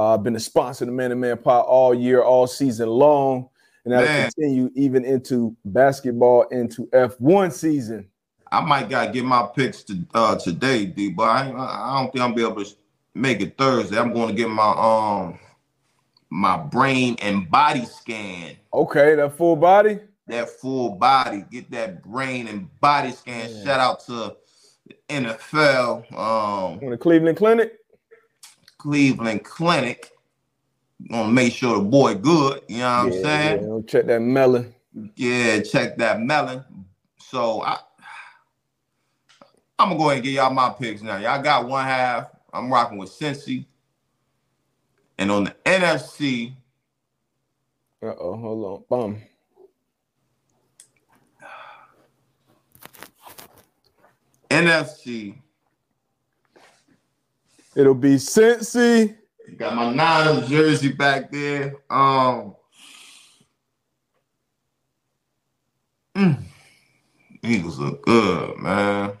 Uh, 0.00 0.16
been 0.16 0.34
a 0.34 0.40
sponsor 0.40 0.84
of 0.84 0.86
the 0.88 0.92
Man 0.92 1.12
and 1.12 1.20
Man 1.20 1.36
Pod 1.36 1.66
all 1.66 1.92
year, 1.92 2.22
all 2.22 2.46
season 2.46 2.88
long, 2.88 3.50
and 3.84 3.92
that'll 3.92 4.06
Man. 4.06 4.30
continue 4.30 4.70
even 4.74 5.04
into 5.04 5.54
basketball, 5.66 6.44
into 6.44 6.86
F1 6.86 7.52
season. 7.52 8.08
I 8.50 8.62
might 8.62 8.88
gotta 8.88 9.12
get 9.12 9.26
my 9.26 9.46
picks 9.54 9.82
to 9.84 9.98
uh 10.14 10.36
today, 10.36 10.86
D, 10.86 11.10
but 11.10 11.24
I, 11.24 11.50
I 11.50 12.00
don't 12.00 12.10
think 12.10 12.22
I'll 12.22 12.32
be 12.32 12.40
able 12.40 12.64
to 12.64 12.74
make 13.14 13.42
it 13.42 13.58
Thursday. 13.58 13.98
I'm 13.98 14.14
going 14.14 14.28
to 14.30 14.34
get 14.34 14.48
my 14.48 14.70
um 14.70 15.38
my 16.30 16.56
brain 16.56 17.16
and 17.20 17.50
body 17.50 17.84
scan. 17.84 18.56
Okay, 18.72 19.16
that 19.16 19.36
full 19.36 19.56
body. 19.56 19.98
that 20.28 20.48
full 20.48 20.92
body, 20.92 21.44
get 21.50 21.70
that 21.72 22.02
brain 22.02 22.48
and 22.48 22.70
body 22.80 23.10
scan. 23.12 23.50
Yeah. 23.50 23.64
Shout 23.64 23.80
out 23.80 24.00
to 24.06 24.34
the 24.86 24.94
NFL, 25.10 26.10
um, 26.14 26.80
On 26.82 26.90
the 26.90 26.96
Cleveland 26.96 27.36
Clinic. 27.36 27.79
Cleveland 28.80 29.44
Clinic. 29.44 30.10
Gonna 31.10 31.30
make 31.30 31.52
sure 31.52 31.76
the 31.76 31.84
boy 31.84 32.14
good. 32.14 32.62
You 32.68 32.78
know 32.78 32.84
what 32.84 32.90
I'm 32.90 33.12
saying? 33.12 33.68
yeah, 33.68 33.80
check 33.86 34.06
that 34.06 34.20
melon. 34.20 34.74
Yeah, 35.16 35.60
check 35.60 35.98
that 35.98 36.20
melon. 36.20 36.64
So 37.18 37.62
I, 37.62 37.78
I'm 39.78 39.88
gonna 39.90 39.98
go 39.98 40.04
ahead 40.06 40.16
and 40.16 40.24
give 40.24 40.32
y'all 40.32 40.52
my 40.52 40.70
picks 40.70 41.02
now. 41.02 41.18
Y'all 41.18 41.42
got 41.42 41.68
one 41.68 41.84
half. 41.84 42.28
I'm 42.52 42.72
rocking 42.72 42.96
with 42.98 43.10
Cincy. 43.10 43.66
And 45.18 45.30
on 45.30 45.44
the 45.44 45.54
NFC, 45.66 46.54
Uh 48.02 48.14
oh, 48.18 48.36
hold 48.36 48.64
on. 48.64 48.84
Bum. 48.88 49.22
NFC, 54.50 55.39
It'll 57.80 57.94
be 57.94 58.16
Cincy. 58.16 59.16
Got 59.56 59.74
my 59.74 59.90
Niners 59.90 60.50
jersey 60.50 60.92
back 60.92 61.32
there. 61.32 61.76
Um, 61.88 62.54
mm, 66.14 66.42
Eagles 67.42 67.78
look 67.78 68.02
good, 68.02 68.58
man. 68.58 69.12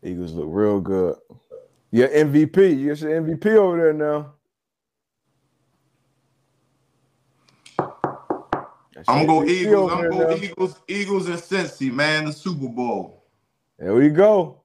Eagles 0.00 0.32
look 0.32 0.46
real 0.48 0.80
good. 0.80 1.16
Yeah, 1.90 2.06
MVP. 2.06 2.78
You 2.78 2.90
got 2.90 3.00
your 3.00 3.20
MVP 3.20 3.46
over 3.56 3.76
there 3.78 3.92
now. 3.92 4.34
I'm 9.08 9.26
gonna 9.26 9.40
go 9.40 9.44
Eagles. 9.44 9.90
I'm 9.90 9.98
gonna 9.98 10.10
go 10.10 10.36
now. 10.36 10.36
Eagles. 10.36 10.80
Eagles 10.86 11.28
and 11.28 11.38
Cincy, 11.38 11.92
man. 11.92 12.26
The 12.26 12.32
Super 12.32 12.68
Bowl. 12.68 13.24
There 13.76 13.94
we 13.96 14.08
go. 14.08 14.62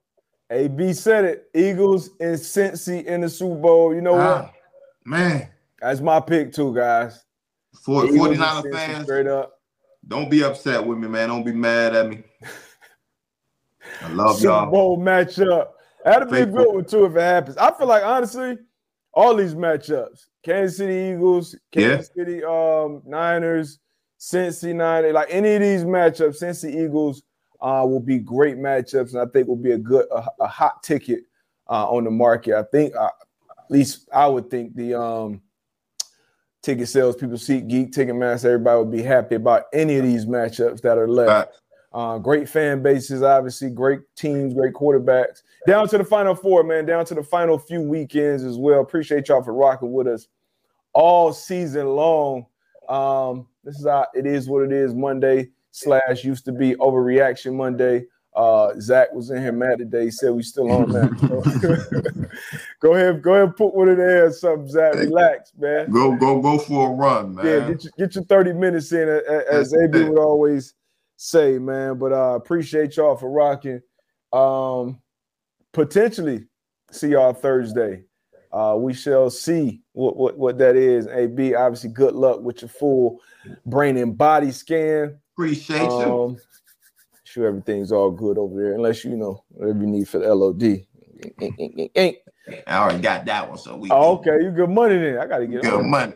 AB 0.54 0.94
said 0.94 1.26
it. 1.26 1.50
Eagles 1.54 2.10
and 2.20 2.36
Cincy 2.38 3.04
in 3.06 3.22
the 3.22 3.30
Super 3.30 3.56
Bowl. 3.56 3.94
You 3.96 4.02
know 4.02 4.14
what? 4.14 4.22
Ah, 4.22 4.52
man, 5.06 5.50
That's 5.82 6.00
my 6.02 6.20
pick 6.20 6.54
too, 6.54 6.74
guys. 6.76 7.24
for 7.84 8.04
49er 8.04 8.72
fans, 8.72 9.04
straight 9.04 9.28
up. 9.28 9.60
don't 10.08 10.30
be 10.30 10.44
upset 10.44 10.86
with 10.86 10.98
me, 10.98 11.08
man. 11.08 11.30
Don't 11.30 11.44
be 11.44 11.52
mad 11.54 11.96
at 11.96 12.10
me. 12.10 12.24
I 14.02 14.12
love 14.14 14.36
Super 14.38 14.48
y'all. 14.50 14.62
Super 14.66 14.72
Bowl 14.72 14.98
matchup. 15.00 15.68
That'd 16.06 16.30
be 16.30 16.40
a 16.42 16.46
good 16.46 16.74
one 16.74 16.86
too 16.86 17.06
if 17.06 17.16
it 17.16 17.20
happens. 17.22 17.58
I 17.58 17.72
feel 17.72 17.88
like 17.88 18.04
honestly, 18.04 18.58
all 19.14 19.36
these 19.36 19.56
matchups, 19.56 20.26
Kansas 20.44 20.78
City 20.78 21.14
Eagles, 21.14 21.56
Kansas 21.72 22.10
City 22.16 22.44
um 22.44 23.02
Niners, 23.06 23.80
Cincy 24.20 24.76
Niners, 24.76 25.14
like 25.14 25.30
any 25.32 25.56
of 25.56 25.62
these 25.62 25.84
matchups, 25.86 26.42
Cincy 26.44 26.84
Eagles 26.86 27.24
uh, 27.64 27.86
will 27.86 28.02
be 28.02 28.20
great 28.20 28.58
matchups, 28.58 29.14
and 29.14 29.22
I 29.22 29.26
think 29.26 29.48
will 29.48 29.56
be 29.56 29.72
a 29.72 29.78
good 29.78 30.06
a, 30.12 30.28
a 30.42 30.48
hot 30.48 30.84
ticket 30.84 31.22
uh, 31.70 31.90
on 31.90 32.04
the 32.04 32.12
market. 32.12 32.56
I 32.56 32.64
think 32.64 32.94
uh, 32.96 33.06
at 33.06 33.72
least 33.72 34.10
I 34.14 34.28
would 34.28 34.52
think 34.52 34.76
the 34.76 35.00
um 35.02 35.42
ticket 36.62 36.90
sales 36.90 37.16
people, 37.16 37.38
SeatGeek, 37.38 37.92
Ticketmaster, 37.92 38.46
everybody 38.46 38.80
would 38.80 38.92
be 38.92 39.02
happy 39.02 39.36
about 39.36 39.64
any 39.74 39.98
of 39.98 40.04
these 40.04 40.26
matchups 40.26 40.82
that 40.82 40.98
are 40.98 41.08
left. 41.08 41.62
Uh, 41.94 42.18
great 42.18 42.50
fan 42.50 42.82
bases, 42.82 43.22
obviously, 43.22 43.70
great 43.70 44.00
teams, 44.16 44.54
great 44.54 44.74
quarterbacks. 44.74 45.44
Down 45.68 45.88
to 45.90 45.98
the 45.98 46.04
final 46.04 46.34
four, 46.34 46.64
man. 46.64 46.86
Down 46.86 47.06
to 47.06 47.14
the 47.14 47.24
final 47.24 47.60
few 47.60 47.82
weekends 47.82 48.44
as 48.44 48.58
well. 48.58 48.82
Appreciate 48.82 49.28
y'all 49.28 49.44
for 49.44 49.54
rocking 49.54 49.92
with 49.92 50.08
us 50.08 50.28
all 50.94 51.32
season 51.32 51.88
long. 51.88 52.46
Um, 52.90 53.48
this 53.64 53.78
is 53.78 53.86
our, 53.86 54.08
it 54.16 54.26
is 54.26 54.50
what 54.50 54.64
it 54.64 54.72
is 54.72 54.94
Monday 54.94 55.50
slash 55.74 56.24
used 56.24 56.46
to 56.46 56.52
be 56.52 56.76
overreaction 56.76 57.56
Monday. 57.56 58.06
Uh, 58.36 58.74
Zach 58.80 59.12
was 59.12 59.30
in 59.32 59.42
here 59.42 59.52
mad 59.52 59.80
today. 59.80 60.06
He 60.06 60.12
said 60.12 60.32
we 60.32 60.44
still 60.44 60.72
on 60.72 60.90
that. 60.92 62.30
Go 62.80 62.94
ahead, 62.96 63.22
go 63.22 63.34
ahead, 63.36 63.56
put 63.56 63.74
one 63.74 63.88
in 63.90 63.98
there 63.98 64.26
or 64.26 64.32
something, 64.32 64.68
Zach. 64.68 64.96
Relax, 64.96 65.52
man. 65.58 65.90
Go 65.92 66.16
go 66.16 66.42
go 66.42 66.58
for 66.58 66.90
a 66.90 66.94
run, 66.94 67.36
man. 67.36 67.46
Yeah, 67.46 67.68
get 67.70 67.84
your, 67.84 67.94
get 67.98 68.16
your 68.16 68.24
30 68.26 68.54
minutes 68.54 68.92
in, 68.92 69.08
a- 69.08 69.22
a- 69.28 69.52
as 69.54 69.74
AB 69.74 70.04
would 70.04 70.18
always 70.20 70.74
say, 71.16 71.58
man. 71.60 71.98
But 71.98 72.12
uh 72.12 72.36
appreciate 72.36 72.98
y'all 72.98 73.16
for 73.16 73.30
rocking. 73.32 73.82
Um 74.34 75.00
potentially 75.72 76.46
see 76.92 77.10
y'all 77.10 77.34
Thursday. 77.34 78.04
Uh 78.52 78.76
we 78.78 78.94
shall 78.94 79.30
see 79.30 79.82
what 79.94 80.18
what, 80.18 80.38
what 80.38 80.58
that 80.58 80.76
is. 80.76 81.08
AB, 81.08 81.56
obviously, 81.56 81.90
good 81.92 82.16
luck 82.16 82.42
with 82.42 82.62
your 82.64 82.70
full 82.70 83.20
brain 83.66 83.96
and 83.98 84.18
body 84.18 84.52
scan. 84.52 85.20
Appreciate 85.36 85.98
you. 86.00 86.06
Um 86.06 86.42
sure 87.26 87.48
everything's 87.48 87.92
all 87.92 88.12
good 88.12 88.38
over 88.38 88.62
there, 88.62 88.74
unless 88.74 89.06
you 89.06 89.18
know 89.18 89.44
whatever 89.50 89.80
you 89.80 89.88
need 89.88 90.08
for 90.10 90.20
the 90.20 90.34
LOD. 90.34 90.86
I 92.68 92.78
already 92.78 93.00
got 93.02 93.26
that 93.26 93.50
one, 93.50 93.58
so 93.58 93.78
we 93.78 93.90
Oh, 93.92 94.16
okay, 94.18 94.44
you 94.44 94.52
good 94.52 94.70
money 94.70 94.98
then. 94.98 95.20
I 95.20 95.28
gotta 95.28 95.48
get 95.48 95.62
good 95.62 95.66
on 95.66 95.86
it. 95.88 95.90
money. 95.90 96.14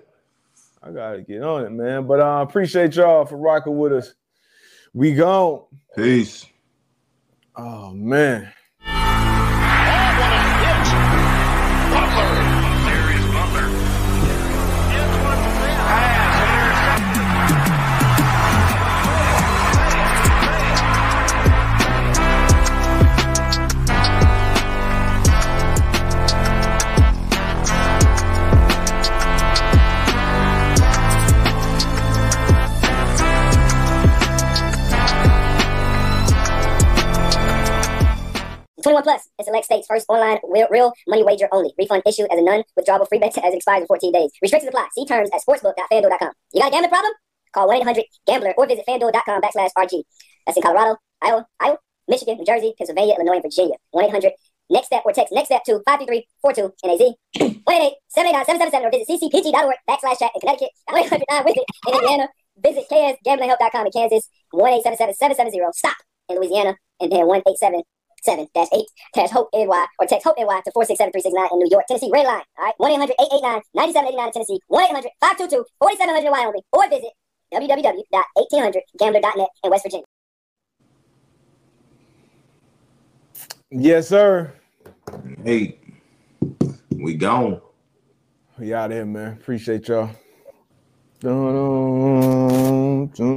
I 0.84 0.92
gotta 0.92 1.22
get 1.22 1.44
on 1.44 1.66
it, 1.66 1.72
man. 1.72 2.08
But 2.08 2.22
I 2.22 2.40
uh, 2.40 2.44
appreciate 2.44 2.96
y'all 2.96 3.26
for 3.26 3.38
rocking 3.38 3.78
with 3.78 3.94
us. 3.94 4.14
We 4.94 5.14
gone. 5.14 5.64
Peace. 5.96 6.46
Oh 7.56 7.92
man. 7.92 8.52
select 39.48 39.66
states. 39.66 39.88
First, 39.88 40.06
online 40.10 40.40
real 40.44 40.94
money 41.08 41.24
wager 41.24 41.48
only. 41.52 41.74
Refund 41.78 42.04
issued 42.06 42.28
as 42.32 42.40
a 42.40 42.44
non 42.44 42.64
withdrawable 42.78 43.08
free 43.08 43.20
bet 43.20 43.38
as 43.44 43.54
it 43.54 43.58
expires 43.58 43.82
in 43.82 43.88
14 43.88 44.12
days. 44.12 44.32
Restrictions 44.42 44.70
apply. 44.70 44.88
See 44.94 45.06
terms 45.06 45.30
at 45.34 45.42
sportsbook.fanduel.com. 45.42 46.32
You 46.54 46.62
got 46.62 46.70
a 46.70 46.72
gambling 46.72 46.90
problem? 46.90 47.14
Call 47.54 47.68
1 47.68 47.78
800 47.78 48.06
Gambler 48.28 48.54
or 48.58 48.68
visit 48.68 48.86
fanduel.com 48.88 49.42
backslash 49.42 49.72
RG. 49.78 50.04
That's 50.46 50.58
in 50.58 50.64
Colorado, 50.64 50.98
Iowa, 51.22 51.48
Iowa, 51.60 51.78
Michigan, 52.08 52.38
New 52.38 52.46
Jersey, 52.46 52.74
Pennsylvania, 52.78 53.16
Illinois, 53.16 53.36
and 53.36 53.44
Virginia. 53.44 53.76
1 53.92 54.06
800 54.06 54.34
Next 54.70 54.88
Step 54.88 55.04
or 55.06 55.14
text 55.14 55.34
Next 55.34 55.48
Step 55.48 55.64
to 55.66 55.80
53342 55.88 56.74
NAZ. 56.84 57.16
188 57.64 57.94
789 58.10 58.86
or 58.86 58.92
visit 58.92 59.08
ccpg.org 59.08 59.76
backslash 59.90 60.20
chat 60.20 60.32
in 60.36 60.42
Connecticut. 60.42 60.72
109 60.88 61.44
with 61.46 61.58
in 61.58 61.94
Indiana. 61.94 62.28
Visit 62.60 62.86
ksgamblinghelp.com 62.92 63.86
in 63.86 63.92
Kansas. 63.92 64.30
1877770 64.54 65.74
stop 65.74 65.98
in 66.30 66.38
Louisiana. 66.38 66.76
And 67.00 67.12
then 67.12 67.28
187 67.28 67.84
877-8 68.28 68.84
text 69.14 69.34
hope 69.34 69.50
ny 69.54 69.66
or 69.66 70.06
text 70.08 70.26
hope 70.26 70.38
ny 70.38 70.44
to 70.44 70.72
467369 70.72 71.50
in 71.52 71.60
New 71.60 71.70
York, 71.72 71.86
Tennessee, 71.88 72.10
red 72.12 72.26
line. 72.26 72.44
All 72.58 72.66
right, 72.66 72.76
1-800-889-9789 73.76 74.28
in 74.28 74.32
Tennessee, 74.34 74.60
1-800-522-4700 74.72 76.26
in 76.26 76.32
Wyoming, 76.32 76.62
or 76.74 76.90
visit 76.90 77.12
www.1800gambler.net 77.54 79.50
in 79.64 79.72
West 79.72 79.84
Virginia. 79.84 80.06
Yes, 83.70 84.08
sir. 84.10 84.54
Hey, 85.44 85.78
we 86.92 87.16
gone. 87.16 87.62
We 88.58 88.74
out 88.74 88.92
here, 88.92 89.06
man. 89.06 89.34
Appreciate 89.34 89.88
y'all. 89.88 90.10
Dun, 91.20 91.54
dun, 91.54 93.08
dun. 93.08 93.36